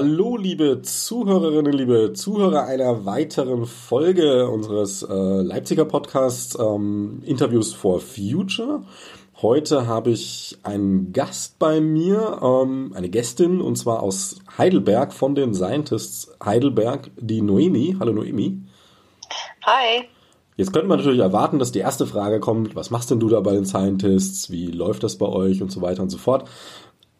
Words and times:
Hallo, 0.00 0.36
liebe 0.36 0.80
Zuhörerinnen, 0.80 1.72
liebe 1.72 2.12
Zuhörer 2.12 2.66
einer 2.66 3.04
weiteren 3.04 3.66
Folge 3.66 4.48
unseres 4.48 5.02
äh, 5.02 5.12
Leipziger 5.12 5.86
Podcasts 5.86 6.56
ähm, 6.56 7.20
Interviews 7.26 7.72
for 7.72 7.98
Future. 7.98 8.84
Heute 9.42 9.88
habe 9.88 10.10
ich 10.10 10.56
einen 10.62 11.12
Gast 11.12 11.58
bei 11.58 11.80
mir, 11.80 12.38
ähm, 12.40 12.92
eine 12.94 13.08
Gästin, 13.08 13.60
und 13.60 13.74
zwar 13.74 14.00
aus 14.04 14.38
Heidelberg 14.56 15.12
von 15.12 15.34
den 15.34 15.52
Scientists 15.52 16.30
Heidelberg, 16.44 17.10
die 17.16 17.42
Noemi. 17.42 17.96
Hallo 17.98 18.12
Noemi. 18.12 18.56
Hi. 19.66 20.04
Jetzt 20.56 20.72
könnte 20.72 20.86
man 20.86 20.98
natürlich 20.98 21.20
erwarten, 21.20 21.58
dass 21.58 21.72
die 21.72 21.78
erste 21.80 22.06
Frage 22.06 22.38
kommt, 22.38 22.76
was 22.76 22.90
machst 22.90 23.10
denn 23.10 23.18
du 23.18 23.28
da 23.28 23.40
bei 23.40 23.52
den 23.52 23.64
Scientists, 23.64 24.50
wie 24.50 24.66
läuft 24.66 25.02
das 25.02 25.16
bei 25.16 25.26
euch 25.26 25.60
und 25.60 25.72
so 25.72 25.82
weiter 25.82 26.02
und 26.02 26.10
so 26.10 26.18
fort. 26.18 26.48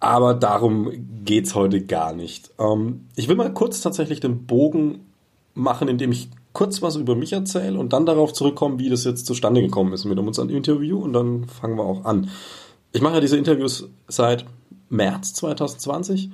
Aber 0.01 0.35
darum 0.35 0.91
geht's 1.25 1.55
heute 1.55 1.85
gar 1.85 2.13
nicht. 2.13 2.51
Ähm, 2.59 3.07
ich 3.17 3.29
will 3.29 3.37
mal 3.37 3.53
kurz 3.53 3.81
tatsächlich 3.81 4.21
den 4.21 4.47
Bogen 4.47 5.07
machen, 5.55 5.89
indem 5.89 6.13
ich 6.13 6.31
kurz 6.53 6.83
was 6.83 6.97
über 6.97 7.15
mich 7.15 7.33
erzähle 7.33 7.79
und 7.79 7.93
dann 7.93 8.07
darauf 8.07 8.33
zurückkommen, 8.33 8.79
wie 8.79 8.91
das 8.91 9.05
jetzt 9.05 9.27
zustande 9.27 9.61
gekommen 9.61 9.93
ist 9.93 10.05
mit 10.05 10.19
unserem 10.19 10.51
Interview 10.51 10.99
und 10.99 11.13
dann 11.13 11.45
fangen 11.45 11.77
wir 11.77 11.85
auch 11.85 12.05
an. 12.05 12.31
Ich 12.93 13.03
mache 13.03 13.15
ja 13.15 13.21
diese 13.21 13.37
Interviews 13.37 13.89
seit 14.09 14.45
März 14.89 15.35
2020 15.35 16.31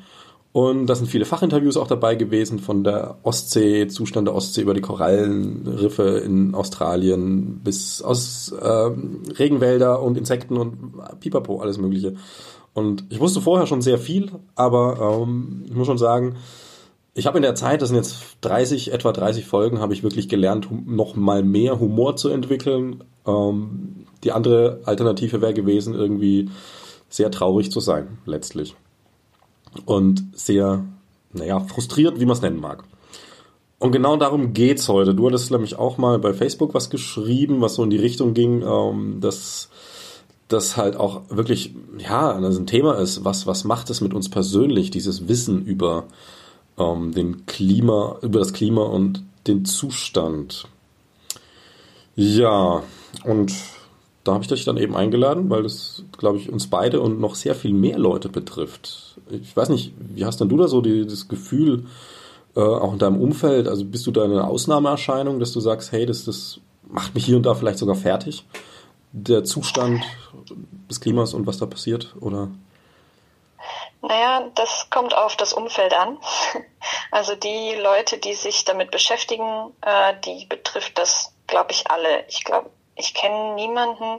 und 0.52 0.86
da 0.86 0.94
sind 0.94 1.08
viele 1.08 1.24
Fachinterviews 1.24 1.76
auch 1.76 1.88
dabei 1.88 2.14
gewesen 2.14 2.60
von 2.60 2.84
der 2.84 3.18
Ostsee, 3.24 3.88
Zustand 3.88 4.28
der 4.28 4.36
Ostsee 4.36 4.62
über 4.62 4.72
die 4.72 4.80
Korallenriffe 4.80 6.22
in 6.24 6.54
Australien 6.54 7.60
bis 7.64 8.00
aus 8.02 8.52
äh, 8.52 8.90
Regenwälder 9.36 10.00
und 10.00 10.16
Insekten 10.16 10.56
und 10.56 10.92
Pipapo, 11.18 11.60
alles 11.60 11.78
Mögliche. 11.78 12.14
Und 12.74 13.04
ich 13.08 13.20
wusste 13.20 13.40
vorher 13.40 13.66
schon 13.66 13.82
sehr 13.82 13.98
viel, 13.98 14.32
aber 14.56 15.22
ähm, 15.22 15.62
ich 15.66 15.74
muss 15.74 15.86
schon 15.86 15.98
sagen, 15.98 16.36
ich 17.14 17.26
habe 17.26 17.38
in 17.38 17.42
der 17.42 17.54
Zeit, 17.54 17.80
das 17.80 17.90
sind 17.90 17.96
jetzt 17.96 18.16
30, 18.40 18.92
etwa 18.92 19.12
30 19.12 19.46
Folgen, 19.46 19.78
habe 19.78 19.94
ich 19.94 20.02
wirklich 20.02 20.28
gelernt, 20.28 20.68
noch 20.86 21.14
mal 21.14 21.44
mehr 21.44 21.78
Humor 21.78 22.16
zu 22.16 22.28
entwickeln. 22.28 23.04
Ähm, 23.24 24.06
die 24.24 24.32
andere 24.32 24.80
Alternative 24.84 25.40
wäre 25.40 25.54
gewesen, 25.54 25.94
irgendwie 25.94 26.50
sehr 27.08 27.30
traurig 27.30 27.70
zu 27.70 27.78
sein, 27.78 28.18
letztlich. 28.26 28.74
Und 29.84 30.24
sehr, 30.32 30.84
naja, 31.32 31.60
frustriert, 31.60 32.18
wie 32.18 32.26
man 32.26 32.34
es 32.36 32.42
nennen 32.42 32.60
mag. 32.60 32.82
Und 33.78 33.92
genau 33.92 34.16
darum 34.16 34.52
geht's 34.52 34.88
heute. 34.88 35.14
Du 35.14 35.26
hattest 35.26 35.50
nämlich 35.52 35.78
auch 35.78 35.98
mal 35.98 36.18
bei 36.18 36.32
Facebook 36.32 36.74
was 36.74 36.90
geschrieben, 36.90 37.60
was 37.60 37.74
so 37.74 37.84
in 37.84 37.90
die 37.90 37.98
Richtung 37.98 38.34
ging, 38.34 38.62
ähm, 38.62 39.20
dass 39.20 39.68
das 40.48 40.76
halt 40.76 40.96
auch 40.96 41.22
wirklich, 41.30 41.74
ja, 41.98 42.38
das 42.40 42.56
ein 42.56 42.66
Thema 42.66 42.98
ist, 42.98 43.24
was, 43.24 43.46
was 43.46 43.64
macht 43.64 43.90
es 43.90 44.00
mit 44.00 44.14
uns 44.14 44.28
persönlich, 44.28 44.90
dieses 44.90 45.28
Wissen 45.28 45.64
über 45.64 46.04
ähm, 46.78 47.12
den 47.12 47.46
Klima, 47.46 48.16
über 48.22 48.38
das 48.38 48.52
Klima 48.52 48.82
und 48.82 49.22
den 49.46 49.64
Zustand. 49.64 50.66
Ja, 52.16 52.82
und 53.24 53.52
da 54.22 54.32
habe 54.32 54.42
ich 54.42 54.48
dich 54.48 54.64
dann 54.64 54.76
eben 54.76 54.96
eingeladen, 54.96 55.50
weil 55.50 55.62
das, 55.62 56.02
glaube 56.16 56.38
ich, 56.38 56.50
uns 56.50 56.68
beide 56.68 57.00
und 57.00 57.20
noch 57.20 57.34
sehr 57.34 57.54
viel 57.54 57.74
mehr 57.74 57.98
Leute 57.98 58.28
betrifft. 58.28 59.18
Ich 59.30 59.56
weiß 59.56 59.68
nicht, 59.68 59.92
wie 59.98 60.24
hast 60.24 60.40
denn 60.40 60.48
du 60.48 60.56
da 60.56 60.68
so 60.68 60.80
die, 60.80 61.06
das 61.06 61.28
Gefühl, 61.28 61.84
äh, 62.56 62.60
auch 62.60 62.92
in 62.92 62.98
deinem 62.98 63.20
Umfeld, 63.20 63.68
also 63.68 63.84
bist 63.84 64.06
du 64.06 64.10
da 64.10 64.24
eine 64.24 64.46
Ausnahmeerscheinung, 64.46 65.40
dass 65.40 65.52
du 65.52 65.60
sagst, 65.60 65.92
hey, 65.92 66.06
das, 66.06 66.24
das 66.24 66.60
macht 66.88 67.14
mich 67.14 67.26
hier 67.26 67.36
und 67.36 67.44
da 67.44 67.54
vielleicht 67.54 67.78
sogar 67.78 67.96
fertig? 67.96 68.44
Der 69.16 69.44
Zustand 69.44 70.04
des 70.90 71.00
Klimas 71.00 71.34
und 71.34 71.46
was 71.46 71.58
da 71.58 71.66
passiert, 71.66 72.16
oder? 72.20 72.48
Naja, 74.02 74.50
das 74.56 74.90
kommt 74.90 75.16
auf 75.16 75.36
das 75.36 75.52
Umfeld 75.52 75.94
an. 75.94 76.18
Also 77.10 77.36
die 77.36 77.76
Leute, 77.76 78.18
die 78.18 78.34
sich 78.34 78.64
damit 78.64 78.90
beschäftigen, 78.90 79.72
äh, 79.82 80.14
die 80.24 80.46
betrifft 80.46 80.98
das, 80.98 81.32
glaube 81.46 81.70
ich, 81.70 81.88
alle. 81.88 82.24
Ich 82.26 82.42
glaube, 82.42 82.70
ich 82.96 83.14
kenne 83.14 83.54
niemanden, 83.54 84.18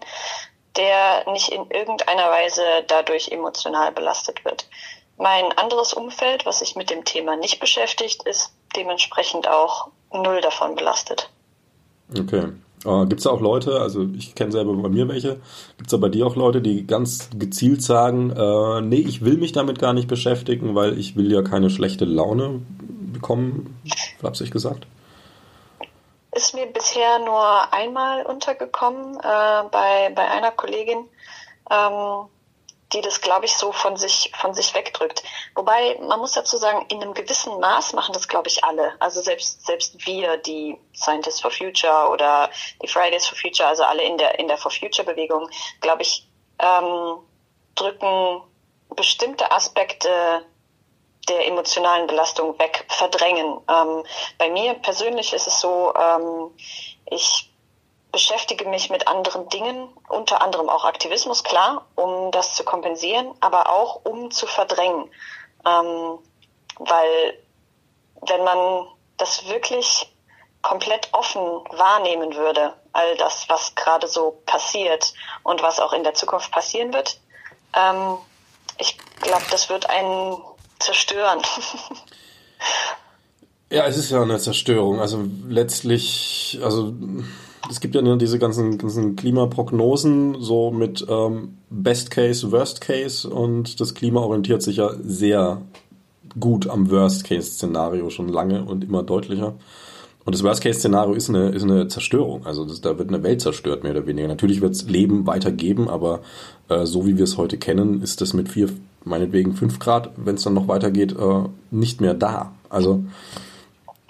der 0.77 1.29
nicht 1.29 1.49
in 1.49 1.69
irgendeiner 1.69 2.31
Weise 2.31 2.63
dadurch 2.87 3.33
emotional 3.33 3.91
belastet 3.91 4.45
wird. 4.45 4.69
Mein 5.17 5.51
anderes 5.57 5.93
Umfeld, 5.93 6.45
was 6.45 6.59
sich 6.59 6.77
mit 6.77 6.89
dem 6.89 7.03
Thema 7.03 7.35
nicht 7.35 7.59
beschäftigt, 7.59 8.23
ist 8.23 8.53
dementsprechend 8.77 9.49
auch 9.49 9.89
null 10.13 10.39
davon 10.39 10.75
belastet. 10.75 11.29
Okay. 12.17 12.47
Äh, 12.85 13.05
gibt 13.07 13.19
es 13.19 13.27
auch 13.27 13.41
Leute, 13.41 13.81
also 13.81 14.07
ich 14.15 14.35
kenne 14.35 14.51
selber 14.51 14.73
bei 14.75 14.89
mir 14.89 15.07
welche, 15.07 15.39
gibt 15.77 15.87
es 15.87 15.91
da 15.91 15.97
bei 15.97 16.09
dir 16.09 16.27
auch 16.27 16.35
Leute, 16.35 16.61
die 16.61 16.85
ganz 16.85 17.29
gezielt 17.37 17.81
sagen, 17.81 18.31
äh, 18.31 18.81
nee, 18.81 18.97
ich 18.97 19.25
will 19.25 19.37
mich 19.37 19.51
damit 19.51 19.79
gar 19.79 19.93
nicht 19.93 20.07
beschäftigen, 20.07 20.75
weil 20.75 20.97
ich 20.99 21.15
will 21.15 21.31
ja 21.31 21.41
keine 21.41 21.69
schlechte 21.69 22.05
Laune 22.05 22.61
bekommen, 23.13 23.79
flapsig 24.19 24.51
gesagt? 24.51 24.85
Ist 26.31 26.53
mir 26.53 26.67
bisher 26.67 27.19
nur 27.19 27.73
einmal 27.73 28.25
untergekommen 28.25 29.15
äh, 29.17 29.63
bei, 29.71 30.11
bei 30.13 30.29
einer 30.29 30.51
Kollegin. 30.51 31.05
Ähm, 31.71 32.27
die 32.95 33.01
das, 33.01 33.21
glaube 33.21 33.45
ich, 33.45 33.53
so 33.53 33.71
von 33.73 33.97
sich, 33.97 34.31
von 34.35 34.53
sich 34.53 34.73
wegdrückt. 34.73 35.21
Wobei, 35.53 35.99
man 36.01 36.19
muss 36.19 36.31
dazu 36.31 36.57
sagen, 36.57 36.85
in 36.89 37.01
einem 37.01 37.13
gewissen 37.13 37.59
Maß 37.59 37.93
machen 37.93 38.13
das, 38.13 38.27
glaube 38.27 38.47
ich, 38.47 38.63
alle. 38.63 38.93
Also 38.99 39.21
selbst, 39.21 39.65
selbst 39.65 40.05
wir, 40.05 40.37
die 40.37 40.79
Scientists 40.95 41.41
for 41.41 41.51
Future 41.51 42.09
oder 42.09 42.49
die 42.81 42.87
Fridays 42.87 43.27
for 43.27 43.37
Future, 43.37 43.67
also 43.67 43.83
alle 43.83 44.03
in 44.03 44.17
der, 44.17 44.39
in 44.39 44.47
der 44.47 44.57
For 44.57 44.71
Future 44.71 45.05
Bewegung, 45.05 45.49
glaube 45.81 46.03
ich, 46.03 46.27
ähm, 46.59 47.17
drücken 47.75 48.41
bestimmte 48.95 49.51
Aspekte 49.51 50.45
der 51.27 51.47
emotionalen 51.47 52.07
Belastung 52.07 52.57
weg, 52.59 52.85
verdrängen. 52.87 53.59
Ähm, 53.67 54.05
bei 54.37 54.49
mir 54.49 54.75
persönlich 54.75 55.33
ist 55.33 55.47
es 55.47 55.59
so, 55.59 55.93
ähm, 55.95 56.51
ich 57.07 57.51
beschäftige 58.15 58.63
mich 58.69 58.89
mit 58.89 59.09
anderen 59.09 59.49
Dingen, 59.49 59.89
unter 60.07 60.41
anderem 60.41 60.69
auch 60.69 60.85
Aktivismus, 60.85 61.43
klar, 61.43 61.85
um 61.95 62.31
das 62.31 62.55
zu 62.55 62.63
kompensieren, 62.63 63.33
aber 63.41 63.69
auch 63.69 64.05
um 64.05 64.31
zu 64.31 64.47
verdrängen. 64.47 65.11
Ähm, 65.65 66.19
weil 66.79 67.43
wenn 68.21 68.41
man 68.45 68.87
das 69.17 69.49
wirklich 69.49 70.09
komplett 70.61 71.09
offen 71.11 71.41
wahrnehmen 71.71 72.37
würde, 72.37 72.73
all 72.93 73.17
das, 73.17 73.49
was 73.49 73.75
gerade 73.75 74.07
so 74.07 74.41
passiert 74.45 75.13
und 75.43 75.61
was 75.61 75.81
auch 75.81 75.91
in 75.91 76.05
der 76.05 76.13
Zukunft 76.13 76.53
passieren 76.53 76.93
wird, 76.93 77.19
ähm, 77.75 78.17
ich 78.77 78.97
glaube, 79.19 79.43
das 79.51 79.67
wird 79.67 79.89
einen 79.89 80.37
zerstören. 80.79 81.41
ja, 83.69 83.85
es 83.85 83.97
ist 83.97 84.09
ja 84.09 84.21
eine 84.21 84.39
Zerstörung. 84.39 85.01
Also 85.01 85.21
letztlich, 85.49 86.61
also 86.63 86.93
es 87.69 87.79
gibt 87.79 87.95
ja 87.95 88.15
diese 88.15 88.39
ganzen, 88.39 88.77
ganzen 88.77 89.15
Klimaprognosen, 89.15 90.37
so 90.39 90.71
mit 90.71 91.05
ähm, 91.09 91.57
Best 91.69 92.11
Case, 92.11 92.51
Worst 92.51 92.81
Case 92.81 93.29
und 93.29 93.79
das 93.79 93.93
Klima 93.93 94.21
orientiert 94.21 94.61
sich 94.61 94.77
ja 94.77 94.91
sehr 95.01 95.61
gut 96.39 96.67
am 96.67 96.91
Worst 96.91 97.23
Case 97.23 97.51
Szenario 97.51 98.09
schon 98.09 98.29
lange 98.29 98.63
und 98.63 98.83
immer 98.83 99.03
deutlicher. 99.03 99.55
Und 100.25 100.33
das 100.33 100.43
Worst 100.43 100.61
Case 100.63 100.79
Szenario 100.79 101.13
ist 101.13 101.29
eine, 101.29 101.49
ist 101.49 101.63
eine 101.63 101.87
Zerstörung. 101.87 102.45
Also 102.45 102.65
das, 102.65 102.81
da 102.81 102.97
wird 102.97 103.09
eine 103.09 103.21
Welt 103.21 103.41
zerstört, 103.41 103.83
mehr 103.83 103.91
oder 103.91 104.07
weniger. 104.07 104.27
Natürlich 104.27 104.59
wird 104.59 104.73
es 104.73 104.89
Leben 104.89 105.27
weitergeben, 105.27 105.87
aber 105.87 106.21
äh, 106.67 106.85
so 106.85 107.05
wie 107.05 107.17
wir 107.17 107.23
es 107.23 107.37
heute 107.37 107.57
kennen, 107.57 108.01
ist 108.01 108.21
das 108.21 108.33
mit 108.33 108.49
vier, 108.49 108.69
meinetwegen 109.03 109.53
fünf 109.53 109.77
Grad, 109.77 110.11
wenn 110.17 110.35
es 110.35 110.43
dann 110.43 110.55
noch 110.55 110.67
weitergeht, 110.67 111.13
äh, 111.13 111.43
nicht 111.69 112.01
mehr 112.01 112.15
da. 112.15 112.53
Also 112.69 113.03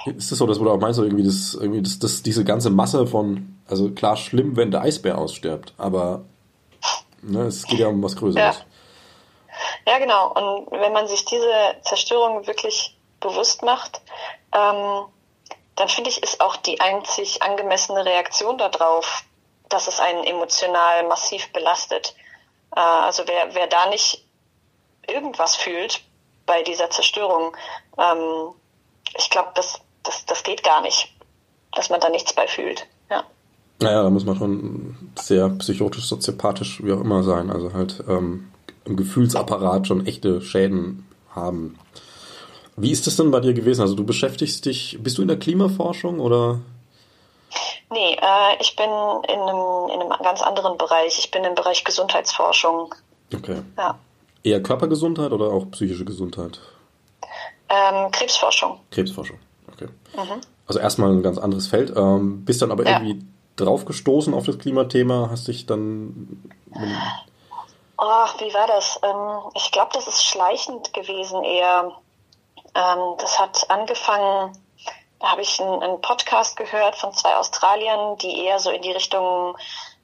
ist 0.05 0.31
das 0.31 0.37
so, 0.37 0.45
dass 0.45 0.59
du 0.59 0.69
auch 0.69 0.79
meinst, 0.79 0.99
irgendwie, 0.99 1.23
das, 1.23 1.55
irgendwie 1.55 1.81
das, 1.81 1.99
das, 1.99 2.21
diese 2.23 2.43
ganze 2.43 2.69
Masse 2.69 3.07
von, 3.07 3.59
also 3.67 3.91
klar, 3.91 4.15
schlimm, 4.17 4.55
wenn 4.55 4.71
der 4.71 4.81
Eisbär 4.81 5.17
ausstirbt, 5.17 5.73
aber 5.77 6.23
ne, 7.21 7.43
es 7.43 7.63
geht 7.65 7.79
ja 7.79 7.87
um 7.87 8.01
was 8.03 8.15
Größeres. 8.15 8.63
Ja. 9.85 9.93
ja, 9.93 9.99
genau. 9.99 10.31
Und 10.31 10.79
wenn 10.79 10.93
man 10.93 11.07
sich 11.07 11.25
diese 11.25 11.75
Zerstörung 11.81 12.45
wirklich 12.47 12.97
bewusst 13.19 13.63
macht, 13.63 14.01
ähm, 14.53 15.05
dann 15.75 15.89
finde 15.89 16.09
ich, 16.09 16.23
ist 16.23 16.39
auch 16.41 16.55
die 16.55 16.79
einzig 16.79 17.41
angemessene 17.41 18.05
Reaktion 18.05 18.57
darauf, 18.57 19.23
dass 19.69 19.87
es 19.87 19.99
einen 19.99 20.23
emotional 20.23 21.07
massiv 21.07 21.51
belastet. 21.51 22.15
Äh, 22.75 22.79
also 22.79 23.23
wer, 23.25 23.55
wer 23.55 23.67
da 23.67 23.87
nicht 23.87 24.23
irgendwas 25.07 25.55
fühlt 25.55 26.01
bei 26.45 26.61
dieser 26.63 26.89
Zerstörung, 26.89 27.55
ähm, 27.97 28.53
ich 29.17 29.29
glaube, 29.29 29.51
das 29.55 29.81
das, 30.05 30.25
das 30.25 30.43
geht 30.43 30.63
gar 30.63 30.81
nicht, 30.81 31.13
dass 31.73 31.89
man 31.89 31.99
da 31.99 32.09
nichts 32.09 32.33
bei 32.33 32.47
fühlt. 32.47 32.87
Ja. 33.09 33.23
Naja, 33.79 34.03
da 34.03 34.09
muss 34.09 34.25
man 34.25 34.37
schon 34.37 35.11
sehr 35.15 35.49
psychotisch, 35.49 36.05
soziopathisch, 36.05 36.83
wie 36.83 36.93
auch 36.93 37.01
immer 37.01 37.23
sein. 37.23 37.49
Also 37.49 37.73
halt 37.73 38.03
ähm, 38.07 38.51
im 38.85 38.95
Gefühlsapparat 38.95 39.87
schon 39.87 40.05
echte 40.05 40.41
Schäden 40.41 41.07
haben. 41.33 41.77
Wie 42.77 42.91
ist 42.91 43.07
das 43.07 43.15
denn 43.15 43.31
bei 43.31 43.39
dir 43.39 43.53
gewesen? 43.53 43.81
Also 43.81 43.95
du 43.95 44.05
beschäftigst 44.05 44.65
dich, 44.65 44.97
bist 45.01 45.17
du 45.17 45.21
in 45.21 45.27
der 45.27 45.39
Klimaforschung 45.39 46.19
oder? 46.19 46.59
Nee, 47.91 48.15
äh, 48.15 48.61
ich 48.61 48.75
bin 48.75 48.85
in 48.85 49.39
einem, 49.39 49.89
in 49.93 50.01
einem 50.01 50.23
ganz 50.23 50.41
anderen 50.41 50.77
Bereich. 50.77 51.17
Ich 51.19 51.31
bin 51.31 51.43
im 51.43 51.55
Bereich 51.55 51.83
Gesundheitsforschung. 51.83 52.93
Okay. 53.33 53.61
Ja. 53.77 53.97
Eher 54.43 54.61
Körpergesundheit 54.61 55.31
oder 55.31 55.47
auch 55.47 55.71
psychische 55.71 56.05
Gesundheit? 56.05 56.59
Ähm, 57.69 58.11
Krebsforschung. 58.11 58.79
Krebsforschung, 58.91 59.39
okay. 59.75 59.89
Mhm. 60.15 60.41
Also 60.67 60.79
erstmal 60.79 61.11
ein 61.11 61.23
ganz 61.23 61.37
anderes 61.37 61.67
Feld. 61.67 61.95
Ähm, 61.95 62.45
bist 62.45 62.61
dann 62.61 62.71
aber 62.71 62.85
ja. 62.85 62.99
irgendwie 62.99 63.25
draufgestoßen 63.55 64.33
auf 64.33 64.45
das 64.45 64.57
Klimathema? 64.57 65.29
Hast 65.29 65.47
dich 65.47 65.65
dann. 65.65 66.49
Oh, 67.97 68.25
wie 68.39 68.53
war 68.53 68.67
das? 68.67 68.99
Ähm, 69.03 69.51
ich 69.55 69.71
glaube, 69.71 69.91
das 69.93 70.07
ist 70.07 70.23
schleichend 70.23 70.93
gewesen 70.93 71.43
eher. 71.43 71.91
Ähm, 72.73 73.15
das 73.19 73.39
hat 73.39 73.69
angefangen, 73.69 74.57
da 75.19 75.31
habe 75.31 75.41
ich 75.41 75.61
einen, 75.61 75.81
einen, 75.81 76.01
Podcast 76.01 76.57
gehört 76.57 76.95
von 76.95 77.13
zwei 77.13 77.35
Australiern, 77.37 78.17
die 78.17 78.43
eher 78.45 78.59
so 78.59 78.69
in 78.69 78.81
die 78.81 78.91
Richtung 78.91 79.55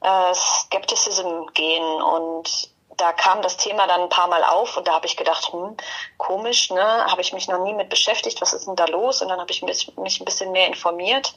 äh, 0.01 0.33
Skepticism 0.33 1.47
gehen 1.53 1.83
und 1.83 2.69
da 2.97 3.13
kam 3.13 3.41
das 3.41 3.57
Thema 3.57 3.88
dann 3.88 4.01
ein 4.01 4.09
paar 4.09 4.27
Mal 4.27 4.43
auf 4.43 4.77
und 4.77 4.88
da 4.88 4.93
habe 4.93 5.05
ich 5.05 5.17
gedacht, 5.17 5.51
hm, 5.51 5.77
komisch, 6.17 6.69
ne, 6.71 7.05
habe 7.05 7.21
ich 7.21 7.33
mich 7.33 7.47
noch 7.47 7.63
nie 7.63 7.73
mit 7.73 7.89
beschäftigt, 7.89 8.41
was 8.41 8.53
ist 8.53 8.67
denn 8.67 8.75
da 8.75 8.85
los? 8.85 9.21
Und 9.21 9.29
dann 9.29 9.39
habe 9.39 9.51
ich 9.51 9.61
mich, 9.61 9.91
ein 9.97 10.25
bisschen 10.25 10.51
mehr 10.51 10.67
informiert. 10.67 11.33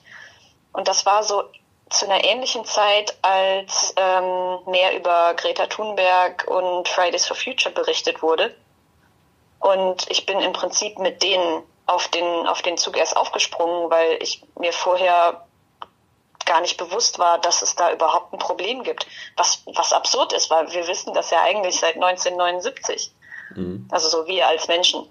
Und 0.72 0.88
das 0.88 1.06
war 1.06 1.22
so 1.22 1.44
zu 1.90 2.06
einer 2.06 2.24
ähnlichen 2.24 2.64
Zeit, 2.64 3.16
als 3.22 3.94
ähm, 3.96 4.58
mehr 4.66 4.96
über 4.96 5.34
Greta 5.34 5.66
Thunberg 5.66 6.44
und 6.48 6.88
Fridays 6.88 7.26
for 7.26 7.36
Future 7.36 7.74
berichtet 7.74 8.22
wurde. 8.22 8.54
Und 9.60 10.10
ich 10.10 10.26
bin 10.26 10.40
im 10.40 10.52
Prinzip 10.52 10.98
mit 10.98 11.22
denen 11.22 11.62
auf 11.86 12.08
den, 12.08 12.46
auf 12.46 12.62
den 12.62 12.76
Zug 12.76 12.96
erst 12.96 13.16
aufgesprungen, 13.16 13.90
weil 13.90 14.22
ich 14.22 14.42
mir 14.58 14.72
vorher 14.72 15.43
gar 16.46 16.60
nicht 16.60 16.76
bewusst 16.76 17.18
war, 17.18 17.38
dass 17.38 17.62
es 17.62 17.74
da 17.74 17.92
überhaupt 17.92 18.32
ein 18.32 18.38
Problem 18.38 18.82
gibt. 18.82 19.06
Was, 19.36 19.62
was 19.74 19.92
absurd 19.92 20.32
ist, 20.32 20.50
weil 20.50 20.70
wir 20.72 20.86
wissen 20.86 21.14
das 21.14 21.30
ja 21.30 21.42
eigentlich 21.42 21.76
seit 21.76 21.94
1979. 21.94 23.12
Mhm. 23.54 23.86
Also 23.90 24.08
so 24.08 24.26
wir 24.26 24.46
als 24.46 24.68
Menschen. 24.68 25.06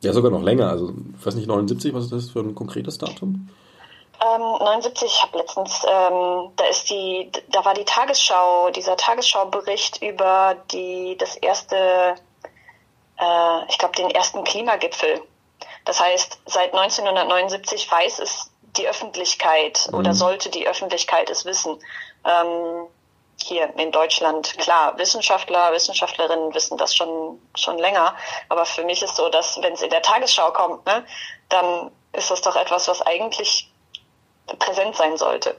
Ja, 0.00 0.12
sogar 0.12 0.30
noch 0.30 0.42
länger. 0.42 0.70
Also, 0.70 0.92
ich 1.18 1.26
weiß 1.26 1.34
nicht, 1.34 1.48
79, 1.48 1.92
was 1.92 2.04
ist 2.04 2.12
das 2.12 2.30
für 2.30 2.40
ein 2.40 2.54
konkretes 2.54 2.98
Datum? 2.98 3.48
Ähm, 4.20 4.40
79, 4.40 5.06
ich 5.06 5.22
habe 5.22 5.38
letztens, 5.38 5.84
ähm, 5.84 6.50
da 6.56 6.64
ist 6.64 6.90
die, 6.90 7.30
da 7.50 7.64
war 7.64 7.74
die 7.74 7.84
Tagesschau, 7.84 8.70
dieser 8.70 8.96
Tagesschaubericht 8.96 10.02
über 10.02 10.56
die, 10.72 11.16
das 11.18 11.36
erste, 11.36 11.76
äh, 13.16 13.64
ich 13.68 13.78
glaube, 13.78 13.94
den 13.96 14.10
ersten 14.10 14.42
Klimagipfel. 14.44 15.20
Das 15.84 16.00
heißt, 16.00 16.40
seit 16.46 16.74
1979 16.74 17.90
weiß 17.90 18.18
es 18.18 18.50
die 18.76 18.88
Öffentlichkeit 18.88 19.88
mhm. 19.90 19.98
oder 19.98 20.14
sollte 20.14 20.50
die 20.50 20.68
Öffentlichkeit 20.68 21.30
es 21.30 21.44
wissen. 21.44 21.78
Ähm, 22.24 22.86
hier 23.40 23.72
in 23.78 23.92
Deutschland, 23.92 24.58
klar, 24.58 24.98
Wissenschaftler, 24.98 25.72
Wissenschaftlerinnen 25.72 26.54
wissen 26.54 26.76
das 26.76 26.94
schon, 26.94 27.38
schon 27.54 27.78
länger. 27.78 28.14
Aber 28.48 28.64
für 28.64 28.84
mich 28.84 29.02
ist 29.02 29.16
so, 29.16 29.28
dass 29.28 29.58
wenn 29.62 29.74
es 29.74 29.82
in 29.82 29.90
der 29.90 30.02
Tagesschau 30.02 30.50
kommt, 30.50 30.84
ne, 30.86 31.04
dann 31.48 31.90
ist 32.12 32.30
das 32.30 32.42
doch 32.42 32.56
etwas, 32.56 32.88
was 32.88 33.00
eigentlich 33.02 33.70
präsent 34.58 34.96
sein 34.96 35.16
sollte. 35.16 35.54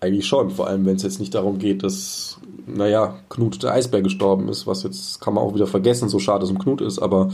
Eigentlich 0.00 0.26
schon, 0.26 0.50
vor 0.50 0.66
allem 0.66 0.86
wenn 0.86 0.96
es 0.96 1.02
jetzt 1.02 1.20
nicht 1.20 1.34
darum 1.34 1.58
geht, 1.58 1.82
dass, 1.82 2.38
naja, 2.66 3.18
Knut 3.28 3.62
der 3.62 3.72
Eisbär 3.72 4.00
gestorben 4.00 4.48
ist, 4.48 4.66
was 4.66 4.82
jetzt 4.82 5.20
kann 5.20 5.34
man 5.34 5.44
auch 5.44 5.54
wieder 5.54 5.66
vergessen, 5.66 6.08
so 6.08 6.18
schade 6.18 6.44
es 6.44 6.50
um 6.50 6.58
Knut 6.58 6.80
ist, 6.80 6.98
aber 6.98 7.30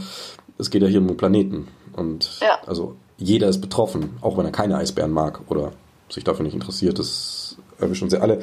es 0.57 0.69
geht 0.69 0.81
ja 0.81 0.87
hier 0.89 0.99
um 0.99 1.07
den 1.07 1.15
Planeten. 1.15 1.69
Und 1.95 2.39
ja. 2.41 2.59
also 2.67 2.97
jeder 3.17 3.47
ist 3.47 3.61
betroffen, 3.61 4.17
auch 4.21 4.37
wenn 4.37 4.45
er 4.45 4.51
keine 4.51 4.77
Eisbären 4.77 5.11
mag 5.11 5.41
oder 5.49 5.71
sich 6.09 6.23
dafür 6.23 6.43
nicht 6.43 6.53
interessiert. 6.53 6.99
Das 6.99 7.57
erwischen 7.79 8.09
sie 8.09 8.21
alle. 8.21 8.39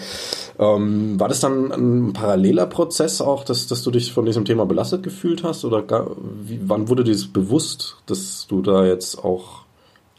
Ähm, 0.59 1.19
war 1.19 1.29
das 1.29 1.41
dann 1.41 1.73
ein 1.73 2.13
paralleler 2.13 2.67
Prozess 2.67 3.21
auch, 3.21 3.45
dass, 3.45 3.67
dass 3.67 3.83
du 3.83 3.91
dich 3.91 4.13
von 4.13 4.27
diesem 4.27 4.45
Thema 4.45 4.67
belastet 4.67 5.03
gefühlt 5.03 5.43
hast? 5.43 5.65
Oder 5.65 5.83
gar, 5.83 6.11
wie, 6.17 6.61
wann 6.63 6.89
wurde 6.89 7.05
dir 7.05 7.13
das 7.13 7.27
bewusst, 7.27 7.97
dass 8.07 8.47
du 8.49 8.63
da 8.63 8.85
jetzt 8.85 9.25
auch 9.25 9.65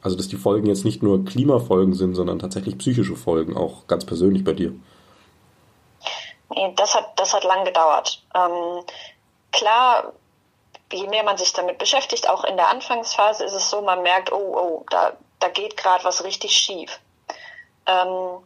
also, 0.06 0.16
dass 0.16 0.28
die 0.28 0.36
Folgen 0.36 0.68
jetzt 0.68 0.86
nicht 0.86 1.01
nur 1.01 1.25
Klimafolgen 1.25 1.96
sind, 1.96 2.13
sondern 2.13 2.38
tatsächlich 2.38 2.78
psychische 2.78 3.16
Folgen, 3.16 3.58
auch 3.58 3.88
ganz 3.88 4.06
persönlich 4.06 4.44
bei 4.44 4.54
dir. 4.54 4.72
Nee, 6.51 6.74
das 6.75 6.94
hat, 6.94 7.08
das 7.16 7.34
hat 7.34 7.44
lang 7.44 7.66
gedauert. 7.66 8.22
Ähm, 8.36 8.84
klar, 9.51 10.13
je 10.96 11.08
mehr 11.08 11.24
man 11.24 11.38
sich 11.38 11.54
damit 11.54 11.78
beschäftigt, 11.78 12.30
auch 12.30 12.44
in 12.44 12.58
der 12.58 12.70
Anfangsphase 12.70 13.44
ist 13.44 13.54
es 13.54 13.70
so, 13.70 13.82
man 13.82 14.02
merkt, 14.02 14.32
oh, 14.32 14.58
oh, 14.58 14.86
da, 14.90 15.14
da 15.40 15.50
geht 15.50 15.78
gerade 15.78 16.04
was 16.04 16.24
richtig 16.24 16.56
schief. 16.56 17.00
Ähm, 17.86 18.44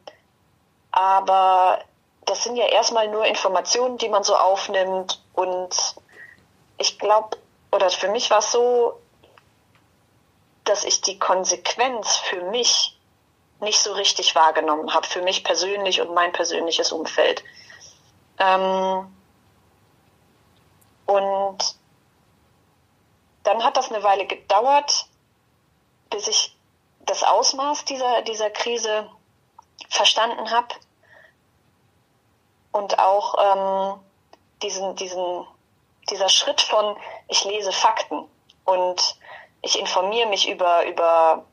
aber 0.91 1.79
das 2.25 2.43
sind 2.43 2.55
ja 2.55 2.65
erstmal 2.65 3.07
nur 3.07 3.25
Informationen, 3.25 3.97
die 3.97 4.09
man 4.09 4.23
so 4.23 4.35
aufnimmt 4.35 5.21
und 5.33 5.75
ich 6.77 6.99
glaube, 6.99 7.37
oder 7.71 7.89
für 7.89 8.09
mich 8.09 8.29
war 8.29 8.39
es 8.39 8.51
so, 8.51 8.99
dass 10.63 10.83
ich 10.83 11.01
die 11.01 11.19
Konsequenz 11.19 12.17
für 12.17 12.41
mich 12.43 12.97
nicht 13.59 13.79
so 13.79 13.93
richtig 13.93 14.35
wahrgenommen 14.35 14.93
habe, 14.93 15.05
für 15.05 15.21
mich 15.21 15.43
persönlich 15.43 16.01
und 16.01 16.13
mein 16.13 16.31
persönliches 16.31 16.91
Umfeld. 16.91 17.43
Ähm 18.37 19.13
und 21.05 21.78
dann 23.49 23.63
hat 23.63 23.77
das 23.77 23.91
eine 23.91 24.03
Weile 24.03 24.27
gedauert, 24.27 25.07
bis 26.11 26.27
ich 26.27 26.55
das 26.99 27.23
Ausmaß 27.23 27.83
dieser, 27.85 28.21
dieser 28.21 28.51
Krise 28.51 29.09
verstanden 29.89 30.51
habe 30.51 30.67
und 32.71 32.99
auch 32.99 33.33
ähm, 33.39 33.99
diesen, 34.61 34.95
diesen, 34.97 35.47
dieser 36.11 36.29
Schritt 36.29 36.61
von, 36.61 36.95
ich 37.27 37.43
lese 37.43 37.71
Fakten 37.71 38.27
und 38.65 39.17
ich 39.63 39.79
informiere 39.79 40.29
mich 40.29 40.47
über, 40.47 40.85
über 40.85 41.43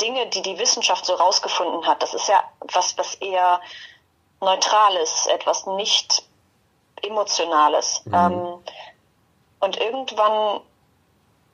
Dinge, 0.00 0.26
die 0.26 0.42
die 0.42 0.58
Wissenschaft 0.58 1.06
so 1.06 1.14
rausgefunden 1.14 1.86
hat. 1.86 2.02
Das 2.02 2.12
ist 2.12 2.28
ja 2.28 2.42
was, 2.72 2.98
was 2.98 3.14
eher 3.14 3.60
Neutrales, 4.40 5.26
etwas 5.26 5.64
nicht 5.66 6.24
Emotionales. 7.02 8.02
Mhm. 8.06 8.14
Ähm, 8.14 8.64
und 9.60 9.76
irgendwann 9.76 10.60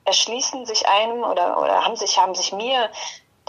erschließen 0.05 0.65
sich 0.65 0.87
einem 0.87 1.23
oder, 1.23 1.61
oder 1.61 1.83
haben 1.83 1.95
sich, 1.95 2.17
haben 2.17 2.35
sich 2.35 2.51
mir 2.53 2.89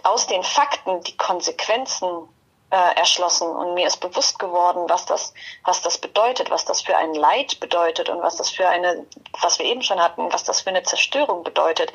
aus 0.02 0.26
den 0.26 0.42
Fakten 0.42 1.02
die 1.02 1.16
Konsequenzen 1.16 2.28
äh, 2.70 2.96
erschlossen 2.96 3.48
und 3.48 3.74
mir 3.74 3.86
ist 3.86 3.98
bewusst 3.98 4.38
geworden, 4.38 4.84
was 4.88 5.06
das, 5.06 5.32
was 5.64 5.82
das 5.82 5.98
bedeutet, 5.98 6.50
was 6.50 6.64
das 6.64 6.80
für 6.80 6.96
ein 6.96 7.14
Leid 7.14 7.60
bedeutet 7.60 8.08
und 8.08 8.22
was 8.22 8.36
das 8.36 8.50
für 8.50 8.68
eine, 8.68 9.06
was 9.40 9.58
wir 9.58 9.66
eben 9.66 9.82
schon 9.82 10.00
hatten, 10.00 10.32
was 10.32 10.44
das 10.44 10.62
für 10.62 10.70
eine 10.70 10.82
Zerstörung 10.82 11.44
bedeutet. 11.44 11.92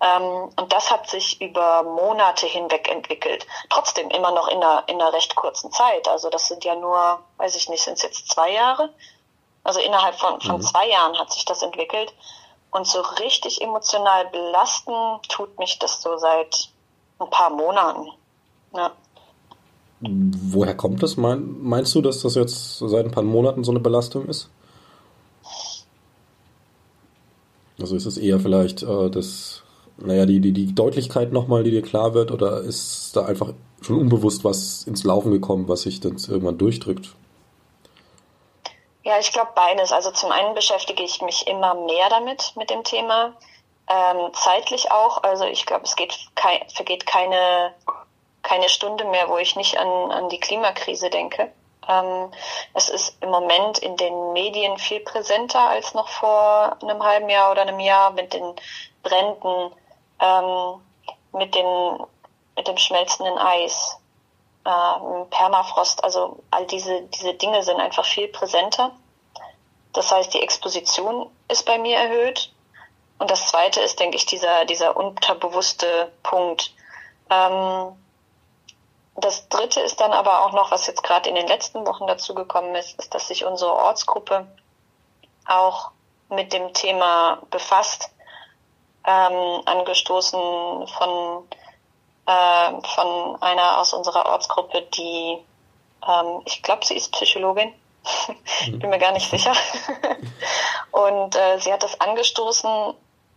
Ähm, 0.00 0.50
und 0.56 0.72
das 0.72 0.90
hat 0.90 1.08
sich 1.08 1.40
über 1.40 1.84
Monate 1.84 2.46
hinweg 2.46 2.90
entwickelt. 2.90 3.46
Trotzdem 3.70 4.10
immer 4.10 4.32
noch 4.32 4.48
in 4.48 4.62
einer, 4.62 4.84
in 4.88 5.00
einer 5.00 5.12
recht 5.12 5.34
kurzen 5.36 5.72
Zeit. 5.72 6.08
Also 6.08 6.28
das 6.28 6.48
sind 6.48 6.64
ja 6.64 6.74
nur, 6.74 7.22
weiß 7.38 7.54
ich 7.56 7.68
nicht, 7.68 7.82
sind 7.82 7.94
es 7.94 8.02
jetzt 8.02 8.30
zwei 8.30 8.50
Jahre? 8.50 8.92
Also 9.62 9.80
innerhalb 9.80 10.16
von, 10.16 10.40
von 10.40 10.56
mhm. 10.56 10.62
zwei 10.62 10.88
Jahren 10.88 11.18
hat 11.18 11.32
sich 11.32 11.44
das 11.44 11.62
entwickelt. 11.62 12.12
Und 12.74 12.88
so 12.88 13.00
richtig 13.20 13.62
emotional 13.62 14.26
belasten 14.32 14.92
tut 15.28 15.56
mich 15.60 15.78
das 15.78 16.02
so 16.02 16.16
seit 16.16 16.70
ein 17.20 17.30
paar 17.30 17.50
Monaten. 17.50 18.08
Ja. 18.74 18.90
Woher 20.00 20.76
kommt 20.76 21.00
das? 21.00 21.16
meinst 21.16 21.94
du, 21.94 22.02
dass 22.02 22.22
das 22.22 22.34
jetzt 22.34 22.78
seit 22.78 23.04
ein 23.04 23.12
paar 23.12 23.22
Monaten 23.22 23.62
so 23.62 23.70
eine 23.70 23.78
Belastung 23.78 24.26
ist? 24.26 24.50
Also 27.78 27.94
ist 27.94 28.06
es 28.06 28.18
eher 28.18 28.40
vielleicht 28.40 28.82
äh, 28.82 29.08
das, 29.08 29.62
naja, 29.96 30.26
die, 30.26 30.40
die, 30.40 30.52
die 30.52 30.74
Deutlichkeit 30.74 31.32
nochmal, 31.32 31.62
die 31.62 31.70
dir 31.70 31.82
klar 31.82 32.12
wird, 32.12 32.32
oder 32.32 32.62
ist 32.62 33.14
da 33.14 33.24
einfach 33.24 33.52
schon 33.82 34.00
unbewusst 34.00 34.42
was 34.42 34.82
ins 34.82 35.04
Laufen 35.04 35.30
gekommen, 35.30 35.68
was 35.68 35.82
sich 35.82 36.00
dann 36.00 36.16
irgendwann 36.16 36.58
durchdrückt? 36.58 37.14
Ja, 39.04 39.18
ich 39.18 39.32
glaube 39.32 39.52
beides. 39.54 39.92
Also 39.92 40.10
zum 40.10 40.32
einen 40.32 40.54
beschäftige 40.54 41.02
ich 41.02 41.22
mich 41.22 41.46
immer 41.46 41.74
mehr 41.74 42.08
damit, 42.08 42.54
mit 42.56 42.70
dem 42.70 42.84
Thema. 42.84 43.34
Ähm, 43.88 44.32
zeitlich 44.32 44.90
auch. 44.90 45.22
Also 45.22 45.44
ich 45.44 45.66
glaube, 45.66 45.84
es 45.84 45.94
geht 45.94 46.18
kei 46.34 46.66
vergeht 46.74 47.06
keine 47.06 47.74
keine 48.44 48.68
Stunde 48.68 49.04
mehr, 49.04 49.28
wo 49.28 49.38
ich 49.38 49.56
nicht 49.56 49.78
an, 49.78 50.12
an 50.12 50.28
die 50.28 50.38
Klimakrise 50.38 51.10
denke. 51.10 51.50
Ähm, 51.88 52.30
es 52.74 52.88
ist 52.88 53.16
im 53.20 53.30
Moment 53.30 53.78
in 53.78 53.96
den 53.96 54.32
Medien 54.32 54.78
viel 54.78 55.00
präsenter 55.00 55.68
als 55.68 55.94
noch 55.94 56.08
vor 56.08 56.76
einem 56.80 57.02
halben 57.02 57.28
Jahr 57.28 57.50
oder 57.50 57.62
einem 57.62 57.80
Jahr 57.80 58.12
mit 58.12 58.32
den 58.32 58.54
Bränden, 59.02 59.72
ähm, 60.20 60.80
mit, 61.32 61.54
den, 61.54 61.98
mit 62.56 62.68
dem 62.68 62.76
schmelzenden 62.76 63.38
Eis, 63.38 63.98
äh, 64.64 65.24
Permafrost. 65.30 66.02
Also 66.04 66.42
all 66.50 66.66
diese, 66.66 67.02
diese 67.02 67.34
Dinge 67.34 67.62
sind 67.62 67.80
einfach 67.80 68.04
viel 68.04 68.28
präsenter. 68.28 68.92
Das 69.92 70.10
heißt, 70.10 70.34
die 70.34 70.42
Exposition 70.42 71.30
ist 71.48 71.64
bei 71.64 71.78
mir 71.78 71.98
erhöht. 71.98 72.50
Und 73.18 73.30
das 73.30 73.46
Zweite 73.46 73.80
ist, 73.80 74.00
denke 74.00 74.16
ich, 74.16 74.26
dieser, 74.26 74.64
dieser 74.64 74.96
unterbewusste 74.96 76.12
Punkt. 76.22 76.74
Ähm, 77.30 77.96
das 79.16 79.48
Dritte 79.48 79.80
ist 79.80 80.00
dann 80.00 80.12
aber 80.12 80.44
auch 80.44 80.52
noch, 80.52 80.72
was 80.72 80.86
jetzt 80.86 81.04
gerade 81.04 81.28
in 81.28 81.36
den 81.36 81.46
letzten 81.46 81.86
Wochen 81.86 82.06
dazu 82.06 82.34
gekommen 82.34 82.74
ist, 82.74 82.98
ist, 82.98 83.14
dass 83.14 83.28
sich 83.28 83.44
unsere 83.44 83.72
Ortsgruppe 83.72 84.46
auch 85.46 85.92
mit 86.28 86.52
dem 86.52 86.72
Thema 86.72 87.38
befasst 87.50 88.10
ähm, 89.06 89.62
angestoßen 89.66 90.88
von, 90.88 91.48
äh, 92.26 92.70
von 92.94 93.42
einer 93.42 93.78
aus 93.78 93.92
unserer 93.92 94.26
Ortsgruppe, 94.26 94.82
die, 94.94 95.38
ähm, 96.06 96.42
ich 96.44 96.62
glaube, 96.62 96.84
sie 96.84 96.96
ist 96.96 97.12
Psychologin, 97.12 97.72
mhm. 98.66 98.78
bin 98.78 98.90
mir 98.90 98.98
gar 98.98 99.12
nicht 99.12 99.30
sicher. 99.30 99.52
Und 100.90 101.36
äh, 101.36 101.58
sie 101.58 101.72
hat 101.72 101.82
das 101.82 102.00
angestoßen, 102.00 102.94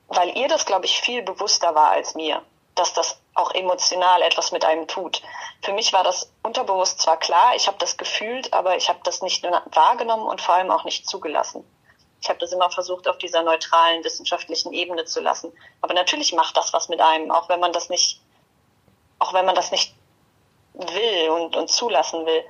weil 0.07 0.37
ihr 0.37 0.47
das, 0.47 0.65
glaube 0.65 0.85
ich, 0.85 0.99
viel 0.99 1.21
bewusster 1.23 1.75
war 1.75 1.89
als 1.91 2.15
mir, 2.15 2.41
dass 2.75 2.93
das 2.93 3.19
auch 3.33 3.51
emotional 3.53 4.21
etwas 4.21 4.51
mit 4.51 4.65
einem 4.65 4.87
tut. 4.87 5.21
Für 5.61 5.73
mich 5.73 5.93
war 5.93 6.03
das 6.03 6.31
unterbewusst 6.43 7.01
zwar 7.01 7.17
klar, 7.17 7.55
ich 7.55 7.67
habe 7.67 7.77
das 7.77 7.97
gefühlt, 7.97 8.53
aber 8.53 8.77
ich 8.77 8.89
habe 8.89 8.99
das 9.03 9.21
nicht 9.21 9.43
wahrgenommen 9.43 10.27
und 10.27 10.41
vor 10.41 10.55
allem 10.55 10.71
auch 10.71 10.83
nicht 10.83 11.07
zugelassen. 11.07 11.63
Ich 12.21 12.29
habe 12.29 12.39
das 12.39 12.51
immer 12.51 12.69
versucht, 12.71 13.07
auf 13.07 13.17
dieser 13.17 13.43
neutralen 13.43 14.03
wissenschaftlichen 14.03 14.73
Ebene 14.73 15.05
zu 15.05 15.21
lassen. 15.21 15.51
Aber 15.81 15.93
natürlich 15.93 16.33
macht 16.33 16.57
das 16.57 16.73
was 16.73 16.89
mit 16.89 16.99
einem, 16.99 17.31
auch 17.31 17.47
wenn 17.49 17.59
man 17.59 17.73
das 17.73 17.89
nicht, 17.89 18.21
auch 19.19 19.33
wenn 19.33 19.45
man 19.45 19.55
das 19.55 19.71
nicht 19.71 19.95
will 20.73 21.29
und, 21.29 21.55
und 21.55 21.69
zulassen 21.69 22.25
will. 22.25 22.43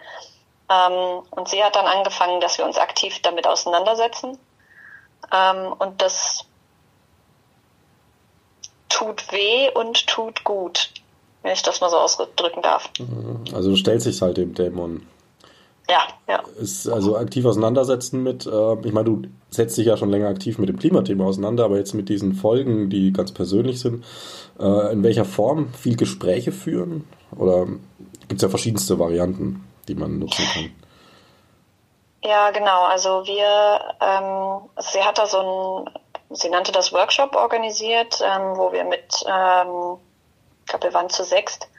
Ähm, 0.69 1.23
und 1.31 1.47
sie 1.47 1.63
hat 1.63 1.75
dann 1.75 1.85
angefangen, 1.85 2.41
dass 2.41 2.57
wir 2.57 2.65
uns 2.65 2.77
aktiv 2.77 3.21
damit 3.21 3.47
auseinandersetzen. 3.47 4.37
Ähm, 5.31 5.73
und 5.79 6.01
das 6.01 6.45
tut 8.89 9.31
weh 9.31 9.69
und 9.73 10.07
tut 10.07 10.43
gut, 10.43 10.91
wenn 11.43 11.53
ich 11.53 11.61
das 11.61 11.81
mal 11.81 11.89
so 11.89 11.97
ausdrücken 11.97 12.61
darf. 12.61 12.89
Mhm. 12.99 13.43
Also 13.53 13.71
du 13.71 13.75
stellst 13.75 14.07
dich 14.07 14.21
halt 14.21 14.37
dem 14.37 14.53
Dämon. 14.53 15.07
Ja, 15.89 16.01
ja. 16.27 16.43
Ist 16.59 16.89
also 16.89 17.15
aktiv 17.17 17.45
auseinandersetzen 17.45 18.21
mit, 18.21 18.45
äh, 18.45 18.75
ich 18.85 18.91
meine, 18.91 19.05
du 19.05 19.21
setzt 19.49 19.77
dich 19.77 19.85
ja 19.85 19.95
schon 19.95 20.09
länger 20.09 20.27
aktiv 20.27 20.57
mit 20.57 20.67
dem 20.67 20.77
Klimathema 20.77 21.25
auseinander, 21.25 21.63
aber 21.63 21.77
jetzt 21.77 21.93
mit 21.93 22.09
diesen 22.09 22.33
Folgen, 22.33 22.89
die 22.89 23.13
ganz 23.13 23.31
persönlich 23.31 23.79
sind, 23.79 24.03
äh, 24.59 24.93
in 24.93 25.03
welcher 25.03 25.25
Form 25.25 25.73
viel 25.73 25.95
Gespräche 25.95 26.51
führen? 26.51 27.07
Oder 27.35 27.65
gibt 28.27 28.37
es 28.37 28.41
ja 28.41 28.49
verschiedenste 28.49 28.99
Varianten, 28.99 29.67
die 29.87 29.95
man 29.95 30.19
nutzen 30.19 30.45
kann? 30.53 30.71
Ja, 32.23 32.51
genau. 32.51 32.83
Also 32.83 33.25
wir, 33.25 33.95
ähm, 34.01 34.69
sie 34.79 35.03
hat 35.03 35.17
da 35.17 35.27
so 35.27 35.85
ein, 35.85 36.35
sie 36.35 36.49
nannte 36.49 36.71
das 36.71 36.91
Workshop 36.91 37.35
organisiert, 37.35 38.21
ähm, 38.21 38.57
wo 38.57 38.71
wir 38.71 38.83
mit, 38.83 39.23
ähm, 39.27 39.97
ich 40.61 40.65
glaube, 40.67 40.87
wir 40.87 40.93
waren 40.93 41.09
zu 41.09 41.23
sechst, 41.23 41.69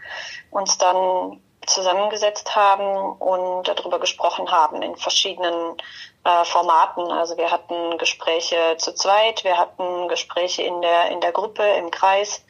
uns 0.51 0.79
dann 0.79 1.41
zusammengesetzt 1.67 2.57
haben 2.57 3.13
und 3.19 3.69
darüber 3.69 3.99
gesprochen 3.99 4.51
haben 4.51 4.81
in 4.81 4.97
verschiedenen 4.97 5.77
äh, 6.25 6.45
Formaten. 6.45 7.11
Also 7.11 7.37
wir 7.37 7.51
hatten 7.51 7.99
Gespräche 7.99 8.77
zu 8.79 8.95
zweit, 8.95 9.45
wir 9.45 9.57
hatten 9.57 10.09
Gespräche 10.09 10.63
in 10.63 10.81
der 10.83 11.11
in 11.11 11.21
der 11.21 11.33
Gruppe, 11.33 11.63
im 11.63 11.91
Kreis 11.91 12.43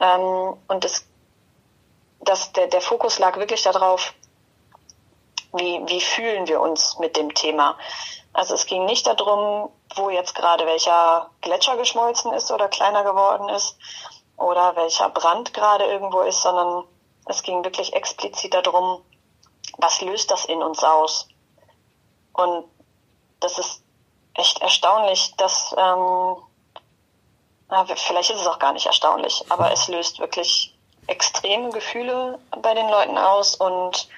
ähm, 0.00 0.56
und 0.68 0.84
das, 0.84 1.06
das 2.20 2.52
der, 2.52 2.66
der 2.66 2.80
Fokus 2.80 3.18
lag 3.18 3.36
wirklich 3.36 3.62
darauf, 3.62 4.12
wie, 5.54 5.82
wie 5.86 6.00
fühlen 6.00 6.48
wir 6.48 6.60
uns 6.60 6.98
mit 6.98 7.16
dem 7.16 7.34
Thema. 7.34 7.78
Also 8.32 8.54
es 8.54 8.66
ging 8.66 8.84
nicht 8.86 9.06
darum, 9.06 9.70
wo 9.94 10.10
jetzt 10.10 10.34
gerade 10.34 10.66
welcher 10.66 11.30
Gletscher 11.42 11.76
geschmolzen 11.76 12.32
ist 12.32 12.50
oder 12.50 12.68
kleiner 12.68 13.04
geworden 13.04 13.48
ist 13.50 13.76
oder 14.38 14.74
welcher 14.76 15.10
Brand 15.10 15.52
gerade 15.52 15.84
irgendwo 15.84 16.20
ist, 16.22 16.40
sondern 16.42 16.84
es 17.26 17.42
ging 17.42 17.62
wirklich 17.62 17.92
explizit 17.92 18.54
darum, 18.54 19.04
was 19.78 20.00
löst 20.00 20.30
das 20.30 20.46
in 20.46 20.62
uns 20.62 20.82
aus? 20.82 21.28
Und 22.32 22.64
das 23.42 23.58
ist 23.58 23.82
echt 24.34 24.60
erstaunlich, 24.60 25.34
dass, 25.36 25.74
ähm, 25.76 26.36
na, 27.68 27.84
vielleicht 27.84 28.30
ist 28.30 28.40
es 28.40 28.46
auch 28.46 28.58
gar 28.58 28.72
nicht 28.72 28.86
erstaunlich, 28.86 29.44
aber 29.48 29.72
es 29.72 29.88
löst 29.88 30.18
wirklich 30.18 30.74
extreme 31.06 31.70
Gefühle 31.70 32.38
bei 32.62 32.74
den 32.74 32.88
Leuten 32.88 33.18
aus 33.18 33.56
und 33.56 34.08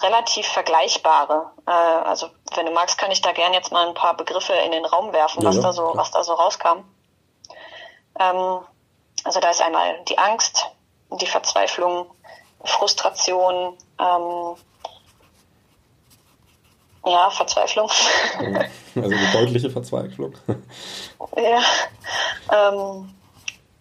relativ 0.00 0.46
vergleichbare. 0.46 1.50
Äh, 1.66 1.70
also 1.70 2.28
wenn 2.54 2.66
du 2.66 2.72
magst, 2.72 2.98
kann 2.98 3.10
ich 3.10 3.20
da 3.20 3.32
gern 3.32 3.52
jetzt 3.52 3.72
mal 3.72 3.86
ein 3.86 3.94
paar 3.94 4.16
Begriffe 4.16 4.52
in 4.52 4.72
den 4.72 4.84
Raum 4.84 5.12
werfen, 5.12 5.42
ja, 5.42 5.48
was 5.48 5.60
da 5.60 5.72
so, 5.72 5.92
was 5.94 6.10
da 6.10 6.24
so 6.24 6.34
rauskam. 6.34 6.84
Ähm, 8.18 8.60
also 9.24 9.40
da 9.40 9.50
ist 9.50 9.62
einmal 9.62 10.02
die 10.04 10.18
Angst, 10.18 10.66
die 11.10 11.26
Verzweiflung, 11.26 12.10
Frustration, 12.64 13.76
ähm, 13.98 14.56
ja, 17.04 17.30
Verzweiflung. 17.30 17.90
Also 18.94 19.14
eine 19.14 19.32
deutliche 19.32 19.70
Verzweiflung. 19.70 20.34
ja. 21.36 21.60
Ähm, 22.52 23.08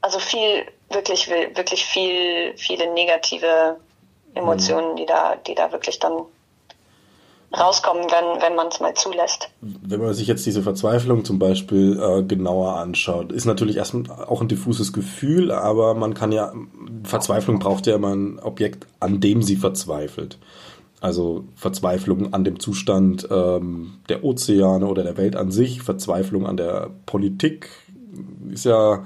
also 0.02 0.20
viel, 0.20 0.66
wirklich, 0.90 1.28
wirklich 1.30 1.86
viel, 1.86 2.56
viele 2.56 2.94
negative 2.94 3.78
Emotionen, 4.36 4.96
die 4.96 5.06
da, 5.06 5.36
die 5.36 5.56
da 5.56 5.72
wirklich 5.72 6.00
dann 6.00 6.24
rauskommen, 7.58 8.04
wenn, 8.04 8.42
wenn 8.42 8.56
man 8.56 8.68
es 8.68 8.80
mal 8.80 8.94
zulässt. 8.94 9.50
Wenn 9.62 10.02
man 10.02 10.14
sich 10.14 10.28
jetzt 10.28 10.46
diese 10.46 10.62
Verzweiflung 10.62 11.24
zum 11.24 11.40
Beispiel 11.40 12.00
äh, 12.00 12.24
genauer 12.24 12.76
anschaut, 12.76 13.32
ist 13.32 13.46
natürlich 13.46 13.78
erstmal 13.78 14.26
auch 14.26 14.42
ein 14.42 14.48
diffuses 14.48 14.92
Gefühl, 14.92 15.52
aber 15.52 15.94
man 15.96 16.14
kann 16.14 16.32
ja, 16.32 16.54
Verzweiflung 17.04 17.60
braucht 17.60 17.88
ja 17.88 17.96
immer 17.96 18.14
ein 18.14 18.40
Objekt, 18.40 18.86
an 19.00 19.22
dem 19.22 19.42
sie 19.42 19.56
verzweifelt. 19.56 20.38
Also 21.00 21.46
Verzweiflung 21.56 22.34
an 22.34 22.44
dem 22.44 22.60
Zustand 22.60 23.28
ähm, 23.30 23.94
der 24.10 24.24
Ozeane 24.24 24.88
oder 24.88 25.04
der 25.04 25.18
Welt 25.18 25.36
an 25.36 25.52
sich, 25.52 25.84
Verzweiflung 25.84 26.48
an 26.48 26.58
der 26.58 26.90
Politik. 27.06 27.70
Ist 28.52 28.66
ja, 28.66 29.04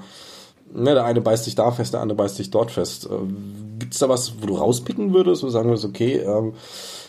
ne, 0.72 0.94
der 0.94 1.04
eine 1.04 1.20
beißt 1.20 1.44
sich 1.44 1.54
da 1.54 1.70
fest, 1.70 1.92
der 1.92 2.00
andere 2.00 2.16
beißt 2.16 2.36
sich 2.36 2.50
dort 2.50 2.70
fest. 2.70 3.06
Äh, 3.06 3.78
Gibt 3.78 3.92
es 3.92 4.00
da 4.00 4.08
was, 4.08 4.34
wo 4.40 4.46
du 4.46 4.54
rauspicken 4.54 5.12
würdest, 5.12 5.42
wo 5.42 5.46
du 5.46 5.52
sagen 5.52 5.68
würdest, 5.68 5.84
okay, 5.84 6.16
ähm, 6.16 6.54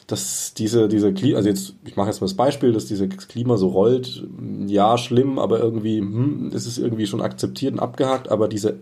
dass 0.08 0.54
diese, 0.54 0.90
diese 0.90 1.13
Klima, 1.13 1.38
also 1.38 1.48
jetzt, 1.48 1.75
ich 1.86 1.96
mache 1.96 2.10
jetzt 2.10 2.20
mal 2.20 2.28
das 2.28 2.36
Beispiel, 2.36 2.74
dass 2.74 2.86
diese 2.86 3.08
Klima 3.08 3.56
so 3.56 3.70
rollt, 3.70 4.28
ja, 4.68 4.98
schlimm, 4.98 5.40
aber 5.40 5.60
irgendwie, 5.60 6.00
hm, 6.00 6.52
ist 6.54 6.68
es 6.68 6.78
irgendwie 6.78 7.08
schon 7.08 7.22
akzeptiert 7.22 7.74
und 7.74 7.80
abgehakt, 7.80 8.30
aber 8.30 8.50
diese 8.50 8.80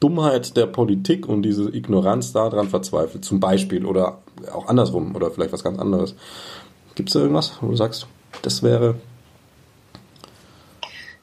Dummheit 0.00 0.56
der 0.56 0.66
Politik 0.66 1.28
und 1.28 1.42
diese 1.42 1.74
Ignoranz 1.74 2.32
daran 2.32 2.68
verzweifelt, 2.68 3.24
zum 3.24 3.38
Beispiel, 3.38 3.86
oder 3.86 4.18
auch 4.52 4.66
andersrum, 4.66 5.14
oder 5.14 5.30
vielleicht 5.30 5.52
was 5.52 5.64
ganz 5.64 5.78
anderes. 5.78 6.14
Gibt 6.94 7.08
es 7.08 7.14
da 7.14 7.20
irgendwas, 7.20 7.52
wo 7.60 7.68
du 7.68 7.76
sagst, 7.76 8.06
das 8.42 8.62
wäre 8.62 8.96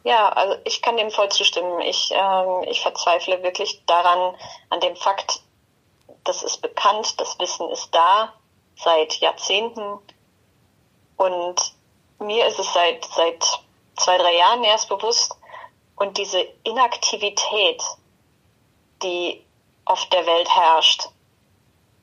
ja, 0.04 0.30
also 0.30 0.58
ich 0.66 0.82
kann 0.82 0.98
dem 0.98 1.12
voll 1.12 1.30
zustimmen. 1.30 1.80
Ich, 1.82 2.12
ähm, 2.14 2.64
ich 2.70 2.82
verzweifle 2.82 3.42
wirklich 3.42 3.84
daran, 3.86 4.36
an 4.70 4.82
dem 4.82 4.96
Fakt, 4.96 5.42
das 6.26 6.44
ist 6.44 6.62
bekannt, 6.62 7.20
das 7.20 7.40
Wissen 7.40 7.70
ist 7.70 7.90
da 7.96 8.34
seit 8.76 9.16
Jahrzehnten. 9.20 10.00
Und 11.16 11.74
mir 12.20 12.46
ist 12.48 12.60
es 12.60 12.74
seit, 12.74 13.06
seit 13.06 13.44
zwei, 13.96 14.18
drei 14.18 14.36
Jahren 14.36 14.64
erst 14.64 14.90
bewusst. 14.90 15.38
Und 15.96 16.18
diese 16.18 16.42
Inaktivität, 16.64 17.82
die 19.04 19.46
auf 19.86 20.06
der 20.10 20.26
Welt 20.26 20.50
herrscht, 20.50 21.10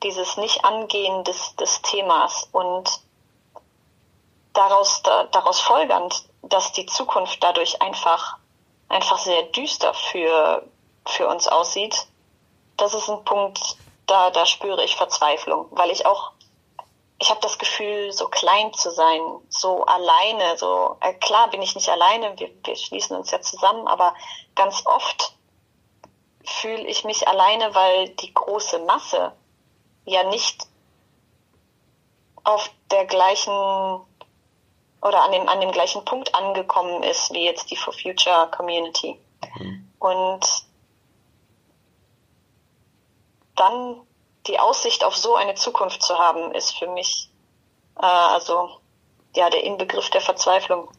dieses 0.03 0.37
Nicht-Angehen 0.37 1.23
des, 1.23 1.55
des 1.55 1.81
Themas 1.81 2.49
und 2.51 2.89
daraus, 4.53 5.01
da, 5.03 5.25
daraus 5.25 5.59
folgernd, 5.59 6.23
dass 6.41 6.71
die 6.73 6.85
Zukunft 6.85 7.43
dadurch 7.43 7.81
einfach, 7.81 8.37
einfach 8.89 9.17
sehr 9.19 9.43
düster 9.43 9.93
für, 9.93 10.67
für 11.05 11.27
uns 11.27 11.47
aussieht, 11.47 12.07
das 12.77 12.93
ist 12.93 13.09
ein 13.09 13.23
Punkt, 13.23 13.77
da, 14.07 14.31
da 14.31 14.45
spüre 14.45 14.83
ich 14.83 14.95
Verzweiflung, 14.95 15.67
weil 15.71 15.91
ich 15.91 16.05
auch 16.05 16.31
ich 17.21 17.29
habe 17.29 17.39
das 17.41 17.59
Gefühl, 17.59 18.11
so 18.11 18.27
klein 18.27 18.73
zu 18.73 18.89
sein, 18.89 19.21
so 19.47 19.85
alleine, 19.85 20.57
so 20.57 20.97
äh, 21.01 21.13
klar 21.13 21.49
bin 21.49 21.61
ich 21.61 21.75
nicht 21.75 21.87
alleine, 21.87 22.33
wir, 22.39 22.49
wir 22.65 22.75
schließen 22.75 23.15
uns 23.15 23.29
ja 23.29 23.39
zusammen, 23.41 23.87
aber 23.87 24.15
ganz 24.55 24.83
oft 24.87 25.33
fühle 26.43 26.83
ich 26.87 27.03
mich 27.03 27.27
alleine, 27.27 27.75
weil 27.75 28.09
die 28.09 28.33
große 28.33 28.79
Masse 28.79 29.33
ja 30.05 30.23
nicht 30.29 30.67
auf 32.43 32.71
der 32.89 33.05
gleichen 33.05 33.51
oder 35.01 35.23
an 35.23 35.31
dem, 35.31 35.47
an 35.47 35.61
dem 35.61 35.71
gleichen 35.71 36.05
Punkt 36.05 36.33
angekommen 36.35 37.03
ist 37.03 37.33
wie 37.33 37.43
jetzt 37.43 37.71
die 37.71 37.75
For 37.75 37.93
Future 37.93 38.49
Community. 38.51 39.19
Mhm. 39.57 39.87
Und 39.99 40.45
dann 43.55 44.01
die 44.47 44.59
Aussicht 44.59 45.03
auf 45.03 45.15
so 45.15 45.35
eine 45.35 45.55
Zukunft 45.55 46.01
zu 46.01 46.17
haben, 46.17 46.53
ist 46.53 46.77
für 46.77 46.87
mich 46.87 47.29
äh, 47.97 48.05
also 48.05 48.69
ja 49.35 49.49
der 49.49 49.63
Inbegriff 49.63 50.09
der 50.09 50.21
Verzweiflung. 50.21 50.89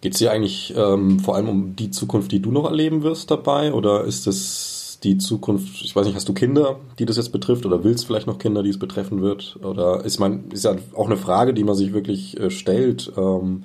Geht 0.00 0.14
es 0.14 0.18
dir 0.18 0.32
eigentlich 0.32 0.74
ähm, 0.76 1.20
vor 1.20 1.36
allem 1.36 1.48
um 1.48 1.76
die 1.76 1.90
Zukunft, 1.90 2.32
die 2.32 2.42
du 2.42 2.50
noch 2.50 2.64
erleben 2.64 3.04
wirst 3.04 3.30
dabei? 3.30 3.72
Oder 3.72 4.02
ist 4.02 4.26
es 4.26 4.81
die 5.02 5.18
Zukunft, 5.18 5.82
ich 5.82 5.94
weiß 5.94 6.06
nicht, 6.06 6.14
hast 6.14 6.28
du 6.28 6.34
Kinder, 6.34 6.78
die 6.98 7.06
das 7.06 7.16
jetzt 7.16 7.32
betrifft? 7.32 7.66
Oder 7.66 7.82
willst 7.84 8.06
vielleicht 8.06 8.26
noch 8.26 8.38
Kinder, 8.38 8.62
die 8.62 8.70
es 8.70 8.78
betreffen 8.78 9.20
wird? 9.20 9.58
Oder 9.62 10.04
ist 10.04 10.18
man, 10.18 10.50
ist 10.50 10.64
ja 10.64 10.76
auch 10.94 11.06
eine 11.06 11.16
Frage, 11.16 11.54
die 11.54 11.64
man 11.64 11.74
sich 11.74 11.92
wirklich 11.92 12.38
äh, 12.38 12.50
stellt. 12.50 13.12
Ähm, 13.16 13.64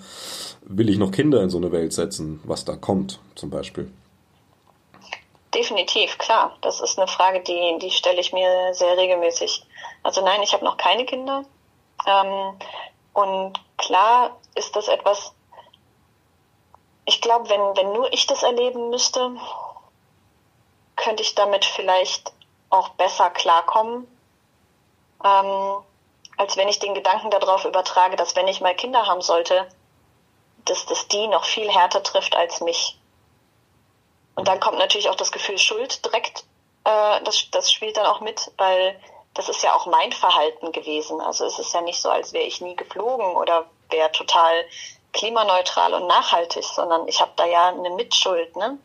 will 0.66 0.90
ich 0.90 0.98
noch 0.98 1.12
Kinder 1.12 1.42
in 1.42 1.50
so 1.50 1.58
eine 1.58 1.72
Welt 1.72 1.94
setzen, 1.94 2.40
was 2.44 2.66
da 2.66 2.76
kommt, 2.76 3.20
zum 3.36 3.50
Beispiel? 3.50 3.90
definitiv, 5.58 6.18
klar. 6.18 6.56
Das 6.62 6.80
ist 6.82 6.98
eine 6.98 7.08
Frage, 7.08 7.42
die, 7.42 7.78
die 7.82 7.92
stelle 7.92 8.20
ich 8.20 8.32
mir 8.32 8.74
sehr 8.74 8.96
regelmäßig. 8.98 9.66
Also 10.04 10.24
nein, 10.24 10.42
ich 10.44 10.54
habe 10.54 10.64
noch 10.64 10.78
keine 10.78 11.06
Kinder. 11.06 11.44
Ähm, 12.06 12.60
und 13.14 13.60
klar 13.78 14.38
ist 14.56 14.76
das 14.76 14.88
etwas, 14.88 15.34
ich 17.06 17.22
glaube, 17.22 17.50
wenn, 17.50 17.60
wenn 17.76 17.94
nur 17.94 18.12
ich 18.14 18.28
das 18.28 18.44
erleben 18.44 18.90
müsste, 18.90 19.32
könnte 20.98 21.24
ich 21.24 21.36
damit 21.36 21.64
vielleicht 21.64 22.34
auch 22.70 22.90
besser 22.90 23.30
klarkommen, 23.30 24.06
ähm, 25.24 25.78
als 26.36 26.58
wenn 26.58 26.68
ich 26.68 26.80
den 26.80 26.94
Gedanken 26.94 27.32
darauf 27.32 27.64
übertrage, 27.64 28.18
dass 28.18 28.36
wenn 28.36 28.48
ich 28.48 28.60
mal 28.60 28.76
Kinder 28.76 29.08
haben 29.08 29.22
sollte, 29.22 29.68
dass 30.66 30.86
das 30.86 31.08
die 31.08 31.28
noch 31.28 31.46
viel 31.46 31.72
härter 31.72 32.04
trifft 32.04 32.36
als 32.36 32.60
mich. 32.60 33.00
Und 34.36 34.48
dann 34.48 34.60
kommt 34.60 34.78
natürlich 34.78 35.10
auch 35.10 35.16
das 35.16 35.32
Gefühl 35.32 35.58
Schuld 35.58 36.04
direkt, 36.06 36.44
äh, 36.84 37.24
das, 37.24 37.50
das 37.52 37.72
spielt 37.72 37.98
dann 37.98 38.06
auch 38.06 38.20
mit, 38.20 38.52
weil 38.58 39.00
das 39.34 39.50
ist 39.50 39.64
ja 39.64 39.76
auch 39.76 39.86
mein 39.86 40.12
Verhalten 40.12 40.72
gewesen. 40.72 41.22
Also 41.22 41.46
es 41.46 41.58
ist 41.60 41.74
ja 41.74 41.82
nicht 41.82 42.02
so, 42.02 42.10
als 42.10 42.34
wäre 42.34 42.46
ich 42.46 42.60
nie 42.60 42.76
geflogen 42.76 43.36
oder 43.36 43.66
wäre 43.90 44.12
total 44.12 44.66
klimaneutral 45.14 45.94
und 45.94 46.08
nachhaltig, 46.08 46.64
sondern 46.64 47.08
ich 47.08 47.22
habe 47.22 47.32
da 47.36 47.46
ja 47.46 47.70
eine 47.70 47.92
Mitschuld. 47.92 48.56
Ne? 48.56 48.78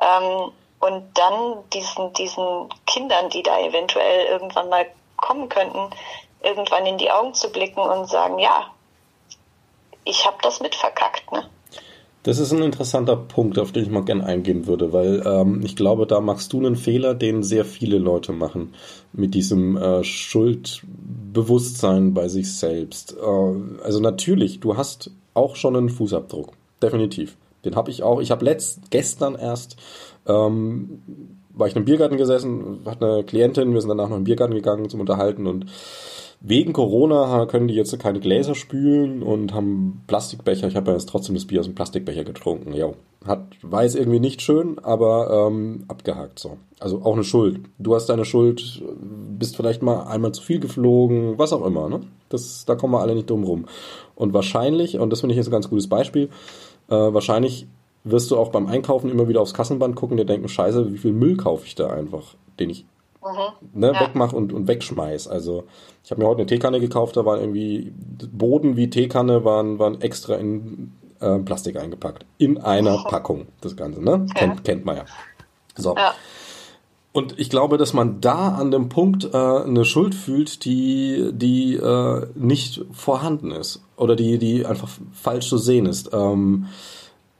Ähm, 0.00 0.52
und 0.80 1.04
dann 1.14 1.64
diesen, 1.72 2.12
diesen 2.14 2.68
Kindern, 2.86 3.30
die 3.30 3.42
da 3.42 3.58
eventuell 3.60 4.26
irgendwann 4.26 4.68
mal 4.68 4.86
kommen 5.16 5.48
könnten, 5.48 5.90
irgendwann 6.42 6.86
in 6.86 6.98
die 6.98 7.10
Augen 7.10 7.34
zu 7.34 7.50
blicken 7.50 7.80
und 7.80 8.08
sagen, 8.08 8.38
ja, 8.38 8.66
ich 10.04 10.26
habe 10.26 10.36
das 10.42 10.60
mitverkackt. 10.60 11.32
Ne? 11.32 11.48
Das 12.26 12.38
ist 12.38 12.52
ein 12.52 12.62
interessanter 12.62 13.16
Punkt, 13.16 13.58
auf 13.58 13.72
den 13.72 13.84
ich 13.84 13.90
mal 13.90 14.04
gerne 14.04 14.26
eingehen 14.26 14.66
würde, 14.66 14.92
weil 14.92 15.22
ähm, 15.24 15.62
ich 15.64 15.76
glaube, 15.76 16.06
da 16.08 16.20
machst 16.20 16.52
du 16.52 16.58
einen 16.58 16.74
Fehler, 16.74 17.14
den 17.14 17.44
sehr 17.44 17.64
viele 17.64 17.98
Leute 17.98 18.32
machen, 18.32 18.74
mit 19.12 19.34
diesem 19.34 19.76
äh, 19.76 20.02
Schuldbewusstsein 20.02 22.14
bei 22.14 22.26
sich 22.26 22.58
selbst. 22.58 23.16
Äh, 23.16 23.52
also 23.84 24.00
natürlich, 24.00 24.58
du 24.58 24.76
hast 24.76 25.12
auch 25.34 25.54
schon 25.54 25.76
einen 25.76 25.88
Fußabdruck, 25.88 26.54
definitiv. 26.82 27.36
Den 27.64 27.76
habe 27.76 27.92
ich 27.92 28.02
auch. 28.02 28.20
Ich 28.20 28.32
habe 28.32 28.56
gestern 28.90 29.36
erst 29.36 29.76
ähm, 30.26 31.00
war 31.50 31.66
ich 31.66 31.72
in 31.72 31.78
einem 31.78 31.86
Biergarten 31.86 32.16
gesessen, 32.16 32.80
hat 32.84 33.02
eine 33.02 33.24
Klientin, 33.24 33.72
wir 33.72 33.80
sind 33.80 33.88
danach 33.88 34.08
noch 34.08 34.16
in 34.16 34.22
den 34.22 34.24
Biergarten 34.24 34.54
gegangen 34.54 34.88
zum 34.88 35.00
Unterhalten 35.00 35.46
und 35.46 35.66
Wegen 36.40 36.72
Corona 36.72 37.46
können 37.46 37.66
die 37.66 37.74
jetzt 37.74 37.98
keine 37.98 38.20
Gläser 38.20 38.54
spülen 38.54 39.22
und 39.22 39.54
haben 39.54 40.04
Plastikbecher. 40.06 40.68
Ich 40.68 40.76
habe 40.76 40.90
ja 40.90 40.96
jetzt 40.96 41.08
trotzdem 41.08 41.34
das 41.34 41.46
Bier 41.46 41.60
aus 41.60 41.66
dem 41.66 41.74
Plastikbecher 41.74 42.24
getrunken. 42.24 42.74
Jo. 42.74 42.94
Hat, 43.26 43.40
jetzt 43.82 43.96
irgendwie 43.96 44.20
nicht 44.20 44.42
schön, 44.42 44.78
aber 44.78 45.48
ähm, 45.48 45.84
abgehakt 45.88 46.38
so. 46.38 46.58
Also 46.78 47.02
auch 47.02 47.14
eine 47.14 47.24
Schuld. 47.24 47.60
Du 47.78 47.94
hast 47.94 48.06
deine 48.06 48.24
Schuld, 48.24 48.82
bist 49.38 49.56
vielleicht 49.56 49.82
mal 49.82 50.04
einmal 50.04 50.32
zu 50.32 50.42
viel 50.42 50.60
geflogen, 50.60 51.38
was 51.38 51.52
auch 51.52 51.64
immer. 51.64 51.88
Ne? 51.88 52.02
Das, 52.28 52.64
da 52.66 52.76
kommen 52.76 52.92
wir 52.92 53.00
alle 53.00 53.14
nicht 53.14 53.30
drum 53.30 53.42
rum. 53.42 53.64
Und 54.14 54.34
wahrscheinlich, 54.34 54.98
und 54.98 55.10
das 55.10 55.20
finde 55.20 55.32
ich 55.32 55.38
jetzt 55.38 55.48
ein 55.48 55.52
ganz 55.52 55.70
gutes 55.70 55.88
Beispiel, 55.88 56.28
äh, 56.88 56.94
wahrscheinlich 56.94 57.66
wirst 58.06 58.30
du 58.30 58.36
auch 58.36 58.50
beim 58.50 58.66
Einkaufen 58.66 59.10
immer 59.10 59.28
wieder 59.28 59.40
aufs 59.40 59.54
Kassenband 59.54 59.96
gucken, 59.96 60.16
dir 60.16 60.24
denken, 60.24 60.48
scheiße, 60.48 60.92
wie 60.92 60.98
viel 60.98 61.12
Müll 61.12 61.36
kaufe 61.36 61.66
ich 61.66 61.74
da 61.74 61.88
einfach, 61.88 62.34
den 62.58 62.70
ich 62.70 62.86
mhm. 63.22 63.80
ne, 63.80 63.92
ja. 63.92 64.00
wegmache 64.00 64.34
und, 64.34 64.52
und 64.52 64.68
wegschmeiß. 64.68 65.28
Also 65.28 65.64
ich 66.04 66.10
habe 66.10 66.22
mir 66.22 66.28
heute 66.28 66.38
eine 66.38 66.46
Teekanne 66.46 66.80
gekauft, 66.80 67.16
da 67.16 67.24
waren 67.24 67.40
irgendwie 67.40 67.92
Boden 68.32 68.76
wie 68.76 68.88
Teekanne 68.88 69.44
waren, 69.44 69.78
waren 69.78 70.00
extra 70.00 70.36
in 70.36 70.92
äh, 71.20 71.38
Plastik 71.38 71.76
eingepackt. 71.76 72.24
In 72.38 72.58
einer 72.58 73.02
oh. 73.04 73.08
Packung, 73.08 73.48
das 73.60 73.76
Ganze, 73.76 74.02
ne? 74.02 74.26
Ja. 74.28 74.34
Kennt, 74.34 74.64
kennt 74.64 74.84
man 74.84 74.98
ja. 74.98 75.04
So. 75.76 75.96
Ja. 75.96 76.14
Und 77.12 77.38
ich 77.38 77.48
glaube, 77.48 77.78
dass 77.78 77.94
man 77.94 78.20
da 78.20 78.50
an 78.50 78.70
dem 78.70 78.90
Punkt 78.90 79.24
äh, 79.24 79.36
eine 79.36 79.86
Schuld 79.86 80.14
fühlt, 80.14 80.66
die, 80.66 81.30
die 81.32 81.74
äh, 81.74 82.26
nicht 82.34 82.84
vorhanden 82.92 83.52
ist 83.52 83.82
oder 83.96 84.16
die, 84.16 84.38
die 84.38 84.66
einfach 84.66 84.90
falsch 85.14 85.48
zu 85.48 85.56
sehen 85.56 85.86
ist. 85.86 86.10
Ähm, 86.12 86.66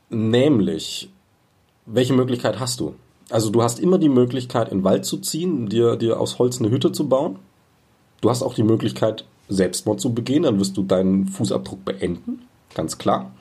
nämlich, 0.09 1.09
welche 1.85 2.13
Möglichkeit 2.13 2.59
hast 2.59 2.79
du? 2.79 2.95
Also 3.29 3.49
du 3.49 3.61
hast 3.61 3.79
immer 3.79 3.97
die 3.97 4.09
Möglichkeit, 4.09 4.69
in 4.69 4.79
den 4.79 4.83
Wald 4.83 5.05
zu 5.05 5.17
ziehen, 5.17 5.67
dir, 5.67 5.97
dir 5.97 6.19
aus 6.19 6.39
Holz 6.39 6.59
eine 6.59 6.69
Hütte 6.69 6.91
zu 6.91 7.09
bauen. 7.09 7.39
Du 8.21 8.29
hast 8.29 8.41
auch 8.41 8.53
die 8.53 8.63
Möglichkeit, 8.63 9.25
Selbstmord 9.49 9.99
zu 9.99 10.13
begehen, 10.13 10.43
dann 10.43 10.59
wirst 10.59 10.77
du 10.77 10.83
deinen 10.83 11.27
Fußabdruck 11.27 11.85
beenden, 11.85 12.41
ganz 12.73 12.97
klar. 12.97 13.31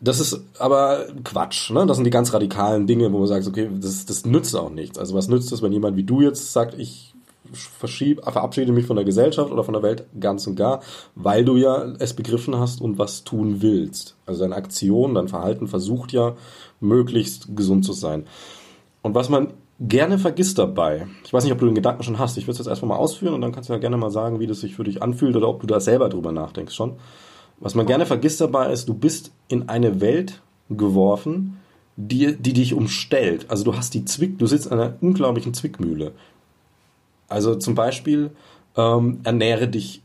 Das 0.00 0.18
ist 0.18 0.40
aber 0.58 1.06
Quatsch, 1.22 1.70
ne? 1.70 1.86
Das 1.86 1.96
sind 1.96 2.04
die 2.04 2.10
ganz 2.10 2.32
radikalen 2.32 2.88
Dinge, 2.88 3.12
wo 3.12 3.18
man 3.18 3.28
sagt, 3.28 3.46
okay, 3.46 3.70
das, 3.80 4.04
das 4.04 4.26
nützt 4.26 4.56
auch 4.56 4.70
nichts. 4.70 4.98
Also 4.98 5.14
was 5.14 5.28
nützt 5.28 5.52
es, 5.52 5.62
wenn 5.62 5.72
jemand 5.72 5.96
wie 5.96 6.02
du 6.02 6.20
jetzt 6.20 6.52
sagt, 6.52 6.74
ich 6.76 7.14
verschieb, 7.56 8.22
verabschiede 8.22 8.72
mich 8.72 8.86
von 8.86 8.96
der 8.96 9.04
Gesellschaft 9.04 9.50
oder 9.50 9.64
von 9.64 9.74
der 9.74 9.82
Welt 9.82 10.06
ganz 10.18 10.46
und 10.46 10.56
gar, 10.56 10.80
weil 11.14 11.44
du 11.44 11.56
ja 11.56 11.92
es 11.98 12.14
begriffen 12.14 12.58
hast 12.58 12.80
und 12.80 12.98
was 12.98 13.24
tun 13.24 13.62
willst. 13.62 14.16
Also 14.26 14.42
deine 14.42 14.56
Aktion, 14.56 15.14
dein 15.14 15.28
Verhalten 15.28 15.66
versucht 15.66 16.12
ja 16.12 16.34
möglichst 16.80 17.56
gesund 17.56 17.84
zu 17.84 17.92
sein. 17.92 18.26
Und 19.02 19.14
was 19.14 19.28
man 19.28 19.54
gerne 19.88 20.18
vergisst 20.18 20.58
dabei. 20.58 21.06
Ich 21.24 21.32
weiß 21.32 21.44
nicht, 21.44 21.52
ob 21.52 21.58
du 21.58 21.66
den 21.66 21.74
Gedanken 21.74 22.02
schon 22.02 22.18
hast. 22.18 22.36
Ich 22.38 22.44
würde 22.44 22.52
es 22.52 22.58
jetzt 22.58 22.68
erstmal 22.68 22.90
mal 22.90 23.02
ausführen 23.02 23.34
und 23.34 23.40
dann 23.40 23.52
kannst 23.52 23.68
du 23.68 23.72
ja 23.72 23.78
gerne 23.78 23.96
mal 23.96 24.10
sagen, 24.10 24.38
wie 24.38 24.46
das 24.46 24.60
sich 24.60 24.76
für 24.76 24.84
dich 24.84 25.02
anfühlt 25.02 25.34
oder 25.34 25.48
ob 25.48 25.60
du 25.60 25.66
da 25.66 25.80
selber 25.80 26.08
drüber 26.08 26.30
nachdenkst 26.30 26.74
schon. 26.74 26.94
Was 27.58 27.74
man 27.74 27.86
gerne 27.86 28.06
vergisst 28.06 28.40
dabei 28.40 28.72
ist, 28.72 28.88
du 28.88 28.94
bist 28.94 29.32
in 29.48 29.68
eine 29.68 30.00
Welt 30.00 30.42
geworfen, 30.68 31.58
die, 31.96 32.36
die 32.36 32.52
dich 32.52 32.74
umstellt. 32.74 33.46
Also 33.48 33.64
du 33.64 33.76
hast 33.76 33.94
die 33.94 34.04
Zwick, 34.04 34.38
du 34.38 34.46
sitzt 34.46 34.70
an 34.70 34.80
einer 34.80 34.94
unglaublichen 35.00 35.54
Zwickmühle. 35.54 36.12
Also 37.32 37.54
zum 37.56 37.74
Beispiel 37.74 38.30
ähm, 38.76 39.20
ernähre 39.24 39.68
dich 39.68 40.02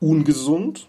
ungesund, 0.00 0.88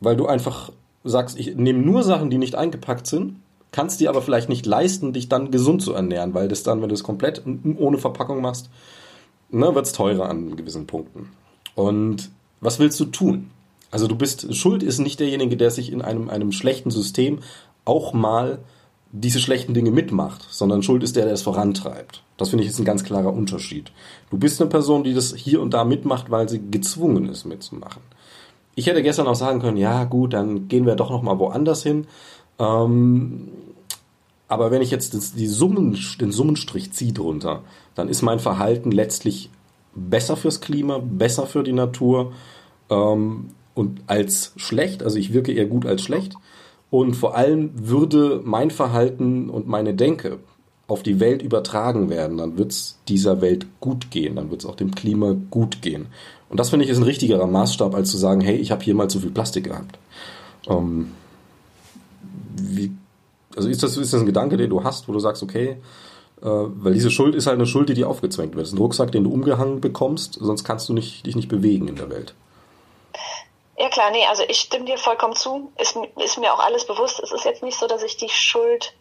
weil 0.00 0.16
du 0.16 0.26
einfach 0.26 0.72
sagst, 1.04 1.38
ich 1.38 1.54
nehme 1.56 1.80
nur 1.80 2.02
Sachen, 2.02 2.30
die 2.30 2.38
nicht 2.38 2.54
eingepackt 2.54 3.06
sind 3.06 3.36
kannst 3.72 4.00
dir 4.00 4.10
aber 4.10 4.22
vielleicht 4.22 4.48
nicht 4.48 4.66
leisten, 4.66 5.12
dich 5.12 5.28
dann 5.28 5.50
gesund 5.50 5.82
zu 5.82 5.94
ernähren, 5.94 6.34
weil 6.34 6.46
das 6.46 6.62
dann, 6.62 6.80
wenn 6.82 6.90
du 6.90 6.94
es 6.94 7.02
komplett 7.02 7.42
ohne 7.78 7.98
Verpackung 7.98 8.40
machst, 8.40 8.70
ne, 9.50 9.74
wird 9.74 9.86
es 9.86 9.92
teurer 9.92 10.28
an 10.28 10.54
gewissen 10.56 10.86
Punkten. 10.86 11.30
Und 11.74 12.30
was 12.60 12.78
willst 12.78 13.00
du 13.00 13.06
tun? 13.06 13.50
Also 13.90 14.06
du 14.06 14.14
bist, 14.14 14.54
Schuld 14.54 14.82
ist 14.82 14.98
nicht 14.98 15.18
derjenige, 15.20 15.56
der 15.56 15.70
sich 15.70 15.90
in 15.90 16.02
einem, 16.02 16.30
einem 16.30 16.52
schlechten 16.52 16.90
System 16.90 17.40
auch 17.84 18.12
mal 18.12 18.58
diese 19.12 19.40
schlechten 19.40 19.74
Dinge 19.74 19.90
mitmacht, 19.90 20.46
sondern 20.50 20.82
Schuld 20.82 21.02
ist 21.02 21.16
der, 21.16 21.26
der 21.26 21.34
es 21.34 21.42
vorantreibt. 21.42 22.22
Das 22.38 22.48
finde 22.48 22.64
ich 22.64 22.70
ist 22.70 22.78
ein 22.78 22.86
ganz 22.86 23.04
klarer 23.04 23.32
Unterschied. 23.32 23.92
Du 24.30 24.38
bist 24.38 24.60
eine 24.60 24.70
Person, 24.70 25.04
die 25.04 25.12
das 25.12 25.34
hier 25.34 25.60
und 25.60 25.74
da 25.74 25.84
mitmacht, 25.84 26.30
weil 26.30 26.48
sie 26.48 26.62
gezwungen 26.70 27.28
ist 27.28 27.44
mitzumachen. 27.44 28.02
Ich 28.74 28.86
hätte 28.86 29.02
gestern 29.02 29.26
auch 29.26 29.34
sagen 29.34 29.60
können, 29.60 29.76
ja 29.76 30.04
gut, 30.04 30.32
dann 30.32 30.66
gehen 30.66 30.86
wir 30.86 30.96
doch 30.96 31.10
noch 31.10 31.22
mal 31.22 31.38
woanders 31.38 31.82
hin. 31.82 32.06
Ähm, 32.58 33.48
aber 34.48 34.70
wenn 34.70 34.80
ich 34.80 34.90
jetzt 34.90 35.12
das, 35.12 35.34
die 35.34 35.46
Summen, 35.46 35.98
den 36.18 36.32
Summenstrich 36.32 36.92
ziehe 36.92 37.12
drunter, 37.12 37.62
dann 37.94 38.08
ist 38.08 38.22
mein 38.22 38.38
Verhalten 38.38 38.90
letztlich 38.90 39.50
besser 39.94 40.36
fürs 40.36 40.62
Klima, 40.62 40.98
besser 40.98 41.46
für 41.46 41.62
die 41.62 41.72
Natur 41.72 42.32
ähm, 42.88 43.50
und 43.74 44.02
als 44.06 44.52
schlecht. 44.56 45.02
Also 45.02 45.18
ich 45.18 45.34
wirke 45.34 45.52
eher 45.52 45.66
gut 45.66 45.84
als 45.84 46.02
schlecht. 46.02 46.34
Und 46.92 47.14
vor 47.14 47.34
allem 47.34 47.70
würde 47.74 48.42
mein 48.44 48.70
Verhalten 48.70 49.48
und 49.48 49.66
meine 49.66 49.94
Denke 49.94 50.40
auf 50.88 51.02
die 51.02 51.20
Welt 51.20 51.40
übertragen 51.40 52.10
werden, 52.10 52.36
dann 52.36 52.58
wird 52.58 52.72
es 52.72 52.98
dieser 53.08 53.40
Welt 53.40 53.66
gut 53.80 54.10
gehen, 54.10 54.36
dann 54.36 54.50
wird 54.50 54.60
es 54.60 54.66
auch 54.68 54.76
dem 54.76 54.94
Klima 54.94 55.34
gut 55.50 55.80
gehen. 55.80 56.08
Und 56.50 56.60
das 56.60 56.68
finde 56.68 56.84
ich 56.84 56.90
ist 56.90 56.98
ein 56.98 57.04
richtigerer 57.04 57.46
Maßstab, 57.46 57.94
als 57.94 58.10
zu 58.10 58.18
sagen, 58.18 58.42
hey, 58.42 58.56
ich 58.56 58.72
habe 58.72 58.84
hier 58.84 58.94
mal 58.94 59.08
zu 59.08 59.20
viel 59.20 59.30
Plastik 59.30 59.64
gehabt. 59.64 59.98
Ähm, 60.68 61.12
wie, 62.56 62.92
also 63.56 63.70
ist 63.70 63.82
das, 63.82 63.96
ist 63.96 64.12
das 64.12 64.20
ein 64.20 64.26
Gedanke, 64.26 64.58
den 64.58 64.68
du 64.68 64.84
hast, 64.84 65.08
wo 65.08 65.14
du 65.14 65.18
sagst, 65.18 65.42
okay, 65.42 65.78
äh, 66.42 66.46
weil 66.46 66.92
diese 66.92 67.10
Schuld 67.10 67.34
ist 67.34 67.46
halt 67.46 67.56
eine 67.56 67.66
Schuld, 67.66 67.88
die 67.88 67.94
dir 67.94 68.10
aufgezwängt 68.10 68.54
wird. 68.54 68.64
Das 68.64 68.68
ist 68.68 68.74
ein 68.74 68.82
Rucksack, 68.82 69.12
den 69.12 69.24
du 69.24 69.30
umgehangen 69.30 69.80
bekommst, 69.80 70.34
sonst 70.42 70.62
kannst 70.62 70.90
du 70.90 70.92
nicht, 70.92 71.24
dich 71.24 71.36
nicht 71.36 71.48
bewegen 71.48 71.88
in 71.88 71.96
der 71.96 72.10
Welt. 72.10 72.34
Ja 73.78 73.88
klar, 73.88 74.10
nee, 74.10 74.26
also 74.26 74.42
ich 74.48 74.60
stimme 74.60 74.84
dir 74.84 74.98
vollkommen 74.98 75.34
zu. 75.34 75.72
Ist, 75.78 75.96
ist 76.22 76.38
mir 76.38 76.52
auch 76.52 76.60
alles 76.60 76.86
bewusst. 76.86 77.20
Es 77.20 77.32
ist 77.32 77.44
jetzt 77.44 77.62
nicht 77.62 77.78
so, 77.78 77.86
dass 77.86 78.02
ich 78.02 78.16
die 78.16 78.28
Schuld 78.28 78.94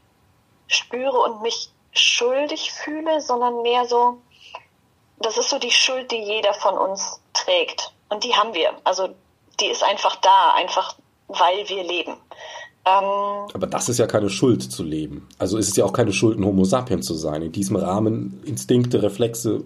spüre 0.68 1.18
und 1.20 1.42
mich 1.42 1.70
schuldig 1.92 2.72
fühle, 2.72 3.20
sondern 3.22 3.62
mehr 3.62 3.86
so, 3.86 4.22
das 5.20 5.38
ist 5.38 5.50
so 5.50 5.60
die 5.60 5.72
Schuld, 5.72 6.12
die 6.12 6.22
jeder 6.24 6.54
von 6.54 6.78
uns 6.78 7.22
trägt. 7.34 7.94
Und 8.10 8.24
die 8.24 8.36
haben 8.36 8.54
wir. 8.54 8.74
Also 8.84 9.10
die 9.60 9.68
ist 9.68 9.84
einfach 9.84 10.16
da, 10.18 10.54
einfach 10.54 10.96
weil 11.28 11.68
wir 11.68 11.84
leben. 11.84 12.14
Ähm, 12.84 13.48
Aber 13.54 13.68
das 13.68 13.90
ist 13.90 14.00
ja 14.00 14.08
keine 14.08 14.30
Schuld 14.30 14.64
zu 14.64 14.84
leben. 14.84 15.28
Also 15.38 15.58
ist 15.58 15.70
es 15.70 15.76
ja 15.76 15.86
auch 15.86 15.94
keine 15.94 16.14
Schuld, 16.14 16.40
ein 16.40 16.46
Homo 16.46 16.64
sapiens 16.64 17.06
zu 17.06 17.14
sein. 17.14 17.42
In 17.42 17.52
diesem 17.52 17.76
Rahmen 17.76 18.42
Instinkte, 18.46 19.04
Reflexe, 19.04 19.64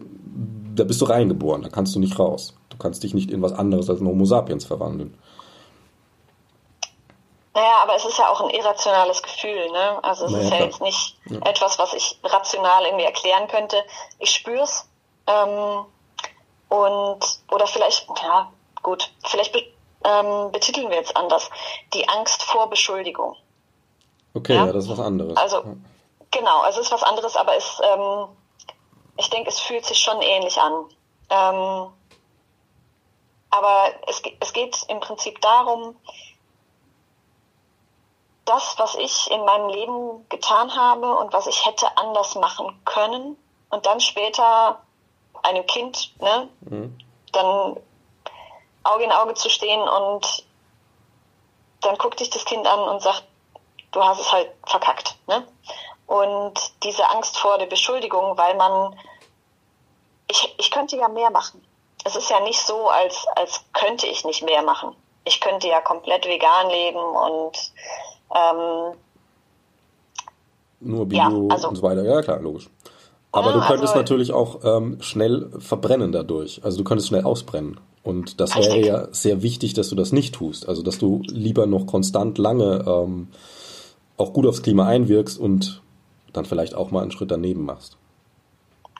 da 0.75 0.83
bist 0.83 1.01
du 1.01 1.05
reingeboren, 1.05 1.61
da 1.61 1.69
kannst 1.69 1.95
du 1.95 1.99
nicht 1.99 2.17
raus. 2.19 2.53
Du 2.69 2.77
kannst 2.77 3.03
dich 3.03 3.13
nicht 3.13 3.31
in 3.31 3.41
was 3.41 3.53
anderes 3.53 3.89
als 3.89 4.01
ein 4.01 4.07
Homo 4.07 4.25
sapiens 4.25 4.65
verwandeln. 4.65 5.17
Naja, 7.53 7.77
aber 7.83 7.95
es 7.95 8.03
ist 8.03 8.17
ja 8.17 8.27
auch 8.27 8.41
ein 8.41 8.49
irrationales 8.49 9.23
Gefühl, 9.23 9.71
ne? 9.71 10.03
Also 10.03 10.25
es 10.25 10.31
naja, 10.31 10.43
ist 10.43 10.49
ja 10.49 10.57
klar. 10.57 10.67
jetzt 10.67 10.81
nicht 10.81 11.17
ja. 11.27 11.39
etwas, 11.49 11.79
was 11.79 11.93
ich 11.93 12.19
rational 12.23 12.83
irgendwie 12.85 13.05
erklären 13.05 13.47
könnte. 13.47 13.77
Ich 14.19 14.31
spür's. 14.31 14.85
Ähm, 15.25 15.85
und 16.67 17.19
oder 17.51 17.65
vielleicht, 17.67 18.07
ja, 18.21 18.51
gut, 18.83 19.09
vielleicht 19.25 19.55
ähm, 19.55 20.51
betiteln 20.51 20.89
wir 20.89 20.97
jetzt 20.97 21.15
anders. 21.15 21.49
Die 21.93 22.07
Angst 22.09 22.43
vor 22.43 22.69
Beschuldigung. 22.69 23.35
Okay, 24.33 24.53
ja, 24.53 24.65
ja 24.65 24.73
das 24.73 24.85
ist 24.85 24.91
was 24.91 24.99
anderes. 24.99 25.37
Also 25.37 25.63
genau, 26.31 26.59
also 26.61 26.81
es 26.81 26.87
ist 26.87 26.91
was 26.91 27.03
anderes, 27.03 27.37
aber 27.37 27.55
es, 27.55 27.81
ähm, 27.81 28.27
ich 29.17 29.29
denke, 29.29 29.49
es 29.49 29.59
fühlt 29.59 29.85
sich 29.85 29.99
schon 29.99 30.21
ähnlich 30.21 30.59
an. 30.59 30.73
Ähm, 31.29 31.93
aber 33.49 33.93
es, 34.07 34.21
es 34.39 34.53
geht 34.53 34.83
im 34.89 34.99
Prinzip 34.99 35.39
darum, 35.41 35.95
das, 38.45 38.77
was 38.77 38.95
ich 38.95 39.31
in 39.31 39.43
meinem 39.43 39.69
Leben 39.69 40.29
getan 40.29 40.75
habe 40.75 41.15
und 41.17 41.33
was 41.33 41.47
ich 41.47 41.65
hätte 41.65 41.97
anders 41.97 42.35
machen 42.35 42.79
können 42.85 43.37
und 43.69 43.85
dann 43.85 43.99
später 43.99 44.81
einem 45.41 45.65
Kind, 45.65 46.13
ne, 46.21 46.49
mhm. 46.61 46.97
dann 47.31 47.77
Auge 48.83 49.03
in 49.03 49.11
Auge 49.11 49.33
zu 49.33 49.49
stehen 49.49 49.81
und 49.81 50.45
dann 51.81 51.97
guckt 51.97 52.19
dich 52.19 52.29
das 52.29 52.45
Kind 52.45 52.67
an 52.67 52.79
und 52.79 53.01
sagt, 53.01 53.23
du 53.91 54.03
hast 54.03 54.19
es 54.19 54.31
halt 54.31 54.51
verkackt, 54.65 55.15
ne? 55.27 55.47
Und 56.07 56.53
diese 56.83 57.09
Angst 57.09 57.37
vor 57.37 57.57
der 57.57 57.65
Beschuldigung, 57.65 58.37
weil 58.37 58.55
man, 58.55 58.95
ich, 60.29 60.53
ich 60.59 60.71
könnte 60.71 60.97
ja 60.97 61.07
mehr 61.07 61.31
machen. 61.31 61.63
Es 62.03 62.15
ist 62.15 62.29
ja 62.29 62.39
nicht 62.41 62.59
so, 62.59 62.89
als, 62.89 63.25
als 63.35 63.63
könnte 63.73 64.05
ich 64.05 64.23
nicht 64.25 64.43
mehr 64.43 64.61
machen. 64.61 64.95
Ich 65.23 65.41
könnte 65.41 65.67
ja 65.67 65.81
komplett 65.81 66.27
vegan 66.27 66.69
leben 66.69 66.99
und 66.99 67.73
ähm, 68.35 68.95
nur 70.81 71.07
Bio 71.07 71.17
ja, 71.17 71.55
also, 71.55 71.69
und 71.69 71.75
so 71.77 71.81
weiter. 71.81 72.03
Ja, 72.03 72.21
klar, 72.21 72.39
logisch. 72.39 72.69
Aber 73.31 73.47
ja, 73.47 73.53
du 73.53 73.59
könntest 73.61 73.93
also, 73.93 73.97
natürlich 73.97 74.31
auch 74.31 74.59
ähm, 74.63 75.01
schnell 75.01 75.49
verbrennen 75.59 76.11
dadurch. 76.11 76.61
Also 76.63 76.77
du 76.77 76.83
könntest 76.83 77.09
schnell 77.09 77.23
ausbrennen. 77.23 77.79
Und 78.03 78.39
das 78.39 78.55
wäre 78.55 78.79
ja 78.79 79.07
sehr 79.11 79.41
wichtig, 79.41 79.73
dass 79.73 79.89
du 79.89 79.95
das 79.95 80.11
nicht 80.11 80.35
tust. 80.35 80.69
Also 80.69 80.83
dass 80.83 80.99
du 80.99 81.23
lieber 81.25 81.65
noch 81.65 81.87
konstant 81.87 82.37
lange 82.37 82.85
ähm, 82.87 83.29
auch 84.15 84.31
gut 84.31 84.45
aufs 84.45 84.61
Klima 84.61 84.85
einwirkst 84.85 85.39
und 85.39 85.81
dann 86.35 86.45
vielleicht 86.45 86.75
auch 86.75 86.91
mal 86.91 87.01
einen 87.01 87.11
Schritt 87.11 87.31
daneben 87.31 87.65
machst. 87.65 87.97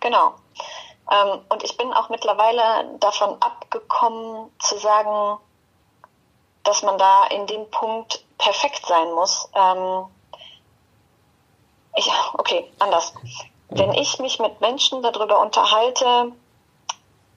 Genau. 0.01 0.35
Ähm, 1.11 1.41
und 1.49 1.63
ich 1.63 1.77
bin 1.77 1.93
auch 1.93 2.09
mittlerweile 2.09 2.97
davon 2.99 3.37
abgekommen 3.41 4.51
zu 4.59 4.77
sagen, 4.77 5.39
dass 6.63 6.83
man 6.83 6.97
da 6.97 7.25
in 7.27 7.45
dem 7.47 7.69
Punkt 7.69 8.25
perfekt 8.37 8.85
sein 8.85 9.11
muss. 9.13 9.49
Ähm, 9.53 10.05
ich, 11.95 12.11
okay, 12.33 12.69
anders. 12.79 13.13
Wenn 13.69 13.93
ich 13.93 14.19
mich 14.19 14.39
mit 14.39 14.61
Menschen 14.61 15.01
darüber 15.01 15.39
unterhalte, 15.39 16.31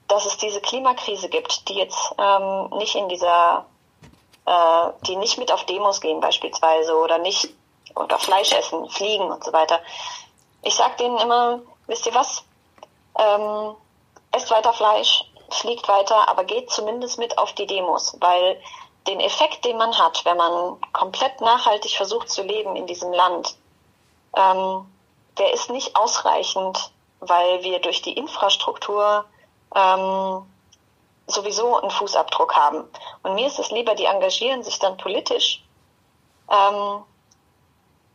dass 0.07 0.25
es 0.25 0.37
diese 0.37 0.59
Klimakrise 0.61 1.29
gibt, 1.29 1.69
die 1.69 1.75
jetzt 1.75 2.13
ähm, 2.17 2.69
nicht 2.77 2.95
in 2.95 3.07
dieser, 3.09 3.65
äh, 4.45 4.87
die 5.05 5.15
nicht 5.15 5.37
mit 5.37 5.51
auf 5.51 5.65
Demos 5.65 6.01
gehen 6.01 6.19
beispielsweise 6.19 6.95
oder 6.97 7.19
nicht 7.19 7.49
oder 7.95 8.17
Fleisch 8.17 8.51
essen, 8.51 8.89
fliegen 8.89 9.29
und 9.31 9.43
so 9.43 9.53
weiter. 9.53 9.79
Ich 10.61 10.75
sag 10.75 10.97
denen 10.97 11.17
immer, 11.17 11.59
wisst 11.87 12.05
ihr 12.05 12.15
was? 12.15 12.43
Ähm, 13.17 13.75
esst 14.31 14.51
weiter 14.51 14.73
Fleisch, 14.73 15.23
fliegt 15.49 15.87
weiter, 15.87 16.29
aber 16.29 16.43
geht 16.43 16.71
zumindest 16.71 17.17
mit 17.17 17.37
auf 17.37 17.53
die 17.53 17.65
Demos, 17.65 18.17
weil 18.19 18.61
den 19.07 19.19
Effekt, 19.19 19.65
den 19.65 19.77
man 19.77 19.97
hat, 19.97 20.23
wenn 20.25 20.37
man 20.37 20.77
komplett 20.93 21.41
nachhaltig 21.41 21.95
versucht 21.95 22.29
zu 22.29 22.43
leben 22.43 22.75
in 22.75 22.85
diesem 22.85 23.11
Land, 23.11 23.55
ähm, 24.35 24.85
der 25.37 25.53
ist 25.53 25.69
nicht 25.69 25.95
ausreichend, 25.95 26.91
weil 27.19 27.63
wir 27.63 27.79
durch 27.79 28.01
die 28.01 28.13
Infrastruktur 28.13 29.25
ähm, 29.75 30.45
sowieso 31.27 31.77
einen 31.77 31.91
Fußabdruck 31.91 32.55
haben. 32.55 32.83
Und 33.23 33.35
mir 33.35 33.47
ist 33.47 33.59
es 33.59 33.71
lieber, 33.71 33.95
die 33.95 34.05
engagieren 34.05 34.63
sich 34.63 34.79
dann 34.79 34.97
politisch, 34.97 35.63
ähm, 36.49 37.03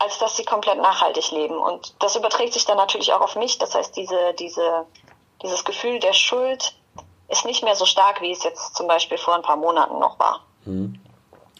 als 0.04 0.18
dass 0.18 0.36
sie 0.36 0.44
komplett 0.44 0.78
nachhaltig 0.78 1.30
leben. 1.30 1.56
Und 1.56 1.94
das 2.00 2.16
überträgt 2.16 2.52
sich 2.52 2.64
dann 2.64 2.76
natürlich 2.76 3.12
auch 3.12 3.20
auf 3.20 3.36
mich. 3.36 3.58
Das 3.58 3.74
heißt, 3.74 3.96
diese, 3.96 4.34
diese, 4.38 4.86
dieses 5.42 5.64
Gefühl 5.64 5.98
der 5.98 6.12
Schuld 6.12 6.74
ist 7.28 7.44
nicht 7.46 7.64
mehr 7.64 7.74
so 7.74 7.86
stark, 7.86 8.20
wie 8.20 8.30
es 8.30 8.44
jetzt 8.44 8.76
zum 8.76 8.86
Beispiel 8.86 9.18
vor 9.18 9.34
ein 9.34 9.42
paar 9.42 9.56
Monaten 9.56 9.98
noch 9.98 10.18
war. 10.18 10.40
Mhm. 10.64 11.00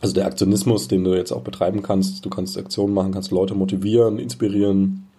Also 0.00 0.14
der 0.14 0.26
Aktionismus, 0.26 0.88
den 0.88 1.02
du 1.02 1.14
jetzt 1.14 1.32
auch 1.32 1.40
betreiben 1.40 1.82
kannst, 1.82 2.24
du 2.24 2.30
kannst 2.30 2.58
Aktionen 2.58 2.92
machen, 2.92 3.12
kannst 3.12 3.30
Leute 3.30 3.54
motivieren, 3.54 4.18
inspirieren, 4.18 5.10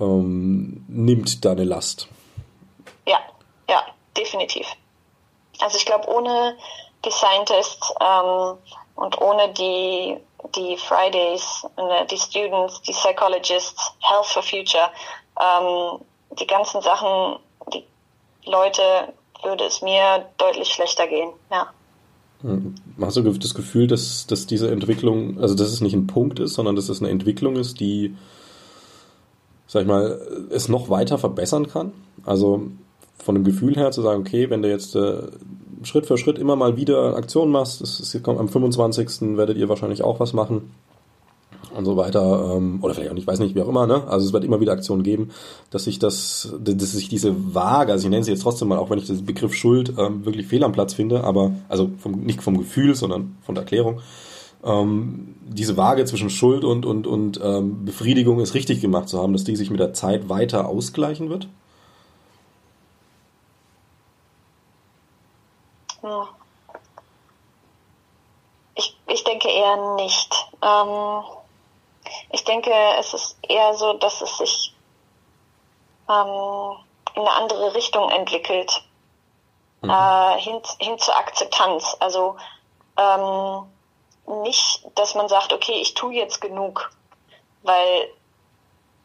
ähm, 0.00 0.84
nimmt 0.88 1.44
deine 1.44 1.64
Last. 1.64 2.08
Ja, 3.06 3.18
ja, 3.70 3.82
definitiv. 4.16 4.66
Also 5.60 5.76
ich 5.76 5.86
glaube, 5.86 6.08
ohne 6.08 6.56
die 7.04 7.10
Scientists 7.12 7.94
ähm, 8.00 8.56
und 8.96 9.20
ohne 9.20 9.52
die, 9.52 10.16
die 10.54 10.76
Fridays, 10.76 11.66
ne, 11.76 12.06
die 12.10 12.18
Students, 12.18 12.82
die 12.82 12.92
Psychologists, 12.92 13.92
Health 14.00 14.26
for 14.26 14.42
Future, 14.42 14.90
ähm, 15.40 16.00
die 16.38 16.46
ganzen 16.46 16.80
Sachen, 16.82 17.38
die 17.72 17.84
Leute, 18.44 19.12
würde 19.42 19.64
es 19.64 19.82
mir 19.82 20.26
deutlich 20.36 20.68
schlechter 20.68 21.06
gehen, 21.06 21.30
ja. 21.50 21.68
Hm. 22.42 22.74
Hast 23.00 23.16
du 23.16 23.22
das 23.22 23.54
Gefühl, 23.54 23.86
dass, 23.86 24.26
dass 24.26 24.46
diese 24.46 24.70
Entwicklung, 24.70 25.40
also 25.40 25.54
dass 25.54 25.68
es 25.68 25.80
nicht 25.80 25.94
ein 25.94 26.06
Punkt 26.06 26.38
ist, 26.38 26.54
sondern 26.54 26.76
dass 26.76 26.88
es 26.88 27.00
eine 27.00 27.10
Entwicklung 27.10 27.56
ist, 27.56 27.80
die, 27.80 28.16
sag 29.66 29.82
ich 29.82 29.88
mal, 29.88 30.20
es 30.50 30.68
noch 30.68 30.88
weiter 30.88 31.18
verbessern 31.18 31.68
kann? 31.68 31.92
Also 32.24 32.62
von 33.16 33.34
dem 33.34 33.44
Gefühl 33.44 33.74
her 33.74 33.90
zu 33.90 34.02
sagen, 34.02 34.20
okay, 34.20 34.50
wenn 34.50 34.62
du 34.62 34.70
jetzt 34.70 34.94
äh, 34.94 35.22
Schritt 35.82 36.06
für 36.06 36.18
Schritt 36.18 36.38
immer 36.38 36.56
mal 36.56 36.76
wieder 36.76 37.16
Aktionen 37.16 37.52
machst, 37.52 37.80
das 37.80 38.00
ist, 38.00 38.28
am 38.28 38.48
25. 38.48 39.36
werdet 39.36 39.56
ihr 39.56 39.68
wahrscheinlich 39.68 40.02
auch 40.02 40.20
was 40.20 40.32
machen, 40.32 40.70
und 41.74 41.84
so 41.84 41.96
weiter, 41.96 42.54
ähm, 42.56 42.78
oder 42.82 42.94
vielleicht 42.94 43.10
auch 43.10 43.14
nicht, 43.14 43.26
weiß 43.26 43.38
nicht, 43.38 43.54
wie 43.54 43.62
auch 43.62 43.68
immer, 43.68 43.86
ne? 43.86 44.06
Also 44.08 44.26
es 44.26 44.32
wird 44.32 44.44
immer 44.44 44.60
wieder 44.60 44.72
Aktionen 44.72 45.02
geben, 45.02 45.30
dass 45.70 45.84
sich 45.84 45.98
das, 45.98 46.52
dass 46.60 46.92
sich 46.92 47.08
diese 47.08 47.54
Waage, 47.54 47.92
also 47.92 48.06
ich 48.06 48.10
nenne 48.10 48.24
sie 48.24 48.32
jetzt 48.32 48.42
trotzdem 48.42 48.68
mal, 48.68 48.78
auch 48.78 48.90
wenn 48.90 48.98
ich 48.98 49.06
den 49.06 49.24
Begriff 49.24 49.54
Schuld 49.54 49.92
ähm, 49.98 50.24
wirklich 50.24 50.46
fehl 50.46 50.64
am 50.64 50.72
Platz 50.72 50.94
finde, 50.94 51.24
aber 51.24 51.52
also 51.68 51.90
vom, 51.98 52.20
nicht 52.20 52.42
vom 52.42 52.58
Gefühl, 52.58 52.94
sondern 52.94 53.36
von 53.42 53.54
der 53.54 53.62
Erklärung, 53.62 54.00
ähm, 54.64 55.34
diese 55.46 55.76
Waage 55.76 56.04
zwischen 56.04 56.30
Schuld 56.30 56.64
und, 56.64 56.84
und, 56.84 57.06
und 57.06 57.40
ähm, 57.42 57.84
Befriedigung 57.84 58.40
ist 58.40 58.54
richtig 58.54 58.80
gemacht 58.80 59.08
zu 59.08 59.18
haben, 59.18 59.32
dass 59.32 59.44
die 59.44 59.56
sich 59.56 59.70
mit 59.70 59.80
der 59.80 59.92
Zeit 59.92 60.28
weiter 60.28 60.68
ausgleichen 60.68 61.28
wird? 61.30 61.48
Ich, 68.74 68.96
ich 69.06 69.24
denke 69.24 69.48
eher 69.48 69.94
nicht. 69.94 70.34
Ähm, 70.62 71.22
ich 72.30 72.44
denke, 72.44 72.72
es 72.98 73.14
ist 73.14 73.36
eher 73.42 73.74
so, 73.74 73.94
dass 73.94 74.20
es 74.20 74.38
sich 74.38 74.74
ähm, 76.08 76.76
in 77.14 77.22
eine 77.22 77.32
andere 77.32 77.74
Richtung 77.74 78.08
entwickelt, 78.10 78.82
mhm. 79.82 79.90
äh, 79.90 80.40
hin, 80.40 80.60
hin 80.78 80.98
zur 80.98 81.16
Akzeptanz. 81.16 81.96
Also 82.00 82.36
ähm, 82.96 83.66
nicht, 84.42 84.84
dass 84.94 85.14
man 85.14 85.28
sagt, 85.28 85.52
okay, 85.52 85.80
ich 85.80 85.94
tue 85.94 86.14
jetzt 86.14 86.40
genug, 86.40 86.90
weil 87.62 88.08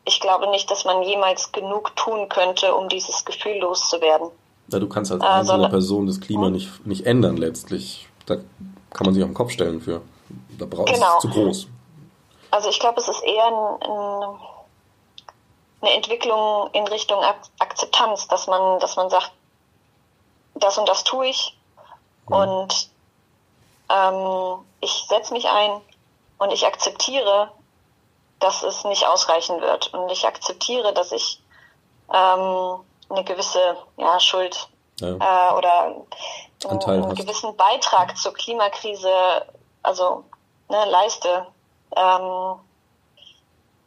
ich 0.06 0.19
glaube 0.19 0.47
nicht, 0.47 0.69
dass 0.69 0.86
man 0.86 1.01
jemals 1.03 1.51
genug 1.51 1.95
tun 1.95 2.27
könnte, 2.29 2.75
um 2.75 2.89
dieses 2.89 3.23
Gefühl 3.25 3.60
loszuwerden. 3.60 4.32
Ja, 4.73 4.79
du 4.79 4.89
kannst 4.89 5.12
als 5.12 5.23
äh, 5.23 5.27
einzelne 5.27 5.69
Person 5.69 6.07
das 6.07 6.19
Klima 6.19 6.47
hm? 6.47 6.53
nicht, 6.53 6.86
nicht 6.86 7.05
ändern 7.05 7.38
letztlich. 7.38 8.07
Da 8.25 8.36
kann 8.91 9.05
man 9.05 9.13
sich 9.13 9.23
auf 9.23 9.29
den 9.29 9.36
Kopf 9.36 9.51
stellen 9.51 9.81
für. 9.81 10.01
Da 10.57 10.65
braucht 10.65 10.93
genau. 10.93 11.15
es 11.15 11.21
zu 11.21 11.29
groß. 11.29 11.67
Also 12.51 12.69
ich 12.69 12.79
glaube, 12.79 12.99
es 12.99 13.07
ist 13.07 13.23
eher 13.23 13.45
ein, 13.45 13.81
ein, 13.81 14.39
eine 15.81 15.95
Entwicklung 15.95 16.69
in 16.73 16.88
Richtung 16.88 17.19
Akzeptanz, 17.59 18.27
dass 18.27 18.47
man, 18.47 18.79
dass 18.79 18.95
man 18.95 19.09
sagt, 19.09 19.31
das 20.55 20.77
und 20.77 20.88
das 20.88 21.03
tue 21.03 21.27
ich 21.27 21.57
mhm. 22.27 22.36
und 22.36 22.89
ähm, 23.89 24.59
ich 24.81 25.05
setze 25.09 25.33
mich 25.33 25.47
ein 25.47 25.81
und 26.38 26.51
ich 26.51 26.65
akzeptiere, 26.65 27.51
dass 28.39 28.63
es 28.63 28.83
nicht 28.83 29.07
ausreichen 29.07 29.62
wird 29.62 29.93
und 29.93 30.12
ich 30.12 30.27
akzeptiere, 30.27 30.93
dass 30.93 31.12
ich 31.12 31.41
ähm, 32.13 32.79
eine 33.13 33.23
gewisse 33.23 33.78
ja, 33.97 34.19
Schuld 34.19 34.67
ja. 34.99 35.08
Äh, 35.08 35.58
oder 35.58 35.95
einen 36.67 37.10
hast. 37.10 37.17
gewissen 37.17 37.56
Beitrag 37.56 38.17
zur 38.17 38.34
Klimakrise 38.34 39.10
also 39.82 40.23
ne, 40.69 40.86
leiste 40.89 41.47
ähm, 41.95 42.56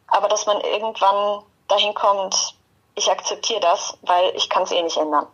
aber 0.09 0.29
dass 0.29 0.45
man 0.45 0.61
irgendwann 0.61 1.43
dahin 1.67 1.93
kommt, 1.93 2.55
ich 2.95 3.11
akzeptiere 3.11 3.59
das, 3.59 3.97
weil 4.03 4.33
ich 4.35 4.49
kann 4.49 4.63
es 4.63 4.71
eh 4.71 4.81
nicht 4.81 4.95
ändern. 4.95 5.27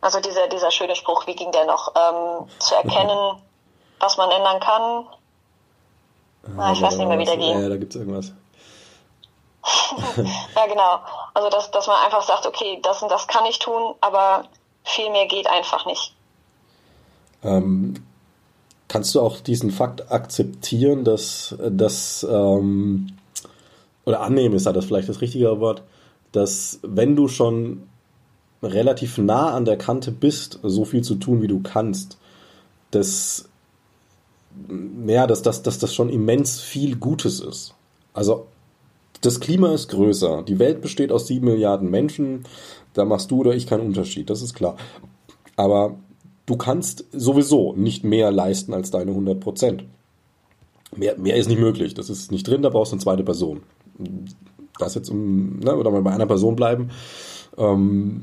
Also 0.00 0.20
dieser, 0.20 0.46
dieser 0.46 0.70
schöne 0.70 0.94
Spruch, 0.94 1.26
wie 1.26 1.34
ging 1.34 1.50
der 1.50 1.64
noch? 1.64 1.92
Ähm, 1.96 2.48
zu 2.60 2.76
erkennen, 2.76 3.42
was 3.98 4.16
man 4.16 4.30
ändern 4.30 4.60
kann 4.60 5.06
Ah, 6.56 6.72
ich 6.72 6.80
weiß 6.80 6.96
nicht 6.96 7.06
mehr, 7.06 7.18
wie 7.18 7.24
der 7.24 7.36
ging. 7.36 7.60
Ja, 7.60 7.68
da 7.68 7.76
gibt 7.76 7.94
es 7.94 8.00
irgendwas. 8.00 8.32
ja, 10.56 10.66
genau. 10.66 11.00
Also, 11.34 11.50
dass, 11.50 11.70
dass 11.70 11.86
man 11.86 12.04
einfach 12.04 12.22
sagt, 12.22 12.46
okay, 12.46 12.80
das 12.82 13.02
und 13.02 13.10
das 13.10 13.26
kann 13.26 13.44
ich 13.46 13.58
tun, 13.58 13.94
aber 14.00 14.44
viel 14.84 15.10
mehr 15.10 15.26
geht 15.26 15.46
einfach 15.46 15.86
nicht. 15.86 16.14
Ähm, 17.42 17.94
kannst 18.88 19.14
du 19.14 19.20
auch 19.20 19.40
diesen 19.40 19.70
Fakt 19.70 20.10
akzeptieren, 20.10 21.04
dass, 21.04 21.54
dass 21.58 22.26
ähm, 22.28 23.16
oder 24.04 24.20
annehmen 24.20 24.54
ist 24.54 24.66
da 24.66 24.72
das 24.72 24.86
vielleicht 24.86 25.08
das 25.08 25.20
richtige 25.20 25.60
Wort, 25.60 25.82
dass 26.32 26.80
wenn 26.82 27.16
du 27.16 27.28
schon 27.28 27.88
relativ 28.62 29.18
nah 29.18 29.54
an 29.54 29.64
der 29.64 29.78
Kante 29.78 30.10
bist, 30.10 30.58
so 30.62 30.84
viel 30.84 31.02
zu 31.02 31.14
tun, 31.14 31.42
wie 31.42 31.48
du 31.48 31.60
kannst, 31.60 32.18
dass, 32.90 33.48
ja, 35.06 35.26
dass, 35.26 35.42
dass, 35.42 35.62
dass 35.62 35.78
das 35.78 35.94
schon 35.94 36.10
immens 36.10 36.60
viel 36.60 36.96
Gutes 36.96 37.40
ist. 37.40 37.74
Also 38.12 38.46
das 39.20 39.40
Klima 39.40 39.72
ist 39.72 39.88
größer. 39.88 40.42
Die 40.42 40.58
Welt 40.58 40.80
besteht 40.80 41.12
aus 41.12 41.26
sieben 41.26 41.46
Milliarden 41.46 41.90
Menschen. 41.90 42.44
Da 42.94 43.04
machst 43.04 43.30
du 43.30 43.40
oder 43.40 43.54
ich 43.54 43.66
keinen 43.66 43.86
Unterschied, 43.86 44.30
das 44.30 44.42
ist 44.42 44.54
klar. 44.54 44.76
Aber 45.56 45.96
du 46.46 46.56
kannst 46.56 47.04
sowieso 47.12 47.74
nicht 47.74 48.02
mehr 48.02 48.30
leisten 48.32 48.74
als 48.74 48.90
deine 48.90 49.10
100 49.12 49.38
Prozent. 49.38 49.84
Mehr, 50.96 51.16
mehr 51.18 51.36
ist 51.36 51.48
nicht 51.48 51.60
möglich. 51.60 51.94
Das 51.94 52.10
ist 52.10 52.32
nicht 52.32 52.46
drin, 52.48 52.62
da 52.62 52.70
brauchst 52.70 52.92
du 52.92 52.96
eine 52.96 53.02
zweite 53.02 53.22
Person. 53.22 53.60
Das 54.78 54.94
jetzt 54.94 55.10
um, 55.10 55.60
ne, 55.60 55.76
oder 55.76 55.90
mal 55.90 56.02
bei 56.02 56.12
einer 56.12 56.26
Person 56.26 56.56
bleiben. 56.56 56.90
Ähm, 57.58 58.22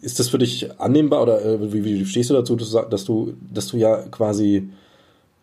ist 0.00 0.18
das 0.18 0.28
für 0.28 0.38
dich 0.38 0.80
annehmbar 0.80 1.22
oder 1.22 1.44
äh, 1.44 1.72
wie, 1.72 1.84
wie, 1.84 2.04
stehst 2.06 2.30
du 2.30 2.34
dazu, 2.34 2.56
dass 2.56 3.04
du, 3.04 3.34
dass 3.52 3.68
du 3.68 3.76
ja 3.76 3.98
quasi 4.08 4.70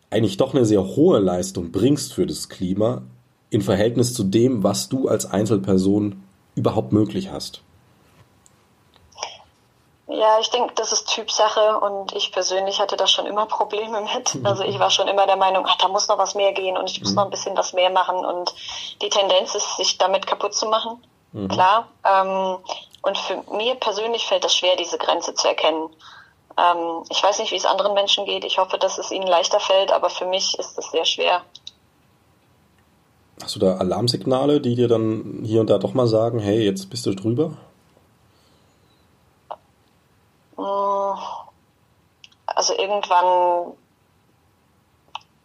eigentlich 0.09 0.37
doch 0.37 0.53
eine 0.53 0.65
sehr 0.65 0.83
hohe 0.83 1.19
Leistung 1.19 1.71
bringst 1.71 2.13
für 2.13 2.25
das 2.25 2.49
Klima 2.49 3.03
im 3.49 3.61
Verhältnis 3.61 4.13
zu 4.13 4.23
dem, 4.23 4.63
was 4.63 4.89
du 4.89 5.07
als 5.07 5.29
Einzelperson 5.29 6.23
überhaupt 6.55 6.91
möglich 6.91 7.31
hast? 7.31 7.61
Ja, 10.07 10.39
ich 10.39 10.49
denke, 10.49 10.73
das 10.73 10.91
ist 10.91 11.07
Typsache 11.07 11.79
und 11.79 12.13
ich 12.13 12.31
persönlich 12.31 12.79
hatte 12.79 12.97
da 12.97 13.05
schon 13.05 13.27
immer 13.27 13.45
Probleme 13.45 14.01
mit. 14.01 14.39
Also 14.43 14.63
ich 14.63 14.79
war 14.79 14.89
schon 14.89 15.07
immer 15.07 15.27
der 15.27 15.35
Meinung, 15.35 15.65
ach, 15.67 15.77
da 15.77 15.87
muss 15.87 16.07
noch 16.07 16.17
was 16.17 16.33
mehr 16.33 16.51
gehen 16.51 16.77
und 16.77 16.89
ich 16.89 16.99
muss 16.99 17.11
mhm. 17.11 17.15
noch 17.15 17.25
ein 17.25 17.29
bisschen 17.29 17.55
was 17.55 17.73
mehr 17.73 17.91
machen 17.91 18.25
und 18.25 18.53
die 19.03 19.09
Tendenz 19.09 19.53
ist, 19.53 19.77
sich 19.77 19.99
damit 19.99 20.25
kaputt 20.25 20.55
zu 20.55 20.67
machen. 20.67 21.03
Mhm. 21.31 21.47
Klar. 21.47 21.87
Ähm, 22.03 22.57
und 23.03 23.17
für 23.17 23.43
mir 23.51 23.75
persönlich 23.75 24.25
fällt 24.25 24.43
es 24.45 24.55
schwer, 24.55 24.75
diese 24.75 24.97
Grenze 24.97 25.35
zu 25.35 25.47
erkennen. 25.47 25.89
Ähm, 26.57 27.03
ich 27.09 27.21
weiß 27.21 27.37
nicht, 27.39 27.51
wie 27.51 27.57
es 27.57 27.65
anderen 27.65 27.93
Menschen 27.93 28.25
geht. 28.25 28.43
Ich 28.45 28.57
hoffe, 28.57 28.79
dass 28.79 28.97
es 28.97 29.11
ihnen 29.11 29.27
leichter 29.27 29.59
fällt, 29.59 29.91
aber 29.91 30.09
für 30.09 30.25
mich 30.25 30.57
ist 30.57 30.77
es 30.77 30.89
sehr 30.89 31.05
schwer. 31.05 31.43
Hast 33.41 33.55
du 33.55 33.59
da 33.59 33.77
Alarmsignale, 33.77 34.59
die 34.59 34.75
dir 34.75 34.87
dann 34.87 35.41
hier 35.43 35.61
und 35.61 35.69
da 35.69 35.77
doch 35.77 35.93
mal 35.93 36.07
sagen, 36.07 36.39
hey, 36.39 36.63
jetzt 36.63 36.89
bist 36.89 37.05
du 37.05 37.15
drüber? 37.15 37.57
Hm, 40.57 41.17
also 42.45 42.73
irgendwann 42.77 43.73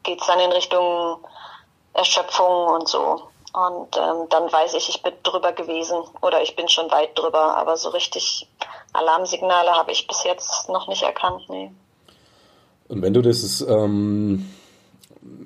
geht 0.03 0.21
es 0.21 0.27
dann 0.27 0.41
in 0.41 0.53
Richtung 0.53 1.19
Erschöpfung 1.93 2.69
und 2.75 2.89
so. 2.89 3.23
Und 3.53 3.97
ähm, 3.97 4.27
dann 4.31 4.53
weiß 4.53 4.75
ich, 4.75 4.89
ich 4.89 5.03
bin 5.03 5.13
drüber 5.23 5.53
gewesen 5.53 5.97
oder 6.23 6.43
ich 6.43 6.57
bin 6.57 6.69
schon 6.69 6.91
weit 6.91 7.17
drüber. 7.17 7.57
Aber 7.57 7.77
so 7.77 7.91
richtig 7.91 8.49
Alarmsignale 8.93 9.71
habe 9.71 9.93
ich 9.93 10.09
bis 10.09 10.25
jetzt 10.25 10.69
noch 10.69 10.89
nicht 10.89 11.03
erkannt, 11.03 11.49
nee. 11.49 11.71
Und 12.89 13.01
wenn 13.01 13.15
du 13.15 13.23
das 13.23 13.61
ähm, 13.63 14.54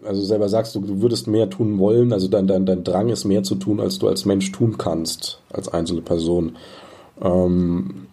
also 0.05 0.23
selber 0.23 0.49
sagst, 0.49 0.75
du, 0.75 0.81
du 0.81 1.03
würdest 1.03 1.27
mehr 1.27 1.51
tun 1.51 1.79
wollen, 1.79 2.13
also 2.13 2.29
dein, 2.29 2.47
dein, 2.47 2.67
dein 2.67 2.85
Drang 2.85 3.09
ist 3.09 3.25
mehr 3.25 3.43
zu 3.43 3.57
tun, 3.57 3.81
als 3.81 3.99
du 3.99 4.09
als 4.09 4.25
Mensch 4.25 4.51
tun 4.53 4.79
kannst, 4.79 5.41
als 5.51 5.69
einzelne 5.69 6.03
Person. 6.03 6.57
Ähm, 7.21 8.07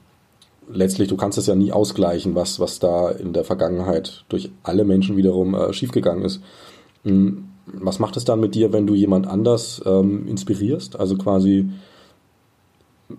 letztlich, 0.70 1.08
du 1.08 1.18
kannst 1.18 1.38
es 1.38 1.48
ja 1.48 1.56
nie 1.56 1.72
ausgleichen, 1.72 2.36
was, 2.36 2.60
was 2.60 2.80
da 2.80 3.10
in 3.10 3.34
der 3.34 3.44
Vergangenheit 3.44 4.26
durch 4.30 4.52
alle 4.64 4.84
Menschen 4.84 5.18
wiederum 5.18 5.54
äh, 5.54 5.74
schiefgegangen 5.74 6.26
ist. 6.26 6.42
Hm, 7.04 7.46
was 7.68 8.00
macht 8.00 8.18
es 8.18 8.26
dann 8.26 8.40
mit 8.40 8.56
dir, 8.56 8.74
wenn 8.74 8.88
du 8.88 8.94
jemand 8.94 9.28
anders 9.28 9.82
ähm, 9.86 10.28
inspirierst? 10.28 11.00
Also 11.00 11.18
quasi 11.18 11.70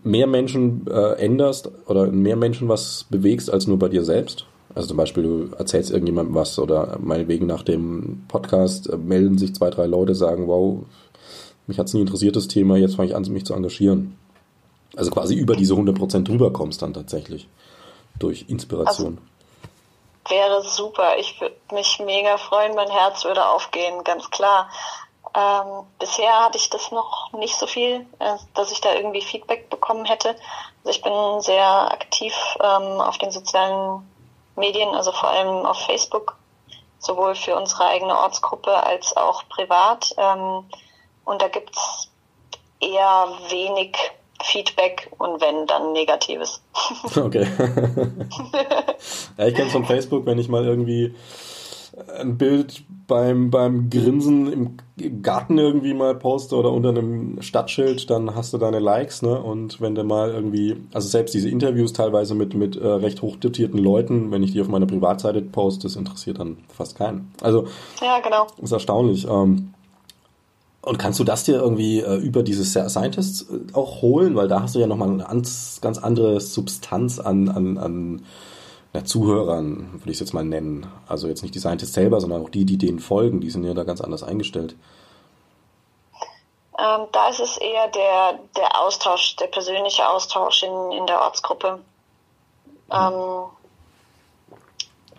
mehr 0.03 0.27
Menschen 0.27 0.87
äh, 0.89 1.13
änderst 1.15 1.71
oder 1.87 2.11
mehr 2.11 2.37
Menschen 2.37 2.69
was 2.69 3.07
bewegst 3.11 3.53
als 3.53 3.67
nur 3.67 3.79
bei 3.79 3.89
dir 3.89 4.05
selbst? 4.05 4.47
Also 4.77 4.89
zum 4.89 4.99
Beispiel, 4.99 5.23
du 5.23 5.57
erzählst 5.57 5.91
irgendjemandem 5.91 6.35
was 6.35 6.59
oder 6.59 6.99
meinetwegen 7.01 7.47
nach 7.47 7.63
dem 7.63 8.27
Podcast 8.29 8.91
äh, 8.91 8.99
melden 8.99 9.39
sich 9.39 9.55
zwei, 9.55 9.71
drei 9.71 9.87
Leute, 9.87 10.15
sagen, 10.15 10.49
wow, 10.49 10.81
mich 11.67 11.79
hat 11.79 11.87
es 11.87 11.95
nie 11.95 12.03
interessiert, 12.03 12.37
das 12.37 12.47
Thema, 12.47 12.77
jetzt 12.77 12.97
fange 12.97 13.09
ich 13.09 13.17
an, 13.17 13.23
mich 13.23 13.47
zu 13.47 13.55
engagieren. 13.55 14.19
Also 14.95 15.11
quasi 15.11 15.35
über 15.35 15.57
diese 15.57 15.73
100% 15.73 16.25
drüber 16.25 16.53
kommst 16.53 16.83
dann 16.83 16.93
tatsächlich 16.93 17.49
durch 18.19 18.45
Inspiration. 18.49 19.19
Also, 20.25 20.37
wäre 20.37 20.63
super. 20.63 21.17
Ich 21.19 21.41
würde 21.41 21.57
mich 21.73 21.99
mega 22.05 22.37
freuen, 22.37 22.75
mein 22.75 22.91
Herz 22.91 23.25
würde 23.25 23.47
aufgehen, 23.47 24.05
ganz 24.05 24.29
klar. 24.31 24.69
Ähm, 25.35 25.85
bisher 25.99 26.45
hatte 26.45 26.59
ich 26.59 26.69
das 26.69 26.91
noch 26.93 27.33
nicht 27.33 27.57
so 27.57 27.67
viel, 27.67 28.07
äh, 28.19 28.37
dass 28.53 28.73
ich 28.73 28.83
da 28.83 28.95
irgendwie 28.95 29.23
Feedback 29.23 29.71
bekommen 29.71 30.05
hätte. 30.05 30.37
Also 30.85 30.91
ich 30.91 31.01
bin 31.01 31.13
sehr 31.41 31.93
aktiv 31.93 32.35
ähm, 32.61 33.01
auf 33.01 33.17
den 33.17 33.31
sozialen 33.31 34.07
Medien, 34.57 34.95
also 34.95 35.13
vor 35.13 35.31
allem 35.31 35.67
auf 35.67 35.79
Facebook, 35.79 36.37
sowohl 36.99 37.35
für 37.35 37.57
unsere 37.57 37.87
eigene 37.87 38.19
Ortsgruppe 38.19 38.73
als 38.73 39.17
auch 39.17 39.49
privat. 39.49 40.15
Ähm, 40.17 40.65
und 41.25 41.43
da 41.43 41.49
gibt's 41.49 42.09
eher 42.81 43.29
wenig 43.51 43.97
Feedback 44.43 45.11
und 45.19 45.41
wenn, 45.41 45.67
dann 45.67 45.93
Negatives. 45.93 46.63
Okay. 47.17 47.47
ja, 49.39 49.47
ich 49.47 49.55
kenne 49.55 49.67
es 49.67 49.73
von 49.73 49.87
Facebook, 49.87 50.27
wenn 50.27 50.39
ich 50.39 50.49
mal 50.49 50.65
irgendwie 50.65 51.15
ein 52.19 52.37
Bild 52.37 52.85
beim, 53.07 53.51
beim 53.51 53.89
Grinsen 53.89 54.53
im 54.53 55.23
Garten 55.23 55.59
irgendwie 55.59 55.95
mal 55.95 56.15
poste 56.15 56.57
oder 56.57 56.73
unter 56.73 56.91
einem 56.91 57.41
Stadtschild, 57.41 58.11
dann 58.11 58.35
hast 58.35 58.53
du 58.53 58.59
deine 58.59 58.81
Likes, 58.81 59.23
ne? 59.23 59.41
Und 59.41 59.81
wenn 59.81 59.95
du 59.95 60.05
mal 60.05 60.31
irgendwie, 60.31 60.77
also 60.93 61.09
selbst 61.09 61.35
diese 61.35 61.49
Interviews 61.49 61.93
teilweise 61.93 62.35
mit, 62.35 62.55
mit 62.55 62.77
äh, 62.77 62.87
recht 62.87 63.23
hochdotierten 63.23 63.79
Leuten, 63.79 64.31
wenn 64.31 64.43
ich 64.43 64.53
die 64.53 64.61
auf 64.61 64.69
meiner 64.69 64.87
Privatseite 64.87 65.41
poste, 65.41 65.85
das 65.85 65.97
interessiert 65.97 66.39
dann 66.39 66.59
fast 66.69 66.97
keinen. 66.97 67.33
Also, 67.41 67.67
ja, 68.01 68.21
genau. 68.21 68.47
Ist 68.61 68.73
erstaunlich. 68.73 69.27
Ähm, 69.29 69.73
und 70.83 70.99
kannst 70.99 71.19
du 71.19 71.25
das 71.25 71.45
dir 71.45 71.57
irgendwie 71.57 72.01
äh, 72.01 72.17
über 72.17 72.43
diese 72.43 72.65
Scientists 72.65 73.51
äh, 73.51 73.73
auch 73.73 74.03
holen? 74.03 74.37
Weil 74.37 74.49
da 74.49 74.63
hast 74.63 74.75
du 74.75 74.79
ja 74.79 74.87
nochmal 74.87 75.09
eine 75.09 75.25
ganz, 75.25 75.81
ganz 75.81 75.99
andere 75.99 76.41
Substanz 76.41 77.19
an, 77.19 77.49
an, 77.49 77.79
an 77.79 78.23
na, 78.97 79.05
Zuhörern, 79.05 79.93
würde 79.93 80.11
ich 80.11 80.17
es 80.17 80.21
jetzt 80.21 80.33
mal 80.33 80.45
nennen. 80.45 80.91
Also 81.07 81.29
jetzt 81.29 81.43
nicht 81.43 81.55
die 81.55 81.59
Scientists 81.59 81.95
selber, 81.95 82.21
sondern 82.21 82.43
auch 82.43 82.51
die, 82.51 82.65
die 82.65 82.79
denen 82.79 82.99
folgen, 82.99 83.41
die 83.41 83.51
sind 83.51 83.65
ja 83.65 83.75
da 83.75 83.85
ganz 83.85 84.01
anders 84.01 84.23
eingestellt. 84.23 84.75
Ähm, 86.79 87.07
da 87.13 87.29
ist 87.29 87.41
es 87.41 87.57
eher 87.59 87.89
der, 87.89 88.39
der 88.57 88.81
Austausch, 88.81 89.37
der 89.37 89.47
persönliche 89.47 90.09
Austausch 90.09 90.63
in, 90.63 90.93
in 90.93 91.07
der 91.07 91.21
Ortsgruppe. 91.21 91.81
Mhm. 92.89 92.93
Ähm, 92.93 93.45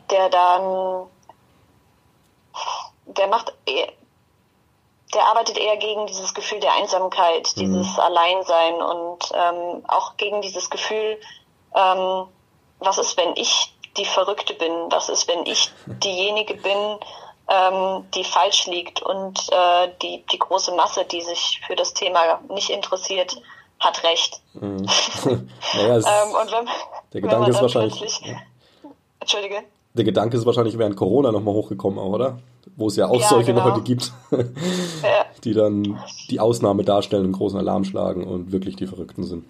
der 0.10 0.30
dann, 0.30 1.08
der 3.06 3.28
macht 3.28 3.54
der 5.14 5.26
arbeitet 5.26 5.58
eher 5.58 5.78
gegen 5.78 6.06
dieses 6.08 6.34
Gefühl 6.34 6.60
der 6.60 6.74
Einsamkeit, 6.74 7.54
mhm. 7.56 7.60
dieses 7.60 8.00
Alleinsein 8.00 8.76
und 8.76 9.32
ähm, 9.34 9.84
auch 9.88 10.18
gegen 10.18 10.42
dieses 10.42 10.70
Gefühl, 10.70 11.20
ähm, 11.76 12.28
was 12.80 12.98
ist, 12.98 13.18
wenn 13.18 13.36
ich 13.36 13.74
die 13.98 14.06
Verrückte 14.06 14.54
bin? 14.54 14.72
Was 14.90 15.10
ist, 15.10 15.28
wenn 15.28 15.46
ich 15.46 15.72
diejenige 15.86 16.56
bin, 16.56 16.98
ähm, 17.50 18.06
die 18.14 18.24
falsch 18.24 18.68
liegt 18.68 19.02
und 19.02 19.40
äh, 19.52 19.90
die, 20.02 20.24
die 20.32 20.40
große 20.40 20.74
Masse, 20.76 21.06
die 21.06 21.22
sich 21.22 21.62
für 21.66 21.76
das 21.76 21.94
Thema 21.94 22.40
nicht 22.50 22.70
interessiert, 22.70 23.42
hat 23.80 24.04
recht. 24.04 24.42
Mhm. 24.54 24.86
naja, 25.74 25.96
ähm, 25.96 26.36
und 26.42 26.52
wenn, 26.52 26.70
der 27.14 27.22
Gedanke 27.22 27.52
ist 27.52 27.62
wahrscheinlich. 27.62 28.22
Entschuldige. 29.20 29.64
Der 29.94 30.04
Gedanke 30.04 30.38
ist 30.38 30.46
wahrscheinlich 30.46 30.78
während 30.78 30.96
Corona 30.96 31.32
nochmal 31.32 31.54
hochgekommen, 31.56 32.00
auch, 32.00 32.14
oder? 32.14 32.38
wo 32.76 32.88
es 32.88 32.96
ja 32.96 33.08
auch 33.08 33.20
ja, 33.20 33.28
solche 33.28 33.54
genau. 33.54 33.70
Leute 33.70 33.82
gibt, 33.82 34.12
ja. 34.32 35.26
die 35.44 35.54
dann 35.54 36.00
die 36.30 36.40
Ausnahme 36.40 36.84
darstellen, 36.84 37.26
einen 37.26 37.34
großen 37.34 37.60
Alarm 37.60 37.84
schlagen 37.84 38.26
und 38.26 38.52
wirklich 38.52 38.76
die 38.76 38.88
Verrückten 38.88 39.24
sind. 39.24 39.46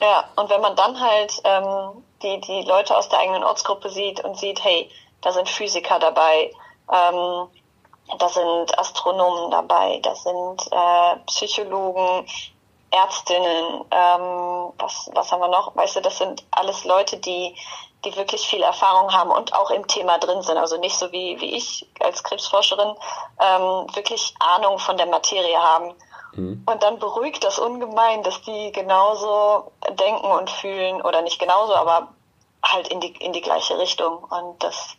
Ja, 0.00 0.24
und 0.36 0.50
wenn 0.50 0.60
man 0.60 0.74
dann 0.74 0.98
halt 0.98 1.32
ähm, 1.44 2.02
die, 2.22 2.40
die 2.40 2.62
Leute 2.62 2.96
aus 2.96 3.08
der 3.08 3.18
eigenen 3.18 3.44
Ortsgruppe 3.44 3.90
sieht 3.90 4.24
und 4.24 4.38
sieht, 4.38 4.62
hey, 4.64 4.90
da 5.20 5.32
sind 5.32 5.48
Physiker 5.48 5.98
dabei, 5.98 6.52
ähm, 6.92 7.48
da 8.18 8.28
sind 8.28 8.78
Astronomen 8.78 9.50
dabei, 9.50 10.00
da 10.02 10.14
sind 10.14 10.62
äh, 10.70 11.16
Psychologen, 11.26 12.26
Ärztinnen, 12.90 13.84
ähm, 13.90 14.72
was, 14.78 15.10
was 15.14 15.32
haben 15.32 15.40
wir 15.40 15.48
noch? 15.48 15.74
Weißt 15.74 15.96
du, 15.96 16.00
das 16.00 16.18
sind 16.18 16.44
alles 16.50 16.84
Leute, 16.84 17.18
die 17.18 17.56
die 18.04 18.16
wirklich 18.16 18.46
viel 18.48 18.62
Erfahrung 18.62 19.12
haben 19.12 19.30
und 19.30 19.54
auch 19.54 19.70
im 19.70 19.86
Thema 19.86 20.18
drin 20.18 20.42
sind. 20.42 20.56
Also 20.56 20.76
nicht 20.78 20.96
so 20.96 21.12
wie, 21.12 21.40
wie 21.40 21.54
ich 21.54 21.86
als 22.00 22.22
Krebsforscherin 22.22 22.94
ähm, 23.40 23.86
wirklich 23.94 24.34
Ahnung 24.40 24.78
von 24.78 24.96
der 24.96 25.06
Materie 25.06 25.58
haben. 25.58 25.94
Mhm. 26.34 26.62
Und 26.64 26.82
dann 26.82 26.98
beruhigt 26.98 27.44
das 27.44 27.58
ungemein, 27.58 28.22
dass 28.22 28.42
die 28.42 28.72
genauso 28.72 29.72
denken 29.98 30.26
und 30.26 30.50
fühlen 30.50 31.02
oder 31.02 31.22
nicht 31.22 31.38
genauso, 31.38 31.74
aber 31.74 32.08
halt 32.64 32.88
in 32.88 33.00
die, 33.00 33.14
in 33.20 33.32
die 33.32 33.40
gleiche 33.40 33.78
Richtung. 33.78 34.18
Und 34.18 34.62
das 34.62 34.96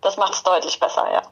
das 0.00 0.16
macht 0.16 0.34
es 0.34 0.42
deutlich 0.44 0.78
besser, 0.78 1.04
ja. 1.12 1.22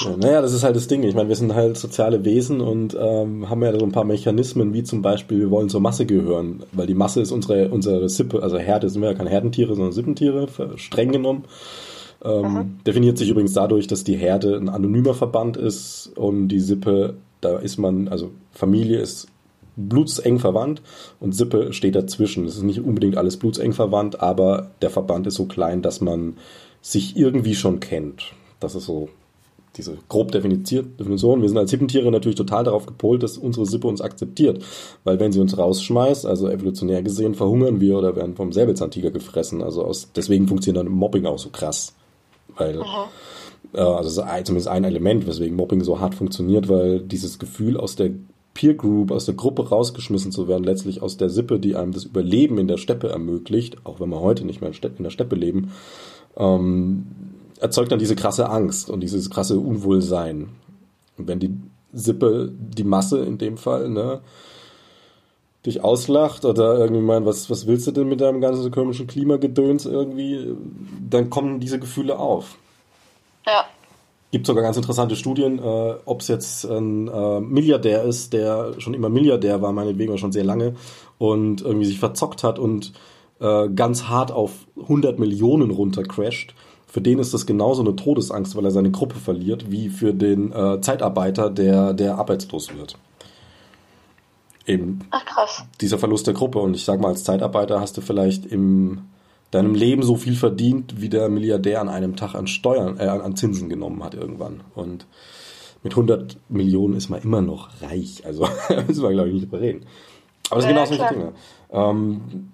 ja. 0.00 0.16
Naja, 0.16 0.42
das 0.42 0.52
ist 0.52 0.64
halt 0.64 0.74
das 0.74 0.88
Ding. 0.88 1.04
Ich 1.04 1.14
meine, 1.14 1.28
wir 1.28 1.36
sind 1.36 1.54
halt 1.54 1.78
soziale 1.78 2.24
Wesen 2.24 2.60
und 2.60 2.96
ähm, 2.98 3.48
haben 3.48 3.62
ja 3.62 3.78
so 3.78 3.84
ein 3.84 3.92
paar 3.92 4.04
Mechanismen, 4.04 4.74
wie 4.74 4.82
zum 4.82 5.00
Beispiel, 5.00 5.38
wir 5.38 5.50
wollen 5.50 5.68
zur 5.68 5.80
Masse 5.80 6.06
gehören, 6.06 6.64
weil 6.72 6.88
die 6.88 6.94
Masse 6.94 7.20
ist 7.20 7.30
unsere, 7.30 7.68
unsere 7.68 8.08
Sippe, 8.08 8.42
also 8.42 8.58
Herde 8.58 8.88
sind 8.88 9.02
wir 9.02 9.10
ja 9.10 9.16
keine 9.16 9.30
Herdentiere, 9.30 9.74
sondern 9.74 9.92
Sippentiere, 9.92 10.48
streng 10.76 11.12
genommen. 11.12 11.44
Ähm, 12.24 12.52
mhm. 12.52 12.78
Definiert 12.86 13.18
sich 13.18 13.28
übrigens 13.28 13.52
dadurch, 13.52 13.86
dass 13.86 14.04
die 14.04 14.16
Herde 14.16 14.56
ein 14.56 14.68
anonymer 14.68 15.14
Verband 15.14 15.56
ist 15.56 16.12
und 16.16 16.48
die 16.48 16.60
Sippe, 16.60 17.14
da 17.40 17.58
ist 17.58 17.78
man, 17.78 18.08
also 18.08 18.30
Familie 18.52 19.00
ist 19.00 19.28
blutseng 19.76 20.38
verwandt 20.38 20.82
und 21.20 21.34
Sippe 21.34 21.72
steht 21.72 21.94
dazwischen. 21.94 22.46
Es 22.46 22.56
ist 22.56 22.62
nicht 22.62 22.80
unbedingt 22.80 23.16
alles 23.16 23.36
blutseng 23.36 23.72
verwandt, 23.72 24.20
aber 24.20 24.70
der 24.80 24.90
Verband 24.90 25.26
ist 25.26 25.34
so 25.34 25.44
klein, 25.44 25.82
dass 25.82 26.00
man 26.00 26.36
sich 26.80 27.16
irgendwie 27.16 27.54
schon 27.54 27.80
kennt. 27.80 28.32
Das 28.58 28.74
ist 28.74 28.86
so 28.86 29.08
diese 29.76 29.98
grob 30.08 30.32
Definition. 30.32 31.42
Wir 31.42 31.48
sind 31.48 31.58
als 31.58 31.70
Sippentiere 31.70 32.10
natürlich 32.10 32.36
total 32.36 32.64
darauf 32.64 32.86
gepolt, 32.86 33.22
dass 33.22 33.36
unsere 33.36 33.66
Sippe 33.66 33.86
uns 33.86 34.00
akzeptiert. 34.00 34.64
Weil 35.04 35.20
wenn 35.20 35.32
sie 35.32 35.40
uns 35.40 35.58
rausschmeißt, 35.58 36.24
also 36.24 36.48
evolutionär 36.48 37.02
gesehen, 37.02 37.34
verhungern 37.34 37.80
wir 37.80 37.98
oder 37.98 38.16
werden 38.16 38.34
vom 38.34 38.52
Säbelzahntiger 38.52 39.10
gefressen. 39.10 39.62
Also 39.62 39.84
aus, 39.84 40.08
deswegen 40.16 40.48
funktioniert 40.48 40.86
dann 40.86 40.92
Mobbing 40.92 41.26
auch 41.26 41.38
so 41.38 41.50
krass. 41.50 41.94
Weil, 42.56 42.80
äh, 43.74 43.80
also 43.80 44.20
das 44.20 44.38
ist 44.38 44.46
zumindest 44.46 44.68
ein 44.68 44.84
Element, 44.84 45.26
weswegen 45.26 45.56
Mobbing 45.56 45.82
so 45.82 46.00
hart 46.00 46.14
funktioniert, 46.14 46.68
weil 46.68 47.00
dieses 47.00 47.38
Gefühl 47.38 47.76
aus 47.76 47.96
der 47.96 48.10
Peer 48.54 48.74
Group, 48.74 49.10
aus 49.10 49.26
der 49.26 49.34
Gruppe 49.34 49.68
rausgeschmissen 49.68 50.32
zu 50.32 50.48
werden, 50.48 50.64
letztlich 50.64 51.02
aus 51.02 51.18
der 51.18 51.28
Sippe, 51.28 51.60
die 51.60 51.76
einem 51.76 51.92
das 51.92 52.04
Überleben 52.04 52.56
in 52.56 52.68
der 52.68 52.78
Steppe 52.78 53.08
ermöglicht, 53.08 53.84
auch 53.84 54.00
wenn 54.00 54.08
wir 54.08 54.20
heute 54.20 54.46
nicht 54.46 54.62
mehr 54.62 54.70
in 54.70 55.04
der 55.04 55.10
Steppe 55.10 55.36
leben, 55.36 55.72
ähm, 56.38 57.06
erzeugt 57.60 57.92
dann 57.92 57.98
diese 57.98 58.16
krasse 58.16 58.48
Angst 58.48 58.88
und 58.88 59.00
dieses 59.00 59.28
krasse 59.28 59.58
Unwohlsein. 59.58 60.48
Und 61.18 61.28
wenn 61.28 61.38
die 61.38 61.54
Sippe, 61.92 62.50
die 62.58 62.84
Masse 62.84 63.24
in 63.24 63.36
dem 63.36 63.58
Fall, 63.58 63.90
ne, 63.90 64.20
dich 65.66 65.82
auslacht 65.82 66.44
oder 66.44 66.78
irgendwie 66.78 67.02
meint, 67.02 67.26
was, 67.26 67.50
was 67.50 67.66
willst 67.66 67.86
du 67.86 67.90
denn 67.92 68.08
mit 68.08 68.20
deinem 68.20 68.40
ganzen 68.40 68.70
komischen 68.70 69.06
Klimagedöns 69.06 69.84
irgendwie, 69.84 70.54
dann 71.08 71.30
kommen 71.30 71.60
diese 71.60 71.78
Gefühle 71.78 72.18
auf. 72.18 72.56
Ja. 73.46 73.64
Gibt 74.32 74.46
sogar 74.46 74.62
ganz 74.62 74.76
interessante 74.76 75.16
Studien, 75.16 75.58
äh, 75.58 75.94
ob 76.04 76.20
es 76.20 76.28
jetzt 76.28 76.64
ein 76.64 77.08
äh, 77.08 77.40
Milliardär 77.40 78.02
ist, 78.02 78.32
der 78.32 78.74
schon 78.78 78.94
immer 78.94 79.08
Milliardär 79.08 79.62
war, 79.62 79.72
meinetwegen 79.72 80.18
schon 80.18 80.32
sehr 80.32 80.44
lange, 80.44 80.74
und 81.18 81.62
irgendwie 81.62 81.86
sich 81.86 81.98
verzockt 81.98 82.42
hat 82.42 82.58
und 82.58 82.92
äh, 83.40 83.68
ganz 83.68 84.04
hart 84.04 84.32
auf 84.32 84.52
100 84.80 85.18
Millionen 85.18 85.70
runtercrasht, 85.70 86.54
für 86.86 87.00
den 87.00 87.18
ist 87.18 87.34
das 87.34 87.46
genauso 87.46 87.82
eine 87.82 87.94
Todesangst, 87.94 88.56
weil 88.56 88.64
er 88.64 88.70
seine 88.70 88.90
Gruppe 88.90 89.16
verliert, 89.16 89.70
wie 89.70 89.90
für 89.90 90.14
den 90.14 90.52
äh, 90.52 90.80
Zeitarbeiter, 90.80 91.50
der, 91.50 91.92
der 91.92 92.16
arbeitslos 92.16 92.74
wird. 92.74 92.96
Eben 94.66 95.00
Ach, 95.10 95.24
krass. 95.24 95.64
dieser 95.80 95.98
Verlust 95.98 96.26
der 96.26 96.34
Gruppe. 96.34 96.58
Und 96.58 96.74
ich 96.74 96.84
sag 96.84 97.00
mal, 97.00 97.08
als 97.08 97.24
Zeitarbeiter 97.24 97.80
hast 97.80 97.96
du 97.96 98.00
vielleicht 98.00 98.44
in 98.46 99.02
deinem 99.50 99.74
Leben 99.74 100.02
so 100.02 100.16
viel 100.16 100.34
verdient, 100.34 101.00
wie 101.00 101.08
der 101.08 101.28
Milliardär 101.28 101.80
an 101.80 101.88
einem 101.88 102.16
Tag 102.16 102.34
an 102.34 102.46
Steuern, 102.46 102.98
äh, 102.98 103.06
an 103.06 103.36
Zinsen 103.36 103.68
genommen 103.68 104.02
hat 104.02 104.14
irgendwann. 104.14 104.62
Und 104.74 105.06
mit 105.82 105.92
100 105.92 106.36
Millionen 106.48 106.96
ist 106.96 107.08
man 107.08 107.22
immer 107.22 107.42
noch 107.42 107.70
reich. 107.80 108.22
Also 108.24 108.48
müssen 108.86 109.02
wir, 109.02 109.12
glaube 109.12 109.28
ich, 109.28 109.34
nicht 109.34 109.44
drüber 109.44 109.60
reden. 109.60 109.86
Aber 110.50 110.56
das 110.56 110.64
sind 110.64 110.74
genau 110.74 110.86
solche 110.86 111.14
Dinge. 111.14 111.32
Ähm, 111.70 112.50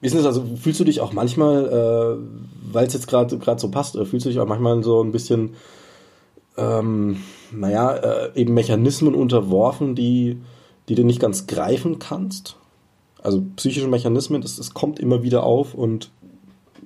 ist 0.00 0.14
das 0.14 0.24
also? 0.24 0.44
Fühlst 0.56 0.80
du 0.80 0.84
dich 0.84 1.00
auch 1.00 1.12
manchmal, 1.12 1.66
äh, 1.66 2.72
weil 2.72 2.86
es 2.86 2.94
jetzt 2.94 3.06
gerade 3.06 3.36
gerade 3.38 3.60
so 3.60 3.70
passt, 3.70 3.96
äh, 3.96 4.04
fühlst 4.04 4.26
du 4.26 4.30
dich 4.30 4.40
auch 4.40 4.46
manchmal 4.46 4.82
so 4.82 5.02
ein 5.02 5.12
bisschen, 5.12 5.54
ähm, 6.56 7.22
naja, 7.52 7.92
äh, 7.96 8.40
eben 8.40 8.54
Mechanismen 8.54 9.14
unterworfen, 9.14 9.94
die, 9.94 10.40
die 10.88 10.94
du 10.94 11.04
nicht 11.04 11.20
ganz 11.20 11.46
greifen 11.46 11.98
kannst? 11.98 12.56
Also 13.22 13.42
psychische 13.56 13.88
Mechanismen, 13.88 14.40
das, 14.40 14.56
das 14.56 14.74
kommt 14.74 14.98
immer 14.98 15.22
wieder 15.22 15.44
auf 15.44 15.74
und 15.74 16.10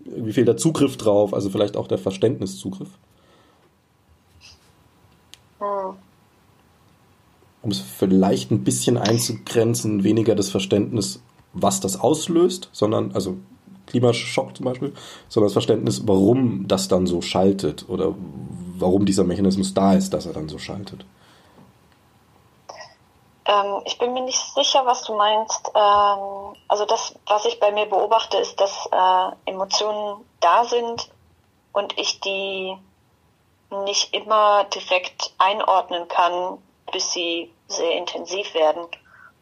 wie 0.05 0.33
fehlt 0.33 0.49
der 0.49 0.57
Zugriff 0.57 0.97
drauf, 0.97 1.33
also 1.33 1.51
vielleicht 1.51 1.77
auch 1.77 1.89
der 1.89 1.99
Verständniszugriff? 1.99 2.91
Um 7.63 7.71
es 7.71 7.81
vielleicht 7.81 8.51
ein 8.51 8.65
bisschen 8.65 8.99
einzugrenzen, 8.99 10.05
weniger 10.05 10.35
das 10.35 10.51
Verständnis 10.51 11.21
was 11.55 11.81
das 11.81 11.99
auslöst, 11.99 12.69
sondern, 12.73 13.13
also 13.13 13.37
Klimaschock 13.87 14.57
zum 14.57 14.65
Beispiel, 14.65 14.93
sondern 15.29 15.47
das 15.47 15.53
Verständnis, 15.53 16.03
warum 16.07 16.67
das 16.67 16.89
dann 16.89 17.07
so 17.07 17.23
schaltet 17.23 17.89
oder 17.89 18.15
warum 18.77 19.07
dieser 19.07 19.25
Mechanismus 19.25 19.73
da 19.73 19.95
ist, 19.95 20.13
dass 20.13 20.27
er 20.27 20.33
dann 20.33 20.49
so 20.49 20.59
schaltet. 20.59 21.07
Ähm, 23.47 23.83
ich 23.85 23.99
bin 23.99 24.13
mir 24.13 24.23
nicht 24.23 24.39
sicher, 24.55 24.87
was 24.87 25.03
du 25.03 25.15
meinst. 25.15 25.71
Ähm, 25.75 26.57
also 26.69 26.85
das, 26.87 27.15
was 27.27 27.45
ich 27.45 27.61
bei 27.61 27.73
mir 27.73 27.87
beobachte, 27.87 28.39
ist, 28.39 28.61
dass 28.61 28.89
äh, 28.91 29.51
Emotionen 29.51 30.25
da 30.41 30.65
sind 30.65 31.11
und 31.73 31.99
ich 31.99 32.21
die 32.21 32.77
nicht 33.71 34.15
immer 34.15 34.65
direkt 34.65 35.35
einordnen 35.39 36.09
kann, 36.09 36.59
bis 36.93 37.13
sie 37.13 37.53
sehr 37.67 37.93
intensiv 37.93 38.55
werden 38.55 38.87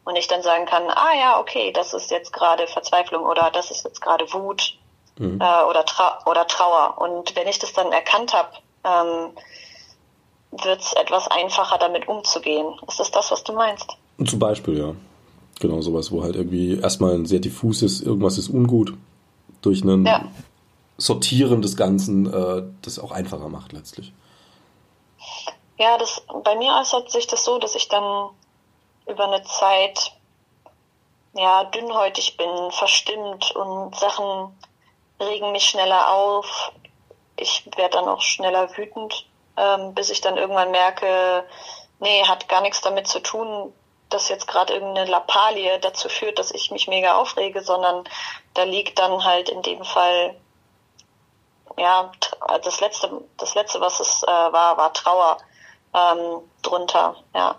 und 0.05 0.15
ich 0.15 0.27
dann 0.27 0.41
sagen 0.41 0.65
kann, 0.65 0.89
ah 0.89 1.13
ja, 1.13 1.39
okay, 1.39 1.71
das 1.71 1.93
ist 1.93 2.11
jetzt 2.11 2.33
gerade 2.33 2.67
Verzweiflung 2.67 3.23
oder 3.23 3.51
das 3.51 3.71
ist 3.71 3.85
jetzt 3.85 4.01
gerade 4.01 4.31
Wut 4.33 4.77
mhm. 5.17 5.39
äh, 5.39 5.63
oder, 5.63 5.85
Tra 5.85 6.19
oder 6.25 6.47
Trauer. 6.47 6.97
Und 6.97 7.35
wenn 7.35 7.47
ich 7.47 7.59
das 7.59 7.73
dann 7.73 7.91
erkannt 7.91 8.33
habe, 8.33 8.49
ähm, 8.83 9.33
wird 10.61 10.81
es 10.81 10.93
etwas 10.93 11.27
einfacher 11.29 11.77
damit 11.77 12.07
umzugehen. 12.07 12.67
Ist 12.87 12.99
das 12.99 13.11
das, 13.11 13.31
was 13.31 13.43
du 13.43 13.53
meinst? 13.53 13.87
Zum 14.25 14.39
Beispiel, 14.39 14.77
ja. 14.77 14.95
Genau, 15.59 15.81
sowas, 15.81 16.11
wo 16.11 16.23
halt 16.23 16.35
irgendwie 16.35 16.79
erstmal 16.79 17.13
ein 17.13 17.25
sehr 17.25 17.39
diffuses, 17.39 18.01
irgendwas 18.01 18.37
ist 18.37 18.49
ungut, 18.49 18.93
durch 19.61 19.83
ein 19.83 20.05
ja. 20.05 20.25
Sortieren 20.97 21.61
des 21.61 21.75
Ganzen 21.75 22.31
äh, 22.31 22.63
das 22.81 22.99
auch 22.99 23.11
einfacher 23.11 23.49
macht 23.49 23.71
letztlich. 23.71 24.13
Ja, 25.77 25.97
das, 25.97 26.23
bei 26.43 26.55
mir 26.55 26.73
äußert 26.79 27.11
sich 27.11 27.27
das 27.27 27.43
so, 27.45 27.57
dass 27.59 27.75
ich 27.75 27.87
dann 27.87 28.29
über 29.07 29.25
eine 29.25 29.43
Zeit 29.43 30.11
ja 31.35 31.63
dünnhäutig 31.65 32.37
bin, 32.37 32.71
verstimmt 32.71 33.55
und 33.55 33.95
Sachen 33.95 34.55
regen 35.19 35.51
mich 35.51 35.63
schneller 35.63 36.11
auf. 36.11 36.71
Ich 37.37 37.65
werde 37.75 37.97
dann 37.97 38.07
auch 38.07 38.21
schneller 38.21 38.69
wütend, 38.77 39.25
ähm, 39.57 39.93
bis 39.93 40.09
ich 40.09 40.21
dann 40.21 40.37
irgendwann 40.37 40.71
merke, 40.71 41.43
nee, 41.99 42.23
hat 42.25 42.49
gar 42.49 42.61
nichts 42.61 42.81
damit 42.81 43.07
zu 43.07 43.19
tun, 43.19 43.73
dass 44.09 44.29
jetzt 44.29 44.47
gerade 44.47 44.73
irgendeine 44.73 45.09
Lappalie 45.09 45.79
dazu 45.79 46.09
führt, 46.09 46.37
dass 46.39 46.51
ich 46.51 46.71
mich 46.71 46.87
mega 46.87 47.15
aufrege, 47.15 47.63
sondern 47.63 48.03
da 48.53 48.63
liegt 48.63 48.99
dann 48.99 49.23
halt 49.23 49.49
in 49.49 49.61
dem 49.61 49.83
Fall 49.83 50.35
ja 51.77 52.11
das 52.63 52.81
letzte 52.81 53.09
das 53.37 53.55
letzte 53.55 53.81
was 53.81 53.99
es 53.99 54.21
äh, 54.21 54.27
war 54.27 54.77
war 54.77 54.93
Trauer 54.93 55.39
ähm, 55.95 56.41
drunter 56.61 57.15
ja 57.33 57.55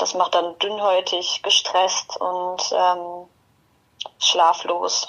das 0.00 0.14
macht 0.14 0.34
dann 0.34 0.58
dünnhäutig, 0.58 1.42
gestresst 1.42 2.16
und 2.16 2.62
ähm, 2.72 3.28
schlaflos. 4.18 5.06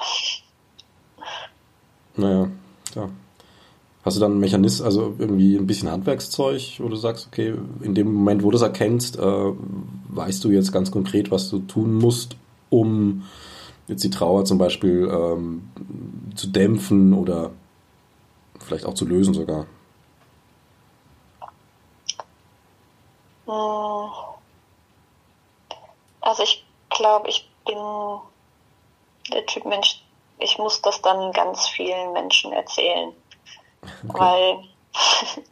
Naja, 2.16 2.48
ja. 2.96 3.10
Hast 4.04 4.18
du 4.18 4.22
dann 4.22 4.32
einen 4.32 4.40
Mechanismus, 4.40 4.82
also 4.84 5.14
irgendwie 5.20 5.56
ein 5.56 5.68
bisschen 5.68 5.92
Handwerkszeug, 5.92 6.80
wo 6.80 6.88
du 6.88 6.96
sagst, 6.96 7.28
okay, 7.28 7.54
in 7.82 7.94
dem 7.94 8.12
Moment, 8.12 8.42
wo 8.42 8.50
du 8.50 8.56
es 8.56 8.64
erkennst, 8.64 9.20
äh, 9.20 9.54
weißt 10.10 10.44
du 10.44 10.50
jetzt 10.50 10.72
ganz 10.72 10.90
konkret, 10.90 11.30
was 11.30 11.50
du 11.50 11.60
tun 11.60 11.94
musst, 11.94 12.36
um 12.72 13.24
jetzt 13.88 14.04
die 14.04 14.10
Trauer 14.10 14.46
zum 14.46 14.58
Beispiel 14.58 15.08
ähm, 15.12 15.70
zu 16.36 16.48
dämpfen 16.48 17.14
oder 17.14 17.52
vielleicht 18.60 18.86
auch 18.86 18.96
zu 18.96 19.06
lösen 19.06 19.36
sogar? 19.36 19.68
Hm. 23.46 24.10
Also 26.22 26.44
ich 26.44 26.66
glaube, 26.90 27.30
ich 27.30 27.50
bin 27.66 27.78
der 29.32 29.46
Typ 29.46 29.66
Mensch, 29.66 30.04
ich 30.40 30.58
muss 30.58 30.82
das 30.82 31.02
dann 31.02 31.32
ganz 31.34 31.68
vielen 31.68 32.14
Menschen 32.14 32.52
erzählen. 32.54 33.12
Okay. 33.82 34.20
Weil, 34.20 34.64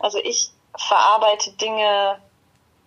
also 0.00 0.18
ich 0.18 0.50
verarbeite 0.76 1.52
Dinge 1.52 2.20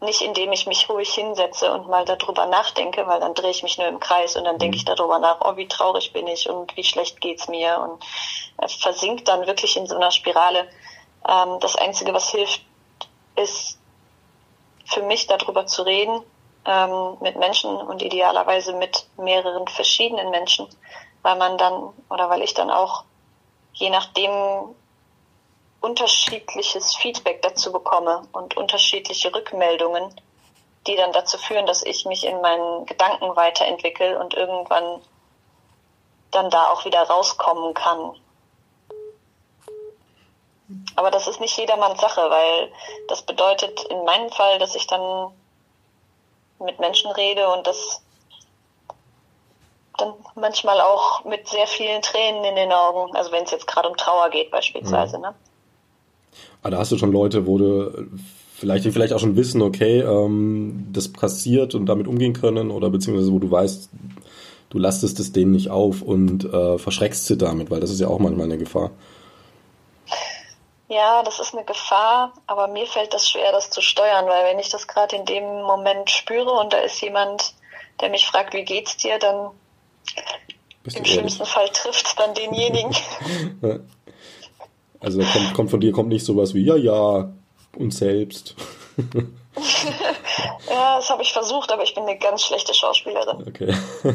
nicht 0.01 0.21
indem 0.21 0.51
ich 0.53 0.65
mich 0.65 0.87
ruhig 0.89 1.13
hinsetze 1.13 1.73
und 1.73 1.89
mal 1.89 2.05
darüber 2.05 2.45
nachdenke, 2.45 3.05
weil 3.05 3.19
dann 3.19 3.33
drehe 3.33 3.51
ich 3.51 3.63
mich 3.63 3.77
nur 3.77 3.87
im 3.87 3.99
Kreis 3.99 4.37
und 4.37 4.45
dann 4.45 4.57
denke 4.57 4.77
ich 4.77 4.85
darüber 4.85 5.19
nach, 5.19 5.41
oh, 5.41 5.57
wie 5.57 5.67
traurig 5.67 6.13
bin 6.13 6.25
ich 6.27 6.49
und 6.49 6.75
wie 6.77 6.85
schlecht 6.85 7.19
geht's 7.19 7.49
mir 7.49 7.79
und 7.79 8.71
versinkt 8.71 9.27
dann 9.27 9.45
wirklich 9.45 9.75
in 9.75 9.87
so 9.87 9.95
einer 9.95 10.11
Spirale. 10.11 10.69
Ähm, 11.27 11.59
das 11.59 11.75
Einzige, 11.75 12.13
was 12.13 12.29
hilft, 12.29 12.61
ist 13.35 13.77
für 14.85 15.03
mich 15.03 15.27
darüber 15.27 15.65
zu 15.65 15.83
reden 15.83 16.21
ähm, 16.65 17.17
mit 17.19 17.37
Menschen 17.37 17.75
und 17.75 18.01
idealerweise 18.01 18.73
mit 18.73 19.05
mehreren 19.17 19.67
verschiedenen 19.67 20.29
Menschen, 20.29 20.67
weil 21.23 21.35
man 21.35 21.57
dann 21.57 21.93
oder 22.09 22.29
weil 22.29 22.41
ich 22.41 22.53
dann 22.53 22.71
auch 22.71 23.03
je 23.73 23.89
nachdem 23.89 24.31
unterschiedliches 25.81 26.95
Feedback 26.95 27.41
dazu 27.41 27.71
bekomme 27.71 28.27
und 28.31 28.57
unterschiedliche 28.57 29.33
Rückmeldungen, 29.33 30.13
die 30.87 30.95
dann 30.95 31.11
dazu 31.13 31.37
führen, 31.37 31.65
dass 31.65 31.83
ich 31.83 32.05
mich 32.05 32.25
in 32.25 32.41
meinen 32.41 32.85
Gedanken 32.85 33.35
weiterentwickle 33.35 34.19
und 34.19 34.33
irgendwann 34.33 35.01
dann 36.31 36.49
da 36.49 36.71
auch 36.71 36.85
wieder 36.85 37.01
rauskommen 37.03 37.73
kann. 37.73 38.15
Aber 40.95 41.09
das 41.09 41.27
ist 41.27 41.39
nicht 41.39 41.57
jedermanns 41.57 41.99
Sache, 41.99 42.29
weil 42.29 42.71
das 43.07 43.23
bedeutet 43.23 43.83
in 43.85 44.03
meinem 44.03 44.29
Fall, 44.29 44.59
dass 44.59 44.75
ich 44.75 44.85
dann 44.85 45.33
mit 46.59 46.79
Menschen 46.79 47.09
rede 47.11 47.49
und 47.49 47.65
das 47.65 48.01
dann 49.97 50.13
manchmal 50.35 50.79
auch 50.79 51.23
mit 51.25 51.47
sehr 51.47 51.67
vielen 51.67 52.01
Tränen 52.01 52.43
in 52.45 52.55
den 52.55 52.71
Augen, 52.71 53.15
also 53.15 53.31
wenn 53.31 53.43
es 53.43 53.51
jetzt 53.51 53.67
gerade 53.67 53.89
um 53.89 53.97
Trauer 53.97 54.29
geht 54.29 54.51
beispielsweise. 54.51 55.17
Mhm. 55.17 55.23
Ne? 55.23 55.35
Aber 56.61 56.67
ah, 56.67 56.69
da 56.71 56.77
hast 56.79 56.91
du 56.91 56.97
schon 56.97 57.11
Leute, 57.11 57.47
wo 57.47 57.57
du 57.57 58.09
vielleicht, 58.59 58.85
die 58.85 58.91
vielleicht 58.91 59.13
auch 59.13 59.19
schon 59.19 59.35
wissen, 59.35 59.61
okay, 59.61 60.01
ähm, 60.01 60.87
das 60.91 61.07
passiert 61.11 61.73
und 61.75 61.85
damit 61.85 62.07
umgehen 62.07 62.33
können 62.33 62.71
oder 62.71 62.89
beziehungsweise 62.89 63.31
wo 63.31 63.39
du 63.39 63.49
weißt, 63.49 63.89
du 64.69 64.77
lastest 64.77 65.19
es 65.19 65.31
denen 65.31 65.51
nicht 65.51 65.69
auf 65.69 66.01
und 66.01 66.45
äh, 66.45 66.77
verschreckst 66.77 67.25
sie 67.25 67.37
damit, 67.37 67.71
weil 67.71 67.79
das 67.79 67.91
ist 67.91 68.01
ja 68.01 68.07
auch 68.07 68.19
manchmal 68.19 68.45
eine 68.45 68.57
Gefahr. 68.57 68.91
Ja, 70.89 71.23
das 71.23 71.39
ist 71.39 71.53
eine 71.53 71.63
Gefahr, 71.63 72.33
aber 72.47 72.67
mir 72.67 72.87
fällt 72.87 73.13
das 73.13 73.29
schwer, 73.29 73.51
das 73.51 73.69
zu 73.69 73.81
steuern, 73.81 74.25
weil 74.25 74.45
wenn 74.45 74.59
ich 74.59 74.69
das 74.69 74.87
gerade 74.87 75.15
in 75.15 75.25
dem 75.25 75.43
Moment 75.61 76.09
spüre 76.09 76.51
und 76.51 76.73
da 76.73 76.79
ist 76.79 76.99
jemand, 77.01 77.53
der 78.01 78.09
mich 78.09 78.25
fragt, 78.25 78.53
wie 78.53 78.63
geht's 78.65 78.97
dir, 78.97 79.19
dann 79.19 79.51
im 80.95 81.05
schlimmsten 81.05 81.45
Fall 81.45 81.69
trifft 81.69 82.07
es 82.07 82.15
dann 82.15 82.33
denjenigen. 82.33 82.95
Also 84.99 85.19
kommt, 85.19 85.53
kommt 85.53 85.71
von 85.71 85.79
dir 85.79 85.91
kommt 85.91 86.09
nicht 86.09 86.25
sowas 86.25 86.53
wie, 86.53 86.63
ja, 86.63 86.75
ja, 86.75 87.31
uns 87.77 87.97
selbst. 87.97 88.55
ja, 90.69 90.97
das 90.97 91.09
habe 91.09 91.21
ich 91.21 91.31
versucht, 91.31 91.71
aber 91.71 91.83
ich 91.83 91.95
bin 91.95 92.03
eine 92.03 92.17
ganz 92.17 92.43
schlechte 92.43 92.73
Schauspielerin. 92.73 93.47
Okay. 93.47 93.73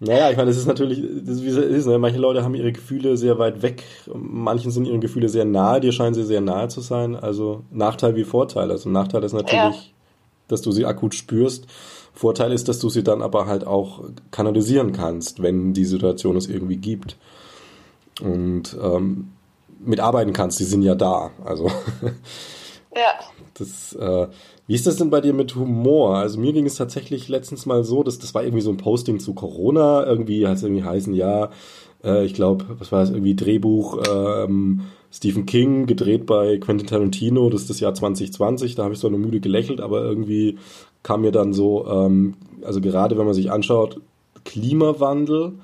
naja, 0.00 0.30
ich 0.30 0.36
meine, 0.36 0.50
es 0.50 0.56
ist 0.56 0.66
natürlich, 0.66 1.02
das 1.24 1.36
ist, 1.36 1.44
wie 1.44 1.48
es 1.48 1.56
ist, 1.56 1.86
ne? 1.86 1.98
manche 1.98 2.18
Leute 2.18 2.42
haben 2.42 2.54
ihre 2.54 2.72
Gefühle 2.72 3.16
sehr 3.18 3.38
weit 3.38 3.60
weg, 3.62 3.84
manchen 4.14 4.70
sind 4.70 4.86
ihre 4.86 4.98
Gefühle 4.98 5.28
sehr 5.28 5.44
nahe, 5.44 5.80
dir 5.80 5.92
scheinen 5.92 6.14
sie 6.14 6.24
sehr 6.24 6.40
nahe 6.40 6.68
zu 6.68 6.80
sein. 6.80 7.16
Also 7.16 7.64
Nachteil 7.70 8.16
wie 8.16 8.24
Vorteil. 8.24 8.70
Also 8.70 8.88
Nachteil 8.88 9.24
ist 9.24 9.34
natürlich, 9.34 9.56
ja. 9.56 9.92
dass 10.48 10.62
du 10.62 10.72
sie 10.72 10.86
akut 10.86 11.14
spürst. 11.14 11.66
Vorteil 12.14 12.52
ist, 12.52 12.68
dass 12.68 12.78
du 12.78 12.88
sie 12.88 13.04
dann 13.04 13.20
aber 13.20 13.46
halt 13.46 13.66
auch 13.66 14.04
kanalisieren 14.30 14.92
kannst, 14.92 15.42
wenn 15.42 15.74
die 15.74 15.84
Situation 15.84 16.36
es 16.36 16.48
irgendwie 16.48 16.76
gibt 16.76 17.16
und 18.20 18.76
ähm, 18.82 19.32
mitarbeiten 19.84 20.32
kannst. 20.32 20.60
Die 20.60 20.64
sind 20.64 20.82
ja 20.82 20.94
da. 20.94 21.30
Also 21.44 21.66
ja. 22.94 23.18
Das, 23.54 23.94
äh, 23.94 24.28
wie 24.66 24.74
ist 24.74 24.86
das 24.86 24.96
denn 24.96 25.10
bei 25.10 25.20
dir 25.20 25.34
mit 25.34 25.54
Humor? 25.54 26.16
Also 26.16 26.38
mir 26.40 26.52
ging 26.52 26.66
es 26.66 26.76
tatsächlich 26.76 27.28
letztens 27.28 27.66
mal 27.66 27.84
so, 27.84 28.02
dass 28.02 28.18
das 28.18 28.34
war 28.34 28.42
irgendwie 28.42 28.62
so 28.62 28.70
ein 28.70 28.76
Posting 28.76 29.20
zu 29.20 29.34
Corona. 29.34 30.06
Irgendwie 30.06 30.46
hat 30.46 30.56
es 30.56 30.62
irgendwie 30.62 30.84
heißen, 30.84 31.12
ja, 31.14 31.50
äh, 32.04 32.24
ich 32.24 32.34
glaube, 32.34 32.64
was 32.78 32.92
war 32.92 33.00
das 33.00 33.10
irgendwie 33.10 33.34
Drehbuch 33.34 34.02
ähm, 34.08 34.82
Stephen 35.12 35.44
King 35.44 35.86
gedreht 35.86 36.24
bei 36.26 36.58
Quentin 36.58 36.86
Tarantino. 36.86 37.50
Das 37.50 37.62
ist 37.62 37.70
das 37.70 37.80
Jahr 37.80 37.94
2020. 37.94 38.76
Da 38.76 38.84
habe 38.84 38.94
ich 38.94 39.00
so 39.00 39.08
eine 39.08 39.18
müde 39.18 39.40
gelächelt, 39.40 39.80
aber 39.80 40.02
irgendwie 40.02 40.58
kam 41.02 41.22
mir 41.22 41.32
dann 41.32 41.52
so, 41.52 41.86
ähm, 41.86 42.34
also 42.62 42.80
gerade 42.80 43.18
wenn 43.18 43.24
man 43.24 43.34
sich 43.34 43.50
anschaut, 43.50 44.00
Klimawandel 44.44 45.54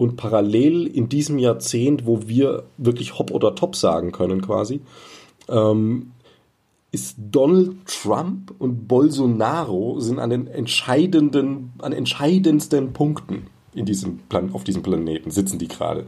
und 0.00 0.16
parallel 0.16 0.86
in 0.86 1.10
diesem 1.10 1.38
Jahrzehnt, 1.38 2.06
wo 2.06 2.26
wir 2.26 2.62
wirklich 2.78 3.18
hopp 3.18 3.30
oder 3.30 3.54
top 3.54 3.76
sagen 3.76 4.12
können 4.12 4.40
quasi, 4.40 4.80
ähm, 5.46 6.12
ist 6.90 7.16
Donald 7.18 7.84
Trump 7.84 8.54
und 8.58 8.88
Bolsonaro 8.88 10.00
sind 10.00 10.18
an 10.18 10.30
den 10.30 10.46
entscheidenden, 10.46 11.74
an 11.80 11.92
entscheidendsten 11.92 12.94
Punkten 12.94 13.48
in 13.74 13.84
diesem 13.84 14.20
Plan, 14.20 14.54
auf 14.54 14.64
diesem 14.64 14.82
Planeten 14.82 15.30
sitzen 15.30 15.58
die 15.58 15.68
gerade. 15.68 16.06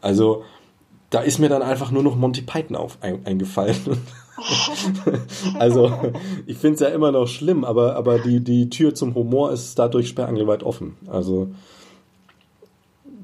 Also 0.00 0.42
da 1.10 1.20
ist 1.20 1.38
mir 1.38 1.50
dann 1.50 1.60
einfach 1.60 1.90
nur 1.90 2.02
noch 2.02 2.16
Monty 2.16 2.40
Python 2.40 2.76
auf, 2.76 2.96
ein, 3.02 3.26
eingefallen. 3.26 3.76
also 5.58 5.92
ich 6.46 6.56
finde 6.56 6.74
es 6.76 6.80
ja 6.80 6.88
immer 6.88 7.12
noch 7.12 7.26
schlimm, 7.26 7.64
aber, 7.64 7.94
aber 7.94 8.20
die, 8.20 8.40
die 8.40 8.70
Tür 8.70 8.94
zum 8.94 9.14
Humor 9.14 9.52
ist 9.52 9.78
dadurch 9.78 10.08
sperrangelweit 10.08 10.62
offen. 10.62 10.96
Also 11.08 11.48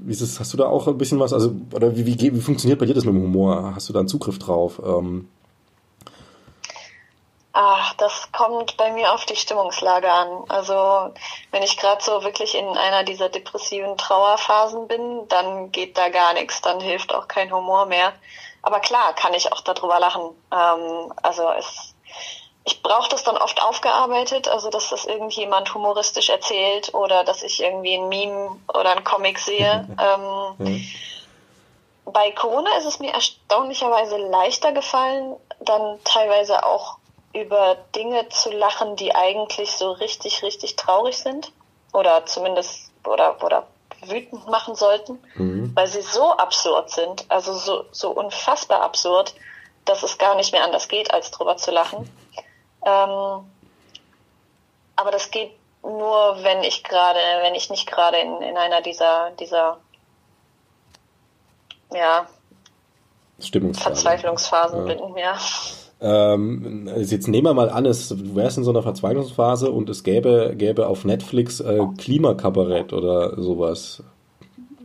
wie 0.07 0.13
es, 0.13 0.41
hast 0.41 0.53
du 0.53 0.57
da 0.57 0.67
auch 0.67 0.87
ein 0.87 0.99
bisschen 0.99 1.21
was, 1.21 1.33
also, 1.33 1.55
oder 1.73 1.97
wie, 1.97 2.07
wie, 2.07 2.35
wie 2.35 2.41
funktioniert 2.41 2.79
bei 2.79 2.87
dir 2.87 2.95
das 2.95 3.05
mit 3.05 3.15
dem 3.15 3.23
Humor? 3.23 3.73
Hast 3.75 3.89
du 3.89 3.93
da 3.93 4.01
einen 4.01 4.09
Zugriff 4.09 4.39
drauf? 4.39 4.81
Ähm, 4.85 5.29
Ach, 7.57 7.95
das 7.95 8.33
kommt 8.33 8.77
bei 8.77 8.91
mir 8.91 9.13
auf 9.13 9.27
die 9.27 9.37
Stimmungslage 9.37 10.11
an. 10.11 10.43
Also 10.49 11.15
wenn 11.53 11.63
ich 11.63 11.77
gerade 11.77 12.03
so 12.03 12.25
wirklich 12.25 12.57
in 12.57 12.67
einer 12.77 13.05
dieser 13.05 13.29
depressiven 13.29 13.97
Trauerphasen 13.97 14.89
bin, 14.89 15.29
dann 15.29 15.71
geht 15.71 15.97
da 15.97 16.09
gar 16.09 16.35
nichts, 16.35 16.61
dann 16.63 16.81
hilft 16.81 17.15
auch 17.15 17.29
kein 17.29 17.53
Humor 17.53 17.87
mehr. 17.87 18.13
Aber 18.63 18.81
klar, 18.81 19.15
kann 19.15 19.35
ich 19.35 19.53
auch 19.53 19.61
darüber 19.61 20.01
lachen. 20.01 20.31
Ähm, 20.51 21.13
also 21.23 21.49
es 21.57 21.93
ich 22.65 22.83
brauche 22.83 23.11
das 23.11 23.25
dann 23.25 23.37
oft 23.37 23.62
aufgearbeitet, 23.62 24.49
also 24.49 24.71
dass 24.71 24.89
das 24.89 25.05
irgendjemand 25.05 25.75
humoristisch 25.75 26.31
erzählt 26.31 26.95
oder 26.95 27.23
dass 27.23 27.43
ich 27.43 27.62
irgendwie 27.62 27.95
ein 27.95 28.09
Meme 28.09 28.57
oder 28.69 28.91
ein 28.97 29.05
Comic 29.05 29.39
sehe. 29.39 29.87
ähm, 30.01 30.55
mhm. 30.67 30.85
Bei 32.07 32.31
Corona 32.33 32.77
ist 32.79 32.87
es 32.87 33.01
mir 33.01 33.12
erstaunlicherweise 33.12 34.17
leichter 34.17 34.73
gefallen, 34.73 35.37
dann 35.61 35.99
teilweise 36.05 36.65
auch 36.65 36.97
über 37.35 37.77
Dinge 37.95 38.29
zu 38.29 38.51
lachen, 38.51 38.97
die 38.97 39.15
eigentlich 39.15 39.73
so 39.73 39.93
richtig, 39.93 40.43
richtig 40.43 40.77
traurig 40.77 41.19
sind 41.19 41.53
oder 41.93 42.25
zumindest 42.25 42.93
oder, 43.05 43.43
oder 43.43 43.67
wütend 44.07 44.47
machen 44.49 44.75
sollten, 44.75 45.19
mhm. 45.35 45.73
weil 45.75 45.87
sie 45.87 46.03
so 46.03 46.33
absurd 46.33 46.91
sind, 46.91 47.27
also 47.29 47.55
so, 47.55 47.85
so 47.91 48.11
unfassbar 48.11 48.81
absurd, 48.83 49.35
dass 49.85 50.03
es 50.03 50.17
gar 50.17 50.35
nicht 50.35 50.53
mehr 50.53 50.65
anders 50.65 50.89
geht, 50.89 51.12
als 51.12 51.31
drüber 51.31 51.57
zu 51.57 51.71
lachen. 51.71 52.09
Ähm, 52.85 53.45
aber 54.97 55.11
das 55.11 55.30
geht 55.30 55.53
nur, 55.82 56.39
wenn 56.43 56.62
ich 56.62 56.82
gerade, 56.85 57.18
wenn 57.43 57.55
ich 57.55 57.70
nicht 57.70 57.87
gerade 57.87 58.18
in, 58.18 58.43
in 58.43 58.57
einer 58.57 58.80
dieser, 58.80 59.30
dieser 59.39 59.78
ja, 61.93 62.26
Verzweiflungsphasen 63.39 64.87
ja. 64.87 64.95
bin, 64.95 65.16
ja. 65.16 65.39
Ähm, 66.01 66.91
jetzt 66.97 67.28
nehmen 67.28 67.47
wir 67.47 67.55
mal 67.55 67.70
an, 67.70 67.87
es, 67.87 68.09
du 68.09 68.35
wärst 68.35 68.59
in 68.59 68.64
so 68.64 68.70
einer 68.70 68.82
Verzweiflungsphase 68.82 69.70
und 69.70 69.89
es 69.89 70.03
gäbe, 70.03 70.55
gäbe 70.57 70.87
auf 70.87 71.05
Netflix 71.05 71.61
äh, 71.61 71.80
Klimakabarett 71.99 72.93
oder 72.93 73.41
sowas. 73.41 74.03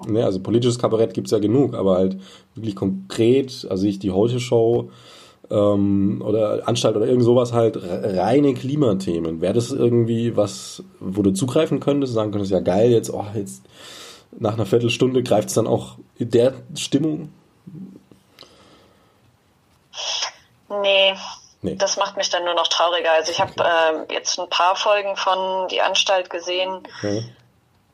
Ne, 0.07 0.23
also 0.23 0.39
politisches 0.39 0.79
Kabarett 0.79 1.13
gibt 1.13 1.27
es 1.27 1.31
ja 1.31 1.39
genug, 1.39 1.73
aber 1.73 1.95
halt 1.95 2.17
wirklich 2.55 2.75
konkret, 2.75 3.67
also 3.69 3.85
ich 3.85 3.99
die 3.99 4.11
Heute-Show 4.11 4.91
ähm, 5.51 6.21
oder 6.25 6.67
Anstalt 6.67 6.95
oder 6.95 7.07
irgend 7.07 7.23
sowas 7.23 7.53
halt 7.53 7.77
reine 7.81 8.53
Klimathemen. 8.53 9.41
Wäre 9.41 9.53
das 9.53 9.71
irgendwie 9.71 10.35
was, 10.35 10.83
wo 10.99 11.21
du 11.21 11.31
zugreifen 11.31 11.79
könntest, 11.79 12.13
sagen 12.13 12.31
könntest, 12.31 12.51
ja 12.51 12.59
geil, 12.59 12.91
jetzt, 12.91 13.11
oh, 13.11 13.25
jetzt 13.33 13.63
nach 14.31 14.53
einer 14.53 14.65
Viertelstunde 14.65 15.23
greift 15.23 15.49
es 15.49 15.55
dann 15.55 15.67
auch 15.67 15.95
in 16.17 16.29
der 16.29 16.53
Stimmung? 16.75 17.29
Nee, 20.69 21.13
Nee. 21.61 21.75
Das 21.75 21.97
macht 21.97 22.15
mich 22.15 22.29
dann 22.29 22.45
nur 22.45 22.53
noch 22.53 22.67
trauriger. 22.67 23.11
Also 23.11 23.31
ich 23.31 23.41
habe 23.41 23.51
okay. 23.51 24.05
äh, 24.09 24.13
jetzt 24.13 24.39
ein 24.39 24.49
paar 24.49 24.75
Folgen 24.75 25.15
von 25.17 25.67
Die 25.67 25.81
Anstalt 25.81 26.29
gesehen 26.29 26.83
okay. 26.97 27.35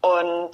und 0.01 0.51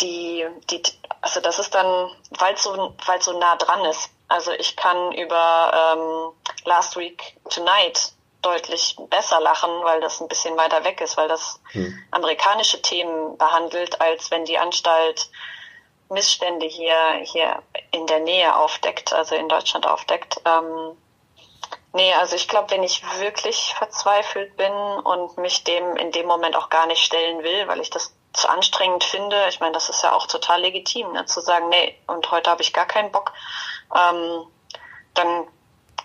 die, 0.00 0.44
die, 0.70 0.82
also 1.20 1.40
das 1.40 1.58
ist 1.58 1.74
dann, 1.74 2.10
weil 2.30 2.54
es 2.54 2.62
so, 2.62 2.94
weil's 3.06 3.26
so 3.26 3.38
nah 3.38 3.56
dran 3.56 3.84
ist. 3.90 4.10
Also 4.28 4.52
ich 4.52 4.76
kann 4.76 5.12
über 5.12 5.94
ähm, 5.96 6.52
Last 6.64 6.96
Week 6.96 7.36
Tonight 7.50 8.12
deutlich 8.42 8.96
besser 9.08 9.40
lachen, 9.40 9.70
weil 9.84 10.00
das 10.00 10.20
ein 10.20 10.28
bisschen 10.28 10.56
weiter 10.56 10.84
weg 10.84 11.00
ist, 11.00 11.16
weil 11.16 11.28
das 11.28 11.60
hm. 11.72 11.98
amerikanische 12.10 12.82
Themen 12.82 13.38
behandelt, 13.38 14.00
als 14.00 14.30
wenn 14.30 14.44
die 14.44 14.58
Anstalt 14.58 15.30
Missstände 16.10 16.66
hier, 16.66 16.96
hier 17.22 17.62
in 17.90 18.06
der 18.06 18.20
Nähe 18.20 18.54
aufdeckt, 18.56 19.12
also 19.12 19.34
in 19.34 19.48
Deutschland 19.48 19.86
aufdeckt. 19.86 20.40
Ähm, 20.44 20.96
Nee, 21.94 22.12
also 22.14 22.34
ich 22.34 22.48
glaube, 22.48 22.72
wenn 22.72 22.82
ich 22.82 23.04
wirklich 23.20 23.72
verzweifelt 23.78 24.56
bin 24.56 24.72
und 24.72 25.38
mich 25.38 25.62
dem 25.62 25.96
in 25.96 26.10
dem 26.10 26.26
Moment 26.26 26.56
auch 26.56 26.68
gar 26.68 26.86
nicht 26.86 27.00
stellen 27.00 27.44
will, 27.44 27.68
weil 27.68 27.80
ich 27.80 27.88
das 27.88 28.12
zu 28.34 28.48
anstrengend 28.48 29.04
finde, 29.04 29.46
ich 29.48 29.60
meine, 29.60 29.72
das 29.72 29.88
ist 29.88 30.02
ja 30.02 30.12
auch 30.12 30.26
total 30.26 30.60
legitim, 30.60 31.12
ne, 31.12 31.24
zu 31.24 31.40
sagen, 31.40 31.68
nee, 31.68 31.96
und 32.06 32.30
heute 32.30 32.50
habe 32.50 32.62
ich 32.62 32.72
gar 32.72 32.86
keinen 32.86 33.12
Bock, 33.12 33.32
ähm, 33.94 34.46
dann 35.14 35.44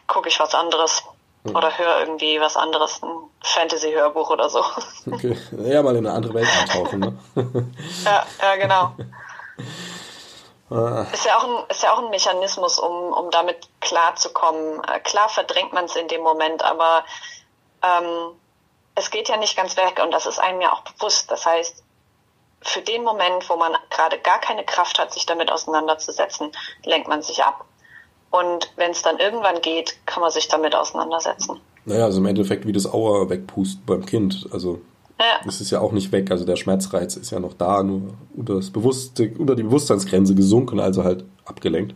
gucke 0.08 0.30
ich 0.30 0.40
was 0.40 0.54
anderes 0.54 1.04
hm. 1.44 1.56
oder 1.56 1.78
höre 1.78 2.00
irgendwie 2.00 2.40
was 2.40 2.56
anderes, 2.56 3.02
ein 3.02 3.10
Fantasy-Hörbuch 3.42 4.30
oder 4.30 4.50
so. 4.50 4.64
Okay, 5.12 5.38
ja, 5.58 5.82
mal 5.82 5.96
in 5.96 6.06
eine 6.06 6.16
andere 6.16 6.36
Welt 6.36 6.48
eintauchen, 6.62 7.00
ne? 7.00 7.18
ja, 8.06 8.26
ja, 8.42 8.56
genau. 8.56 8.92
Ah. 10.72 11.08
Ist 11.12 11.26
ja 11.26 11.36
auch 11.36 11.44
ein, 11.46 11.66
ist 11.70 11.82
ja 11.82 11.94
auch 11.94 11.98
ein 11.98 12.12
Mechanismus, 12.12 12.78
um, 12.78 13.12
um 13.12 13.32
damit 13.32 13.68
klarzukommen. 13.82 14.84
Äh, 14.84 15.00
klar 15.00 15.28
verdrängt 15.28 15.74
man 15.74 15.86
es 15.86 15.96
in 15.96 16.08
dem 16.08 16.22
Moment, 16.22 16.64
aber 16.64 17.06
ähm, 17.82 18.40
es 18.94 19.10
geht 19.10 19.30
ja 19.30 19.38
nicht 19.38 19.58
ganz 19.58 19.76
weg 19.78 20.00
und 20.04 20.12
das 20.12 20.28
ist 20.28 20.38
einem 20.38 20.62
ja 20.62 20.72
auch 20.72 20.82
bewusst. 20.82 21.32
Das 21.32 21.48
heißt, 21.48 21.84
für 22.62 22.82
den 22.82 23.04
Moment, 23.04 23.50
wo 23.50 23.56
man 23.56 23.74
gerade 23.90 24.18
gar 24.20 24.40
keine 24.40 24.64
Kraft 24.64 25.00
hat, 25.00 25.14
sich 25.14 25.26
damit 25.26 25.52
auseinanderzusetzen, 25.52 26.52
lenkt 26.84 27.08
man 27.08 27.22
sich 27.22 27.44
ab. 27.44 27.66
Und 28.32 28.72
wenn 28.76 28.92
es 28.92 29.02
dann 29.02 29.18
irgendwann 29.18 29.62
geht, 29.62 29.96
kann 30.06 30.22
man 30.22 30.32
sich 30.32 30.48
damit 30.48 30.76
auseinandersetzen. 30.76 31.60
Naja, 31.86 32.06
also 32.06 32.20
im 32.20 32.26
Endeffekt 32.28 32.68
wie 32.68 32.72
das 32.72 32.92
Auer 32.92 33.30
wegpust 33.30 33.86
beim 33.86 34.06
Kind. 34.06 34.48
Also 34.52 34.82
ja. 35.20 35.26
das 35.46 35.62
ist 35.62 35.72
ja 35.72 35.80
auch 35.80 35.92
nicht 35.92 36.12
weg. 36.12 36.30
Also 36.30 36.46
der 36.46 36.56
Schmerzreiz 36.56 37.16
ist 37.16 37.32
ja 37.32 37.40
noch 37.40 37.54
da, 37.54 37.82
nur 37.82 38.14
unter, 38.36 38.56
das 38.56 38.70
Bewusste, 38.70 39.32
unter 39.38 39.56
die 39.56 39.64
Bewusstseinsgrenze 39.64 40.36
gesunken, 40.36 40.80
also 40.80 41.04
halt 41.04 41.26
abgelenkt. 41.46 41.96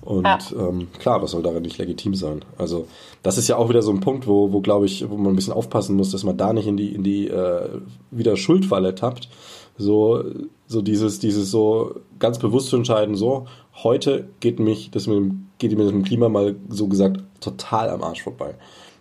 Und 0.00 0.24
ja. 0.24 0.38
ähm, 0.56 0.88
klar, 0.98 1.22
was 1.22 1.32
soll 1.32 1.42
darin 1.42 1.62
nicht 1.62 1.78
legitim 1.78 2.14
sein? 2.14 2.44
Also 2.58 2.88
das 3.22 3.38
ist 3.38 3.48
ja 3.48 3.56
auch 3.56 3.68
wieder 3.68 3.82
so 3.82 3.92
ein 3.92 4.00
Punkt, 4.00 4.26
wo, 4.26 4.52
wo 4.52 4.60
glaube 4.60 4.86
ich, 4.86 5.08
wo 5.08 5.16
man 5.16 5.32
ein 5.32 5.36
bisschen 5.36 5.52
aufpassen 5.52 5.96
muss, 5.96 6.10
dass 6.10 6.24
man 6.24 6.36
da 6.36 6.52
nicht 6.52 6.66
in 6.66 6.76
die, 6.76 6.94
in 6.94 7.04
die 7.04 7.28
äh, 7.28 7.68
wieder 8.10 8.36
Schuldfalle 8.36 8.94
tappt. 8.94 9.28
So, 9.76 10.22
so 10.66 10.82
dieses, 10.82 11.18
dieses 11.18 11.50
so 11.50 12.00
ganz 12.18 12.38
bewusst 12.38 12.68
zu 12.68 12.76
entscheiden, 12.76 13.16
so, 13.16 13.46
heute 13.82 14.28
geht 14.40 14.60
mich 14.60 14.90
das 14.90 15.06
mit 15.06 15.16
dem, 15.16 15.48
geht 15.58 15.72
mir 15.72 15.84
das 15.84 15.92
mit 15.92 16.04
dem 16.04 16.06
Klima 16.06 16.28
mal 16.28 16.56
so 16.68 16.86
gesagt 16.88 17.22
total 17.40 17.90
am 17.90 18.02
Arsch 18.02 18.22
vorbei. 18.22 18.54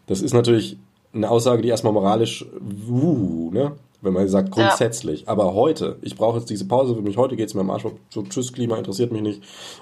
Das 0.07 0.21
ist 0.21 0.33
natürlich 0.33 0.77
eine 1.13 1.29
Aussage, 1.29 1.61
die 1.61 1.69
erstmal 1.69 1.93
moralisch, 1.93 2.45
uh, 2.89 3.51
ne? 3.51 3.73
Wenn 4.01 4.13
man 4.13 4.27
sagt, 4.27 4.51
grundsätzlich. 4.51 5.21
Ja. 5.21 5.27
Aber 5.29 5.53
heute, 5.53 5.95
ich 6.01 6.17
brauche 6.17 6.37
jetzt 6.37 6.49
diese 6.49 6.67
Pause 6.67 6.93
für 6.93 7.01
mich, 7.01 7.15
heute 7.15 7.37
geht 7.37 7.47
es 7.47 7.53
mir 7.53 7.61
am 7.61 7.69
Arsch, 7.69 7.85
so 8.09 8.23
tschüss, 8.23 8.51
Klima 8.51 8.75
interessiert 8.75 9.13
mich 9.13 9.21
nicht. 9.21 9.41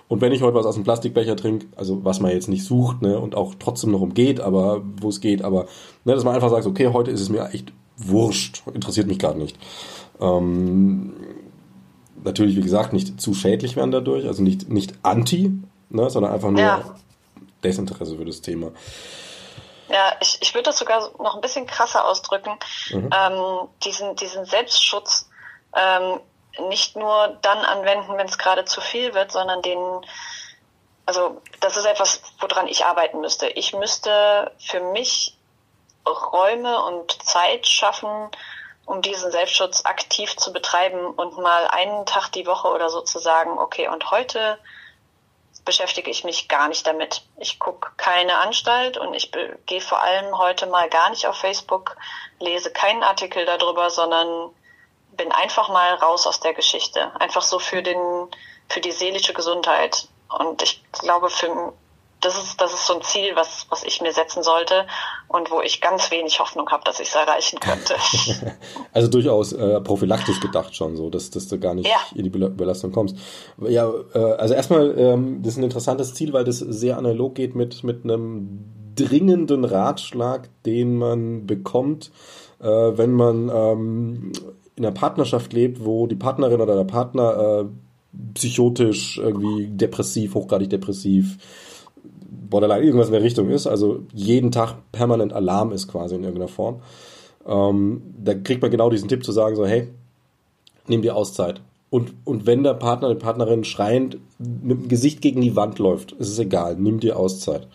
Und 0.09 0.21
wenn 0.21 0.31
ich 0.31 0.43
heute 0.43 0.53
was 0.53 0.67
aus 0.67 0.75
dem 0.75 0.83
Plastikbecher 0.83 1.35
trinke, 1.35 1.65
also 1.75 2.05
was 2.05 2.19
man 2.19 2.29
jetzt 2.29 2.47
nicht 2.47 2.63
sucht, 2.63 3.01
ne, 3.01 3.19
und 3.19 3.33
auch 3.33 3.55
trotzdem 3.57 3.89
noch 3.89 4.01
umgeht, 4.01 4.39
aber 4.39 4.83
wo 5.01 5.09
es 5.09 5.21
geht, 5.21 5.41
aber 5.41 5.65
ne, 6.05 6.13
dass 6.13 6.23
man 6.23 6.35
einfach 6.35 6.51
sagt, 6.51 6.67
okay, 6.67 6.89
heute 6.93 7.09
ist 7.09 7.21
es 7.21 7.29
mir 7.29 7.49
echt 7.51 7.73
wurscht, 7.97 8.61
interessiert 8.71 9.07
mich 9.07 9.17
gerade 9.17 9.39
nicht. 9.39 9.57
Ähm, 10.21 11.13
natürlich, 12.23 12.55
wie 12.55 12.61
gesagt, 12.61 12.93
nicht 12.93 13.19
zu 13.19 13.33
schädlich 13.33 13.75
werden 13.75 13.91
dadurch, 13.91 14.25
also 14.27 14.43
nicht, 14.43 14.69
nicht 14.69 14.93
anti, 15.03 15.51
ne, 15.89 16.09
sondern 16.09 16.33
einfach 16.33 16.51
nur 16.51 16.61
ja. 16.61 16.83
Desinteresse 17.63 18.17
für 18.17 18.25
das 18.25 18.41
Thema. 18.41 18.71
Ja, 19.89 20.13
ich, 20.21 20.37
ich 20.41 20.53
würde 20.53 20.65
das 20.65 20.79
sogar 20.79 21.11
noch 21.19 21.35
ein 21.35 21.41
bisschen 21.41 21.67
krasser 21.67 22.07
ausdrücken. 22.07 22.51
Mhm. 22.91 23.09
Ähm, 23.13 23.67
diesen, 23.83 24.15
diesen 24.15 24.45
Selbstschutz 24.45 25.29
ähm, 25.75 26.19
nicht 26.69 26.95
nur 26.95 27.37
dann 27.41 27.59
anwenden, 27.59 28.17
wenn 28.17 28.27
es 28.27 28.37
gerade 28.37 28.65
zu 28.65 28.81
viel 28.81 29.13
wird, 29.13 29.31
sondern 29.31 29.61
den, 29.61 29.79
also 31.05 31.41
das 31.59 31.77
ist 31.77 31.85
etwas, 31.85 32.21
woran 32.39 32.67
ich 32.67 32.85
arbeiten 32.85 33.19
müsste. 33.19 33.47
Ich 33.47 33.73
müsste 33.73 34.51
für 34.59 34.79
mich 34.91 35.37
Räume 36.05 36.83
und 36.83 37.11
Zeit 37.23 37.67
schaffen, 37.67 38.29
um 38.85 39.01
diesen 39.01 39.31
Selbstschutz 39.31 39.85
aktiv 39.85 40.35
zu 40.35 40.51
betreiben 40.51 41.05
und 41.05 41.37
mal 41.37 41.67
einen 41.67 42.05
Tag 42.05 42.29
die 42.29 42.45
Woche 42.45 42.67
oder 42.69 42.89
so 42.89 43.01
zu 43.01 43.19
sagen, 43.19 43.57
okay, 43.57 43.87
und 43.87 44.11
heute 44.11 44.57
beschäftige 45.65 46.09
ich 46.09 46.23
mich 46.23 46.47
gar 46.47 46.67
nicht 46.67 46.87
damit. 46.87 47.23
Ich 47.37 47.59
gucke 47.59 47.91
keine 47.97 48.37
Anstalt 48.37 48.97
und 48.97 49.13
ich 49.13 49.31
gehe 49.65 49.81
vor 49.81 50.01
allem 50.01 50.37
heute 50.37 50.65
mal 50.65 50.89
gar 50.89 51.09
nicht 51.09 51.27
auf 51.27 51.37
Facebook, 51.37 51.97
lese 52.39 52.71
keinen 52.71 53.03
Artikel 53.03 53.45
darüber, 53.45 53.89
sondern 53.89 54.49
bin 55.11 55.31
einfach 55.31 55.69
mal 55.69 55.93
raus 55.95 56.25
aus 56.25 56.39
der 56.39 56.53
Geschichte. 56.53 57.11
Einfach 57.19 57.43
so 57.43 57.59
für 57.59 57.83
den, 57.83 58.27
für 58.69 58.81
die 58.81 58.91
seelische 58.91 59.33
Gesundheit. 59.33 60.07
Und 60.29 60.61
ich 60.61 60.81
glaube, 60.93 61.29
für 61.29 61.73
das 62.21 62.41
ist, 62.41 62.61
das 62.61 62.73
ist 62.73 62.85
so 62.85 62.93
ein 62.93 63.01
Ziel, 63.01 63.31
was, 63.35 63.65
was 63.69 63.83
ich 63.83 64.01
mir 64.01 64.13
setzen 64.13 64.43
sollte 64.43 64.85
und 65.27 65.51
wo 65.51 65.61
ich 65.61 65.81
ganz 65.81 66.11
wenig 66.11 66.39
Hoffnung 66.39 66.69
habe, 66.69 66.83
dass 66.85 66.99
ich 66.99 67.09
es 67.09 67.15
erreichen 67.15 67.59
könnte. 67.59 67.95
also 68.93 69.07
durchaus 69.07 69.53
äh, 69.53 69.81
prophylaktisch 69.81 70.39
gedacht 70.39 70.75
schon, 70.75 70.95
so, 70.95 71.09
dass, 71.09 71.31
dass 71.31 71.47
du 71.47 71.59
gar 71.59 71.73
nicht 71.73 71.87
ja. 71.87 71.97
in 72.15 72.23
die 72.23 72.29
Belastung 72.29 72.91
kommst. 72.91 73.17
Ja, 73.59 73.91
äh, 74.13 74.19
also 74.19 74.53
erstmal, 74.53 74.97
ähm, 74.97 75.41
das 75.41 75.53
ist 75.53 75.57
ein 75.57 75.63
interessantes 75.63 76.13
Ziel, 76.13 76.31
weil 76.31 76.43
das 76.43 76.59
sehr 76.59 76.97
analog 76.97 77.35
geht 77.35 77.55
mit, 77.55 77.83
mit 77.83 78.03
einem 78.03 78.93
dringenden 78.95 79.65
Ratschlag, 79.65 80.49
den 80.65 80.97
man 80.97 81.47
bekommt, 81.47 82.11
äh, 82.59 82.67
wenn 82.67 83.13
man 83.13 83.49
ähm, 83.49 84.31
in 84.75 84.85
einer 84.85 84.93
Partnerschaft 84.93 85.53
lebt, 85.53 85.83
wo 85.83 86.05
die 86.05 86.15
Partnerin 86.15 86.61
oder 86.61 86.75
der 86.75 86.83
Partner 86.83 87.61
äh, 87.61 87.65
psychotisch, 88.35 89.17
irgendwie 89.17 89.67
depressiv, 89.67 90.35
hochgradig 90.35 90.69
depressiv, 90.69 91.37
Borderline 92.51 92.85
irgendwas 92.85 93.07
in 93.07 93.13
der 93.13 93.23
Richtung 93.23 93.49
ist, 93.49 93.65
also 93.65 94.01
jeden 94.13 94.51
Tag 94.51 94.75
permanent 94.91 95.33
Alarm 95.33 95.71
ist 95.71 95.87
quasi 95.87 96.13
in 96.13 96.23
irgendeiner 96.23 96.49
Form, 96.49 96.81
ähm, 97.47 98.03
da 98.23 98.35
kriegt 98.35 98.61
man 98.61 98.69
genau 98.69 98.91
diesen 98.91 99.09
Tipp 99.09 99.25
zu 99.25 99.31
sagen, 99.31 99.55
so, 99.55 99.65
hey, 99.65 99.87
nimm 100.87 101.01
dir 101.01 101.15
Auszeit. 101.15 101.61
Und, 101.89 102.13
und 102.23 102.45
wenn 102.45 102.63
der 102.63 102.75
Partner, 102.75 103.09
die 103.09 103.15
Partnerin 103.15 103.63
schreiend 103.63 104.19
mit 104.37 104.83
dem 104.83 104.87
Gesicht 104.87 105.21
gegen 105.21 105.41
die 105.41 105.55
Wand 105.55 105.79
läuft, 105.79 106.11
ist 106.13 106.29
es 106.29 106.37
egal, 106.39 106.75
nimm 106.77 106.99
dir 106.99 107.17
Auszeit. 107.17 107.67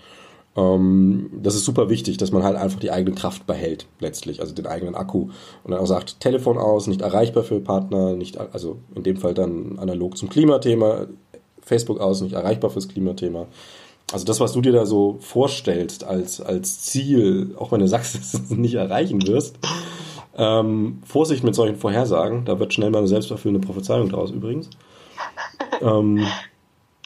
Ähm, 0.57 1.31
das 1.43 1.55
ist 1.55 1.65
super 1.65 1.91
wichtig, 1.91 2.17
dass 2.17 2.33
man 2.33 2.43
halt 2.43 2.57
einfach 2.57 2.81
die 2.81 2.91
eigene 2.91 3.15
Kraft 3.15 3.47
behält, 3.47 3.87
letztlich, 4.01 4.41
also 4.41 4.55
den 4.55 4.67
eigenen 4.67 4.95
Akku. 4.95 5.29
Und 5.65 5.71
dann 5.71 5.81
auch 5.81 5.87
sagt, 5.87 6.21
Telefon 6.21 6.57
aus, 6.57 6.87
nicht 6.87 7.03
erreichbar 7.03 7.43
für 7.43 7.61
Partner, 7.61 8.15
nicht, 8.15 8.39
also 8.39 8.79
in 8.95 9.03
dem 9.03 9.17
Fall 9.17 9.35
dann 9.35 9.79
analog 9.79 10.17
zum 10.17 10.29
Klimathema, 10.31 11.07
Facebook 11.61 12.01
aus, 12.01 12.23
nicht 12.23 12.35
erreichbar 12.35 12.71
fürs 12.71 12.89
Klimathema. 12.89 13.47
Also 14.13 14.25
das, 14.25 14.39
was 14.39 14.53
du 14.53 14.61
dir 14.61 14.73
da 14.73 14.87
so 14.87 15.19
vorstellst 15.21 16.05
als, 16.05 16.41
als 16.41 16.81
Ziel, 16.83 17.55
auch 17.59 17.73
wenn 17.73 17.81
du 17.81 17.89
sagst, 17.89 18.15
dass 18.19 18.33
du 18.33 18.39
es 18.39 18.51
nicht 18.51 18.75
erreichen 18.75 19.27
wirst, 19.27 19.59
ähm, 20.37 21.03
Vorsicht 21.05 21.45
mit 21.45 21.55
solchen 21.55 21.77
Vorhersagen, 21.77 22.45
da 22.45 22.59
wird 22.59 22.75
schnell 22.75 22.91
mal 22.91 22.99
eine 22.99 23.09
selbsterfüllende 23.09 23.67
Prophezeiung 23.67 24.09
draus 24.09 24.31
übrigens. 24.31 24.71
Ähm, 25.83 26.27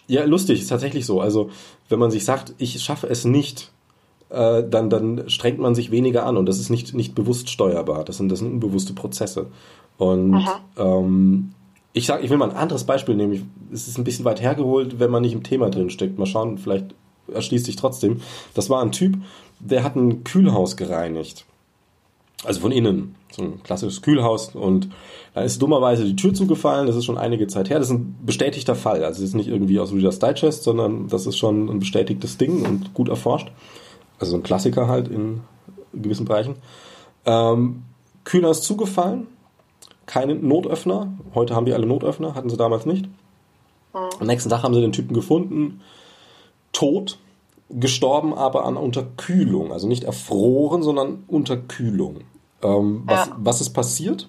ja, 0.06 0.24
lustig, 0.24 0.60
ist 0.60 0.68
tatsächlich 0.68 1.06
so. 1.06 1.20
Also 1.20 1.50
wenn 1.88 1.98
man 1.98 2.12
sich 2.12 2.24
sagt, 2.24 2.54
ich 2.58 2.80
schaffe 2.80 3.08
es 3.08 3.24
nicht, 3.24 3.72
äh, 4.28 4.62
dann, 4.68 4.90
dann 4.90 5.28
strengt 5.28 5.58
man 5.58 5.74
sich 5.74 5.90
weniger 5.90 6.24
an 6.24 6.36
und 6.36 6.46
das 6.46 6.60
ist 6.60 6.70
nicht, 6.70 6.94
nicht 6.94 7.14
bewusst 7.14 7.50
steuerbar. 7.50 8.04
Das 8.04 8.16
sind, 8.16 8.30
das 8.30 8.38
sind 8.38 8.52
unbewusste 8.52 8.92
Prozesse. 8.92 9.46
Und 9.98 10.44
ähm, 10.78 11.54
ich 11.92 12.06
sage, 12.06 12.22
ich 12.22 12.30
will 12.30 12.36
mal 12.36 12.50
ein 12.50 12.56
anderes 12.56 12.84
Beispiel 12.84 13.16
nehmen. 13.16 13.50
Es 13.72 13.88
ist 13.88 13.98
ein 13.98 14.04
bisschen 14.04 14.24
weit 14.24 14.40
hergeholt, 14.40 15.00
wenn 15.00 15.10
man 15.10 15.22
nicht 15.22 15.32
im 15.32 15.42
Thema 15.42 15.70
drin 15.70 15.90
steckt. 15.90 16.18
Mal 16.18 16.26
schauen, 16.26 16.58
vielleicht 16.58 16.94
erschließt 17.32 17.66
sich 17.66 17.76
trotzdem. 17.76 18.20
Das 18.54 18.70
war 18.70 18.82
ein 18.82 18.92
Typ, 18.92 19.18
der 19.58 19.82
hat 19.82 19.96
ein 19.96 20.24
Kühlhaus 20.24 20.76
gereinigt. 20.76 21.44
Also 22.44 22.60
von 22.60 22.72
innen. 22.72 23.16
So 23.32 23.42
ein 23.42 23.62
klassisches 23.62 24.02
Kühlhaus. 24.02 24.54
Und 24.54 24.88
da 25.34 25.42
ist 25.42 25.60
dummerweise 25.60 26.04
die 26.04 26.16
Tür 26.16 26.32
zugefallen. 26.32 26.86
Das 26.86 26.96
ist 26.96 27.04
schon 27.04 27.18
einige 27.18 27.48
Zeit 27.48 27.68
her. 27.70 27.78
Das 27.78 27.88
ist 27.88 27.94
ein 27.94 28.16
bestätigter 28.24 28.74
Fall. 28.74 29.04
Also 29.04 29.22
es 29.22 29.30
ist 29.30 29.34
nicht 29.34 29.48
irgendwie 29.48 29.78
aus 29.78 29.92
Reader's 29.92 30.18
Digest, 30.18 30.62
sondern 30.62 31.08
das 31.08 31.26
ist 31.26 31.36
schon 31.36 31.68
ein 31.68 31.80
bestätigtes 31.80 32.38
Ding 32.38 32.64
und 32.64 32.94
gut 32.94 33.08
erforscht. 33.08 33.50
Also 34.18 34.36
ein 34.36 34.42
Klassiker 34.42 34.88
halt 34.88 35.08
in 35.08 35.42
gewissen 35.92 36.24
Bereichen. 36.24 36.56
Ähm, 37.26 37.82
Kühlhaus 38.24 38.62
zugefallen 38.62 39.26
keinen 40.10 40.46
Notöffner. 40.46 41.12
Heute 41.36 41.54
haben 41.54 41.66
die 41.66 41.72
alle 41.72 41.86
Notöffner, 41.86 42.34
hatten 42.34 42.50
sie 42.50 42.56
damals 42.56 42.84
nicht. 42.84 43.06
Mhm. 43.94 43.98
Am 44.18 44.26
nächsten 44.26 44.50
Tag 44.50 44.64
haben 44.64 44.74
sie 44.74 44.80
den 44.80 44.92
Typen 44.92 45.14
gefunden, 45.14 45.80
tot, 46.72 47.18
gestorben 47.70 48.34
aber 48.34 48.64
an 48.64 48.76
Unterkühlung. 48.76 49.72
Also 49.72 49.86
nicht 49.86 50.02
erfroren, 50.02 50.82
sondern 50.82 51.22
Unterkühlung. 51.28 52.22
Ähm, 52.60 53.04
was, 53.06 53.28
ja. 53.28 53.36
was 53.38 53.60
ist 53.60 53.70
passiert? 53.70 54.28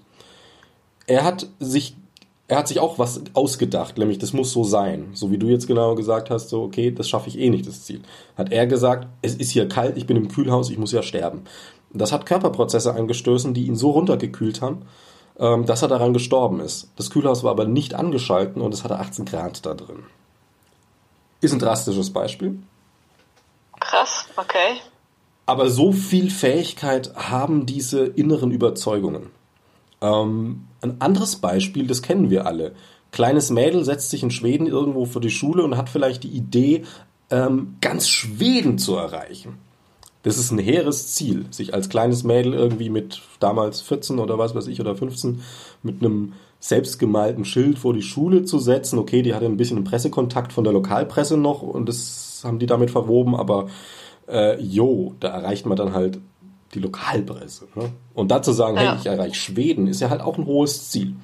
Er 1.08 1.24
hat 1.24 1.48
sich 1.60 1.96
er 2.48 2.58
hat 2.58 2.68
sich 2.68 2.82
auch 2.82 3.00
was 3.00 3.22
ausgedacht, 3.34 3.98
nämlich 3.98 4.20
das 4.20 4.34
muss 4.34 4.52
so 4.52 4.66
sein. 4.66 5.12
So 5.14 5.32
wie 5.32 5.38
du 5.38 5.48
jetzt 5.48 5.68
genau 5.68 5.96
gesagt 5.96 6.30
hast, 6.30 6.50
so 6.50 6.64
okay, 6.64 6.92
das 6.92 7.08
schaffe 7.08 7.30
ich 7.30 7.40
eh 7.40 7.50
nicht, 7.50 7.66
das 7.66 7.86
Ziel. 7.86 8.02
Hat 8.38 8.52
er 8.52 8.68
gesagt, 8.68 9.08
es 9.22 9.36
ist 9.36 9.52
hier 9.52 9.70
kalt, 9.70 9.96
ich 9.96 10.06
bin 10.06 10.18
im 10.18 10.28
Kühlhaus, 10.28 10.70
ich 10.70 10.78
muss 10.78 10.92
ja 10.92 11.02
sterben. 11.02 11.44
Das 11.94 12.12
hat 12.12 12.26
Körperprozesse 12.26 12.94
angestoßen, 12.94 13.54
die 13.54 13.68
ihn 13.68 13.78
so 13.78 13.92
runtergekühlt 13.92 14.62
haben, 14.62 14.82
ähm, 15.40 15.66
dass 15.66 15.82
er 15.82 15.88
daran 15.88 16.14
gestorben 16.14 16.60
ist. 16.60 16.92
Das 16.96 17.10
Kühlhaus 17.10 17.44
war 17.44 17.52
aber 17.52 17.66
nicht 17.66 17.94
angeschalten 17.94 18.62
und 18.62 18.74
es 18.74 18.84
hatte 18.84 19.00
18 19.00 19.26
Grad 19.26 19.66
da 19.66 19.74
drin. 19.74 20.04
Ist 21.42 21.54
ein 21.54 21.60
drastisches 21.60 22.12
Beispiel. 22.12 22.60
Krass, 23.80 24.26
okay. 24.38 24.80
aber 25.48 25.70
so 25.70 25.92
viel 25.92 26.30
Fähigkeit 26.30 27.16
haben 27.16 27.66
diese 27.66 28.06
inneren 28.06 28.52
Überzeugungen. 28.52 29.32
Ähm, 30.02 30.68
ein 30.82 31.02
anderes 31.02 31.38
Beispiel, 31.38 31.88
das 31.88 32.02
kennen 32.02 32.30
wir 32.30 32.46
alle. 32.46 32.74
Kleines 33.12 33.50
Mädel 33.50 33.84
setzt 33.84 34.12
sich 34.12 34.24
in 34.24 34.32
Schweden 34.32 34.68
irgendwo 34.68 35.06
für 35.06 35.20
die 35.20 35.32
Schule 35.32 35.64
und 35.64 35.78
hat 35.78 35.90
vielleicht 35.90 36.24
die 36.24 36.30
Idee, 36.30 36.84
ähm, 37.30 37.78
ganz 37.82 38.08
Schweden 38.08 38.78
zu 38.78 38.96
erreichen. 38.96 39.58
Das 40.24 40.38
ist 40.38 40.52
ein 40.52 40.60
hehres 40.60 41.14
Ziel, 41.14 41.46
sich 41.50 41.74
als 41.74 41.90
kleines 41.90 42.24
Mädel 42.24 42.54
irgendwie 42.54 42.90
mit 42.90 43.22
damals 43.40 43.82
14 43.82 44.20
oder 44.20 44.38
was 44.38 44.54
weiß 44.54 44.68
ich 44.68 44.80
oder 44.80 44.96
15 44.96 45.42
mit 45.82 46.02
einem 46.02 46.34
selbstgemalten 46.60 47.44
Schild 47.44 47.80
vor 47.80 47.94
die 47.94 48.04
Schule 48.04 48.46
zu 48.46 48.60
setzen. 48.60 49.00
Okay, 49.00 49.24
die 49.24 49.34
hatte 49.34 49.46
ein 49.46 49.58
bisschen 49.58 49.78
einen 49.78 49.86
Pressekontakt 49.86 50.54
von 50.54 50.64
der 50.64 50.74
Lokalpresse 50.74 51.38
noch 51.38 51.64
und 51.64 51.90
das 51.90 52.42
haben 52.44 52.60
die 52.60 52.68
damit 52.68 52.92
verwoben, 52.92 53.36
aber 53.36 53.68
äh, 54.28 54.62
jo, 54.62 55.16
da 55.20 55.30
erreicht 55.30 55.66
man 55.66 55.76
dann 55.76 55.94
halt 55.94 56.20
die 56.76 56.80
Lokalpresse. 56.80 57.68
Ne? 57.76 57.92
Und 58.14 58.30
dazu 58.30 58.52
sagen, 58.52 58.78
ja. 58.78 58.92
hey, 58.92 59.00
ich 59.00 59.06
erreiche 59.08 59.36
Schweden, 59.36 59.88
ist 59.88 60.02
ja 60.02 60.10
halt 60.10 60.22
auch 60.22 60.38
ein 60.38 60.46
hohes 60.46 60.90
Ziel. 60.90 61.16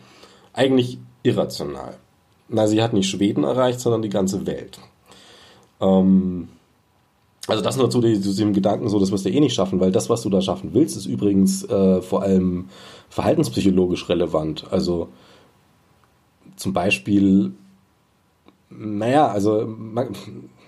Eigentlich 0.54 0.98
irrational. 1.24 1.98
Na, 2.50 2.68
sie 2.68 2.82
hat 2.82 2.94
nicht 2.94 3.10
Schweden 3.10 3.44
erreicht, 3.44 3.80
sondern 3.80 4.02
die 4.02 4.10
ganze 4.10 4.46
Welt. 4.48 4.80
Ähm, 5.80 6.50
also 7.48 7.64
das 7.64 7.78
nur 7.78 7.90
zu, 7.90 8.02
dem 8.02 8.54
Gedanken, 8.54 8.90
so 8.90 9.00
das 9.00 9.12
wirst 9.12 9.26
du 9.26 9.30
eh 9.30 9.40
nicht 9.40 9.56
schaffen, 9.56 9.80
weil 9.80 9.92
das, 9.92 10.10
was 10.10 10.22
du 10.22 10.30
da 10.30 10.42
schaffen 10.42 10.72
willst, 10.74 10.98
ist 10.98 11.06
übrigens 11.06 11.64
äh, 11.64 12.02
vor 12.02 12.22
allem 12.22 12.68
verhaltenspsychologisch 13.10 14.10
relevant. 14.10 14.66
Also 14.70 15.08
zum 16.58 16.74
Beispiel, 16.74 17.54
naja, 18.70 19.28
also 19.28 19.76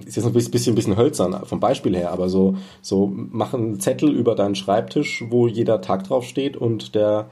ist 0.06 0.16
jetzt 0.16 0.26
ein 0.26 0.32
bisschen, 0.34 0.76
bisschen 0.76 0.96
hölzern 0.96 1.46
vom 1.46 1.60
Beispiel 1.60 1.96
her, 1.96 2.12
aber 2.12 2.30
so, 2.30 2.56
so 2.82 3.12
mach 3.14 3.54
einen 3.54 3.80
Zettel 3.82 4.12
über 4.12 4.36
deinen 4.36 4.56
Schreibtisch, 4.56 5.26
wo 5.30 5.48
jeder 5.48 5.82
Tag 5.82 6.06
drauf 6.06 6.24
steht 6.24 6.56
und 6.56 6.96
der 6.96 7.30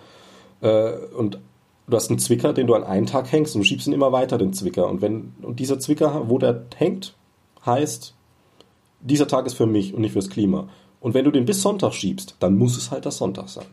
äh, 0.60 0.92
und 1.18 1.40
du 1.88 1.96
hast 1.96 2.10
einen 2.10 2.20
Zwicker, 2.20 2.52
den 2.52 2.68
du 2.68 2.74
an 2.74 2.84
einen 2.84 3.06
Tag 3.06 3.32
hängst 3.32 3.56
und 3.56 3.62
du 3.62 3.66
schiebst 3.66 3.88
ihn 3.88 3.94
immer 3.94 4.12
weiter, 4.12 4.38
den 4.38 4.52
Zwicker. 4.52 4.90
Und 4.90 5.02
wenn, 5.02 5.34
und 5.42 5.60
dieser 5.60 5.80
Zwicker, 5.80 6.24
wo 6.28 6.38
der 6.38 6.66
hängt, 6.76 7.16
heißt, 7.66 8.17
dieser 9.08 9.28
Tag 9.28 9.46
ist 9.46 9.56
für 9.56 9.66
mich 9.66 9.94
und 9.94 10.02
nicht 10.02 10.14
fürs 10.14 10.30
Klima. 10.30 10.70
Und 11.00 11.14
wenn 11.14 11.26
du 11.26 11.32
den 11.32 11.46
bis 11.46 11.62
Sonntag 11.62 11.94
schiebst, 11.94 12.36
dann 12.40 12.58
muss 12.58 12.78
es 12.78 12.92
halt 12.92 13.06
das 13.06 13.18
Sonntag 13.18 13.50
sein. 13.50 13.66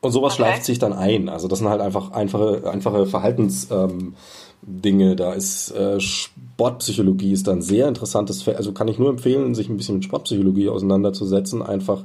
Und 0.00 0.12
sowas 0.12 0.34
okay. 0.34 0.42
schleift 0.42 0.64
sich 0.64 0.78
dann 0.78 0.92
ein. 0.92 1.28
Also 1.28 1.48
das 1.48 1.60
sind 1.60 1.68
halt 1.68 1.80
einfach 1.80 2.10
einfache, 2.12 2.70
einfache 2.70 3.06
Verhaltensdinge. 3.06 4.14
Ähm, 5.10 5.16
da 5.16 5.32
ist 5.32 5.70
äh, 5.70 5.98
Sportpsychologie 5.98 7.32
ist 7.32 7.46
dann 7.46 7.62
sehr 7.62 7.88
interessantes 7.88 8.42
Feld. 8.42 8.58
Also 8.58 8.72
kann 8.72 8.88
ich 8.88 8.98
nur 8.98 9.08
empfehlen, 9.08 9.54
sich 9.54 9.70
ein 9.70 9.78
bisschen 9.78 9.96
mit 9.96 10.04
Sportpsychologie 10.04 10.68
auseinanderzusetzen, 10.68 11.62
einfach 11.62 12.04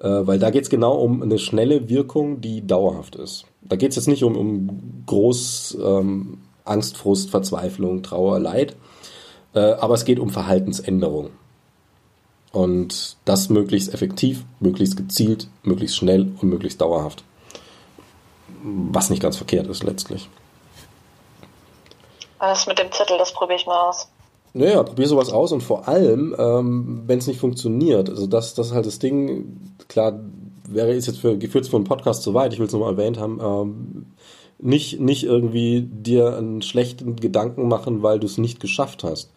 äh, 0.00 0.26
weil 0.26 0.38
da 0.38 0.50
geht 0.50 0.64
es 0.64 0.70
genau 0.70 0.96
um 0.96 1.22
eine 1.22 1.38
schnelle 1.38 1.88
Wirkung, 1.88 2.40
die 2.40 2.66
dauerhaft 2.66 3.16
ist. 3.16 3.44
Da 3.62 3.76
geht 3.76 3.90
es 3.90 3.96
jetzt 3.96 4.08
nicht 4.08 4.24
um, 4.24 4.36
um 4.36 5.04
groß 5.06 5.78
ähm, 5.84 6.38
Angst, 6.64 6.96
Frust, 6.96 7.30
Verzweiflung, 7.30 8.02
Trauer, 8.02 8.38
Leid, 8.38 8.76
aber 9.58 9.94
es 9.94 10.04
geht 10.04 10.18
um 10.18 10.30
Verhaltensänderung. 10.30 11.30
Und 12.52 13.16
das 13.24 13.50
möglichst 13.50 13.92
effektiv, 13.92 14.44
möglichst 14.60 14.96
gezielt, 14.96 15.48
möglichst 15.62 15.96
schnell 15.96 16.32
und 16.40 16.48
möglichst 16.48 16.80
dauerhaft. 16.80 17.22
Was 18.62 19.10
nicht 19.10 19.22
ganz 19.22 19.36
verkehrt 19.36 19.66
ist 19.68 19.82
letztlich. 19.82 20.28
Das 22.40 22.66
mit 22.66 22.78
dem 22.78 22.90
Zettel, 22.90 23.18
das 23.18 23.32
probiere 23.32 23.58
ich 23.58 23.66
mal 23.66 23.88
aus. 23.88 24.08
Naja, 24.54 24.82
probier 24.82 25.06
sowas 25.06 25.30
aus 25.30 25.52
und 25.52 25.62
vor 25.62 25.88
allem, 25.88 26.34
ähm, 26.38 27.02
wenn 27.06 27.18
es 27.18 27.26
nicht 27.26 27.38
funktioniert, 27.38 28.08
also 28.08 28.26
das, 28.26 28.54
das 28.54 28.68
ist 28.68 28.72
halt 28.72 28.86
das 28.86 28.98
Ding, 28.98 29.74
klar, 29.88 30.18
wäre 30.66 30.92
es 30.92 31.06
jetzt 31.06 31.18
für, 31.18 31.36
geführt 31.36 31.66
für 31.66 31.76
einen 31.76 31.84
Podcast 31.84 32.22
zu 32.22 32.34
weit, 32.34 32.52
ich 32.52 32.58
will 32.58 32.66
es 32.66 32.72
nochmal 32.72 32.92
erwähnt 32.92 33.18
haben, 33.18 33.40
ähm, 33.40 34.06
nicht, 34.58 35.00
nicht 35.00 35.24
irgendwie 35.24 35.82
dir 35.82 36.36
einen 36.36 36.62
schlechten 36.62 37.16
Gedanken 37.16 37.68
machen, 37.68 38.02
weil 38.02 38.18
du 38.18 38.26
es 38.26 38.38
nicht 38.38 38.58
geschafft 38.58 39.04
hast. 39.04 39.30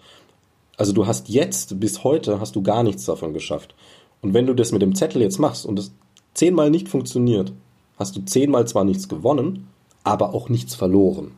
Also 0.78 0.94
du 0.94 1.06
hast 1.06 1.30
jetzt, 1.30 1.80
bis 1.80 2.04
heute, 2.04 2.40
hast 2.40 2.56
du 2.56 2.62
gar 2.62 2.84
nichts 2.84 3.06
davon 3.06 3.34
geschafft. 3.34 3.76
Und 4.22 4.34
wenn 4.34 4.46
du 4.46 4.54
das 4.54 4.72
mit 4.72 4.82
dem 4.82 4.96
Zettel 4.96 5.22
jetzt 5.22 5.40
machst 5.40 5.66
und 5.66 5.78
es 5.80 5.92
zehnmal 6.34 6.70
nicht 6.70 6.90
funktioniert, 6.90 7.54
hast 7.98 8.16
du 8.16 8.22
zehnmal 8.22 8.68
zwar 8.68 8.84
nichts 8.84 9.10
gewonnen, 9.10 9.68
aber 10.04 10.34
auch 10.34 10.50
nichts 10.50 10.76
verloren. 10.76 11.32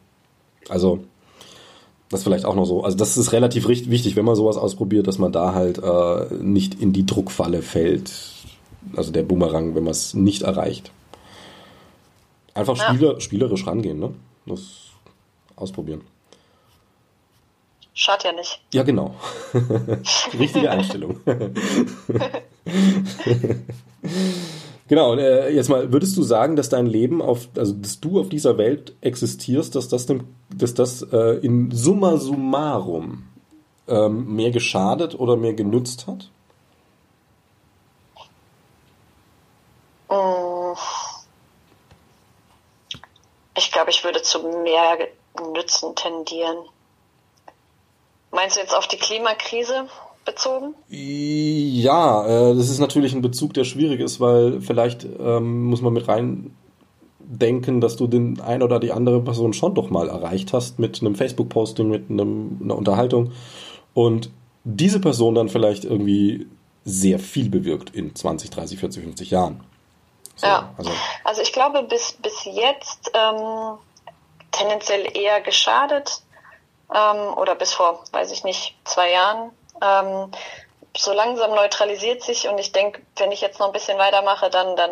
Also, 0.69 0.99
das 2.09 2.23
vielleicht 2.23 2.45
auch 2.45 2.55
noch 2.55 2.65
so. 2.65 2.84
Also, 2.84 2.97
das 2.97 3.17
ist 3.17 3.31
relativ 3.31 3.67
wichtig, 3.67 4.15
wenn 4.15 4.25
man 4.25 4.36
sowas 4.36 4.57
ausprobiert, 4.57 5.07
dass 5.07 5.17
man 5.17 5.31
da 5.31 5.53
halt 5.53 5.79
äh, 5.79 6.34
nicht 6.41 6.79
in 6.79 6.93
die 6.93 7.05
Druckfalle 7.05 7.61
fällt. 7.61 8.11
Also 8.95 9.11
der 9.11 9.23
Boomerang, 9.23 9.75
wenn 9.75 9.84
man 9.84 9.91
es 9.91 10.13
nicht 10.13 10.41
erreicht. 10.41 10.91
Einfach 12.53 12.77
ja. 12.77 12.93
spieler, 12.93 13.21
spielerisch 13.21 13.65
rangehen, 13.65 13.99
ne? 13.99 14.13
Das 14.45 14.61
ausprobieren. 15.55 16.01
Schadet 17.93 18.23
ja 18.23 18.31
nicht. 18.31 18.59
Ja, 18.73 18.81
genau. 18.81 19.13
Richtige 20.39 20.71
Einstellung. 20.71 21.19
genau, 24.87 25.13
äh, 25.15 25.53
jetzt 25.53 25.69
mal, 25.69 25.91
würdest 25.93 26.17
du 26.17 26.23
sagen, 26.23 26.55
dass 26.55 26.69
dein 26.69 26.87
Leben 26.87 27.21
auf, 27.21 27.49
also 27.55 27.73
dass 27.73 27.99
du 27.99 28.19
auf 28.19 28.29
dieser 28.29 28.57
Welt 28.57 28.95
existierst, 29.01 29.75
dass 29.75 29.89
das, 29.89 30.07
dem, 30.07 30.27
dass 30.49 30.73
das 30.73 31.03
äh, 31.03 31.37
in 31.43 31.69
summa 31.69 32.17
summarum 32.17 33.27
ähm, 33.87 34.35
mehr 34.35 34.49
geschadet 34.49 35.13
oder 35.19 35.37
mehr 35.37 35.53
genützt 35.53 36.07
hat? 36.07 36.31
Mm. 40.09 40.73
Ich 43.55 43.71
glaube, 43.71 43.91
ich 43.91 44.03
würde 44.03 44.23
zu 44.23 44.41
mehr 44.63 44.97
Nützen 45.53 45.95
tendieren. 45.95 46.57
Meinst 48.34 48.55
du 48.55 48.61
jetzt 48.61 48.75
auf 48.75 48.88
die 48.88 48.97
Klimakrise 48.97 49.88
bezogen? 50.25 50.73
Ja, 50.89 52.25
äh, 52.25 52.55
das 52.55 52.69
ist 52.69 52.79
natürlich 52.79 53.13
ein 53.13 53.21
Bezug, 53.21 53.53
der 53.53 53.63
schwierig 53.63 53.99
ist, 53.99 54.19
weil 54.19 54.59
vielleicht 54.59 55.05
ähm, 55.05 55.65
muss 55.65 55.81
man 55.81 55.93
mit 55.93 56.07
rein 56.07 56.55
denken, 57.19 57.79
dass 57.79 57.95
du 57.95 58.07
den 58.07 58.41
ein 58.41 58.63
oder 58.63 58.79
die 58.79 58.91
andere 58.91 59.21
Person 59.21 59.53
schon 59.53 59.75
doch 59.75 59.89
mal 59.89 60.09
erreicht 60.09 60.51
hast 60.51 60.79
mit 60.79 60.99
einem 61.01 61.15
Facebook-Posting, 61.15 61.89
mit 61.89 62.09
einem, 62.09 62.59
einer 62.63 62.75
Unterhaltung 62.75 63.31
und 63.93 64.29
diese 64.63 64.99
Person 64.99 65.36
dann 65.36 65.49
vielleicht 65.49 65.86
irgendwie 65.86 66.47
sehr 66.86 67.19
viel 67.19 67.49
bewirkt 67.49 67.91
in 67.91 68.15
20, 68.15 68.49
30, 68.49 68.79
40, 68.79 69.03
50 69.03 69.31
Jahren. 69.31 69.63
So, 70.36 70.47
ja, 70.47 70.73
also, 70.77 70.91
also 71.23 71.41
ich 71.41 71.53
glaube 71.53 71.84
bis, 71.84 72.13
bis 72.13 72.45
jetzt 72.45 73.11
ähm, 73.13 73.77
tendenziell 74.51 75.05
eher 75.15 75.41
geschadet 75.41 76.23
ähm, 76.93 77.37
oder 77.37 77.55
bis 77.55 77.73
vor, 77.73 78.03
weiß 78.11 78.31
ich 78.31 78.43
nicht, 78.43 78.75
zwei 78.85 79.11
Jahren. 79.11 79.51
Ähm, 79.81 80.31
so 80.95 81.11
langsam 81.11 81.51
neutralisiert 81.51 82.21
sich 82.21 82.47
und 82.47 82.59
ich 82.59 82.71
denke, 82.71 83.01
wenn 83.17 83.31
ich 83.31 83.41
jetzt 83.41 83.59
noch 83.59 83.67
ein 83.67 83.73
bisschen 83.73 83.97
weitermache, 83.97 84.49
dann, 84.49 84.75
dann 84.75 84.91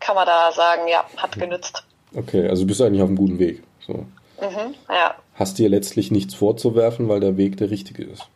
kann 0.00 0.14
man 0.14 0.26
da 0.26 0.52
sagen, 0.52 0.88
ja, 0.88 1.04
hat 1.16 1.32
genützt. 1.32 1.84
Okay, 2.16 2.48
also 2.48 2.64
bist 2.64 2.80
du 2.80 2.84
eigentlich 2.84 3.02
auf 3.02 3.08
einem 3.08 3.18
guten 3.18 3.38
Weg. 3.38 3.62
So. 3.86 3.92
Mhm, 4.40 4.74
ja. 4.88 5.14
Hast 5.34 5.58
dir 5.58 5.68
letztlich 5.68 6.10
nichts 6.10 6.34
vorzuwerfen, 6.34 7.08
weil 7.08 7.20
der 7.20 7.36
Weg 7.36 7.58
der 7.58 7.70
richtige 7.70 8.04
ist. 8.04 8.26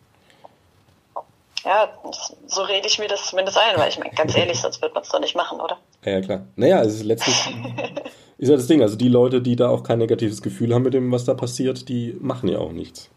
Ja, 1.64 1.88
so 2.46 2.62
rede 2.62 2.88
ich 2.88 2.98
mir 2.98 3.08
das 3.08 3.26
zumindest 3.26 3.56
ein, 3.56 3.78
weil 3.78 3.88
ich 3.88 3.98
meine, 3.98 4.14
ganz 4.14 4.36
ehrlich, 4.36 4.60
sonst 4.60 4.82
wird 4.82 4.94
man 4.94 5.02
es 5.02 5.08
doch 5.08 5.20
nicht 5.20 5.36
machen, 5.36 5.60
oder? 5.60 5.78
Ja, 6.04 6.20
klar. 6.20 6.42
Naja, 6.56 6.82
es 6.82 6.94
ist 6.94 7.04
letztlich 7.04 7.36
ist 8.42 8.48
ja 8.48 8.56
das 8.56 8.66
Ding. 8.66 8.82
Also 8.82 8.96
die 8.96 9.08
Leute, 9.08 9.40
die 9.40 9.54
da 9.54 9.68
auch 9.68 9.84
kein 9.84 10.00
negatives 10.00 10.42
Gefühl 10.42 10.74
haben 10.74 10.82
mit 10.82 10.94
dem, 10.94 11.12
was 11.12 11.24
da 11.24 11.32
passiert, 11.34 11.88
die 11.88 12.16
machen 12.20 12.48
ja 12.48 12.58
auch 12.58 12.72
nichts. 12.72 13.08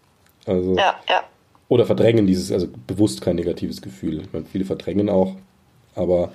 Also, 0.45 0.75
ja, 0.75 0.93
ja. 1.09 1.23
Oder 1.67 1.87
verdrängen 1.87 2.27
dieses, 2.27 2.51
also 2.51 2.67
bewusst 2.85 3.21
kein 3.21 3.35
negatives 3.35 3.81
Gefühl. 3.81 4.21
Ich 4.21 4.31
meine, 4.31 4.45
viele 4.45 4.65
verdrängen 4.65 5.09
auch, 5.09 5.33
aber 5.95 6.31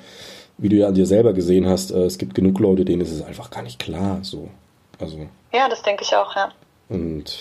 wie 0.58 0.68
du 0.68 0.74
ja 0.74 0.88
an 0.88 0.94
dir 0.94 1.06
selber 1.06 1.32
gesehen 1.34 1.66
hast, 1.66 1.92
äh, 1.92 2.02
es 2.02 2.18
gibt 2.18 2.34
genug 2.34 2.58
Leute, 2.58 2.84
denen 2.84 3.02
ist 3.02 3.12
es 3.12 3.22
einfach 3.22 3.50
gar 3.50 3.62
nicht 3.62 3.78
klar. 3.78 4.18
So. 4.22 4.48
Also, 4.98 5.18
ja, 5.54 5.68
das 5.68 5.82
denke 5.82 6.02
ich 6.02 6.16
auch, 6.16 6.34
ja. 6.34 6.50
Und 6.88 7.38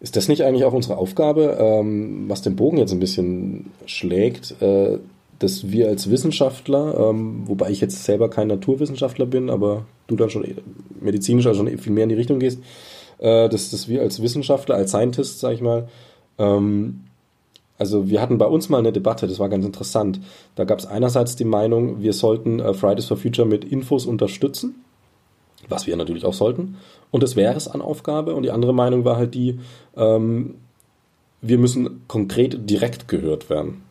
ist 0.00 0.16
das 0.16 0.26
nicht 0.26 0.42
eigentlich 0.42 0.64
auch 0.64 0.72
unsere 0.72 0.96
Aufgabe, 0.96 1.58
ähm, 1.60 2.24
was 2.28 2.42
den 2.42 2.56
Bogen 2.56 2.78
jetzt 2.78 2.90
ein 2.90 2.98
bisschen 2.98 3.70
schlägt, 3.86 4.60
äh, 4.60 4.98
dass 5.40 5.70
wir 5.70 5.88
als 5.88 6.10
Wissenschaftler, 6.10 7.10
ähm, 7.10 7.48
wobei 7.48 7.70
ich 7.70 7.80
jetzt 7.80 8.04
selber 8.04 8.28
kein 8.28 8.48
Naturwissenschaftler 8.48 9.26
bin, 9.26 9.50
aber 9.50 9.86
du 10.06 10.14
dann 10.14 10.30
schon 10.30 10.46
medizinisch 11.00 11.46
also 11.46 11.64
schon 11.64 11.78
viel 11.78 11.92
mehr 11.92 12.04
in 12.04 12.10
die 12.10 12.14
Richtung 12.14 12.38
gehst, 12.38 12.60
äh, 13.18 13.48
dass, 13.48 13.70
dass 13.70 13.88
wir 13.88 14.02
als 14.02 14.22
Wissenschaftler, 14.22 14.76
als 14.76 14.90
Scientist, 14.90 15.40
sag 15.40 15.54
ich 15.54 15.62
mal, 15.62 15.88
ähm, 16.38 17.00
also 17.78 18.10
wir 18.10 18.20
hatten 18.20 18.36
bei 18.36 18.44
uns 18.46 18.68
mal 18.68 18.78
eine 18.78 18.92
Debatte, 18.92 19.26
das 19.26 19.38
war 19.38 19.48
ganz 19.48 19.64
interessant. 19.64 20.20
Da 20.54 20.64
gab 20.64 20.78
es 20.78 20.86
einerseits 20.86 21.36
die 21.36 21.46
Meinung, 21.46 22.02
wir 22.02 22.12
sollten 22.12 22.60
äh, 22.60 22.74
Fridays 22.74 23.06
for 23.06 23.16
Future 23.16 23.48
mit 23.48 23.64
Infos 23.64 24.04
unterstützen, 24.04 24.84
was 25.70 25.86
wir 25.86 25.96
natürlich 25.96 26.26
auch 26.26 26.34
sollten, 26.34 26.76
und 27.10 27.22
das 27.22 27.34
wäre 27.34 27.56
es 27.56 27.66
an 27.66 27.80
Aufgabe. 27.80 28.34
Und 28.34 28.42
die 28.42 28.50
andere 28.50 28.74
Meinung 28.74 29.06
war 29.06 29.16
halt 29.16 29.34
die, 29.34 29.58
ähm, 29.96 30.56
wir 31.40 31.56
müssen 31.56 32.02
konkret 32.06 32.68
direkt 32.68 33.08
gehört 33.08 33.48
werden. 33.48 33.82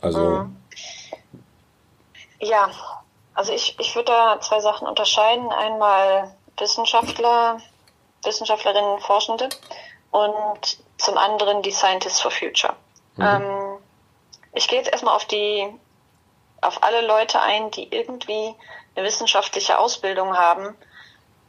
Also. 0.00 0.20
Mhm. 0.20 0.56
Ja, 2.40 2.70
also 3.34 3.52
ich, 3.52 3.78
ich 3.78 3.94
würde 3.94 4.12
da 4.12 4.40
zwei 4.40 4.60
Sachen 4.60 4.86
unterscheiden. 4.86 5.50
Einmal 5.50 6.34
Wissenschaftler, 6.56 7.60
Wissenschaftlerinnen, 8.24 9.00
Forschende 9.00 9.48
und 10.10 10.78
zum 10.98 11.16
anderen 11.18 11.62
die 11.62 11.72
Scientists 11.72 12.20
for 12.20 12.30
Future. 12.30 12.74
Mhm. 13.16 13.24
Ähm, 13.24 13.78
ich 14.54 14.68
gehe 14.68 14.78
jetzt 14.78 14.90
erstmal 14.90 15.14
auf 15.14 15.24
die, 15.24 15.72
auf 16.60 16.82
alle 16.82 17.06
Leute 17.06 17.40
ein, 17.40 17.70
die 17.70 17.92
irgendwie 17.94 18.54
eine 18.94 19.06
wissenschaftliche 19.06 19.78
Ausbildung 19.78 20.36
haben 20.36 20.76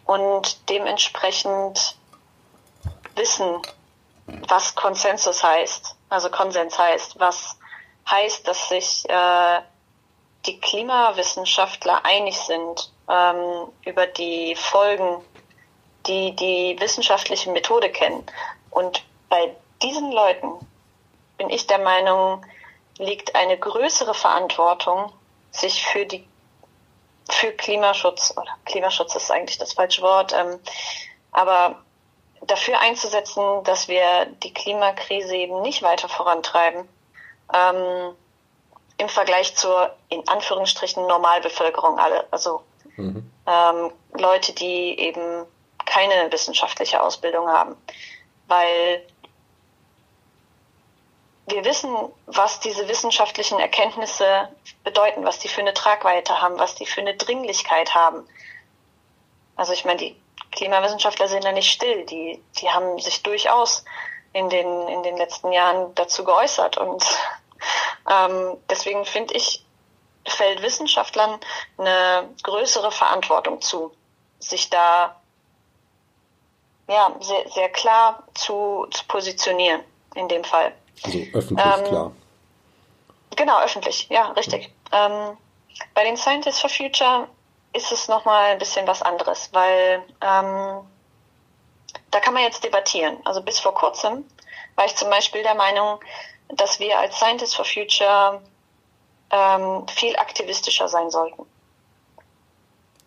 und 0.06 0.70
dementsprechend 0.70 1.96
wissen, 3.16 3.62
was 4.48 4.76
Konsensus 4.76 5.44
heißt, 5.44 5.96
also 6.10 6.30
Konsens 6.30 6.78
heißt, 6.78 7.20
was 7.20 7.59
heißt, 8.10 8.48
dass 8.48 8.70
sich 8.70 9.08
äh, 9.10 9.62
die 10.46 10.60
Klimawissenschaftler 10.60 12.06
einig 12.06 12.38
sind 12.38 12.92
ähm, 13.10 13.68
über 13.86 14.08
die 14.08 14.56
Folgen, 14.56 15.24
die 16.08 16.36
die 16.36 16.78
wissenschaftliche 16.80 17.52
Methode 17.52 17.92
kennen. 17.92 18.26
Und 18.72 19.04
bei 19.28 19.56
diesen 19.82 20.12
Leuten 20.12 20.54
bin 21.38 21.50
ich 21.50 21.68
der 21.68 21.80
Meinung, 21.80 22.46
liegt 22.98 23.36
eine 23.36 23.58
größere 23.58 24.14
Verantwortung, 24.14 25.12
sich 25.52 25.86
für 25.86 26.06
die 26.06 26.28
für 27.32 27.52
Klimaschutz 27.52 28.34
oder 28.36 28.52
Klimaschutz 28.66 29.16
ist 29.16 29.30
eigentlich 29.30 29.60
das 29.60 29.74
falsche 29.74 30.02
Wort, 30.02 30.34
ähm, 30.34 30.60
aber 31.32 31.80
dafür 32.42 32.80
einzusetzen, 32.80 33.64
dass 33.66 33.88
wir 33.88 34.26
die 34.44 34.54
Klimakrise 34.54 35.36
eben 35.36 35.62
nicht 35.62 35.84
weiter 35.84 36.10
vorantreiben, 36.10 36.90
ähm, 37.54 38.16
im 38.98 39.10
Vergleich 39.10 39.56
zur 39.56 39.96
in 40.10 40.28
Anführungsstrichen 40.28 41.06
Normalbevölkerung 41.08 42.00
alle, 42.00 42.28
also 42.32 42.64
mhm. 42.98 43.30
ähm, 43.48 43.92
Leute, 44.14 44.54
die 44.54 45.00
eben 45.00 45.46
keine 45.86 46.32
wissenschaftliche 46.32 47.02
Ausbildung 47.02 47.48
haben, 47.48 47.76
weil 48.48 49.02
wir 51.48 51.66
wissen, 51.66 51.90
was 52.28 52.60
diese 52.60 52.88
wissenschaftlichen 52.88 53.60
Erkenntnisse 53.60 54.50
bedeuten, 54.84 55.24
was 55.24 55.40
die 55.40 55.48
für 55.48 55.62
eine 55.62 55.74
Tragweite 55.74 56.42
haben, 56.42 56.60
was 56.60 56.76
die 56.76 56.86
für 56.86 57.02
eine 57.02 57.16
Dringlichkeit 57.16 57.96
haben. 57.96 58.28
Also 59.56 59.74
ich 59.74 59.84
meine, 59.84 59.98
die 59.98 60.16
Klimawissenschaftler 60.52 61.28
sind 61.28 61.44
ja 61.44 61.52
nicht 61.52 61.72
still, 61.72 62.06
die, 62.06 62.42
die 62.60 62.70
haben 62.70 63.00
sich 63.00 63.24
durchaus 63.24 63.84
in 64.34 64.50
den, 64.50 64.88
in 64.88 65.04
den 65.04 65.18
letzten 65.18 65.52
Jahren 65.52 65.94
dazu 65.96 66.24
geäußert. 66.24 66.78
Und 66.78 67.04
ähm, 68.10 68.58
deswegen 68.70 69.06
finde 69.06 69.34
ich, 69.36 69.66
fällt 70.28 70.62
Wissenschaftlern 70.62 71.40
eine 71.78 72.30
größere 72.44 72.92
Verantwortung 72.92 73.62
zu, 73.62 73.92
sich 74.40 74.70
da 74.70 75.16
ja, 76.88 77.16
sehr, 77.20 77.48
sehr 77.50 77.70
klar 77.70 78.24
zu, 78.34 78.88
zu 78.90 79.06
positionieren 79.06 79.82
in 80.16 80.28
dem 80.28 80.44
Fall. 80.44 80.74
Also 81.04 81.20
öffentlich, 81.34 81.66
ähm, 81.66 81.84
klar. 81.86 82.12
Genau, 83.36 83.60
öffentlich, 83.62 84.08
ja, 84.10 84.32
richtig. 84.32 84.72
Ähm, 84.92 85.38
bei 85.94 86.04
den 86.04 86.18
Scientists 86.18 86.60
for 86.60 86.70
Future 86.70 87.28
ist 87.74 87.92
es 87.92 88.08
nochmal 88.08 88.52
ein 88.52 88.58
bisschen 88.58 88.88
was 88.88 89.02
anderes, 89.02 89.50
weil 89.54 90.04
ähm, 90.22 90.82
da 92.12 92.20
kann 92.20 92.34
man 92.34 92.44
jetzt 92.44 92.64
debattieren. 92.64 93.18
Also 93.26 93.42
bis 93.42 93.60
vor 93.60 93.74
kurzem 93.74 94.26
war 94.76 94.86
ich 94.86 94.96
zum 94.96 95.10
Beispiel 95.10 95.44
der 95.44 95.56
Meinung, 95.56 96.00
dass 96.50 96.80
wir 96.80 96.98
als 96.98 97.18
Scientists 97.18 97.56
for 97.56 97.66
Future 97.66 98.42
ähm, 99.32 99.86
viel 99.88 100.16
aktivistischer 100.16 100.88
sein 100.88 101.10
sollten. 101.10 101.46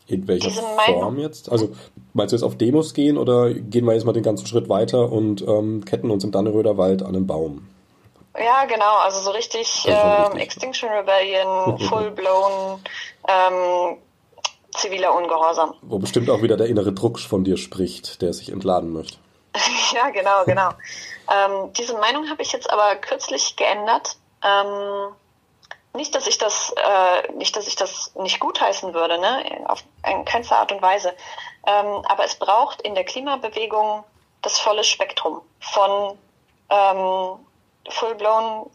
In 0.06 0.28
welcher 0.28 0.50
Form 0.50 1.18
jetzt? 1.18 1.50
Also 1.50 1.74
meinst 2.12 2.32
du 2.32 2.36
jetzt 2.36 2.44
auf 2.44 2.56
Demos 2.56 2.92
gehen 2.92 3.16
oder 3.16 3.52
gehen 3.52 3.86
wir 3.86 3.94
jetzt 3.94 4.04
mal 4.04 4.12
den 4.12 4.22
ganzen 4.22 4.46
Schritt 4.46 4.68
weiter 4.68 5.10
und 5.10 5.42
ähm, 5.42 5.84
ketten 5.84 6.10
uns 6.10 6.24
im 6.24 6.32
Danneröder 6.32 6.76
Wald 6.76 7.02
an 7.02 7.08
einem 7.08 7.26
Baum? 7.26 7.68
Ja, 8.38 8.64
genau, 8.64 8.96
also 8.98 9.20
so 9.20 9.30
richtig, 9.30 9.84
ähm, 9.86 10.36
Extinction 10.38 10.88
Rebellion, 10.88 11.78
full-blown 11.88 12.80
ähm, 13.28 13.96
ziviler 14.74 15.14
Ungehorsam. 15.14 15.74
Wo 15.82 15.98
bestimmt 15.98 16.30
auch 16.30 16.42
wieder 16.42 16.56
der 16.56 16.66
innere 16.66 16.92
Druck 16.92 17.18
von 17.18 17.44
dir 17.44 17.56
spricht, 17.56 18.22
der 18.22 18.32
sich 18.32 18.50
entladen 18.50 18.92
möchte. 18.92 19.18
ja, 19.94 20.10
genau, 20.10 20.44
genau. 20.46 20.70
ähm, 21.30 21.72
diese 21.74 21.96
Meinung 21.98 22.28
habe 22.30 22.42
ich 22.42 22.52
jetzt 22.52 22.70
aber 22.70 22.96
kürzlich 22.96 23.56
geändert. 23.56 24.16
Ähm, 24.42 25.14
nicht, 25.94 26.14
dass 26.14 26.26
ich 26.26 26.38
das, 26.38 26.72
äh, 26.76 27.32
nicht, 27.34 27.54
dass 27.54 27.68
ich 27.68 27.76
das 27.76 28.14
nicht 28.14 28.40
gutheißen 28.40 28.94
würde, 28.94 29.18
ne, 29.20 29.44
auf 29.66 29.84
in 30.08 30.24
keinster 30.24 30.56
Art 30.56 30.72
und 30.72 30.80
Weise. 30.80 31.12
Ähm, 31.66 32.02
aber 32.08 32.24
es 32.24 32.36
braucht 32.36 32.80
in 32.82 32.94
der 32.94 33.04
Klimabewegung 33.04 34.04
das 34.40 34.58
volle 34.58 34.84
Spektrum 34.84 35.42
von 35.60 36.18
ähm, 36.70 37.38
full-blown 37.90 38.70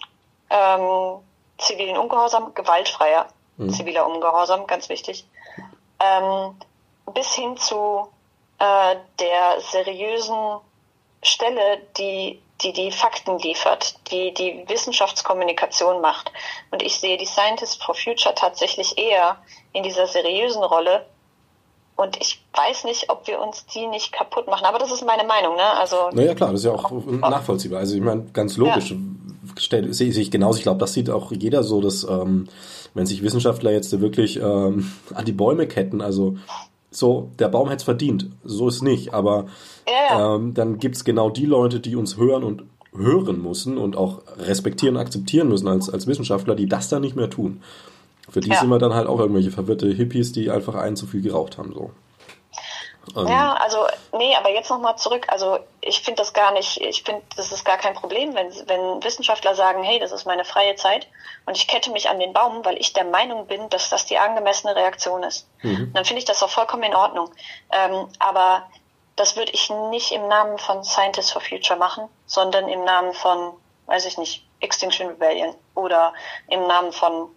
ähm, 0.51 1.19
zivilen 1.57 1.97
Ungehorsam, 1.97 2.53
gewaltfreier 2.53 3.27
mhm. 3.57 3.69
ziviler 3.71 4.07
Ungehorsam, 4.07 4.67
ganz 4.67 4.89
wichtig, 4.89 5.25
ähm, 5.99 6.55
bis 7.13 7.33
hin 7.33 7.57
zu 7.57 8.07
äh, 8.59 8.95
der 9.19 9.61
seriösen 9.61 10.59
Stelle, 11.23 11.79
die, 11.97 12.39
die 12.61 12.73
die 12.73 12.91
Fakten 12.91 13.37
liefert, 13.39 13.95
die 14.11 14.33
die 14.33 14.63
Wissenschaftskommunikation 14.67 16.01
macht. 16.01 16.31
Und 16.71 16.81
ich 16.81 16.99
sehe 16.99 17.17
die 17.17 17.25
Scientists 17.25 17.83
for 17.83 17.95
Future 17.95 18.35
tatsächlich 18.35 18.97
eher 18.97 19.37
in 19.73 19.83
dieser 19.83 20.07
seriösen 20.07 20.63
Rolle. 20.63 21.05
Und 21.95 22.21
ich 22.21 22.43
weiß 22.53 22.83
nicht, 22.83 23.09
ob 23.09 23.27
wir 23.27 23.41
uns 23.41 23.65
die 23.65 23.87
nicht 23.87 24.11
kaputt 24.11 24.47
machen. 24.47 24.65
Aber 24.65 24.77
das 24.77 24.91
ist 24.91 25.03
meine 25.03 25.23
Meinung, 25.23 25.55
ne? 25.55 25.73
Also. 25.79 26.09
Naja, 26.11 26.35
klar, 26.35 26.51
das 26.51 26.59
ist 26.59 26.65
ja 26.65 26.73
auch 26.73 26.91
nachvollziehbar. 26.91 27.79
Also 27.79 27.95
ich 27.95 28.01
meine, 28.01 28.25
ganz 28.33 28.57
logisch. 28.57 28.91
Ja 28.91 28.97
sehe 29.55 29.93
seh 29.93 30.21
ich 30.21 30.31
genauso. 30.31 30.57
Ich 30.57 30.63
glaube, 30.63 30.79
das 30.79 30.93
sieht 30.93 31.09
auch 31.09 31.31
jeder 31.31 31.63
so, 31.63 31.81
dass 31.81 32.03
ähm, 32.03 32.47
wenn 32.97 33.05
sich 33.05 33.23
Wissenschaftler 33.23 33.71
jetzt 33.71 33.99
wirklich 33.99 34.37
ähm, 34.41 34.91
an 35.13 35.25
die 35.25 35.31
Bäume 35.31 35.67
ketten, 35.67 36.01
also 36.01 36.37
so, 36.89 37.29
der 37.37 37.49
Baum 37.49 37.67
hätte 37.67 37.77
es 37.77 37.83
verdient, 37.83 38.29
so 38.43 38.67
ist 38.67 38.81
nicht, 38.81 39.13
aber 39.13 39.45
ja. 39.87 40.35
ähm, 40.35 40.53
dann 40.53 40.79
gibt's 40.79 41.03
genau 41.03 41.29
die 41.29 41.45
Leute, 41.45 41.79
die 41.79 41.95
uns 41.95 42.17
hören 42.17 42.43
und 42.43 42.63
hören 42.95 43.41
müssen 43.41 43.77
und 43.77 43.95
auch 43.95 44.21
respektieren, 44.39 44.97
akzeptieren 44.97 45.49
müssen 45.49 45.67
als, 45.67 45.89
als 45.89 46.07
Wissenschaftler, 46.07 46.55
die 46.55 46.65
das 46.65 46.89
dann 46.89 47.01
nicht 47.01 47.15
mehr 47.15 47.29
tun. 47.29 47.61
Für 48.29 48.39
die 48.39 48.49
ja. 48.49 48.59
sind 48.59 48.69
wir 48.69 48.79
dann 48.79 48.93
halt 48.93 49.07
auch 49.07 49.19
irgendwelche 49.19 49.51
verwirrte 49.51 49.87
Hippies, 49.87 50.31
die 50.31 50.49
einfach 50.49 50.75
einen 50.75 50.95
zu 50.95 51.05
viel 51.05 51.21
geraucht 51.21 51.57
haben. 51.57 51.73
So. 51.73 51.91
Ähm, 53.16 53.28
ja, 53.28 53.53
also 53.53 53.88
nee, 54.14 54.36
aber 54.36 54.49
jetzt 54.49 54.70
nochmal 54.70 54.97
zurück. 54.97 55.26
Also 55.30 55.60
ich 55.82 56.01
finde 56.01 56.22
das 56.22 56.34
gar 56.34 56.51
nicht, 56.51 56.82
ich 56.82 57.03
finde, 57.03 57.22
das 57.36 57.51
ist 57.51 57.66
gar 57.66 57.78
kein 57.78 57.93
Problem, 57.93 58.36
wenn, 58.36 58.51
wenn 58.68 59.03
Wissenschaftler 59.03 59.55
sagen, 59.55 59.84
hey, 59.84 59.99
das 59.99 60.12
ist 60.12 60.26
meine 60.26 60.45
freie 60.45 60.76
Zeit 60.76 61.08
und 61.45 61.58
ich 61.58 61.68
kette 61.68 61.91
mich 61.91 62.10
an 62.10 62.20
den 62.20 62.34
Baum, 62.34 62.66
weil 62.66 62.78
ich 62.78 62.93
der 62.93 63.05
Meinung 63.05 63.47
bin, 63.47 63.70
dass 63.70 63.89
das 63.89 64.05
die 64.05 64.18
angemessene 64.18 64.76
Reaktion 64.76 65.24
ist. 65.24 65.47
Mhm. 65.62 65.91
Dann 65.93 66.05
finde 66.05 66.20
ich 66.20 66.26
das 66.26 66.43
auch 66.43 66.49
vollkommen 66.49 66.84
in 66.84 66.95
Ordnung. 66.95 67.30
Ähm, 67.72 68.08
aber 68.20 68.68
das 69.16 69.36
würde 69.36 69.51
ich 69.51 69.70
nicht 69.70 70.12
im 70.12 70.28
Namen 70.28 70.58
von 70.58 70.84
Scientists 70.84 71.32
for 71.32 71.41
Future 71.41 71.78
machen, 71.78 72.08
sondern 72.26 72.68
im 72.68 72.84
Namen 72.84 73.14
von, 73.14 73.53
weiß 73.88 74.05
ich 74.05 74.18
nicht, 74.18 74.45
Extinction 74.60 75.08
Rebellion 75.08 75.55
oder 75.76 76.14
im 76.47 76.66
Namen 76.68 76.91
von 76.91 77.30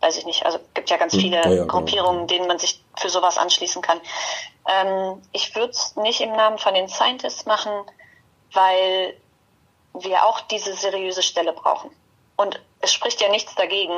weiß 0.00 0.16
ich 0.16 0.24
nicht, 0.24 0.46
also 0.46 0.58
gibt 0.74 0.90
ja 0.90 0.96
ganz 0.96 1.12
hm, 1.12 1.20
viele 1.20 1.36
ja, 1.36 1.42
ja, 1.42 1.50
genau. 1.50 1.66
Gruppierungen, 1.66 2.26
denen 2.26 2.46
man 2.46 2.58
sich 2.58 2.82
für 2.96 3.08
sowas 3.08 3.38
anschließen 3.38 3.82
kann. 3.82 4.00
Ähm, 4.68 5.22
ich 5.32 5.54
würde 5.54 5.70
es 5.70 5.96
nicht 5.96 6.20
im 6.20 6.32
Namen 6.32 6.58
von 6.58 6.74
den 6.74 6.88
Scientists 6.88 7.46
machen, 7.46 7.72
weil 8.52 9.16
wir 9.94 10.24
auch 10.24 10.40
diese 10.42 10.74
seriöse 10.74 11.22
Stelle 11.22 11.52
brauchen. 11.52 11.90
Und 12.36 12.60
es 12.80 12.92
spricht 12.92 13.20
ja 13.20 13.28
nichts 13.28 13.54
dagegen, 13.54 13.92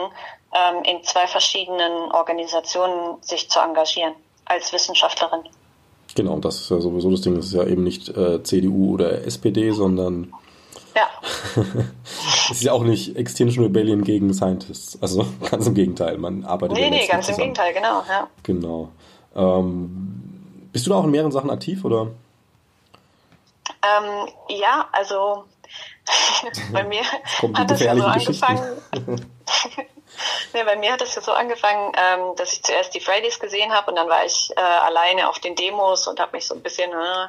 ähm, 0.53 0.85
in 0.85 1.05
zwei 1.05 1.27
verschiedenen 1.27 2.11
Organisationen 2.13 3.23
sich 3.23 3.49
zu 3.51 3.61
engagieren 3.61 4.15
als 4.45 4.73
Wissenschaftlerin. 4.73 5.43
Genau, 6.15 6.39
das 6.39 6.61
ist 6.61 6.71
ja 6.71 6.81
sowieso 6.81 7.11
das 7.11 7.23
Ding. 7.23 7.37
Das 7.37 7.47
ist 7.47 7.55
ja 7.55 7.65
eben 7.65 7.85
nicht 7.85 8.09
äh, 8.09 8.43
CDU 8.43 8.95
oder 8.95 9.25
SPD, 9.25 9.71
sondern 9.71 10.35
ja. 10.95 11.09
es 12.51 12.51
ist 12.51 12.63
ja 12.63 12.73
auch 12.73 12.83
nicht 12.85 13.17
Extinction 13.17 13.65
Rebellion 13.65 14.03
gegen 14.05 14.33
Scientists. 14.33 14.99
Also 15.01 15.27
ganz 15.51 15.67
im 15.67 15.75
Gegenteil, 15.75 16.19
man 16.19 16.45
arbeitet 16.45 16.77
Nee, 16.77 16.85
ja 16.85 16.91
nee, 16.91 17.07
ganz 17.07 17.27
zusammen. 17.27 17.49
im 17.49 17.55
Gegenteil, 17.55 17.75
genau. 17.75 18.03
Ja. 18.09 18.29
Genau. 18.43 18.89
Ähm, 19.35 20.69
bist 20.73 20.87
du 20.87 20.91
da 20.91 20.97
auch 20.97 21.05
in 21.05 21.11
mehreren 21.11 21.33
Sachen 21.33 21.51
aktiv, 21.51 21.85
oder? 21.85 22.09
Ähm, 23.83 24.29
ja, 24.49 24.89
also 24.93 25.45
bei 26.73 26.85
mir 26.85 27.03
hat 27.55 27.71
das 27.71 27.81
ja 27.81 27.97
so 27.97 28.05
angefangen. 28.05 28.63
Nee, 30.53 30.65
bei 30.65 30.77
mir 30.77 30.93
hat 30.93 31.03
es 31.03 31.15
ja 31.15 31.23
so 31.23 31.33
angefangen, 31.33 31.93
ähm, 31.97 32.37
dass 32.37 32.53
ich 32.53 32.63
zuerst 32.63 32.95
die 32.95 33.01
Fridays 33.01 33.41
gesehen 33.41 33.73
habe 33.73 33.91
und 33.91 33.97
dann 33.97 34.09
war 34.09 34.25
ich 34.25 34.51
äh, 34.57 34.61
alleine 34.61 35.29
auf 35.29 35.39
den 35.39 35.55
Demos 35.55 36.07
und 36.07 36.21
habe 36.21 36.33
mich 36.37 36.47
so 36.47 36.55
ein 36.55 36.63
bisschen, 36.63 36.93
äh, 36.93 37.29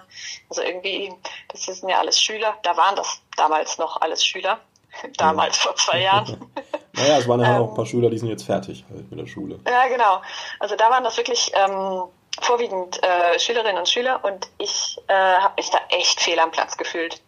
also 0.50 0.62
irgendwie, 0.62 1.14
das 1.50 1.64
sind 1.64 1.90
ja 1.90 2.00
alles 2.00 2.20
Schüler, 2.22 2.56
da 2.64 2.78
waren 2.78 2.96
das 2.96 3.22
damals 3.38 3.78
noch 3.78 4.02
alles 4.02 4.26
Schüler. 4.26 4.60
damals 5.18 5.58
ja. 5.58 5.64
vor 5.64 5.76
zwei 5.76 6.02
Jahren. 6.02 6.52
naja, 6.94 7.18
es 7.18 7.28
waren 7.28 7.42
ja 7.42 7.56
ähm, 7.56 7.64
auch 7.64 7.70
ein 7.70 7.76
paar 7.76 7.86
Schüler, 7.86 8.10
die 8.10 8.18
sind 8.18 8.30
jetzt 8.30 8.46
fertig 8.46 8.86
halt 8.90 9.10
mit 9.10 9.20
der 9.20 9.28
Schule. 9.28 9.60
Ja, 9.68 9.88
genau. 9.88 10.22
Also 10.60 10.76
da 10.76 10.90
waren 10.90 11.04
das 11.04 11.18
wirklich 11.18 11.52
ähm, 11.56 12.04
vorwiegend 12.40 13.02
äh, 13.04 13.40
Schülerinnen 13.40 13.78
und 13.78 13.90
Schüler 13.90 14.24
und 14.24 14.48
ich 14.58 15.00
äh, 15.08 15.14
habe 15.14 15.54
mich 15.58 15.70
da 15.70 15.80
echt 15.90 16.22
fehl 16.22 16.40
am 16.40 16.52
Platz 16.52 16.78
gefühlt. 16.78 17.22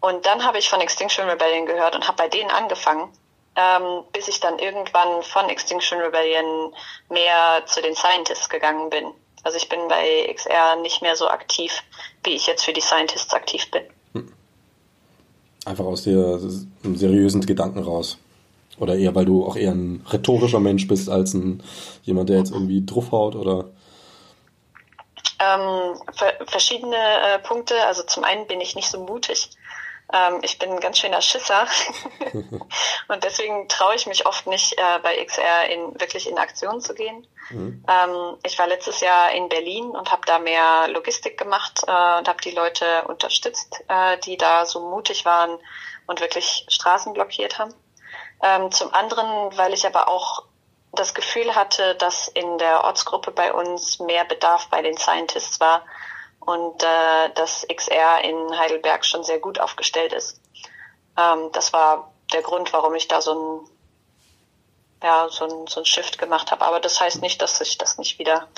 Und 0.00 0.26
dann 0.26 0.44
habe 0.44 0.58
ich 0.58 0.68
von 0.68 0.80
Extinction 0.80 1.28
Rebellion 1.28 1.66
gehört 1.66 1.96
und 1.96 2.06
habe 2.06 2.16
bei 2.16 2.28
denen 2.28 2.50
angefangen, 2.50 3.12
ähm, 3.58 4.04
bis 4.12 4.28
ich 4.28 4.38
dann 4.38 4.58
irgendwann 4.60 5.22
von 5.22 5.48
Extinction 5.48 5.98
Rebellion 5.98 6.72
mehr 7.10 7.66
zu 7.66 7.82
den 7.82 7.96
Scientists 7.96 8.48
gegangen 8.48 8.88
bin. 8.88 9.06
Also 9.42 9.58
ich 9.58 9.68
bin 9.68 9.80
bei 9.88 10.32
XR 10.32 10.76
nicht 10.76 11.02
mehr 11.02 11.16
so 11.16 11.28
aktiv, 11.28 11.82
wie 12.22 12.30
ich 12.30 12.46
jetzt 12.46 12.64
für 12.64 12.72
die 12.72 12.80
Scientists 12.80 13.34
aktiv 13.34 13.68
bin. 13.70 13.82
Hm. 14.14 14.32
Einfach 15.64 15.84
aus 15.84 16.04
der 16.04 16.38
seriösen 16.94 17.44
Gedanken 17.44 17.82
raus. 17.82 18.18
Oder 18.78 18.96
eher, 18.96 19.14
weil 19.16 19.24
du 19.24 19.44
auch 19.44 19.56
eher 19.56 19.72
ein 19.72 20.06
rhetorischer 20.08 20.60
Mensch 20.60 20.86
bist 20.86 21.08
als 21.08 21.34
ein 21.34 21.64
jemand, 22.04 22.28
der 22.28 22.38
jetzt 22.38 22.52
irgendwie 22.52 22.86
draufhaut 22.86 23.34
oder? 23.34 23.70
Ähm, 25.40 26.00
verschiedene 26.46 26.96
äh, 26.96 27.38
Punkte. 27.40 27.74
Also 27.86 28.04
zum 28.04 28.22
einen 28.22 28.46
bin 28.46 28.60
ich 28.60 28.76
nicht 28.76 28.88
so 28.88 29.00
mutig. 29.04 29.50
Ähm, 30.12 30.40
ich 30.42 30.58
bin 30.58 30.70
ein 30.70 30.80
ganz 30.80 30.98
schöner 30.98 31.20
Schisser 31.20 31.66
und 33.08 33.24
deswegen 33.24 33.68
traue 33.68 33.94
ich 33.94 34.06
mich 34.06 34.26
oft 34.26 34.46
nicht, 34.46 34.72
äh, 34.78 34.98
bei 35.02 35.22
XR 35.22 35.68
in, 35.70 36.00
wirklich 36.00 36.28
in 36.28 36.38
Aktion 36.38 36.80
zu 36.80 36.94
gehen. 36.94 37.26
Mhm. 37.50 37.84
Ähm, 37.86 38.36
ich 38.42 38.58
war 38.58 38.66
letztes 38.66 39.00
Jahr 39.00 39.32
in 39.32 39.48
Berlin 39.48 39.90
und 39.90 40.10
habe 40.10 40.22
da 40.26 40.38
mehr 40.38 40.88
Logistik 40.88 41.36
gemacht 41.36 41.82
äh, 41.86 42.18
und 42.18 42.28
habe 42.28 42.40
die 42.42 42.52
Leute 42.52 43.04
unterstützt, 43.08 43.84
äh, 43.88 44.16
die 44.18 44.38
da 44.38 44.64
so 44.64 44.80
mutig 44.88 45.24
waren 45.26 45.58
und 46.06 46.20
wirklich 46.20 46.64
Straßen 46.68 47.12
blockiert 47.12 47.58
haben. 47.58 47.74
Ähm, 48.42 48.70
zum 48.70 48.94
anderen, 48.94 49.56
weil 49.58 49.74
ich 49.74 49.86
aber 49.86 50.08
auch 50.08 50.44
das 50.92 51.12
Gefühl 51.12 51.54
hatte, 51.54 51.96
dass 51.96 52.28
in 52.28 52.56
der 52.56 52.84
Ortsgruppe 52.84 53.30
bei 53.30 53.52
uns 53.52 53.98
mehr 53.98 54.24
Bedarf 54.24 54.68
bei 54.70 54.80
den 54.80 54.96
Scientists 54.96 55.60
war 55.60 55.84
und 56.48 56.82
äh, 56.82 57.30
dass 57.34 57.66
XR 57.68 58.24
in 58.24 58.58
Heidelberg 58.58 59.04
schon 59.04 59.22
sehr 59.22 59.38
gut 59.38 59.60
aufgestellt 59.60 60.14
ist. 60.14 60.40
Ähm, 61.18 61.50
das 61.52 61.74
war 61.74 62.10
der 62.32 62.40
Grund, 62.40 62.72
warum 62.72 62.94
ich 62.94 63.06
da 63.06 63.20
so 63.20 63.32
ein 63.32 63.68
ja, 65.02 65.28
so 65.30 65.44
ein, 65.44 65.66
so 65.68 65.80
ein 65.80 65.86
Shift 65.86 66.18
gemacht 66.18 66.50
habe. 66.50 66.64
Aber 66.64 66.80
das 66.80 67.00
heißt 67.00 67.20
nicht, 67.20 67.40
dass 67.42 67.58
sich 67.58 67.76
das 67.78 67.98
nicht 67.98 68.18
wieder 68.18 68.48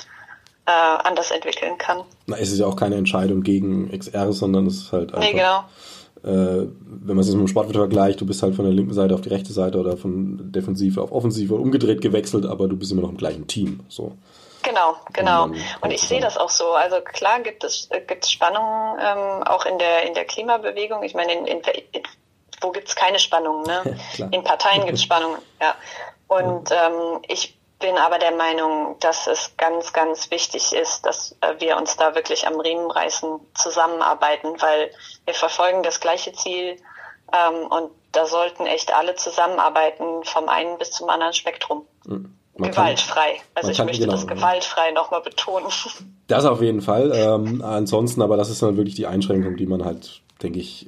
äh, 0.65 0.71
anders 0.71 1.31
entwickeln 1.31 1.77
kann. 1.77 2.03
Na, 2.27 2.37
es 2.37 2.51
ist 2.51 2.59
ja 2.59 2.65
auch 2.65 2.77
keine 2.77 2.95
Entscheidung 2.95 3.43
gegen 3.43 3.91
XR, 3.91 4.31
sondern 4.31 4.67
es 4.67 4.83
ist 4.83 4.91
halt 4.93 5.13
einfach. 5.13 5.27
Nee, 5.27 5.33
genau. 5.33 5.65
Äh, 6.23 6.67
wenn 6.85 7.15
man 7.15 7.19
es 7.19 7.27
jetzt 7.27 7.35
mit 7.35 7.45
dem 7.45 7.49
Sport 7.49 7.73
vergleicht, 7.73 8.21
du 8.21 8.25
bist 8.25 8.41
halt 8.41 8.55
von 8.55 8.63
der 8.65 8.73
linken 8.73 8.93
Seite 8.93 9.13
auf 9.13 9.21
die 9.21 9.29
rechte 9.29 9.51
Seite 9.51 9.77
oder 9.77 9.97
von 9.97 10.51
Defensive 10.51 11.01
auf 11.01 11.11
Offensive 11.11 11.55
und 11.55 11.61
umgedreht 11.61 11.99
gewechselt, 11.99 12.45
aber 12.45 12.67
du 12.67 12.77
bist 12.77 12.91
immer 12.91 13.01
noch 13.01 13.09
im 13.09 13.17
gleichen 13.17 13.47
Team. 13.47 13.81
So. 13.89 14.13
Genau, 14.63 14.95
genau. 15.13 15.45
Und, 15.81 15.91
ich 15.91 16.01
sehe 16.01 16.21
das 16.21 16.37
auch 16.37 16.49
so. 16.49 16.71
Also 16.73 17.01
klar 17.01 17.39
gibt 17.39 17.63
es 17.63 17.89
gibt 18.07 18.25
Spannungen 18.27 18.99
ähm, 18.99 19.43
auch 19.43 19.65
in 19.65 19.79
der 19.79 20.03
in 20.03 20.13
der 20.13 20.25
Klimabewegung. 20.25 21.03
Ich 21.03 21.13
meine, 21.13 21.33
in, 21.33 21.45
in, 21.45 21.61
in 21.91 22.03
wo 22.61 22.71
gibt's 22.71 22.95
keine 22.95 23.19
Spannungen? 23.19 23.63
Ne? 23.63 23.99
in 24.31 24.43
Parteien 24.43 24.85
gibt 24.85 24.97
es 24.97 25.03
Spannungen. 25.03 25.41
Ja. 25.59 25.75
Und 26.27 26.71
ähm, 26.71 27.19
ich 27.27 27.57
bin 27.79 27.97
aber 27.97 28.19
der 28.19 28.31
Meinung, 28.31 28.97
dass 28.99 29.27
es 29.27 29.57
ganz, 29.57 29.91
ganz 29.91 30.31
wichtig 30.31 30.71
ist, 30.71 31.05
dass 31.05 31.35
äh, 31.41 31.55
wir 31.59 31.77
uns 31.77 31.97
da 31.97 32.15
wirklich 32.15 32.47
am 32.47 32.59
Riemen 32.59 32.89
reißen, 32.89 33.39
zusammenarbeiten, 33.55 34.61
weil 34.61 34.91
wir 35.25 35.33
verfolgen 35.33 35.83
das 35.83 35.99
gleiche 35.99 36.31
Ziel 36.31 36.77
ähm, 37.33 37.67
und 37.67 37.91
da 38.11 38.25
sollten 38.25 38.65
echt 38.65 38.93
alle 38.93 39.15
zusammenarbeiten, 39.15 40.23
vom 40.23 40.47
einen 40.47 40.77
bis 40.77 40.91
zum 40.91 41.09
anderen 41.09 41.33
Spektrum. 41.33 41.87
Mhm. 42.05 42.37
Man 42.61 42.71
gewaltfrei. 42.71 43.33
Kann, 43.33 43.45
also 43.55 43.71
ich 43.71 43.77
kann, 43.77 43.87
möchte 43.87 44.01
genau, 44.01 44.13
das 44.13 44.27
gewaltfrei 44.27 44.91
nochmal 44.91 45.21
betonen. 45.21 45.67
Das 46.27 46.45
auf 46.45 46.61
jeden 46.61 46.81
Fall. 46.81 47.11
Ähm, 47.13 47.61
ansonsten, 47.61 48.21
aber 48.21 48.37
das 48.37 48.49
ist 48.49 48.61
dann 48.61 48.77
wirklich 48.77 48.95
die 48.95 49.05
Einschränkung, 49.05 49.57
die 49.57 49.65
man 49.65 49.83
halt, 49.83 50.21
denke 50.41 50.59
ich, 50.59 50.87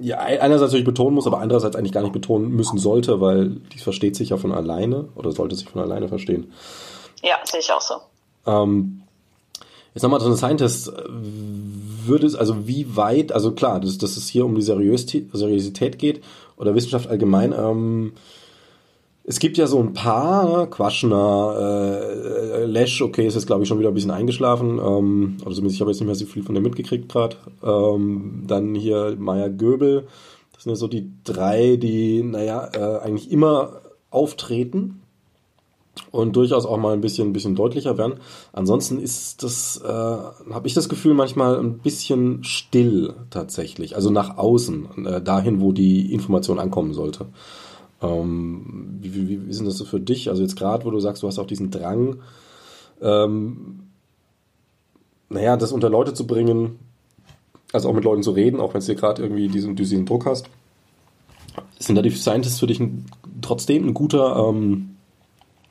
ja, 0.00 0.18
einerseits 0.18 0.72
natürlich 0.72 0.84
betonen 0.84 1.14
muss, 1.14 1.28
aber 1.28 1.38
andererseits 1.38 1.76
eigentlich 1.76 1.92
gar 1.92 2.02
nicht 2.02 2.12
betonen 2.12 2.50
müssen 2.50 2.78
sollte, 2.78 3.20
weil 3.20 3.50
die 3.72 3.78
versteht 3.78 4.16
sich 4.16 4.30
ja 4.30 4.36
von 4.36 4.50
alleine 4.50 5.08
oder 5.14 5.30
sollte 5.30 5.54
sich 5.54 5.68
von 5.68 5.80
alleine 5.80 6.08
verstehen. 6.08 6.52
Ja, 7.22 7.36
sehe 7.44 7.60
ich 7.60 7.72
auch 7.72 7.80
so. 7.80 7.94
Ähm, 8.44 9.02
jetzt 9.94 10.02
nochmal 10.02 10.20
zu 10.20 10.26
den 10.26 10.36
Scientist. 10.36 10.92
Würde 11.06 12.26
es, 12.26 12.34
also 12.34 12.66
wie 12.66 12.96
weit, 12.96 13.30
also 13.30 13.52
klar, 13.52 13.78
dass, 13.78 13.98
dass 13.98 14.16
es 14.16 14.28
hier 14.28 14.44
um 14.46 14.56
die 14.56 14.62
Seriosität 14.62 15.98
geht 16.00 16.24
oder 16.56 16.74
Wissenschaft 16.74 17.08
allgemein, 17.08 17.52
ähm, 17.52 18.14
es 19.28 19.40
gibt 19.40 19.58
ja 19.58 19.66
so 19.66 19.78
ein 19.78 19.92
paar, 19.92 20.48
ne? 20.48 20.66
Quaschner, 20.68 21.54
äh, 21.60 22.64
Lesch, 22.64 23.02
okay, 23.02 23.26
ist 23.26 23.34
jetzt 23.34 23.46
glaube 23.46 23.62
ich 23.62 23.68
schon 23.68 23.78
wieder 23.78 23.90
ein 23.90 23.94
bisschen 23.94 24.10
eingeschlafen, 24.10 24.78
ähm, 24.78 25.36
oder 25.42 25.54
zumindest 25.54 25.74
ich 25.74 25.80
habe 25.82 25.90
jetzt 25.90 26.00
nicht 26.00 26.06
mehr 26.06 26.14
so 26.14 26.24
viel 26.24 26.42
von 26.42 26.54
dem 26.54 26.64
mitgekriegt 26.64 27.10
gerade. 27.10 27.36
Ähm, 27.62 28.44
dann 28.46 28.74
hier 28.74 29.16
Meier 29.18 29.50
Göbel, 29.50 30.06
das 30.54 30.62
sind 30.62 30.70
ja 30.70 30.76
so 30.76 30.88
die 30.88 31.10
drei, 31.24 31.76
die, 31.76 32.22
naja, 32.22 32.70
äh, 32.72 33.00
eigentlich 33.00 33.30
immer 33.30 33.82
auftreten 34.10 35.02
und 36.10 36.34
durchaus 36.34 36.64
auch 36.64 36.78
mal 36.78 36.94
ein 36.94 37.02
bisschen, 37.02 37.28
ein 37.28 37.32
bisschen 37.34 37.54
deutlicher 37.54 37.98
werden. 37.98 38.14
Ansonsten 38.54 38.98
ist 38.98 39.42
das, 39.42 39.78
äh, 39.84 39.88
habe 39.88 40.66
ich 40.66 40.72
das 40.72 40.88
Gefühl, 40.88 41.12
manchmal 41.12 41.58
ein 41.58 41.80
bisschen 41.80 42.44
still 42.44 43.12
tatsächlich, 43.28 43.94
also 43.94 44.08
nach 44.08 44.38
außen, 44.38 45.04
äh, 45.04 45.22
dahin, 45.22 45.60
wo 45.60 45.72
die 45.72 46.14
Information 46.14 46.58
ankommen 46.58 46.94
sollte. 46.94 47.26
Ähm, 48.00 48.98
wie, 49.00 49.14
wie, 49.14 49.46
wie 49.46 49.50
ist 49.50 49.58
denn 49.58 49.66
das 49.66 49.78
so 49.78 49.84
für 49.84 50.00
dich? 50.00 50.28
Also 50.28 50.42
jetzt 50.42 50.56
gerade, 50.56 50.84
wo 50.84 50.90
du 50.90 51.00
sagst, 51.00 51.22
du 51.22 51.26
hast 51.26 51.38
auch 51.38 51.46
diesen 51.46 51.70
Drang, 51.70 52.18
ähm, 53.00 53.80
naja, 55.28 55.56
das 55.56 55.72
unter 55.72 55.90
Leute 55.90 56.14
zu 56.14 56.26
bringen, 56.26 56.78
also 57.72 57.88
auch 57.88 57.94
mit 57.94 58.04
Leuten 58.04 58.22
zu 58.22 58.30
reden, 58.30 58.60
auch 58.60 58.74
wenn 58.74 58.80
dir 58.80 58.94
gerade 58.94 59.22
irgendwie 59.22 59.48
diesen, 59.48 59.76
diesen 59.76 60.06
Druck 60.06 60.26
hast. 60.26 60.48
Sind 61.78 61.96
da 61.96 62.02
die 62.02 62.10
Scientists 62.10 62.60
für 62.60 62.66
dich 62.66 62.80
ein, 62.80 63.04
trotzdem 63.42 63.88
ein 63.88 63.94
guter 63.94 64.48
ähm, 64.48 64.96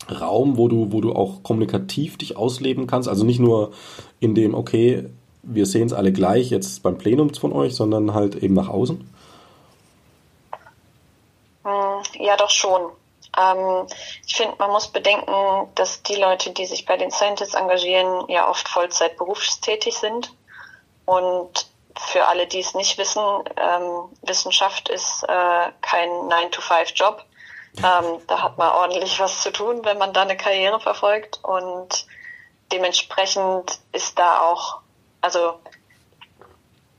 Raum, 0.10 0.58
wo 0.58 0.68
du, 0.68 0.92
wo 0.92 1.02
du 1.02 1.14
auch 1.14 1.44
kommunikativ 1.44 2.18
dich 2.18 2.38
ausleben 2.38 2.88
kannst? 2.88 3.10
Also 3.10 3.26
nicht 3.26 3.40
nur 3.40 3.72
in 4.20 4.36
dem, 4.36 4.54
okay, 4.54 5.06
wir 5.44 5.66
sehen 5.66 5.88
es 5.88 5.94
alle 5.94 6.12
gleich 6.12 6.50
jetzt 6.50 6.84
beim 6.84 6.98
Plenum 6.98 7.34
von 7.34 7.54
euch, 7.54 7.74
sondern 7.74 8.14
halt 8.14 8.36
eben 8.36 8.54
nach 8.54 8.70
außen? 8.70 9.00
Hm, 11.68 12.02
ja, 12.14 12.38
doch 12.38 12.50
schon. 12.50 12.94
Ähm, 13.38 13.88
ich 14.26 14.36
finde, 14.36 14.56
man 14.58 14.72
muss 14.72 14.88
bedenken, 14.88 15.70
dass 15.76 16.02
die 16.04 16.16
Leute, 16.16 16.52
die 16.52 16.66
sich 16.66 16.86
bei 16.86 16.96
den 16.96 17.12
Scientists 17.12 17.56
engagieren, 17.56 18.26
ja 18.30 18.50
oft 18.50 18.70
Vollzeit 18.70 19.18
berufstätig 19.18 19.98
sind. 19.98 20.34
Und 21.06 21.68
für 22.00 22.26
alle, 22.26 22.48
die 22.48 22.62
es 22.62 22.74
nicht 22.74 22.98
wissen, 22.98 23.22
ähm, 23.58 24.10
Wissenschaft 24.22 24.88
ist 24.88 25.24
äh, 25.24 25.72
kein 25.82 26.10
9-to-5-Job. 26.10 27.26
Ähm, 27.80 28.22
da 28.28 28.42
hat 28.42 28.58
man 28.58 28.72
ordentlich 28.72 29.20
was 29.20 29.42
zu 29.42 29.52
tun, 29.52 29.84
wenn 29.84 29.98
man 29.98 30.14
da 30.14 30.22
eine 30.22 30.38
Karriere 30.38 30.80
verfolgt. 30.80 31.42
Und 31.44 32.08
dementsprechend 32.72 33.80
ist 33.92 34.18
da 34.18 34.42
auch, 34.42 34.80
also 35.20 35.60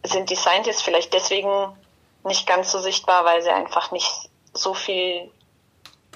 sind 0.04 0.28
die 0.28 0.36
Scientists 0.36 0.82
vielleicht 0.82 1.14
deswegen 1.14 1.74
nicht 2.24 2.46
ganz 2.46 2.70
so 2.70 2.78
sichtbar, 2.80 3.24
weil 3.24 3.40
sie 3.40 3.50
einfach 3.50 3.92
nicht 3.92 4.28
so 4.58 4.74
viel 4.74 5.30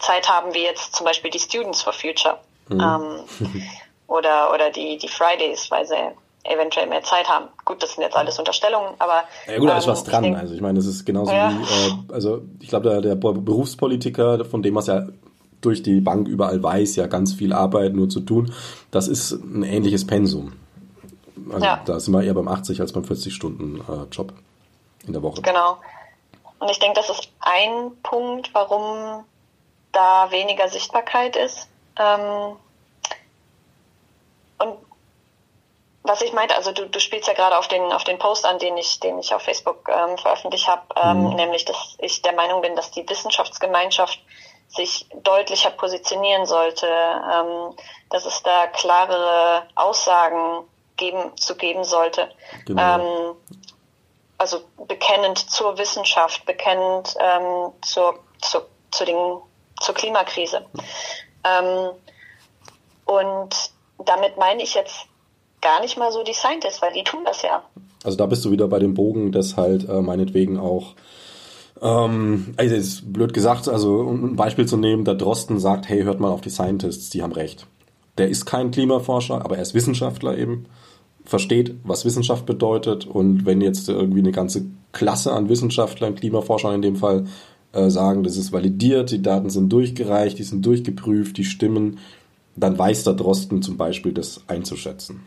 Zeit 0.00 0.28
haben 0.28 0.52
wie 0.54 0.62
jetzt 0.62 0.94
zum 0.94 1.04
Beispiel 1.04 1.30
die 1.30 1.38
Students 1.38 1.82
for 1.82 1.92
Future 1.92 2.38
mhm. 2.68 2.80
ähm, 2.80 3.62
oder, 4.06 4.52
oder 4.52 4.70
die, 4.70 4.98
die 4.98 5.08
Fridays, 5.08 5.70
weil 5.70 5.86
sie 5.86 5.94
eventuell 6.44 6.88
mehr 6.88 7.02
Zeit 7.02 7.28
haben. 7.28 7.46
Gut, 7.64 7.82
das 7.82 7.94
sind 7.94 8.02
jetzt 8.02 8.16
alles 8.16 8.38
Unterstellungen, 8.38 8.94
aber. 8.98 9.24
Ja 9.46 9.58
gut, 9.58 9.68
da 9.68 9.78
ist 9.78 9.84
ähm, 9.84 9.92
was 9.92 10.04
dran. 10.04 10.22
Denk, 10.24 10.38
also 10.38 10.54
ich 10.54 10.60
meine, 10.60 10.78
das 10.78 10.86
ist 10.86 11.04
genauso 11.04 11.32
ja. 11.32 11.50
wie, 11.50 11.62
äh, 11.62 12.14
also 12.14 12.42
ich 12.60 12.68
glaube, 12.68 12.88
der, 12.88 13.00
der 13.00 13.14
Berufspolitiker, 13.14 14.44
von 14.44 14.62
dem 14.62 14.76
es 14.76 14.86
ja 14.86 15.06
durch 15.60 15.82
die 15.82 16.00
Bank 16.00 16.26
überall 16.26 16.60
weiß, 16.60 16.96
ja 16.96 17.06
ganz 17.06 17.34
viel 17.34 17.52
Arbeit 17.52 17.94
nur 17.94 18.08
zu 18.08 18.20
tun, 18.20 18.52
das 18.90 19.06
ist 19.06 19.32
ein 19.32 19.62
ähnliches 19.62 20.06
Pensum. 20.06 20.54
Also 21.52 21.64
ja. 21.64 21.80
da 21.84 22.00
sind 22.00 22.12
wir 22.12 22.22
eher 22.22 22.34
beim 22.34 22.48
80 22.48 22.80
als 22.80 22.92
beim 22.92 23.04
40 23.04 23.32
Stunden 23.32 23.80
äh, 23.80 24.12
Job 24.12 24.32
in 25.06 25.12
der 25.12 25.22
Woche. 25.22 25.42
Genau. 25.42 25.78
Und 26.62 26.70
ich 26.70 26.78
denke, 26.78 27.00
das 27.00 27.10
ist 27.10 27.28
ein 27.40 28.00
Punkt, 28.04 28.54
warum 28.54 29.24
da 29.90 30.30
weniger 30.30 30.68
Sichtbarkeit 30.68 31.34
ist. 31.34 31.68
Ähm, 31.98 32.56
und 34.58 34.78
was 36.04 36.22
ich 36.22 36.32
meinte, 36.32 36.54
also 36.54 36.70
du, 36.70 36.88
du 36.88 37.00
spielst 37.00 37.26
ja 37.26 37.34
gerade 37.34 37.58
auf 37.58 37.66
den, 37.66 37.82
auf 37.92 38.04
den 38.04 38.20
Post 38.20 38.46
an, 38.46 38.60
den 38.60 38.76
ich, 38.76 39.00
den 39.00 39.18
ich 39.18 39.34
auf 39.34 39.42
Facebook 39.42 39.88
ähm, 39.88 40.16
veröffentlicht 40.18 40.68
habe, 40.68 40.82
ähm, 40.94 41.30
mhm. 41.30 41.34
nämlich, 41.34 41.64
dass 41.64 41.96
ich 41.98 42.22
der 42.22 42.32
Meinung 42.32 42.60
bin, 42.62 42.76
dass 42.76 42.92
die 42.92 43.08
Wissenschaftsgemeinschaft 43.08 44.20
sich 44.68 45.08
deutlicher 45.24 45.70
positionieren 45.70 46.46
sollte, 46.46 46.86
ähm, 46.86 47.74
dass 48.08 48.24
es 48.24 48.40
da 48.44 48.68
klarere 48.68 49.66
Aussagen 49.74 50.64
geben, 50.96 51.36
zu 51.36 51.56
geben 51.56 51.82
sollte. 51.82 52.30
Genau. 52.66 53.00
Ähm, 53.00 53.36
also 54.42 54.58
bekennend 54.88 55.38
zur 55.38 55.78
Wissenschaft, 55.78 56.44
bekennend 56.46 57.14
ähm, 57.20 57.70
zur, 57.80 58.18
zur, 58.40 58.66
zu 58.90 59.04
den, 59.04 59.16
zur 59.80 59.94
Klimakrise. 59.94 60.66
Ähm, 61.44 61.90
und 63.04 63.70
damit 64.04 64.36
meine 64.38 64.64
ich 64.64 64.74
jetzt 64.74 65.06
gar 65.60 65.80
nicht 65.80 65.96
mal 65.96 66.10
so 66.10 66.24
die 66.24 66.32
Scientists, 66.32 66.82
weil 66.82 66.92
die 66.92 67.04
tun 67.04 67.24
das 67.24 67.42
ja. 67.42 67.62
Also 68.02 68.18
da 68.18 68.26
bist 68.26 68.44
du 68.44 68.50
wieder 68.50 68.66
bei 68.66 68.80
dem 68.80 68.94
Bogen, 68.94 69.30
dass 69.30 69.56
halt 69.56 69.88
äh, 69.88 70.00
meinetwegen 70.00 70.58
auch 70.58 70.94
ähm, 71.80 72.54
also 72.56 72.74
ist 72.74 73.12
blöd 73.12 73.32
gesagt, 73.32 73.68
also 73.68 74.00
um 74.00 74.24
ein 74.24 74.36
Beispiel 74.36 74.66
zu 74.66 74.76
nehmen, 74.76 75.04
der 75.04 75.14
Drosten 75.14 75.60
sagt, 75.60 75.88
hey, 75.88 76.02
hört 76.02 76.18
mal 76.18 76.30
auf 76.30 76.40
die 76.40 76.50
Scientists, 76.50 77.10
die 77.10 77.22
haben 77.22 77.32
recht. 77.32 77.68
Der 78.18 78.28
ist 78.28 78.44
kein 78.44 78.72
Klimaforscher, 78.72 79.44
aber 79.44 79.56
er 79.56 79.62
ist 79.62 79.74
Wissenschaftler 79.74 80.36
eben, 80.36 80.66
versteht, 81.24 81.74
was 81.84 82.04
Wissenschaft 82.04 82.46
bedeutet 82.46 83.06
und 83.06 83.46
wenn 83.46 83.60
jetzt 83.60 83.88
irgendwie 83.88 84.20
eine 84.20 84.32
ganze 84.32 84.66
Klasse 84.92 85.32
an 85.32 85.48
Wissenschaftlern, 85.48 86.14
Klimaforschern 86.14 86.74
in 86.74 86.82
dem 86.82 86.96
Fall, 86.96 87.26
äh, 87.72 87.88
sagen, 87.88 88.22
das 88.22 88.36
ist 88.36 88.52
validiert, 88.52 89.10
die 89.10 89.22
Daten 89.22 89.48
sind 89.48 89.70
durchgereicht, 89.72 90.38
die 90.38 90.42
sind 90.42 90.64
durchgeprüft, 90.66 91.36
die 91.38 91.44
stimmen, 91.44 92.00
dann 92.54 92.78
weiß 92.78 93.04
der 93.04 93.14
Drosten 93.14 93.62
zum 93.62 93.76
Beispiel 93.78 94.12
das 94.12 94.42
einzuschätzen. 94.46 95.26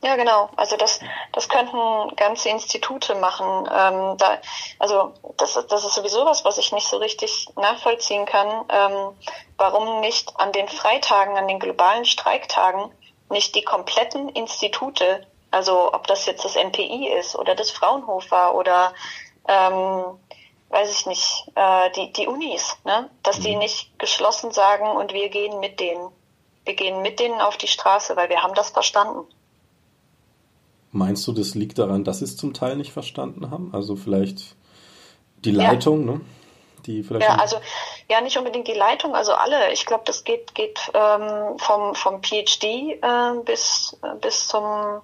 Ja, 0.00 0.14
genau. 0.14 0.48
Also 0.54 0.76
das, 0.76 1.00
das 1.32 1.48
könnten 1.48 2.14
ganze 2.14 2.50
Institute 2.50 3.16
machen. 3.16 3.44
Ähm, 3.66 4.16
da, 4.16 4.38
also 4.78 5.12
das, 5.36 5.54
das 5.68 5.84
ist 5.84 5.94
sowieso 5.96 6.24
was, 6.24 6.44
was 6.44 6.58
ich 6.58 6.70
nicht 6.70 6.86
so 6.86 6.98
richtig 6.98 7.48
nachvollziehen 7.56 8.24
kann. 8.24 8.46
Ähm, 8.68 9.16
warum 9.56 9.98
nicht 10.00 10.38
an 10.38 10.52
den 10.52 10.68
Freitagen, 10.68 11.36
an 11.36 11.48
den 11.48 11.58
globalen 11.58 12.04
Streiktagen 12.04 12.92
nicht 13.30 13.54
die 13.54 13.62
kompletten 13.62 14.28
Institute, 14.30 15.26
also 15.50 15.92
ob 15.92 16.06
das 16.06 16.26
jetzt 16.26 16.44
das 16.44 16.56
MPI 16.56 17.08
ist 17.18 17.36
oder 17.36 17.54
das 17.54 17.70
Fraunhofer 17.70 18.54
oder 18.54 18.92
ähm, 19.46 20.18
weiß 20.70 21.00
ich 21.00 21.06
nicht, 21.06 21.50
äh, 21.54 21.90
die, 21.96 22.12
die 22.12 22.26
Unis, 22.26 22.76
ne? 22.84 23.08
dass 23.22 23.40
die 23.40 23.52
mhm. 23.52 23.60
nicht 23.60 23.98
geschlossen 23.98 24.52
sagen 24.52 24.88
und 24.90 25.12
wir 25.12 25.28
gehen 25.28 25.60
mit 25.60 25.80
denen. 25.80 26.08
Wir 26.64 26.74
gehen 26.74 27.00
mit 27.00 27.18
denen 27.18 27.40
auf 27.40 27.56
die 27.56 27.68
Straße, 27.68 28.14
weil 28.16 28.28
wir 28.28 28.42
haben 28.42 28.54
das 28.54 28.70
verstanden. 28.70 29.26
Meinst 30.90 31.26
du, 31.26 31.32
das 31.32 31.54
liegt 31.54 31.78
daran, 31.78 32.04
dass 32.04 32.18
sie 32.18 32.26
es 32.26 32.36
zum 32.36 32.52
Teil 32.52 32.76
nicht 32.76 32.92
verstanden 32.92 33.50
haben? 33.50 33.74
Also 33.74 33.96
vielleicht 33.96 34.56
die 35.44 35.50
Leitung, 35.50 36.06
ja. 36.06 36.14
ne? 36.14 36.20
Die 36.88 37.02
vielleicht 37.02 37.28
ja, 37.28 37.36
also 37.36 37.60
ja, 38.08 38.20
nicht 38.22 38.38
unbedingt 38.38 38.66
die 38.66 38.72
Leitung, 38.72 39.14
also 39.14 39.34
alle. 39.34 39.72
Ich 39.72 39.84
glaube, 39.84 40.04
das 40.06 40.24
geht, 40.24 40.54
geht 40.54 40.80
ähm, 40.94 41.58
vom, 41.58 41.94
vom 41.94 42.22
PhD 42.22 42.64
äh, 42.64 43.34
bis, 43.44 43.96
bis 44.22 44.48
zum 44.48 45.02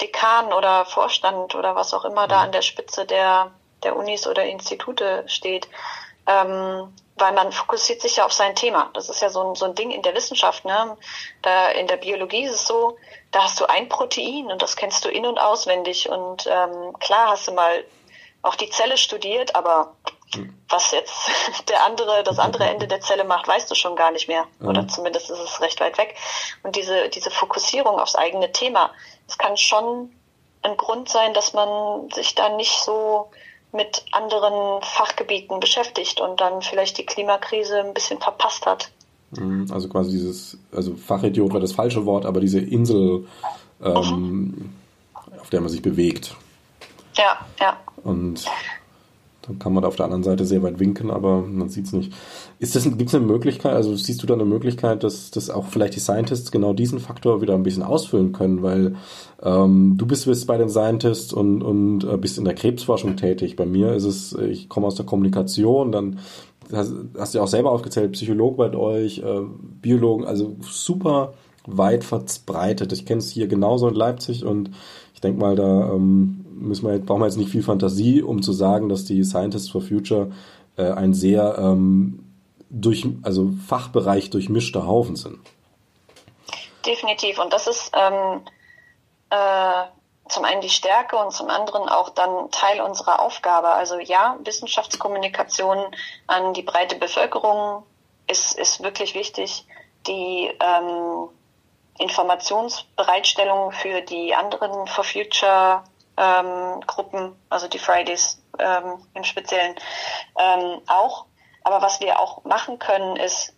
Dekan 0.00 0.52
oder 0.54 0.86
Vorstand 0.86 1.54
oder 1.54 1.74
was 1.76 1.92
auch 1.92 2.06
immer 2.06 2.26
da 2.26 2.40
an 2.40 2.52
der 2.52 2.62
Spitze 2.62 3.04
der, 3.04 3.52
der 3.82 3.94
Unis 3.94 4.26
oder 4.26 4.44
Institute 4.44 5.24
steht. 5.26 5.68
Ähm, 6.26 6.92
weil 7.16 7.32
man 7.34 7.52
fokussiert 7.52 8.00
sich 8.00 8.16
ja 8.16 8.24
auf 8.24 8.32
sein 8.32 8.54
Thema. 8.54 8.90
Das 8.94 9.10
ist 9.10 9.20
ja 9.20 9.28
so 9.28 9.50
ein, 9.50 9.54
so 9.54 9.66
ein 9.66 9.74
Ding 9.74 9.90
in 9.90 10.00
der 10.00 10.14
Wissenschaft. 10.14 10.64
Ne? 10.64 10.96
Da 11.42 11.68
in 11.68 11.86
der 11.86 11.98
Biologie 11.98 12.44
ist 12.44 12.54
es 12.54 12.66
so, 12.66 12.96
da 13.32 13.44
hast 13.44 13.60
du 13.60 13.66
ein 13.68 13.90
Protein 13.90 14.50
und 14.50 14.62
das 14.62 14.76
kennst 14.76 15.04
du 15.04 15.10
in- 15.10 15.26
und 15.26 15.38
auswendig. 15.38 16.08
Und 16.08 16.48
ähm, 16.50 16.96
klar 17.00 17.32
hast 17.32 17.48
du 17.48 17.52
mal 17.52 17.84
auch 18.40 18.56
die 18.56 18.70
Zelle 18.70 18.96
studiert, 18.96 19.54
aber 19.54 19.94
was 20.68 20.92
jetzt 20.92 21.30
der 21.68 21.84
andere, 21.84 22.22
das 22.24 22.38
andere 22.38 22.64
Ende 22.64 22.86
der 22.88 23.00
Zelle 23.00 23.24
macht, 23.24 23.48
weißt 23.48 23.70
du 23.70 23.74
schon 23.74 23.96
gar 23.96 24.10
nicht 24.10 24.28
mehr. 24.28 24.46
Oder 24.60 24.88
zumindest 24.88 25.30
ist 25.30 25.38
es 25.38 25.60
recht 25.60 25.80
weit 25.80 25.98
weg. 25.98 26.14
Und 26.62 26.76
diese, 26.76 27.08
diese 27.08 27.30
Fokussierung 27.30 27.98
aufs 27.98 28.16
eigene 28.16 28.52
Thema, 28.52 28.90
das 29.26 29.38
kann 29.38 29.56
schon 29.56 30.10
ein 30.62 30.76
Grund 30.76 31.08
sein, 31.08 31.34
dass 31.34 31.52
man 31.52 32.10
sich 32.10 32.34
da 32.34 32.48
nicht 32.50 32.78
so 32.84 33.30
mit 33.72 34.04
anderen 34.12 34.82
Fachgebieten 34.82 35.58
beschäftigt 35.58 36.20
und 36.20 36.40
dann 36.40 36.62
vielleicht 36.62 36.98
die 36.98 37.06
Klimakrise 37.06 37.80
ein 37.80 37.94
bisschen 37.94 38.20
verpasst 38.20 38.66
hat. 38.66 38.90
Mhm, 39.32 39.66
also 39.72 39.88
quasi 39.88 40.10
dieses, 40.10 40.58
also 40.74 40.94
Fachidiot 40.94 41.52
war 41.52 41.60
das 41.60 41.72
falsche 41.72 42.04
Wort, 42.04 42.26
aber 42.26 42.40
diese 42.40 42.60
Insel, 42.60 43.26
ähm, 43.82 43.94
mhm. 43.94 44.74
auf 45.40 45.48
der 45.50 45.62
man 45.62 45.70
sich 45.70 45.80
bewegt. 45.80 46.36
Ja, 47.16 47.38
ja. 47.60 47.78
Und 48.04 48.44
kann 49.58 49.72
man 49.72 49.82
da 49.82 49.88
auf 49.88 49.96
der 49.96 50.06
anderen 50.06 50.22
Seite 50.22 50.44
sehr 50.44 50.62
weit 50.62 50.78
winken, 50.78 51.10
aber 51.10 51.42
man 51.42 51.68
sieht 51.68 51.86
es 51.86 51.92
nicht. 51.92 52.12
Ist 52.58 52.76
das, 52.76 52.84
gibt 52.84 53.02
es 53.02 53.14
eine 53.14 53.26
Möglichkeit, 53.26 53.74
also 53.74 53.94
siehst 53.94 54.22
du 54.22 54.26
da 54.26 54.34
eine 54.34 54.44
Möglichkeit, 54.44 55.02
dass, 55.04 55.30
dass 55.30 55.50
auch 55.50 55.66
vielleicht 55.66 55.96
die 55.96 56.00
Scientists 56.00 56.50
genau 56.50 56.72
diesen 56.72 56.98
Faktor 56.98 57.42
wieder 57.42 57.54
ein 57.54 57.62
bisschen 57.62 57.82
ausfüllen 57.82 58.32
können, 58.32 58.62
weil 58.62 58.96
ähm, 59.42 59.94
du 59.96 60.06
bist, 60.06 60.26
bist 60.26 60.46
bei 60.46 60.56
den 60.56 60.68
Scientists 60.68 61.32
und, 61.32 61.62
und 61.62 62.04
äh, 62.04 62.16
bist 62.16 62.38
in 62.38 62.44
der 62.44 62.54
Krebsforschung 62.54 63.16
tätig. 63.16 63.56
Bei 63.56 63.66
mir 63.66 63.94
ist 63.94 64.04
es, 64.04 64.32
ich 64.34 64.68
komme 64.68 64.86
aus 64.86 64.94
der 64.94 65.06
Kommunikation, 65.06 65.92
dann 65.92 66.18
hast, 66.72 66.92
hast 67.18 67.34
du 67.34 67.38
ja 67.38 67.44
auch 67.44 67.48
selber 67.48 67.72
aufgezählt, 67.72 68.12
Psychologe 68.12 68.56
bei 68.56 68.76
euch, 68.76 69.18
äh, 69.18 69.40
Biologen, 69.80 70.24
also 70.24 70.56
super 70.60 71.34
weit 71.66 72.04
verbreitet. 72.04 72.92
Ich 72.92 73.06
kenne 73.06 73.18
es 73.18 73.30
hier 73.30 73.46
genauso 73.46 73.88
in 73.88 73.94
Leipzig 73.94 74.44
und 74.44 74.70
denke 75.22 75.40
mal, 75.40 75.56
da 75.56 75.92
ähm, 75.92 76.44
müssen 76.54 76.86
wir, 76.86 76.98
brauchen 76.98 77.20
wir 77.20 77.26
jetzt 77.26 77.36
nicht 77.36 77.50
viel 77.50 77.62
Fantasie, 77.62 78.22
um 78.22 78.42
zu 78.42 78.52
sagen, 78.52 78.88
dass 78.88 79.04
die 79.04 79.24
Scientists 79.24 79.70
for 79.70 79.82
Future 79.82 80.32
äh, 80.76 80.90
ein 80.90 81.14
sehr 81.14 81.56
ähm, 81.58 82.24
durch, 82.70 83.06
also 83.22 83.50
Fachbereich 83.66 84.30
durchmischter 84.30 84.86
Haufen 84.86 85.16
sind. 85.16 85.38
Definitiv. 86.86 87.38
Und 87.38 87.52
das 87.52 87.66
ist 87.66 87.92
ähm, 87.94 88.40
äh, 89.30 89.84
zum 90.28 90.44
einen 90.44 90.62
die 90.62 90.70
Stärke 90.70 91.16
und 91.16 91.32
zum 91.32 91.48
anderen 91.48 91.88
auch 91.88 92.10
dann 92.10 92.50
Teil 92.50 92.80
unserer 92.80 93.20
Aufgabe. 93.20 93.68
Also 93.68 93.98
ja, 93.98 94.38
Wissenschaftskommunikation 94.44 95.78
an 96.26 96.54
die 96.54 96.62
breite 96.62 96.96
Bevölkerung 96.96 97.84
ist, 98.26 98.58
ist 98.58 98.82
wirklich 98.82 99.14
wichtig. 99.14 99.66
Die 100.06 100.50
ähm, 100.60 101.28
Informationsbereitstellung 101.98 103.72
für 103.72 104.02
die 104.02 104.34
anderen 104.34 104.86
For 104.86 105.04
Future 105.04 105.84
ähm, 106.16 106.80
Gruppen, 106.86 107.36
also 107.48 107.68
die 107.68 107.78
Fridays 107.78 108.40
ähm, 108.58 109.06
im 109.14 109.24
Speziellen, 109.24 109.76
ähm, 110.38 110.80
auch. 110.86 111.26
Aber 111.64 111.80
was 111.80 112.00
wir 112.00 112.18
auch 112.18 112.44
machen 112.44 112.78
können, 112.78 113.16
ist 113.16 113.54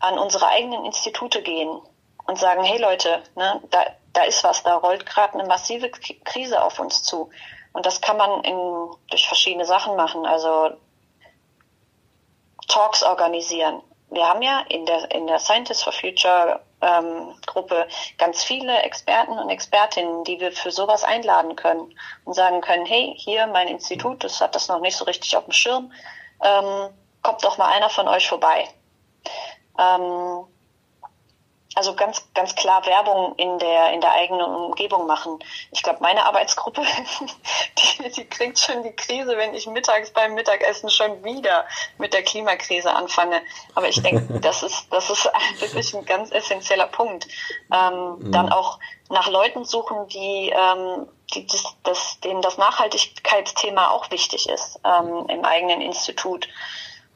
an 0.00 0.18
unsere 0.18 0.48
eigenen 0.48 0.84
Institute 0.84 1.42
gehen 1.42 1.80
und 2.26 2.38
sagen, 2.38 2.64
hey 2.64 2.80
Leute, 2.80 3.22
ne, 3.36 3.62
da, 3.70 3.84
da 4.12 4.22
ist 4.24 4.42
was, 4.44 4.62
da 4.62 4.76
rollt 4.76 5.06
gerade 5.06 5.34
eine 5.34 5.46
massive 5.46 5.90
Krise 5.90 6.62
auf 6.62 6.80
uns 6.80 7.02
zu. 7.02 7.30
Und 7.72 7.86
das 7.86 8.00
kann 8.00 8.16
man 8.16 8.44
in, 8.44 8.90
durch 9.08 9.26
verschiedene 9.26 9.64
Sachen 9.64 9.96
machen, 9.96 10.26
also 10.26 10.70
Talks 12.68 13.02
organisieren. 13.02 13.82
Wir 14.10 14.28
haben 14.28 14.42
ja 14.42 14.60
in 14.68 14.84
der, 14.84 15.10
in 15.10 15.26
der 15.26 15.38
Scientists 15.38 15.82
for 15.82 15.92
Future 15.92 16.60
ähm, 16.82 17.34
Gruppe 17.46 17.86
ganz 18.18 18.42
viele 18.42 18.82
Experten 18.82 19.38
und 19.38 19.48
Expertinnen, 19.48 20.24
die 20.24 20.40
wir 20.40 20.52
für 20.52 20.70
sowas 20.70 21.04
einladen 21.04 21.56
können 21.56 21.96
und 22.24 22.34
sagen 22.34 22.60
können, 22.60 22.84
hey, 22.84 23.14
hier 23.16 23.46
mein 23.46 23.68
Institut, 23.68 24.22
das 24.24 24.40
hat 24.40 24.54
das 24.54 24.68
noch 24.68 24.80
nicht 24.80 24.96
so 24.96 25.04
richtig 25.04 25.36
auf 25.36 25.44
dem 25.44 25.52
Schirm, 25.52 25.92
ähm, 26.42 26.90
kommt 27.22 27.44
doch 27.44 27.56
mal 27.58 27.72
einer 27.72 27.88
von 27.88 28.08
euch 28.08 28.28
vorbei. 28.28 28.68
Ähm, 29.78 30.44
also 31.74 31.94
ganz, 31.94 32.22
ganz 32.34 32.54
klar 32.54 32.84
Werbung 32.86 33.34
in 33.36 33.58
der, 33.58 33.92
in 33.92 34.00
der 34.00 34.12
eigenen 34.12 34.42
Umgebung 34.42 35.06
machen. 35.06 35.38
Ich 35.70 35.82
glaube, 35.82 36.00
meine 36.02 36.24
Arbeitsgruppe, 36.26 36.82
die, 38.02 38.10
die 38.10 38.24
kriegt 38.26 38.58
schon 38.58 38.82
die 38.82 38.92
Krise, 38.92 39.36
wenn 39.36 39.54
ich 39.54 39.66
mittags 39.66 40.10
beim 40.10 40.34
Mittagessen 40.34 40.90
schon 40.90 41.24
wieder 41.24 41.64
mit 41.98 42.12
der 42.12 42.22
Klimakrise 42.22 42.94
anfange. 42.94 43.40
Aber 43.74 43.88
ich 43.88 44.02
denke, 44.02 44.38
das 44.40 44.62
ist, 44.62 44.86
das 44.90 45.08
ist 45.08 45.30
wirklich 45.60 45.94
ein 45.94 46.04
ganz 46.04 46.30
essentieller 46.30 46.86
Punkt. 46.86 47.26
Ähm, 47.72 48.16
mhm. 48.18 48.32
Dann 48.32 48.52
auch 48.52 48.78
nach 49.08 49.28
Leuten 49.28 49.64
suchen, 49.64 50.08
die, 50.08 50.52
ähm, 50.54 51.06
die 51.34 51.46
das, 51.46 51.64
das, 51.84 52.20
denen 52.20 52.42
das 52.42 52.58
Nachhaltigkeitsthema 52.58 53.90
auch 53.90 54.10
wichtig 54.10 54.48
ist 54.48 54.78
ähm, 54.84 55.26
im 55.28 55.44
eigenen 55.44 55.80
Institut. 55.80 56.48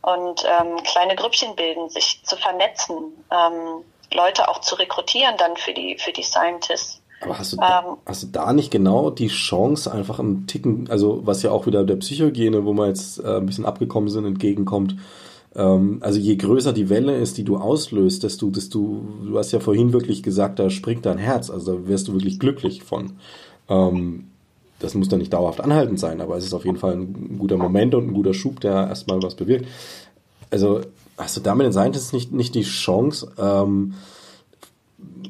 Und 0.02 0.44
ähm, 0.44 0.82
kleine 0.84 1.16
Grüppchen 1.16 1.57
bilden, 1.57 1.90
sich 1.90 2.24
zu 2.24 2.36
vernetzen. 2.36 3.24
Ähm, 3.30 3.84
Leute 4.12 4.48
auch 4.48 4.61
zu 4.61 4.76
rekrutieren 4.76 5.34
dann 5.38 5.57
für 5.57 5.72
die, 5.72 5.96
für 5.98 6.12
die 6.12 6.22
Scientists. 6.22 7.00
Aber 7.20 7.38
hast 7.38 7.54
du, 7.54 7.57
da, 7.57 7.80
ähm, 7.80 7.96
hast 8.04 8.22
du 8.22 8.26
da 8.28 8.52
nicht 8.52 8.70
genau 8.70 9.11
die 9.11 9.28
Chance, 9.28 9.90
einfach 9.90 10.18
einen 10.18 10.46
Ticken, 10.46 10.90
also 10.90 11.22
was 11.24 11.42
ja 11.42 11.50
auch 11.50 11.66
wieder 11.66 11.84
der 11.84 11.96
Psychohygiene, 11.96 12.64
wo 12.64 12.74
wir 12.74 12.88
jetzt 12.88 13.18
äh, 13.18 13.36
ein 13.36 13.46
bisschen 13.46 13.64
abgekommen 13.64 14.11
sind, 14.11 14.26
entgegenkommt. 14.26 14.96
Ähm, 15.54 15.98
also 16.02 16.18
je 16.18 16.36
größer 16.36 16.72
die 16.72 16.90
Welle 16.90 17.16
ist, 17.16 17.38
die 17.38 17.44
du 17.44 17.57
auslöst, 17.57 18.22
desto, 18.22 18.50
desto, 18.50 19.02
du 19.24 19.38
hast 19.38 19.52
ja 19.52 19.61
vorhin 19.61 19.92
wirklich 19.92 20.22
gesagt, 20.22 20.59
da 20.59 20.68
springt 20.68 21.07
dein 21.07 21.18
Herz, 21.18 21.50
also 21.50 21.78
da 21.78 21.88
wirst 21.88 22.09
du 22.09 22.12
wirklich 22.12 22.38
glücklich 22.38 22.82
von. 22.82 23.14
Ähm, 23.68 24.30
das 24.78 24.94
muss 24.94 25.09
dann 25.09 25.20
nicht 25.20 25.32
dauerhaft 25.32 25.62
anhaltend 25.62 25.98
sein, 25.98 26.20
aber 26.20 26.36
es 26.36 26.44
ist 26.44 26.52
auf 26.52 26.66
jeden 26.66 26.76
Fall 26.76 26.92
ein 26.92 27.38
guter 27.38 27.57
Moment 27.57 27.94
und 27.94 28.09
ein 28.09 28.12
guter 28.12 28.34
Schub, 28.34 28.61
der 28.61 28.88
erstmal 28.88 29.22
was 29.22 29.34
bewirkt. 29.34 29.66
Also 30.50 30.82
hast 31.16 31.36
du 31.36 31.40
damit 31.40 31.66
in 31.66 31.72
Scientists 31.72 32.12
nicht, 32.12 32.32
nicht 32.32 32.54
die 32.54 32.62
Chance, 32.62 33.32
ähm, 33.38 33.94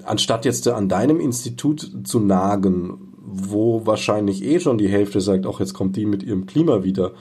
anstatt 0.05 0.45
jetzt 0.45 0.67
an 0.69 0.89
deinem 0.89 1.21
Institut 1.21 1.91
zu 2.05 2.21
nagen, 2.21 3.13
wo 3.19 3.87
wahrscheinlich 3.87 4.45
eh 4.45 4.61
schon 4.61 4.79
die 4.79 4.89
Hälfte 4.89 5.21
sagt, 5.21 5.47
auch 5.47 5.61
jetzt 5.61 5.75
kommt 5.75 5.97
die 5.97 6.07
mit 6.07 6.23
ihrem 6.23 6.47
Klima 6.47 6.85
wieder, 6.85 7.13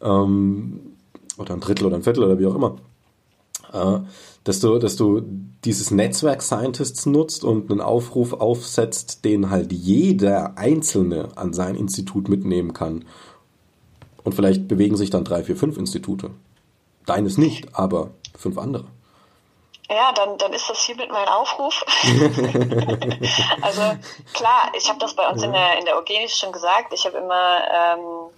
ähm, 0.00 0.80
oder 1.38 1.54
ein 1.54 1.60
Drittel 1.60 1.86
oder 1.86 1.96
ein 1.96 2.02
Viertel 2.02 2.24
oder 2.24 2.38
wie 2.38 2.46
auch 2.46 2.54
immer, 2.54 2.76
äh, 3.72 4.00
dass 4.44 4.60
du, 4.60 4.78
dass 4.78 4.96
du 4.96 5.22
dieses 5.64 5.90
Netzwerk 5.90 6.42
Scientists 6.42 7.06
nutzt 7.06 7.44
und 7.44 7.70
einen 7.70 7.80
Aufruf 7.80 8.32
aufsetzt, 8.32 9.24
den 9.24 9.50
halt 9.50 9.72
jeder 9.72 10.58
Einzelne 10.58 11.28
an 11.36 11.52
sein 11.52 11.76
Institut 11.76 12.28
mitnehmen 12.28 12.72
kann. 12.72 13.04
Und 14.24 14.34
vielleicht 14.34 14.68
bewegen 14.68 14.96
sich 14.96 15.10
dann 15.10 15.24
drei, 15.24 15.44
vier, 15.44 15.56
fünf 15.56 15.76
Institute. 15.76 16.30
Deines 17.06 17.38
nicht, 17.38 17.74
aber 17.74 18.10
fünf 18.36 18.58
andere. 18.58 18.84
Ja, 19.90 20.12
dann, 20.12 20.38
dann 20.38 20.52
ist 20.52 20.70
das 20.70 20.82
hiermit 20.84 21.10
mein 21.10 21.28
Aufruf. 21.28 21.84
also 23.60 23.82
klar, 24.32 24.72
ich 24.76 24.88
habe 24.88 24.98
das 24.98 25.14
bei 25.14 25.28
uns 25.28 25.42
in 25.42 25.52
der, 25.52 25.78
in 25.78 25.84
der 25.84 25.98
Eugenis 25.98 26.38
schon 26.38 26.52
gesagt. 26.52 26.94
Ich 26.94 27.04
habe 27.04 27.18
immer, 27.18 27.62
ähm, 27.70 28.30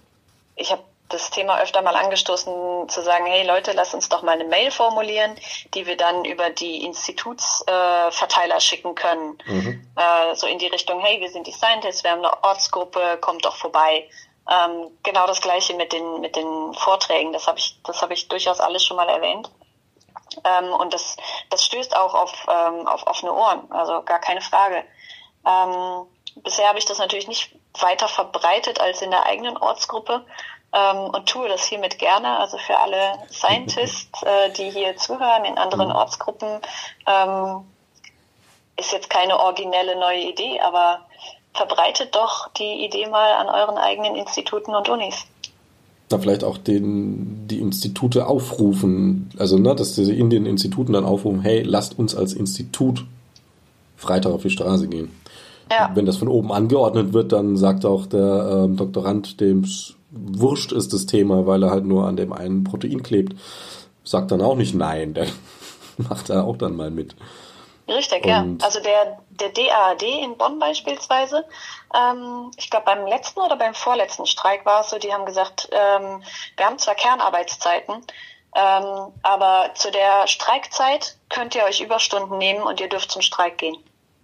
ich 0.55 0.71
habe 0.71 0.83
das 1.09 1.29
Thema 1.29 1.61
öfter 1.61 1.81
mal 1.81 1.95
angestoßen, 1.95 2.89
zu 2.89 3.01
sagen, 3.03 3.25
hey 3.25 3.45
Leute, 3.45 3.71
lasst 3.73 3.93
uns 3.93 4.09
doch 4.09 4.21
mal 4.21 4.33
eine 4.33 4.43
Mail 4.45 4.71
formulieren, 4.71 5.35
die 5.73 5.85
wir 5.85 5.95
dann 5.95 6.25
über 6.25 6.49
die 6.49 6.83
Institutsverteiler 6.83 8.57
äh, 8.57 8.61
schicken 8.61 8.95
können. 8.95 9.37
Mhm. 9.45 9.87
Äh, 9.95 10.35
so 10.35 10.47
in 10.47 10.59
die 10.59 10.67
Richtung, 10.67 10.99
hey, 10.99 11.21
wir 11.21 11.29
sind 11.29 11.47
die 11.47 11.53
Scientists, 11.53 12.03
wir 12.03 12.11
haben 12.11 12.25
eine 12.25 12.43
Ortsgruppe, 12.43 13.17
kommt 13.21 13.45
doch 13.45 13.55
vorbei. 13.55 14.09
Ähm, 14.49 14.91
genau 15.03 15.25
das 15.25 15.41
gleiche 15.41 15.73
mit 15.73 15.91
den, 15.91 16.21
mit 16.21 16.35
den 16.35 16.73
Vorträgen, 16.75 17.33
das 17.33 17.47
habe 17.47 17.57
ich, 17.57 17.79
das 17.83 18.01
habe 18.01 18.13
ich 18.13 18.27
durchaus 18.27 18.59
alles 18.59 18.85
schon 18.85 18.97
mal 18.97 19.09
erwähnt. 19.09 19.49
Ähm, 20.43 20.71
und 20.71 20.93
das, 20.93 21.17
das 21.49 21.65
stößt 21.65 21.95
auch 21.95 22.13
auf, 22.13 22.47
ähm, 22.47 22.87
auf 22.87 23.07
offene 23.07 23.33
Ohren, 23.33 23.71
also 23.71 24.03
gar 24.03 24.19
keine 24.19 24.41
Frage. 24.41 24.83
Ähm, 25.45 26.05
bisher 26.35 26.67
habe 26.67 26.79
ich 26.79 26.85
das 26.85 26.99
natürlich 26.99 27.27
nicht 27.27 27.55
weiter 27.79 28.07
verbreitet 28.07 28.79
als 28.79 29.01
in 29.01 29.11
der 29.11 29.25
eigenen 29.25 29.57
Ortsgruppe 29.57 30.25
ähm, 30.73 30.97
und 30.97 31.27
tue 31.27 31.47
das 31.47 31.65
hiermit 31.65 31.99
gerne. 31.99 32.39
Also 32.39 32.57
für 32.57 32.77
alle 32.77 33.19
Scientists, 33.31 34.23
äh, 34.23 34.51
die 34.51 34.69
hier 34.69 34.97
zuhören 34.97 35.45
in 35.45 35.57
anderen 35.57 35.89
mhm. 35.89 35.95
Ortsgruppen, 35.95 36.61
ähm, 37.07 37.71
ist 38.77 38.91
jetzt 38.91 39.09
keine 39.09 39.39
originelle 39.39 39.95
neue 39.95 40.19
Idee, 40.19 40.59
aber 40.59 41.05
verbreitet 41.55 42.13
doch 42.13 42.49
die 42.53 42.85
Idee 42.85 43.07
mal 43.07 43.33
an 43.33 43.47
euren 43.47 43.77
eigenen 43.77 44.15
Instituten 44.15 44.75
und 44.75 44.89
Unis. 44.89 45.25
Da 46.09 46.19
vielleicht 46.19 46.43
auch 46.43 46.57
den, 46.57 47.47
die 47.47 47.59
Institute 47.59 48.27
aufrufen, 48.27 49.31
also 49.39 49.57
ne, 49.57 49.73
dass 49.73 49.95
sie 49.95 50.17
in 50.17 50.29
den 50.29 50.45
Instituten 50.45 50.93
dann 50.93 51.05
aufrufen, 51.05 51.41
hey, 51.41 51.63
lasst 51.63 51.97
uns 51.97 52.15
als 52.15 52.33
Institut 52.33 53.05
Freitag 53.97 54.33
auf 54.33 54.43
die 54.43 54.49
Straße 54.49 54.87
gehen. 54.87 55.09
Ja. 55.71 55.89
Wenn 55.95 56.05
das 56.05 56.17
von 56.17 56.27
oben 56.27 56.51
angeordnet 56.51 57.13
wird, 57.13 57.31
dann 57.31 57.57
sagt 57.57 57.85
auch 57.85 58.05
der 58.05 58.65
ähm, 58.65 58.75
Doktorand, 58.75 59.41
dem 59.41 59.65
wurscht 60.11 60.71
ist 60.71 60.93
das 60.93 61.07
Thema, 61.07 61.47
weil 61.47 61.63
er 61.63 61.71
halt 61.71 61.85
nur 61.85 62.07
an 62.07 62.15
dem 62.15 62.33
einen 62.33 62.63
Protein 62.63 63.01
klebt, 63.01 63.35
sagt 64.03 64.31
dann 64.31 64.41
auch 64.41 64.55
nicht 64.55 64.75
nein, 64.75 65.13
der 65.15 65.27
macht 65.97 66.29
da 66.29 66.43
auch 66.43 66.57
dann 66.57 66.75
mal 66.75 66.91
mit. 66.91 67.15
Richtig, 67.87 68.23
Und 68.23 68.29
ja. 68.29 68.45
Also 68.61 68.79
der, 68.79 69.19
der 69.29 69.49
DAAD 69.49 70.01
in 70.03 70.37
Bonn 70.37 70.59
beispielsweise, 70.59 71.45
ähm, 71.93 72.51
ich 72.57 72.69
glaube 72.69 72.85
beim 72.85 73.05
letzten 73.05 73.39
oder 73.41 73.55
beim 73.55 73.75
vorletzten 73.75 74.25
Streik 74.25 74.65
war 74.65 74.81
es 74.81 74.89
so, 74.89 74.97
die 74.97 75.13
haben 75.13 75.25
gesagt, 75.25 75.69
ähm, 75.71 76.23
wir 76.57 76.65
haben 76.65 76.79
zwar 76.79 76.95
Kernarbeitszeiten, 76.95 77.95
ähm, 78.55 79.13
aber 79.21 79.71
zu 79.75 79.91
der 79.91 80.27
Streikzeit 80.27 81.17
könnt 81.29 81.55
ihr 81.55 81.63
euch 81.63 81.81
Überstunden 81.81 82.37
nehmen 82.37 82.63
und 82.63 82.79
ihr 82.79 82.89
dürft 82.89 83.11
zum 83.11 83.21
Streik 83.21 83.57
gehen. 83.57 83.77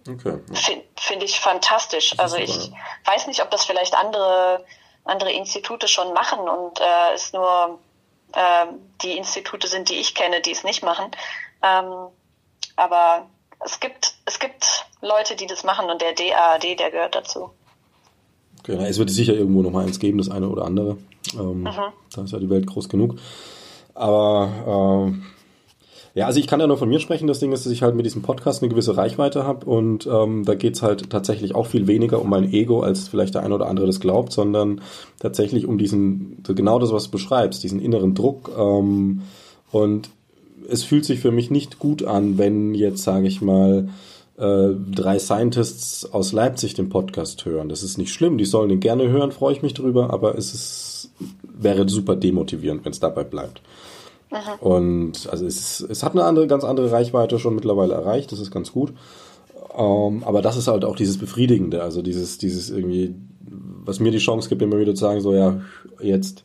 Okay. 0.08 0.40
Finde 0.52 0.84
find 0.96 1.22
ich 1.22 1.38
fantastisch. 1.38 2.18
Also 2.18 2.36
ich 2.36 2.72
weiß 3.04 3.28
nicht, 3.28 3.42
ob 3.42 3.50
das 3.50 3.64
vielleicht 3.64 3.94
andere 3.94 4.64
andere 5.04 5.32
Institute 5.32 5.88
schon 5.88 6.12
machen 6.12 6.40
und 6.40 6.80
äh, 6.80 7.14
es 7.14 7.32
nur 7.32 7.78
äh, 8.32 8.66
die 9.02 9.16
Institute 9.16 9.66
sind, 9.66 9.88
die 9.88 9.96
ich 9.96 10.14
kenne, 10.14 10.40
die 10.40 10.52
es 10.52 10.64
nicht 10.64 10.82
machen. 10.82 11.10
Ähm, 11.62 12.08
aber 12.76 13.26
es 13.64 13.80
gibt, 13.80 14.14
es 14.24 14.38
gibt 14.38 14.86
Leute, 15.00 15.36
die 15.36 15.46
das 15.46 15.64
machen 15.64 15.90
und 15.90 16.00
der 16.00 16.12
DAAD, 16.12 16.78
der 16.78 16.90
gehört 16.90 17.14
dazu. 17.14 17.50
Okay, 18.60 18.76
es 18.88 18.98
wird 18.98 19.10
sicher 19.10 19.34
irgendwo 19.34 19.62
noch 19.62 19.72
mal 19.72 19.84
eins 19.84 19.98
geben, 19.98 20.18
das 20.18 20.30
eine 20.30 20.48
oder 20.48 20.64
andere. 20.64 20.96
Ähm, 21.34 21.62
mhm. 21.62 21.92
Da 22.14 22.22
ist 22.22 22.32
ja 22.32 22.38
die 22.38 22.50
Welt 22.50 22.66
groß 22.66 22.88
genug. 22.88 23.16
Aber 23.94 25.10
äh, 25.10 25.12
ja, 26.14 26.26
also 26.26 26.38
ich 26.38 26.46
kann 26.46 26.60
ja 26.60 26.66
nur 26.66 26.78
von 26.78 26.88
mir 26.88 27.00
sprechen. 27.00 27.26
Das 27.26 27.40
Ding 27.40 27.52
ist, 27.52 27.64
dass 27.64 27.72
ich 27.72 27.82
halt 27.82 27.94
mit 27.94 28.04
diesem 28.04 28.22
Podcast 28.22 28.62
eine 28.62 28.70
gewisse 28.70 28.96
Reichweite 28.96 29.44
habe 29.44 29.66
und 29.66 30.06
ähm, 30.06 30.44
da 30.44 30.54
geht's 30.54 30.82
halt 30.82 31.10
tatsächlich 31.10 31.54
auch 31.54 31.66
viel 31.66 31.86
weniger 31.86 32.20
um 32.20 32.28
mein 32.28 32.52
Ego, 32.52 32.80
als 32.80 33.08
vielleicht 33.08 33.34
der 33.34 33.42
eine 33.42 33.54
oder 33.54 33.66
andere 33.66 33.86
das 33.86 33.98
glaubt, 33.98 34.32
sondern 34.32 34.82
tatsächlich 35.18 35.66
um 35.66 35.78
diesen, 35.78 36.42
genau 36.42 36.78
das, 36.78 36.92
was 36.92 37.04
du 37.04 37.10
beschreibst, 37.12 37.62
diesen 37.62 37.80
inneren 37.80 38.14
Druck. 38.14 38.50
Ähm, 38.56 39.22
und 39.70 40.10
es 40.68 40.84
fühlt 40.84 41.04
sich 41.04 41.20
für 41.20 41.30
mich 41.30 41.50
nicht 41.50 41.78
gut 41.78 42.04
an, 42.04 42.38
wenn 42.38 42.74
jetzt, 42.74 43.02
sage 43.02 43.26
ich 43.26 43.40
mal, 43.40 43.88
äh, 44.38 44.70
drei 44.90 45.18
Scientists 45.18 46.10
aus 46.12 46.32
Leipzig 46.32 46.74
den 46.74 46.88
Podcast 46.88 47.44
hören. 47.44 47.68
Das 47.68 47.82
ist 47.82 47.98
nicht 47.98 48.12
schlimm, 48.12 48.38
die 48.38 48.44
sollen 48.44 48.68
den 48.68 48.80
gerne 48.80 49.08
hören, 49.08 49.32
freue 49.32 49.52
ich 49.52 49.62
mich 49.62 49.74
drüber, 49.74 50.10
aber 50.12 50.36
es 50.36 50.54
ist, 50.54 51.10
wäre 51.42 51.88
super 51.88 52.16
demotivierend, 52.16 52.84
wenn 52.84 52.92
es 52.92 53.00
dabei 53.00 53.24
bleibt. 53.24 53.62
Aha. 54.30 54.54
Und 54.60 55.28
also 55.30 55.46
es, 55.46 55.80
es 55.80 56.02
hat 56.02 56.12
eine 56.12 56.24
andere, 56.24 56.46
ganz 56.46 56.64
andere 56.64 56.90
Reichweite 56.90 57.38
schon 57.38 57.54
mittlerweile 57.54 57.94
erreicht, 57.94 58.32
das 58.32 58.40
ist 58.40 58.50
ganz 58.50 58.72
gut. 58.72 58.92
Um, 59.76 60.16
ähm, 60.16 60.24
aber 60.24 60.42
das 60.42 60.56
ist 60.56 60.68
halt 60.68 60.84
auch 60.84 60.96
dieses 60.96 61.18
Befriedigende, 61.18 61.82
also 61.82 62.02
dieses, 62.02 62.36
dieses 62.38 62.68
irgendwie, 62.68 63.14
was 63.84 64.00
mir 64.00 64.10
die 64.10 64.18
Chance 64.18 64.48
gibt, 64.48 64.60
immer 64.60 64.78
wieder 64.78 64.94
zu 64.94 65.00
sagen, 65.00 65.20
so 65.20 65.34
ja, 65.34 65.60
jetzt 66.00 66.44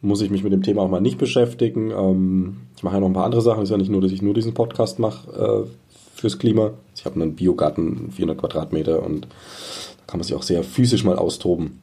muss 0.00 0.20
ich 0.20 0.30
mich 0.30 0.44
mit 0.44 0.52
dem 0.52 0.62
Thema 0.62 0.82
auch 0.82 0.88
mal 0.88 1.00
nicht 1.00 1.18
beschäftigen. 1.18 1.92
Um, 1.92 2.14
ähm, 2.14 2.56
ich 2.80 2.84
mache 2.84 2.94
ja 2.94 3.00
noch 3.00 3.08
ein 3.08 3.12
paar 3.12 3.26
andere 3.26 3.42
Sachen, 3.42 3.62
es 3.62 3.68
ist 3.68 3.72
ja 3.72 3.76
nicht 3.76 3.90
nur, 3.90 4.00
dass 4.00 4.10
ich 4.10 4.22
nur 4.22 4.32
diesen 4.32 4.54
Podcast 4.54 4.98
mache 4.98 5.66
äh, 5.68 6.18
fürs 6.18 6.38
Klima. 6.38 6.70
Ich 6.96 7.04
habe 7.04 7.16
einen 7.16 7.36
Biogarten, 7.36 8.10
400 8.10 8.38
Quadratmeter 8.38 9.02
und 9.02 9.26
da 9.26 10.04
kann 10.06 10.18
man 10.18 10.24
sich 10.24 10.34
auch 10.34 10.42
sehr 10.42 10.64
physisch 10.64 11.04
mal 11.04 11.16
austoben. 11.16 11.82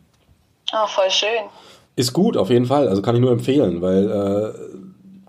Ah, 0.72 0.86
oh, 0.86 0.88
voll 0.88 1.12
schön. 1.12 1.52
Ist 1.96 2.14
gut, 2.14 2.36
auf 2.36 2.50
jeden 2.50 2.66
Fall. 2.66 2.88
Also 2.88 3.04
kann 3.04 3.14
ich 3.14 3.22
nur 3.22 3.32
empfehlen, 3.32 3.84
weil 3.84 4.10
äh, 4.10 4.54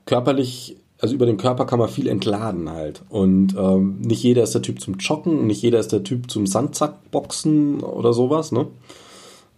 körperlich, 0.06 0.76
also 1.02 1.14
über 1.14 1.26
den 1.26 1.36
Körper 1.36 1.66
kann 1.66 1.78
man 1.78 1.90
viel 1.90 2.08
entladen 2.08 2.70
halt. 2.70 3.02
Und 3.10 3.54
ähm, 3.54 4.00
nicht 4.00 4.22
jeder 4.22 4.44
ist 4.44 4.54
der 4.54 4.62
Typ 4.62 4.80
zum 4.80 4.94
Joggen, 4.94 5.46
nicht 5.46 5.60
jeder 5.60 5.80
ist 5.80 5.92
der 5.92 6.02
Typ 6.02 6.30
zum 6.30 6.46
Sandsackboxen 6.46 7.80
oder 7.80 8.14
sowas, 8.14 8.52
ne? 8.52 8.68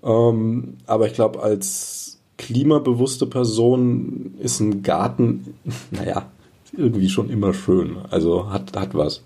Ähm, 0.02 0.78
aber 0.88 1.06
ich 1.06 1.12
glaube, 1.12 1.40
als 1.40 1.99
klimabewusste 2.40 3.26
Person 3.26 4.34
ist 4.38 4.60
ein 4.60 4.82
Garten, 4.82 5.58
naja, 5.90 6.26
irgendwie 6.72 7.08
schon 7.08 7.30
immer 7.30 7.54
schön. 7.54 7.98
Also 8.10 8.50
hat, 8.50 8.76
hat 8.76 8.94
was. 8.94 9.22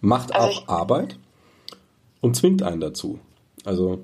Macht 0.00 0.34
also 0.34 0.60
auch 0.60 0.68
Arbeit 0.68 1.18
und 2.20 2.34
zwingt 2.34 2.62
einen 2.62 2.80
dazu. 2.80 3.18
Also 3.64 4.00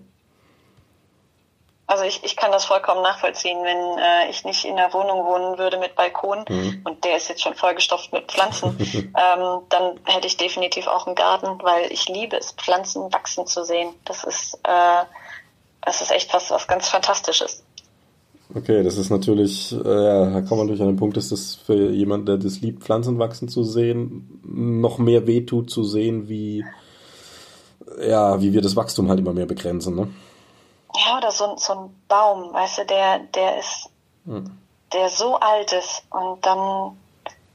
also 1.86 2.04
ich, 2.04 2.24
ich 2.24 2.34
kann 2.34 2.50
das 2.50 2.64
vollkommen 2.64 3.02
nachvollziehen, 3.02 3.62
wenn 3.62 3.98
äh, 3.98 4.30
ich 4.30 4.44
nicht 4.44 4.64
in 4.64 4.76
der 4.76 4.92
Wohnung 4.94 5.26
wohnen 5.26 5.58
würde 5.58 5.76
mit 5.76 5.94
Balkon 5.94 6.44
mhm. 6.48 6.80
und 6.84 7.04
der 7.04 7.16
ist 7.16 7.28
jetzt 7.28 7.42
schon 7.42 7.54
vollgestopft 7.54 8.12
mit 8.12 8.32
Pflanzen, 8.32 8.76
ähm, 8.80 9.60
dann 9.68 10.00
hätte 10.04 10.26
ich 10.26 10.38
definitiv 10.38 10.86
auch 10.86 11.06
einen 11.06 11.14
Garten, 11.14 11.62
weil 11.62 11.92
ich 11.92 12.08
liebe 12.08 12.36
es, 12.36 12.52
Pflanzen 12.52 13.12
wachsen 13.12 13.46
zu 13.46 13.64
sehen. 13.64 13.94
Das 14.06 14.24
ist, 14.24 14.54
äh, 14.64 15.04
das 15.82 16.00
ist 16.00 16.10
echt 16.10 16.32
was, 16.32 16.50
was 16.50 16.66
ganz 16.66 16.88
Fantastisches. 16.88 17.63
Okay, 18.52 18.82
das 18.82 18.98
ist 18.98 19.10
natürlich, 19.10 19.72
äh, 19.72 20.04
ja, 20.04 20.26
da 20.26 20.40
kommt 20.42 20.58
man 20.58 20.68
durch 20.68 20.82
einen 20.82 20.96
Punkt, 20.96 21.16
dass 21.16 21.30
das 21.30 21.54
für 21.54 21.90
jemanden, 21.90 22.26
der 22.26 22.36
das 22.36 22.60
liebt, 22.60 22.84
Pflanzen 22.84 23.18
wachsen 23.18 23.48
zu 23.48 23.64
sehen, 23.64 24.40
noch 24.44 24.98
mehr 24.98 25.26
wehtut 25.26 25.70
zu 25.70 25.82
sehen, 25.82 26.28
wie, 26.28 26.64
ja, 28.00 28.40
wie 28.40 28.52
wir 28.52 28.60
das 28.60 28.76
Wachstum 28.76 29.08
halt 29.08 29.20
immer 29.20 29.32
mehr 29.32 29.46
begrenzen, 29.46 29.96
ne? 29.96 30.08
Ja, 30.94 31.18
oder 31.18 31.32
so, 31.32 31.54
so 31.56 31.72
ein 31.72 31.90
Baum, 32.06 32.52
weißt 32.52 32.78
du, 32.78 32.86
der, 32.86 33.20
der 33.34 33.58
ist, 33.58 33.88
hm. 34.26 34.50
der 34.92 35.08
so 35.08 35.36
alt 35.36 35.72
ist 35.72 36.04
und 36.10 36.44
dann, 36.44 36.96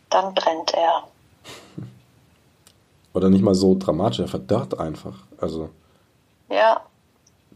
dann 0.10 0.34
brennt 0.34 0.74
er. 0.74 1.03
Oder 3.14 3.30
nicht 3.30 3.44
mal 3.44 3.56
so 3.56 3.76
dramatisch, 3.78 4.20
er 4.20 4.28
verdörrt 4.28 4.80
einfach. 4.80 5.16
Also. 5.40 5.70
Ja. 6.49 6.82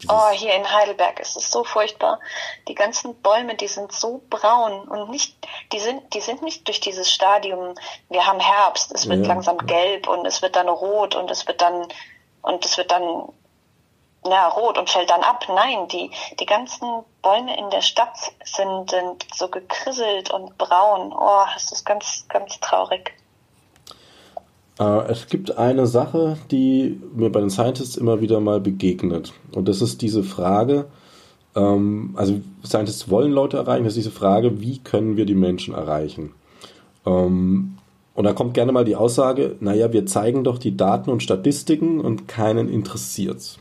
Oh, 0.10 0.30
hier 0.30 0.54
in 0.56 0.70
Heidelberg 0.70 1.20
ist 1.20 1.36
es 1.36 1.50
so 1.50 1.64
furchtbar. 1.64 2.20
Die 2.68 2.76
ganzen 2.76 3.22
Bäume, 3.22 3.56
die 3.56 3.68
sind 3.68 3.92
so 3.92 4.22
braun 4.30 4.88
und 4.88 5.10
nicht, 5.10 5.36
die 5.72 5.80
sind, 5.80 6.14
die 6.14 6.22
sind 6.22 6.42
nicht 6.42 6.68
durch 6.68 6.80
dieses 6.80 7.12
Stadium, 7.12 7.76
wir 8.10 8.26
haben 8.26 8.40
Herbst, 8.40 8.92
es 8.94 9.08
wird 9.08 9.22
ja. 9.22 9.28
langsam 9.28 9.58
gelb 9.66 10.08
und 10.08 10.26
es 10.26 10.42
wird 10.42 10.56
dann 10.56 10.70
rot 10.70 11.16
und 11.16 11.32
es 11.32 11.48
wird 11.48 11.62
dann, 11.62 11.88
und 12.42 12.66
es 12.66 12.78
wird 12.78 12.92
dann 12.92 13.30
ja, 14.26 14.48
rot 14.48 14.78
und 14.78 14.90
fällt 14.90 15.10
dann 15.10 15.24
ab. 15.24 15.46
Nein, 15.50 15.88
die, 15.90 16.12
die 16.40 16.46
ganzen 16.46 17.04
Bäume 17.22 17.58
in 17.58 17.70
der 17.70 17.82
Stadt 17.82 18.18
sind, 18.44 18.90
sind 18.90 19.26
so 19.34 19.50
gekrisselt 19.50 20.32
und 20.32 20.58
braun. 20.58 21.14
Oh, 21.14 21.46
das 21.54 21.72
ist 21.72 21.86
ganz, 21.86 22.26
ganz 22.30 22.60
traurig. 22.60 23.14
Äh, 24.80 25.12
es 25.12 25.28
gibt 25.28 25.58
eine 25.58 25.88
Sache, 25.88 26.38
die 26.52 27.00
mir 27.16 27.32
bei 27.32 27.40
den 27.40 27.50
Scientists 27.50 27.98
immer 27.98 28.22
wieder 28.22 28.40
mal 28.40 28.60
begegnet. 28.60 29.34
Und 29.54 29.68
das 29.68 29.82
ist 29.82 30.02
diese 30.02 30.24
Frage, 30.24 30.86
ähm, 31.56 32.12
also 32.16 32.41
Scientists 32.66 33.10
wollen 33.10 33.32
Leute 33.32 33.58
erreichen, 33.58 33.84
das 33.84 33.94
ist 33.94 34.06
diese 34.06 34.12
Frage, 34.12 34.62
wie 34.62 34.80
können 34.80 35.18
wir 35.18 35.26
die 35.26 35.36
Menschen 35.36 35.74
erreichen? 35.74 36.32
Ähm, 37.06 37.78
und 38.16 38.24
da 38.26 38.34
kommt 38.34 38.54
gerne 38.54 38.72
mal 38.72 38.86
die 38.86 38.95
Aussage, 38.95 39.56
naja, 39.60 39.91
wir 39.91 40.06
zeigen 40.06 40.44
doch 40.44 40.60
die 40.60 40.78
Daten 40.78 41.10
und 41.10 41.24
Statistiken 41.24 42.00
und 42.00 42.28
keinen 42.28 42.70
interessiert's. 42.70 43.58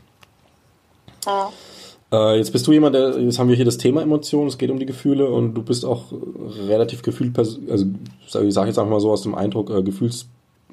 Ja. 1.25 1.51
Äh, 2.11 2.37
jetzt 2.37 2.51
bist 2.51 2.67
du 2.67 2.71
jemand, 2.71 2.93
der, 2.93 3.19
jetzt 3.19 3.39
haben 3.39 3.49
wir 3.49 3.55
hier 3.55 3.65
das 3.65 3.77
Thema 3.77 4.01
Emotionen, 4.01 4.47
es 4.47 4.59
geht 4.59 4.69
um 4.69 4.77
die 4.77 4.85
Gefühle 4.85 5.27
und 5.27 5.55
du 5.55 5.63
bist 5.63 5.85
auch 5.85 6.05
relativ 6.67 7.01
gefühlt, 7.01 7.37
also 7.37 7.57
ich 8.27 8.31
sage 8.53 8.67
jetzt 8.67 8.77
einfach 8.77 8.91
mal 8.91 8.99
so 8.99 9.11
aus 9.11 9.23
dem 9.23 9.33
Eindruck, 9.33 9.71
äh, 9.71 9.81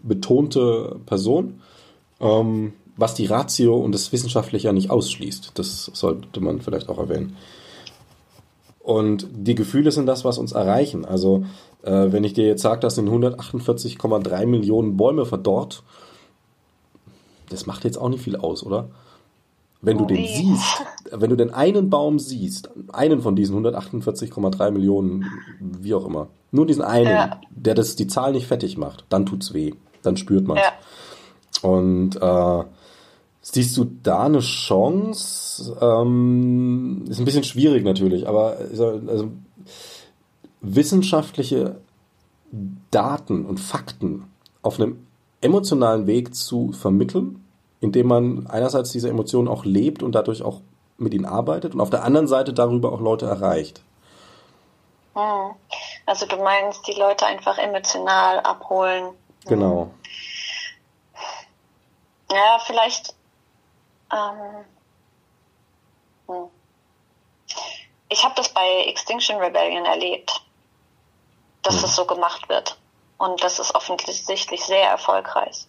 gefühlsbetonte 0.03 1.01
Person, 1.07 1.61
ähm, 2.21 2.73
was 2.97 3.15
die 3.15 3.27
Ratio 3.27 3.77
und 3.77 3.93
das 3.93 4.13
Wissenschaftliche 4.13 4.69
ja 4.69 4.73
nicht 4.73 4.91
ausschließt. 4.91 5.53
Das 5.55 5.91
sollte 5.95 6.41
man 6.41 6.61
vielleicht 6.61 6.89
auch 6.89 6.99
erwähnen. 6.99 7.37
Und 8.83 9.29
die 9.33 9.55
Gefühle 9.55 9.93
sind 9.93 10.07
das, 10.07 10.25
was 10.25 10.39
uns 10.39 10.53
erreichen. 10.53 11.05
Also 11.05 11.45
äh, 11.83 12.13
wenn 12.13 12.25
ich 12.25 12.33
dir 12.33 12.47
jetzt 12.47 12.63
sage, 12.63 12.81
dass 12.81 12.95
sind 12.97 13.09
148,3 13.09 14.47
Millionen 14.47 14.97
Bäume 14.97 15.25
verdorrt, 15.27 15.83
das 17.49 17.67
macht 17.67 17.85
jetzt 17.85 17.99
auch 17.99 18.09
nicht 18.09 18.23
viel 18.23 18.37
aus, 18.37 18.65
oder? 18.65 18.89
Wenn 19.83 19.97
du 19.97 20.05
den 20.05 20.27
siehst, 20.27 20.83
wenn 21.11 21.31
du 21.31 21.37
den 21.37 21.55
einen 21.55 21.89
Baum 21.89 22.19
siehst, 22.19 22.69
einen 22.93 23.23
von 23.23 23.35
diesen 23.35 23.65
148,3 23.65 24.71
Millionen, 24.73 25.25
wie 25.59 25.95
auch 25.95 26.05
immer, 26.05 26.29
nur 26.51 26.67
diesen 26.67 26.83
einen, 26.83 27.09
ja. 27.09 27.41
der 27.51 27.75
das 27.75 27.97
die 27.97 28.07
Zahl 28.07 28.33
nicht 28.33 28.47
fertig 28.47 28.77
macht, 28.77 29.07
dann 29.09 29.25
tut's 29.25 29.55
weh, 29.55 29.73
dann 30.03 30.17
spürt 30.17 30.47
man 30.47 30.59
ja. 30.59 30.73
Und 31.63 32.17
äh, 32.17 32.65
siehst 33.43 33.77
du 33.77 33.85
da 34.03 34.25
eine 34.25 34.41
Chance? 34.41 35.77
Ähm, 35.81 37.05
ist 37.09 37.19
ein 37.19 37.25
bisschen 37.25 37.45
schwierig 37.45 37.85
natürlich, 37.85 38.27
aber 38.27 38.57
also, 38.59 39.01
wissenschaftliche 40.63 41.81
Daten 42.91 43.47
und 43.47 43.59
Fakten 43.59 44.31
auf 44.63 44.79
einem 44.79 45.07
emotionalen 45.41 46.07
Weg 46.07 46.35
zu 46.35 46.73
vermitteln, 46.73 47.45
indem 47.81 48.09
man 48.09 48.47
einerseits 48.47 48.93
diese 48.93 49.09
Emotionen 49.09 49.49
auch 49.49 49.65
lebt 49.65 50.03
und 50.03 50.15
dadurch 50.15 50.43
auch 50.43 50.61
mit 50.99 51.15
ihnen 51.15 51.25
arbeitet 51.25 51.75
und 51.75 51.81
auf 51.81 51.91
der 51.91 52.05
anderen 52.05 52.27
Seite 52.27 52.53
darüber 52.53 52.93
auch 52.93 53.01
Leute 53.01 53.27
erreicht. 53.27 53.83
Hm. 55.15 55.55
Also 56.07 56.27
du 56.27 56.37
meinst, 56.37 56.87
die 56.87 56.99
Leute 56.99 57.27
einfach 57.27 57.57
emotional 57.59 58.41
abholen. 58.41 59.15
Genau. 59.47 59.91
Ja, 62.31 62.59
vielleicht. 62.65 63.15
Ähm, 64.13 64.65
hm. 66.27 66.49
ich 68.09 68.25
habe 68.25 68.35
das 68.37 68.49
bei 68.49 68.85
Extinction 68.87 69.39
Rebellion 69.39 69.85
erlebt 69.85 70.43
dass 71.63 71.77
mhm. 71.77 71.83
das 71.83 71.97
so 71.97 72.05
gemacht 72.05 72.49
wird. 72.49 72.77
Und 73.19 73.43
das 73.43 73.59
ist 73.59 73.75
offensichtlich 73.75 74.65
sehr 74.65 74.89
erfolgreich. 74.91 75.67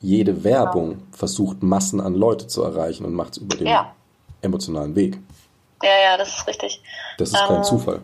Jede 0.00 0.42
Werbung 0.42 0.90
genau. 0.90 1.02
versucht 1.12 1.62
Massen 1.62 2.00
an 2.00 2.14
Leute 2.14 2.48
zu 2.48 2.64
erreichen 2.64 3.04
und 3.04 3.14
macht 3.14 3.32
es 3.32 3.38
über 3.38 3.56
den 3.56 3.68
ja. 3.68 3.94
emotionalen 4.40 4.96
Weg. 4.96 5.18
Ja, 5.82 5.96
ja, 6.02 6.16
das 6.16 6.38
ist 6.38 6.46
richtig. 6.48 6.82
Das 7.18 7.30
ist 7.30 7.40
ähm, 7.40 7.48
kein 7.48 7.64
Zufall. 7.64 8.02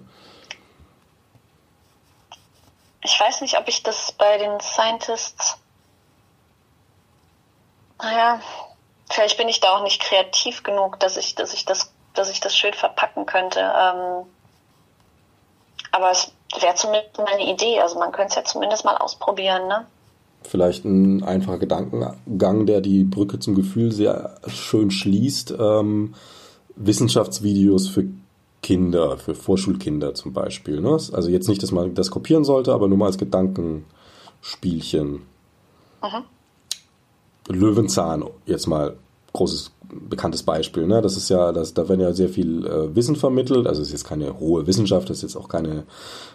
Ich 3.08 3.18
weiß 3.18 3.40
nicht, 3.40 3.58
ob 3.58 3.66
ich 3.68 3.82
das 3.82 4.12
bei 4.12 4.36
den 4.36 4.60
Scientists. 4.60 5.56
Naja, 8.02 8.40
vielleicht 9.10 9.38
bin 9.38 9.48
ich 9.48 9.60
da 9.60 9.76
auch 9.76 9.82
nicht 9.82 10.02
kreativ 10.02 10.62
genug, 10.62 11.00
dass 11.00 11.16
ich, 11.16 11.34
dass 11.34 11.54
ich 11.54 11.64
das, 11.64 11.90
dass 12.12 12.30
ich 12.30 12.40
das 12.40 12.54
schön 12.54 12.74
verpacken 12.74 13.24
könnte. 13.24 13.60
Ähm, 13.60 14.26
aber 15.90 16.10
es 16.10 16.30
wäre 16.60 16.74
zumindest 16.74 17.16
mal 17.16 17.28
eine 17.28 17.50
Idee. 17.50 17.80
Also 17.80 17.98
man 17.98 18.12
könnte 18.12 18.28
es 18.28 18.34
ja 18.36 18.44
zumindest 18.44 18.84
mal 18.84 18.98
ausprobieren, 18.98 19.68
ne? 19.68 19.86
Vielleicht 20.42 20.84
ein 20.84 21.24
einfacher 21.24 21.58
Gedankengang, 21.58 22.66
der 22.66 22.82
die 22.82 23.04
Brücke 23.04 23.38
zum 23.38 23.54
Gefühl 23.54 23.90
sehr 23.90 24.38
schön 24.48 24.90
schließt. 24.90 25.52
Ähm, 25.52 26.14
Wissenschaftsvideos 26.76 27.88
für 27.88 28.04
Kinder, 28.68 29.16
für 29.16 29.34
Vorschulkinder 29.34 30.12
zum 30.12 30.34
Beispiel. 30.34 30.82
Ne? 30.82 30.90
Also 30.90 31.30
jetzt 31.30 31.48
nicht, 31.48 31.62
dass 31.62 31.72
man 31.72 31.94
das 31.94 32.10
kopieren 32.10 32.44
sollte, 32.44 32.74
aber 32.74 32.86
nur 32.86 32.98
mal 32.98 33.06
als 33.06 33.16
Gedankenspielchen. 33.16 35.22
Mhm. 36.02 36.24
Löwenzahn, 37.48 38.24
jetzt 38.44 38.66
mal 38.66 38.98
großes 39.32 39.70
bekanntes 40.10 40.42
Beispiel. 40.42 40.86
Ne? 40.86 41.00
Das 41.00 41.16
ist 41.16 41.30
ja, 41.30 41.50
das, 41.52 41.72
da 41.72 41.88
werden 41.88 42.02
ja 42.02 42.12
sehr 42.12 42.28
viel 42.28 42.66
äh, 42.66 42.94
Wissen 42.94 43.16
vermittelt. 43.16 43.66
Also 43.66 43.80
es 43.80 43.88
ist 43.88 43.92
jetzt 43.92 44.06
keine 44.06 44.38
hohe 44.38 44.66
Wissenschaft, 44.66 45.08
das 45.08 45.16
ist 45.16 45.22
jetzt 45.22 45.36
auch 45.36 45.48
keine, 45.48 45.84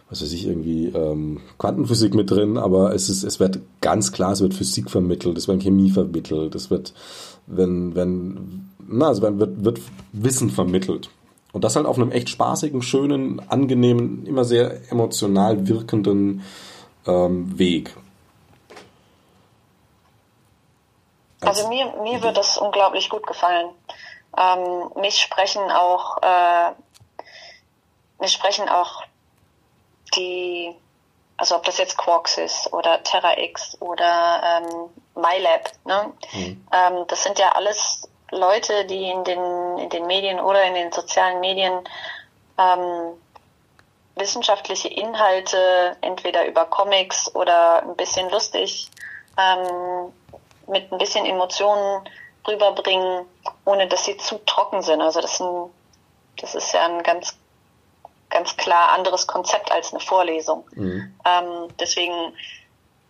was 0.10 0.24
weiß 0.24 0.34
ich, 0.34 0.48
irgendwie 0.48 0.88
ähm, 0.88 1.40
Quantenphysik 1.60 2.16
mit 2.16 2.32
drin, 2.32 2.58
aber 2.58 2.96
es 2.96 3.10
ist, 3.10 3.22
es 3.22 3.40
wird 3.40 3.60
ganz 3.80 4.12
klar, 4.12 4.32
es 4.32 4.42
wird 4.42 4.56
Physik 4.56 4.90
vermittelt, 4.90 5.38
es 5.38 5.48
wird 5.48 5.62
Chemie 5.62 5.92
vermittelt, 5.92 6.56
es 6.56 6.72
wird, 6.72 6.96
wenn, 7.46 7.94
wenn, 7.94 8.72
na, 8.88 9.10
also 9.10 9.22
wird, 9.22 9.64
wird 9.64 9.82
Wissen 10.14 10.50
vermittelt. 10.50 11.12
Und 11.54 11.64
das 11.64 11.76
halt 11.76 11.86
auf 11.86 11.98
einem 11.98 12.12
echt 12.12 12.30
spaßigen, 12.30 12.82
schönen, 12.82 13.40
angenehmen, 13.50 14.26
immer 14.26 14.44
sehr 14.44 14.92
emotional 14.92 15.68
wirkenden 15.68 16.44
ähm, 17.06 17.58
Weg. 17.58 17.96
Also 21.42 21.68
mir, 21.68 21.94
mir 22.02 22.24
wird 22.24 22.38
das 22.38 22.58
unglaublich 22.58 23.10
gut 23.10 23.28
gefallen. 23.28 23.70
Ähm, 24.36 24.90
mich 25.00 25.22
sprechen 25.22 25.62
auch, 25.72 26.18
äh, 26.24 26.72
mich 28.20 28.32
sprechen 28.32 28.68
auch 28.68 29.04
die, 30.16 30.74
also 31.38 31.56
ob 31.56 31.66
das 31.66 31.78
jetzt 31.78 31.98
Quarks 31.98 32.40
ist 32.40 32.74
oder 32.74 33.04
Terra 33.04 33.38
X 33.38 33.78
oder 33.80 34.42
ähm, 34.44 34.90
MyLab, 35.16 35.72
ne? 35.86 36.14
Mhm. 36.34 36.68
Ähm, 36.72 37.06
das 37.08 37.24
sind 37.24 37.38
ja 37.38 37.52
alles 37.52 38.10
Leute, 38.34 38.86
die 38.86 39.10
in 39.10 39.24
den, 39.24 39.78
in 39.78 39.90
den 39.90 40.08
Medien 40.08 40.40
oder 40.40 40.64
in 40.64 40.74
den 40.74 40.92
sozialen 40.92 41.40
Medien 41.40 41.74
ähm, 42.58 43.14
wissenschaftliche 44.16 44.90
Inhalte 44.90 45.98
entweder 46.02 46.46
über 46.46 46.66
Comics 46.66 47.34
oder 47.36 47.84
ein 47.84 47.96
bisschen 47.96 48.30
lustig 48.30 48.90
ähm, 49.38 50.14
mit 50.68 50.92
ein 50.92 50.98
bisschen 50.98 51.26
Emotionen 51.26 52.08
rüberbringen, 52.48 53.26
ohne 53.66 53.88
dass 53.88 54.06
sie 54.06 54.18
zu 54.18 54.38
trocken 54.46 54.82
sind. 54.82 55.02
Also 55.02 55.22
das, 55.22 55.40
ein, 55.40 55.70
das 56.38 56.56
ist 56.56 56.74
ja 56.74 56.86
ein 56.86 57.04
ganz, 57.04 57.36
ganz 58.30 58.56
klar 58.58 58.92
anderes 58.92 59.28
Konzept 59.28 59.72
als 59.72 59.92
eine 59.92 60.00
Vorlesung. 60.00 60.66
Mhm. 60.74 61.16
Ähm, 61.26 61.68
deswegen, 61.80 62.36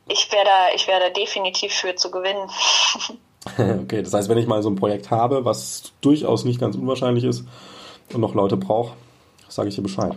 ich 0.07 0.31
wäre 0.31 0.45
da, 0.45 0.69
ich 0.73 0.87
wäre 0.87 0.99
da 0.99 1.09
definitiv 1.09 1.73
für 1.73 1.95
zu 1.95 2.11
gewinnen. 2.11 2.49
okay, 3.57 4.01
das 4.01 4.13
heißt, 4.13 4.29
wenn 4.29 4.37
ich 4.37 4.47
mal 4.47 4.63
so 4.63 4.69
ein 4.69 4.75
Projekt 4.75 5.11
habe, 5.11 5.45
was 5.45 5.93
durchaus 6.01 6.45
nicht 6.45 6.59
ganz 6.59 6.75
unwahrscheinlich 6.75 7.23
ist 7.23 7.45
und 8.13 8.21
noch 8.21 8.35
Leute 8.35 8.57
braucht, 8.57 8.93
sage 9.47 9.69
ich 9.69 9.75
dir 9.75 9.81
Bescheid. 9.81 10.15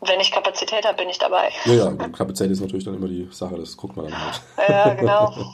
Wenn 0.00 0.20
ich 0.20 0.30
Kapazität 0.30 0.84
habe, 0.84 0.96
bin 0.98 1.08
ich 1.08 1.18
dabei. 1.18 1.48
Ja, 1.64 1.72
ja, 1.72 1.90
Kapazität 2.12 2.50
ist 2.50 2.60
natürlich 2.60 2.84
dann 2.84 2.94
immer 2.94 3.08
die 3.08 3.28
Sache, 3.30 3.56
das 3.56 3.76
guckt 3.76 3.96
man 3.96 4.06
dann 4.06 4.18
halt. 4.18 4.42
Ja, 4.68 4.94
genau. 4.94 5.34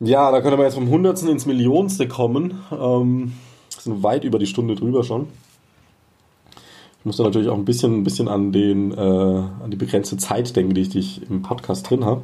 ja, 0.00 0.30
da 0.30 0.40
können 0.40 0.58
wir 0.58 0.64
jetzt 0.64 0.74
vom 0.74 0.88
Hundertsten 0.88 1.28
ins 1.28 1.46
Millionste 1.46 2.08
kommen. 2.08 2.62
Ähm, 2.72 3.34
sind 3.82 4.02
weit 4.02 4.24
über 4.24 4.38
die 4.38 4.46
Stunde 4.46 4.74
drüber 4.74 5.04
schon. 5.04 5.28
Ich 6.98 7.06
muss 7.06 7.16
da 7.16 7.24
natürlich 7.24 7.48
auch 7.48 7.56
ein 7.56 7.64
bisschen, 7.64 8.00
ein 8.00 8.04
bisschen 8.04 8.28
an, 8.28 8.52
den, 8.52 8.92
äh, 8.92 9.00
an 9.00 9.70
die 9.70 9.76
begrenzte 9.76 10.18
Zeit 10.18 10.54
denken, 10.54 10.74
die 10.74 10.82
ich 10.82 10.90
dich 10.90 11.28
im 11.30 11.42
Podcast 11.42 11.88
drin 11.88 12.04
habe. 12.04 12.22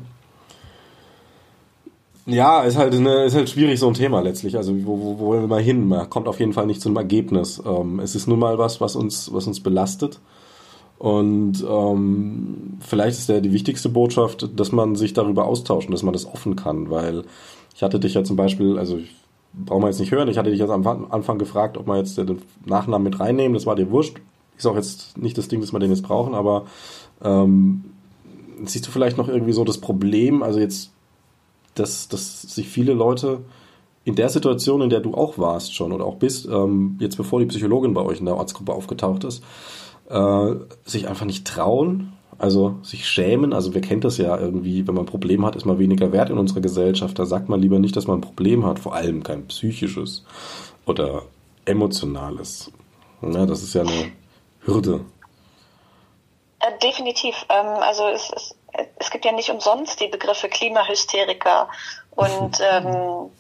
Ja, 2.27 2.63
ist 2.65 2.77
halt, 2.77 2.93
eine, 2.93 3.25
ist 3.25 3.37
halt 3.37 3.49
schwierig, 3.49 3.79
so 3.79 3.87
ein 3.87 3.95
Thema 3.95 4.21
letztlich. 4.21 4.57
Also, 4.57 4.75
wo, 4.85 4.99
wo, 4.99 5.19
wo 5.21 5.27
wollen 5.27 5.43
wir 5.43 5.49
mal 5.49 5.63
hin? 5.63 5.87
Man 5.87 6.11
kommt 6.11 6.27
auf 6.27 6.41
jeden 6.41 6.53
Fall 6.53 6.67
nicht 6.67 6.81
zu 6.81 6.89
einem 6.89 6.97
Ergebnis. 6.97 7.63
Ähm, 7.65 8.01
es 8.01 8.17
ist 8.17 8.27
nun 8.27 8.41
mal 8.41 8.59
was, 8.59 8.81
was 8.81 8.97
uns, 8.97 9.33
was 9.33 9.47
uns 9.47 9.61
belastet. 9.61 10.19
Und 10.99 11.65
ähm, 11.69 12.79
vielleicht 12.81 13.19
ist 13.19 13.29
ja 13.29 13.41
die 13.41 13.53
wichtigste 13.53 13.89
Botschaft, 13.89 14.49
dass 14.59 14.73
man 14.73 14.97
sich 14.97 15.13
darüber 15.13 15.45
austauscht 15.45 15.89
und 15.89 15.93
dass 15.93 16.03
man 16.03 16.15
das 16.15 16.27
offen 16.27 16.57
kann, 16.57 16.91
weil 16.91 17.25
ich 17.75 17.83
hatte 17.83 18.01
dich 18.01 18.15
ja 18.15 18.25
zum 18.25 18.37
Beispiel, 18.37 18.79
also 18.79 18.97
ich 18.97 19.15
brauche 19.53 19.81
man 19.81 19.91
jetzt 19.91 20.01
nicht 20.01 20.11
hören, 20.11 20.29
ich 20.29 20.39
hatte 20.39 20.51
dich 20.51 20.59
jetzt 20.59 20.71
am 20.71 20.87
Anfang 20.87 21.39
gefragt, 21.39 21.77
ob 21.77 21.87
man 21.87 21.99
jetzt 21.99 22.17
den 22.17 22.41
Nachnamen 22.65 23.05
mit 23.05 23.21
reinnehmen, 23.21 23.53
das 23.53 23.67
war 23.67 23.77
dir 23.77 23.91
wurscht. 23.91 24.17
Ist 24.57 24.67
auch 24.67 24.75
jetzt 24.75 25.19
nicht 25.19 25.37
das 25.37 25.49
Ding, 25.49 25.61
dass 25.61 25.73
wir 25.73 25.79
den 25.81 25.91
jetzt 25.91 26.03
brauchen, 26.03 26.35
aber 26.35 26.65
ähm, 27.23 27.85
siehst 28.65 28.87
du 28.87 28.91
vielleicht 28.91 29.19
noch 29.19 29.29
irgendwie 29.29 29.53
so 29.53 29.65
das 29.65 29.79
Problem, 29.79 30.43
also 30.43 30.59
jetzt 30.59 30.93
dass, 31.79 32.09
dass 32.09 32.43
sich 32.43 32.69
viele 32.69 32.93
Leute 32.93 33.45
in 34.05 34.15
der 34.15 34.29
Situation, 34.29 34.83
in 34.83 34.91
der 34.91 35.01
du 35.01 35.15
auch 35.15 35.39
warst 35.39 35.75
schon 35.75 35.93
oder 35.93 36.05
auch 36.05 36.17
bist, 36.17 36.47
ähm, 36.47 36.97
jetzt 37.01 37.17
bevor 37.17 37.41
die 37.41 37.47
Psychologin 37.47 37.95
bei 37.95 38.03
euch 38.03 38.21
in 38.21 38.27
der 38.27 38.37
Ortsgruppe 38.37 38.73
aufgetaucht 38.73 39.25
ist, 39.25 39.43
äh, 40.09 40.55
sich 40.85 41.09
einfach 41.09 41.27
nicht 41.27 41.47
trauen, 41.47 42.13
Also 42.39 42.77
sich 42.83 43.09
schämen, 43.09 43.53
also 43.55 43.73
wer 43.73 43.81
kennt 43.81 44.05
das 44.05 44.19
ja 44.19 44.39
irgendwie, 44.39 44.87
wenn 44.87 44.95
man 44.95 45.05
ein 45.05 45.11
Problem 45.11 45.45
hat, 45.47 45.57
ist 45.57 45.65
man 45.65 45.79
weniger 45.79 46.13
wert 46.13 46.29
in 46.29 46.39
unserer 46.39 46.61
Gesellschaft. 46.61 47.19
Da 47.19 47.25
sagt 47.25 47.49
man 47.49 47.61
lieber 47.61 47.79
nicht, 47.79 47.97
dass 47.97 48.07
man 48.07 48.19
ein 48.19 48.21
Problem 48.21 48.65
hat, 48.67 48.79
vor 48.79 48.95
allem 48.95 49.23
kein 49.23 49.47
psychisches 49.47 50.25
oder 50.85 51.23
emotionales. 51.65 52.71
Ja, 53.23 53.47
das 53.47 53.63
ist 53.63 53.75
ja 53.75 53.83
eine 53.83 54.13
Hürde. 54.61 55.01
Äh, 56.61 56.79
definitiv. 56.83 57.35
Ähm, 57.49 57.67
also 57.81 58.07
es, 58.09 58.31
es, 58.37 58.55
es 58.99 59.11
gibt 59.11 59.25
ja 59.25 59.33
nicht 59.33 59.51
umsonst 59.51 60.01
die 60.01 60.09
Begriffe 60.09 60.49
Klimahysteriker 60.49 61.69
und 62.15 62.61
ähm, 62.71 63.31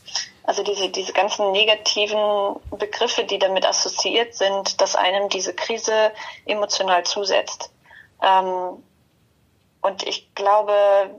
also 0.44 0.62
diese, 0.62 0.88
diese 0.90 1.12
ganzen 1.12 1.50
negativen 1.50 2.56
Begriffe, 2.70 3.24
die 3.24 3.38
damit 3.38 3.66
assoziiert 3.66 4.34
sind, 4.34 4.80
dass 4.80 4.94
einem 4.94 5.28
diese 5.28 5.54
Krise 5.54 6.12
emotional 6.44 7.04
zusetzt. 7.04 7.72
Ähm, 8.22 8.82
und 9.82 10.02
ich 10.04 10.32
glaube, 10.34 11.10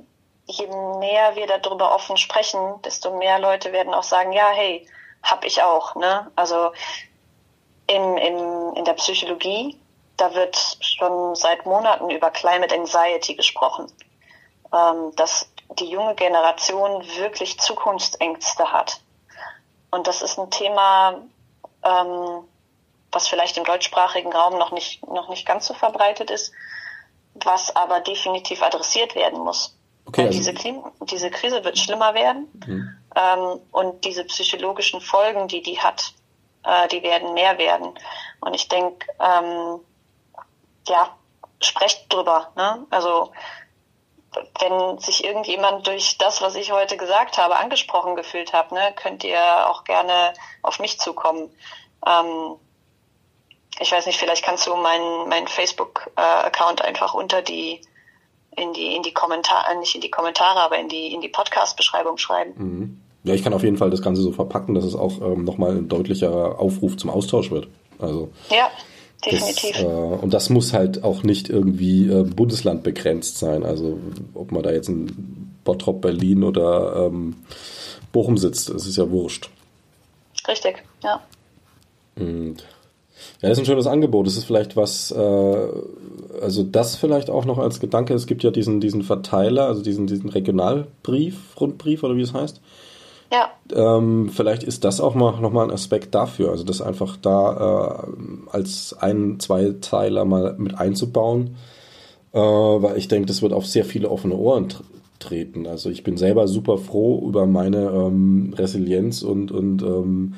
je 0.45 0.67
mehr 0.99 1.35
wir 1.35 1.47
darüber 1.47 1.93
offen 1.93 2.15
sprechen, 2.15 2.81
desto 2.83 3.17
mehr 3.17 3.37
Leute 3.39 3.73
werden 3.73 3.93
auch 3.93 4.03
sagen, 4.03 4.31
ja, 4.31 4.49
hey, 4.53 4.87
hab 5.23 5.43
ich 5.43 5.61
auch. 5.61 5.95
Ne? 5.95 6.31
Also 6.35 6.71
im, 7.87 8.17
im, 8.17 8.73
in 8.75 8.85
der 8.85 8.93
Psychologie, 8.93 9.77
da 10.15 10.33
wird 10.33 10.77
schon 10.79 11.35
seit 11.35 11.65
Monaten 11.65 12.09
über 12.09 12.31
Climate 12.31 12.73
Anxiety 12.73 13.35
gesprochen, 13.35 13.91
ähm, 14.73 15.15
dass 15.15 15.49
die 15.79 15.89
junge 15.89 16.15
Generation 16.15 17.03
wirklich 17.17 17.59
Zukunftsängste 17.59 18.71
hat. 18.71 19.01
Und 19.91 20.07
das 20.07 20.21
ist 20.21 20.37
ein 20.37 20.49
Thema, 20.49 21.21
ähm, 21.83 22.43
was 23.11 23.27
vielleicht 23.27 23.57
im 23.57 23.63
deutschsprachigen 23.63 24.33
Raum 24.33 24.57
noch 24.57 24.71
nicht, 24.71 25.05
noch 25.07 25.29
nicht 25.29 25.45
ganz 25.45 25.67
so 25.67 25.73
verbreitet 25.73 26.31
ist, 26.31 26.51
was 27.35 27.75
aber 27.75 27.99
definitiv 28.01 28.61
adressiert 28.61 29.15
werden 29.15 29.39
muss. 29.39 29.75
Okay, 30.05 30.25
also 30.25 30.37
diese, 30.37 30.53
Klima, 30.53 30.91
diese 31.01 31.29
Krise 31.29 31.63
wird 31.63 31.77
schlimmer 31.77 32.13
werden 32.13 32.47
mhm. 32.65 32.97
ähm, 33.15 33.59
und 33.71 34.05
diese 34.05 34.23
psychologischen 34.23 35.01
Folgen, 35.01 35.47
die 35.47 35.61
die 35.61 35.79
hat, 35.79 36.13
äh, 36.63 36.87
die 36.87 37.03
werden 37.03 37.33
mehr 37.33 37.57
werden. 37.57 37.97
Und 38.39 38.53
ich 38.53 38.67
denke, 38.69 39.05
ähm, 39.19 39.79
ja, 40.87 41.09
sprecht 41.61 42.11
drüber. 42.13 42.51
Ne? 42.55 42.85
Also 42.89 43.31
wenn 44.59 44.99
sich 44.99 45.23
irgendjemand 45.23 45.87
durch 45.87 46.17
das, 46.17 46.41
was 46.41 46.55
ich 46.55 46.71
heute 46.71 46.97
gesagt 46.97 47.37
habe, 47.37 47.57
angesprochen 47.57 48.15
gefühlt 48.15 48.53
hat, 48.53 48.71
ne, 48.71 48.93
könnt 48.95 49.23
ihr 49.23 49.39
auch 49.67 49.83
gerne 49.83 50.33
auf 50.61 50.79
mich 50.79 50.99
zukommen. 50.99 51.49
Ähm, 52.05 52.55
ich 53.79 53.91
weiß 53.91 54.05
nicht, 54.05 54.17
vielleicht 54.17 54.43
kannst 54.43 54.67
du 54.67 54.75
meinen 54.75 55.29
mein 55.29 55.47
Facebook-Account 55.47 56.81
einfach 56.81 57.13
unter 57.13 57.41
die 57.41 57.81
in 58.55 58.73
die 58.73 58.95
in 58.95 59.03
die 59.03 59.13
Kommentare, 59.13 59.77
nicht 59.77 59.93
in 59.95 60.01
die 60.01 60.09
Kommentare, 60.09 60.59
aber 60.59 60.79
in 60.79 60.89
die 60.89 61.13
in 61.13 61.21
die 61.21 61.29
Podcast-Beschreibung 61.29 62.17
schreiben. 62.17 62.53
Mhm. 62.57 63.01
Ja, 63.23 63.33
ich 63.33 63.43
kann 63.43 63.53
auf 63.53 63.63
jeden 63.63 63.77
Fall 63.77 63.89
das 63.89 64.01
Ganze 64.01 64.21
so 64.21 64.31
verpacken, 64.31 64.73
dass 64.73 64.85
es 64.85 64.95
auch 64.95 65.21
ähm, 65.21 65.43
nochmal 65.43 65.71
ein 65.71 65.89
deutlicher 65.89 66.59
Aufruf 66.59 66.97
zum 66.97 67.09
Austausch 67.09 67.51
wird. 67.51 67.67
Also 67.99 68.29
ja, 68.49 68.69
definitiv. 69.25 69.73
Das, 69.73 69.83
äh, 69.83 69.85
und 69.85 70.33
das 70.33 70.49
muss 70.49 70.73
halt 70.73 71.03
auch 71.03 71.23
nicht 71.23 71.49
irgendwie 71.49 72.09
äh, 72.09 72.23
Bundesland 72.23 72.83
begrenzt 72.83 73.37
sein. 73.37 73.63
Also 73.63 73.99
ob 74.33 74.51
man 74.51 74.63
da 74.63 74.71
jetzt 74.71 74.89
in 74.89 75.51
Bottrop, 75.63 76.01
Berlin 76.01 76.43
oder 76.43 77.07
ähm, 77.07 77.35
Bochum 78.11 78.37
sitzt, 78.37 78.69
das 78.69 78.85
ist 78.85 78.97
ja 78.97 79.09
wurscht. 79.09 79.49
Richtig, 80.47 80.83
ja. 81.03 81.21
Und 82.15 82.63
ja, 83.41 83.49
das 83.49 83.57
ist 83.57 83.63
ein 83.63 83.65
schönes 83.65 83.87
Angebot. 83.87 84.27
Das 84.27 84.37
ist 84.37 84.45
vielleicht 84.45 84.75
was, 84.75 85.11
äh, 85.11 85.67
also 86.41 86.63
das 86.63 86.95
vielleicht 86.95 87.29
auch 87.29 87.45
noch 87.45 87.57
als 87.57 87.79
Gedanke. 87.79 88.13
Es 88.13 88.27
gibt 88.27 88.43
ja 88.43 88.51
diesen, 88.51 88.79
diesen 88.79 89.03
Verteiler, 89.03 89.67
also 89.67 89.81
diesen, 89.81 90.07
diesen 90.07 90.29
Regionalbrief, 90.29 91.59
Rundbrief 91.59 92.03
oder 92.03 92.15
wie 92.15 92.21
es 92.21 92.33
heißt. 92.33 92.61
Ja. 93.31 93.49
Ähm, 93.73 94.29
vielleicht 94.29 94.63
ist 94.63 94.83
das 94.83 95.01
auch 95.01 95.15
mal 95.15 95.39
nochmal 95.41 95.67
ein 95.67 95.73
Aspekt 95.73 96.15
dafür, 96.15 96.51
also 96.51 96.63
das 96.63 96.81
einfach 96.81 97.17
da 97.17 98.05
äh, 98.07 98.51
als 98.51 98.95
ein, 98.99 99.39
zwei 99.39 99.75
Teiler 99.81 100.23
mal 100.25 100.55
mit 100.57 100.77
einzubauen, 100.79 101.57
äh, 102.31 102.39
weil 102.39 102.97
ich 102.97 103.07
denke, 103.07 103.27
das 103.27 103.41
wird 103.41 103.53
auf 103.53 103.65
sehr 103.65 103.83
viele 103.83 104.09
offene 104.09 104.35
Ohren 104.35 104.67
treten. 105.19 105.67
Also 105.67 105.89
ich 105.89 106.03
bin 106.03 106.17
selber 106.17 106.47
super 106.47 106.77
froh 106.77 107.27
über 107.27 107.45
meine 107.45 107.89
ähm, 107.89 108.53
Resilienz 108.57 109.23
und, 109.23 109.51
und 109.51 109.81
ähm, 109.81 110.35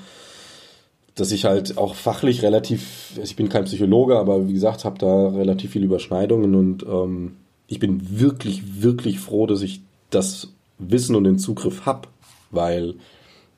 dass 1.16 1.32
ich 1.32 1.46
halt 1.46 1.78
auch 1.78 1.96
fachlich 1.96 2.42
relativ, 2.44 3.20
ich 3.22 3.36
bin 3.36 3.50
kein 3.50 3.66
Psychologe, 3.66 4.18
aber 4.18 4.48
wie 4.48 4.54
gesagt, 4.54 4.86
habe 4.86 4.98
da 4.98 5.28
relativ 5.28 5.72
viele 5.72 5.86
Überschneidungen 5.86 6.56
und 6.56 6.84
ähm, 6.84 7.36
ich 7.68 7.80
bin 7.80 8.20
wirklich, 8.20 8.82
wirklich 8.82 9.20
froh, 9.20 9.46
dass 9.46 9.62
ich 9.62 9.82
das 10.10 10.54
Wissen 10.80 11.16
und 11.16 11.26
den 11.26 11.38
Zugriff 11.38 11.86
habe, 11.86 12.08
weil 12.52 12.96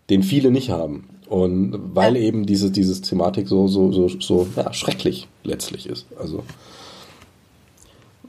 den 0.09 0.23
viele 0.23 0.51
nicht 0.51 0.69
haben. 0.69 1.09
Und 1.30 1.95
weil 1.95 2.18
eben 2.18 2.45
diese, 2.45 2.72
diese 2.72 3.01
Thematik 3.01 3.47
so, 3.47 3.68
so, 3.68 3.91
so, 3.91 4.09
so 4.09 4.47
ja, 4.55 4.73
schrecklich 4.73 5.27
letztlich 5.43 5.88
ist. 5.88 6.05
Also 6.19 6.43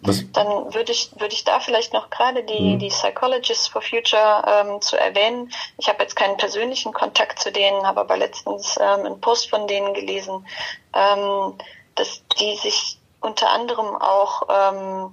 was? 0.03 0.25
Dann 0.33 0.75
würde 0.75 0.91
ich, 0.91 1.13
würde 1.19 1.33
ich 1.33 1.45
da 1.45 1.61
vielleicht 1.61 1.93
noch 1.93 2.11
gerade 2.11 2.43
die, 2.43 2.75
mhm. 2.75 2.79
die 2.81 2.89
Psychologists 2.89 3.69
for 3.69 3.83
Future 3.83 4.45
ähm, 4.47 4.81
zu 4.81 4.99
erwähnen. 4.99 5.53
Ich 5.79 5.89
habe 5.89 6.03
jetzt 6.03 6.17
keinen 6.17 6.37
persönlichen 6.37 6.93
Kontakt 6.93 7.39
zu 7.39 7.53
denen, 7.53 7.87
habe 7.87 8.01
aber 8.01 8.17
letztens 8.17 8.77
ähm, 8.79 9.07
einen 9.07 9.21
Post 9.21 9.49
von 9.49 9.69
denen 9.69 9.95
gelesen, 9.95 10.45
ähm, 10.93 11.55
dass 11.95 12.23
die 12.41 12.57
sich 12.57 12.99
unter 13.21 13.51
anderem 13.51 13.95
auch 13.95 14.43
ähm, 14.51 15.13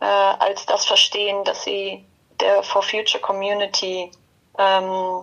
äh, 0.00 0.04
als 0.04 0.66
das 0.66 0.84
verstehen, 0.84 1.42
dass 1.44 1.64
sie 1.64 2.04
der 2.40 2.62
For 2.62 2.82
Future 2.82 3.22
Community 3.22 4.10
ähm, 4.58 5.22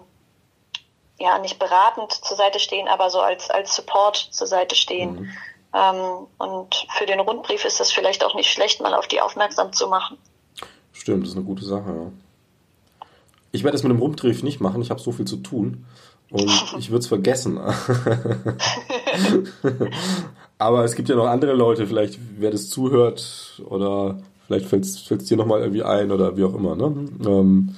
ja 1.19 1.37
nicht 1.39 1.59
beratend 1.59 2.11
zur 2.11 2.37
Seite 2.37 2.59
stehen, 2.59 2.87
aber 2.87 3.09
so 3.09 3.19
als, 3.19 3.49
als 3.49 3.75
Support 3.75 4.29
zur 4.31 4.47
Seite 4.47 4.75
stehen. 4.75 5.21
Mhm 5.21 5.31
ähm, 5.73 6.27
und 6.37 6.87
für 6.97 7.05
den 7.05 7.19
Rundbrief 7.19 7.65
ist 7.65 7.79
das 7.79 7.91
vielleicht 7.91 8.23
auch 8.23 8.33
nicht 8.35 8.51
schlecht, 8.51 8.81
mal 8.81 8.93
auf 8.93 9.07
die 9.07 9.21
aufmerksam 9.21 9.71
zu 9.71 9.87
machen. 9.87 10.17
Stimmt, 10.93 11.23
das 11.23 11.31
ist 11.31 11.37
eine 11.37 11.45
gute 11.45 11.63
Sache, 11.63 11.89
ja. 11.89 12.11
Ich 13.51 13.63
werde 13.63 13.77
es 13.77 13.83
mit 13.83 13.91
dem 13.91 13.99
Rundbrief 13.99 14.43
nicht 14.43 14.61
machen, 14.61 14.81
ich 14.81 14.91
habe 14.91 14.99
so 14.99 15.11
viel 15.11 15.25
zu 15.25 15.37
tun 15.37 15.85
und 16.29 16.49
ich 16.77 16.89
würde 16.89 16.99
es 16.99 17.07
vergessen. 17.07 17.59
Aber 20.57 20.83
es 20.83 20.95
gibt 20.95 21.07
ja 21.09 21.15
noch 21.15 21.27
andere 21.27 21.53
Leute, 21.53 21.87
vielleicht 21.87 22.19
wer 22.37 22.51
das 22.51 22.69
zuhört 22.69 23.61
oder 23.65 24.19
vielleicht 24.47 24.65
fällt 24.65 24.83
es 24.85 25.05
dir 25.05 25.37
nochmal 25.37 25.61
irgendwie 25.61 25.83
ein 25.83 26.11
oder 26.11 26.35
wie 26.35 26.43
auch 26.43 26.53
immer. 26.53 26.75
Ne? 26.75 27.07
Ähm, 27.25 27.75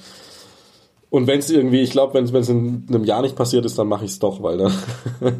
und 1.12 1.26
wenn 1.26 1.40
es 1.40 1.50
irgendwie, 1.50 1.82
ich 1.82 1.90
glaube, 1.90 2.14
wenn 2.14 2.24
es 2.24 2.48
in 2.48 2.86
einem 2.88 3.04
Jahr 3.04 3.20
nicht 3.20 3.36
passiert 3.36 3.66
ist, 3.66 3.78
dann 3.78 3.86
mache 3.86 4.06
ich 4.06 4.12
es 4.12 4.18
doch, 4.18 4.42
weil 4.42 4.56
dann 4.56 4.72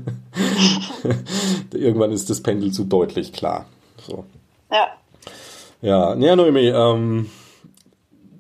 irgendwann 1.73 2.13
ist 2.13 2.29
das 2.29 2.43
Pendel 2.43 2.73
zu 2.73 2.85
deutlich 2.85 3.33
klar. 3.33 3.65
So. 4.07 4.25
Ja. 4.71 4.89
Ja, 5.81 6.15
ja, 6.15 6.37
Noemi, 6.37 6.69
ähm, 6.69 7.31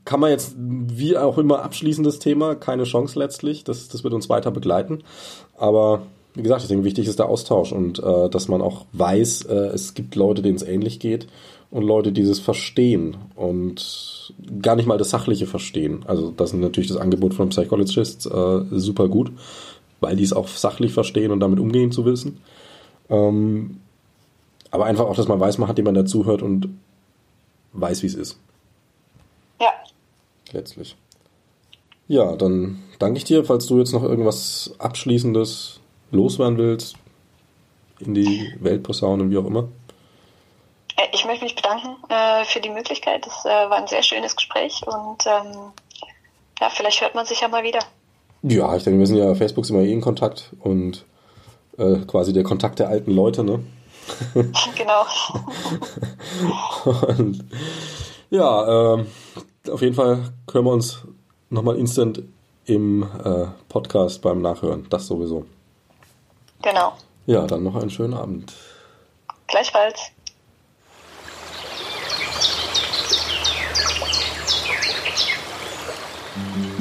kann 0.04 0.20
man 0.20 0.28
jetzt 0.28 0.54
wie 0.58 1.16
auch 1.16 1.38
immer 1.38 1.62
abschließen 1.62 2.04
das 2.04 2.18
Thema, 2.18 2.54
keine 2.54 2.84
Chance 2.84 3.18
letztlich, 3.18 3.64
das, 3.64 3.88
das 3.88 4.04
wird 4.04 4.12
uns 4.12 4.28
weiter 4.28 4.50
begleiten. 4.50 5.02
Aber 5.56 6.02
wie 6.34 6.42
gesagt, 6.42 6.68
denke, 6.68 6.84
wichtig 6.84 7.08
ist 7.08 7.18
der 7.18 7.30
Austausch 7.30 7.72
und 7.72 7.98
äh, 7.98 8.28
dass 8.28 8.48
man 8.48 8.60
auch 8.60 8.84
weiß, 8.92 9.46
äh, 9.46 9.54
es 9.68 9.94
gibt 9.94 10.16
Leute, 10.16 10.42
denen 10.42 10.56
es 10.56 10.62
ähnlich 10.62 11.00
geht 11.00 11.28
und 11.70 11.84
Leute, 11.84 12.12
die 12.12 12.20
es 12.20 12.40
verstehen 12.40 13.16
und 13.36 14.21
gar 14.60 14.76
nicht 14.76 14.86
mal 14.86 14.98
das 14.98 15.10
Sachliche 15.10 15.46
verstehen. 15.46 16.04
Also 16.06 16.30
das 16.30 16.52
ist 16.52 16.58
natürlich 16.58 16.88
das 16.88 16.98
Angebot 16.98 17.34
von 17.34 17.48
Psychologists 17.50 18.26
äh, 18.26 18.60
super 18.70 19.08
gut, 19.08 19.32
weil 20.00 20.16
die 20.16 20.24
es 20.24 20.32
auch 20.32 20.48
sachlich 20.48 20.92
verstehen 20.92 21.30
und 21.30 21.40
damit 21.40 21.60
umgehen 21.60 21.92
zu 21.92 22.04
wissen. 22.04 22.38
Ähm, 23.08 23.80
aber 24.70 24.86
einfach 24.86 25.04
auch, 25.04 25.16
dass 25.16 25.28
man 25.28 25.40
weiß, 25.40 25.58
man 25.58 25.68
hat 25.68 25.78
jemanden, 25.78 26.02
der 26.02 26.06
zuhört 26.06 26.42
und 26.42 26.68
weiß, 27.72 28.02
wie 28.02 28.06
es 28.06 28.14
ist. 28.14 28.38
Ja. 29.60 29.68
Letztlich. 30.52 30.96
Ja, 32.08 32.36
dann 32.36 32.78
danke 32.98 33.18
ich 33.18 33.24
dir, 33.24 33.44
falls 33.44 33.66
du 33.66 33.78
jetzt 33.78 33.92
noch 33.92 34.02
irgendwas 34.02 34.74
Abschließendes 34.78 35.80
loswerden 36.10 36.58
willst, 36.58 36.96
in 38.00 38.14
die 38.14 38.52
Welt 38.60 38.82
posaunen, 38.82 39.30
wie 39.30 39.36
auch 39.36 39.46
immer. 39.46 39.68
Äh, 40.96 41.08
ich 41.12 41.24
möchte 41.24 41.44
mich 41.44 41.54
bedanken 41.54 41.96
äh, 42.08 42.44
für 42.44 42.60
die 42.60 42.70
Möglichkeit. 42.70 43.26
Das 43.26 43.44
äh, 43.44 43.48
war 43.48 43.76
ein 43.76 43.86
sehr 43.86 44.02
schönes 44.02 44.36
Gespräch 44.36 44.82
und 44.86 45.26
ähm, 45.26 45.72
ja, 46.60 46.70
vielleicht 46.70 47.00
hört 47.00 47.14
man 47.14 47.26
sich 47.26 47.40
ja 47.40 47.48
mal 47.48 47.62
wieder. 47.62 47.80
Ja, 48.42 48.74
ich 48.76 48.84
denke, 48.84 48.98
wir 48.98 49.06
sind 49.06 49.16
ja 49.16 49.34
Facebook 49.34 49.66
sind 49.66 49.78
wir 49.78 49.84
eh 49.84 49.92
in 49.92 50.00
Kontakt 50.00 50.52
und 50.60 51.04
äh, 51.78 51.96
quasi 52.06 52.32
der 52.32 52.42
Kontakt 52.42 52.78
der 52.78 52.88
alten 52.88 53.12
Leute, 53.12 53.44
ne? 53.44 53.64
genau. 54.76 55.06
und, 57.18 57.44
ja, 58.30 58.96
äh, 58.96 59.04
auf 59.70 59.80
jeden 59.80 59.94
Fall 59.94 60.32
können 60.46 60.64
wir 60.64 60.72
uns 60.72 61.02
nochmal 61.50 61.76
instant 61.76 62.22
im 62.64 63.02
äh, 63.02 63.46
Podcast 63.68 64.22
beim 64.22 64.42
Nachhören. 64.42 64.86
Das 64.90 65.06
sowieso. 65.06 65.44
Genau. 66.62 66.94
Ja, 67.26 67.46
dann 67.46 67.62
noch 67.62 67.76
einen 67.76 67.90
schönen 67.90 68.14
Abend. 68.14 68.52
Gleichfalls. 69.46 70.12
Mhm. 76.42 76.71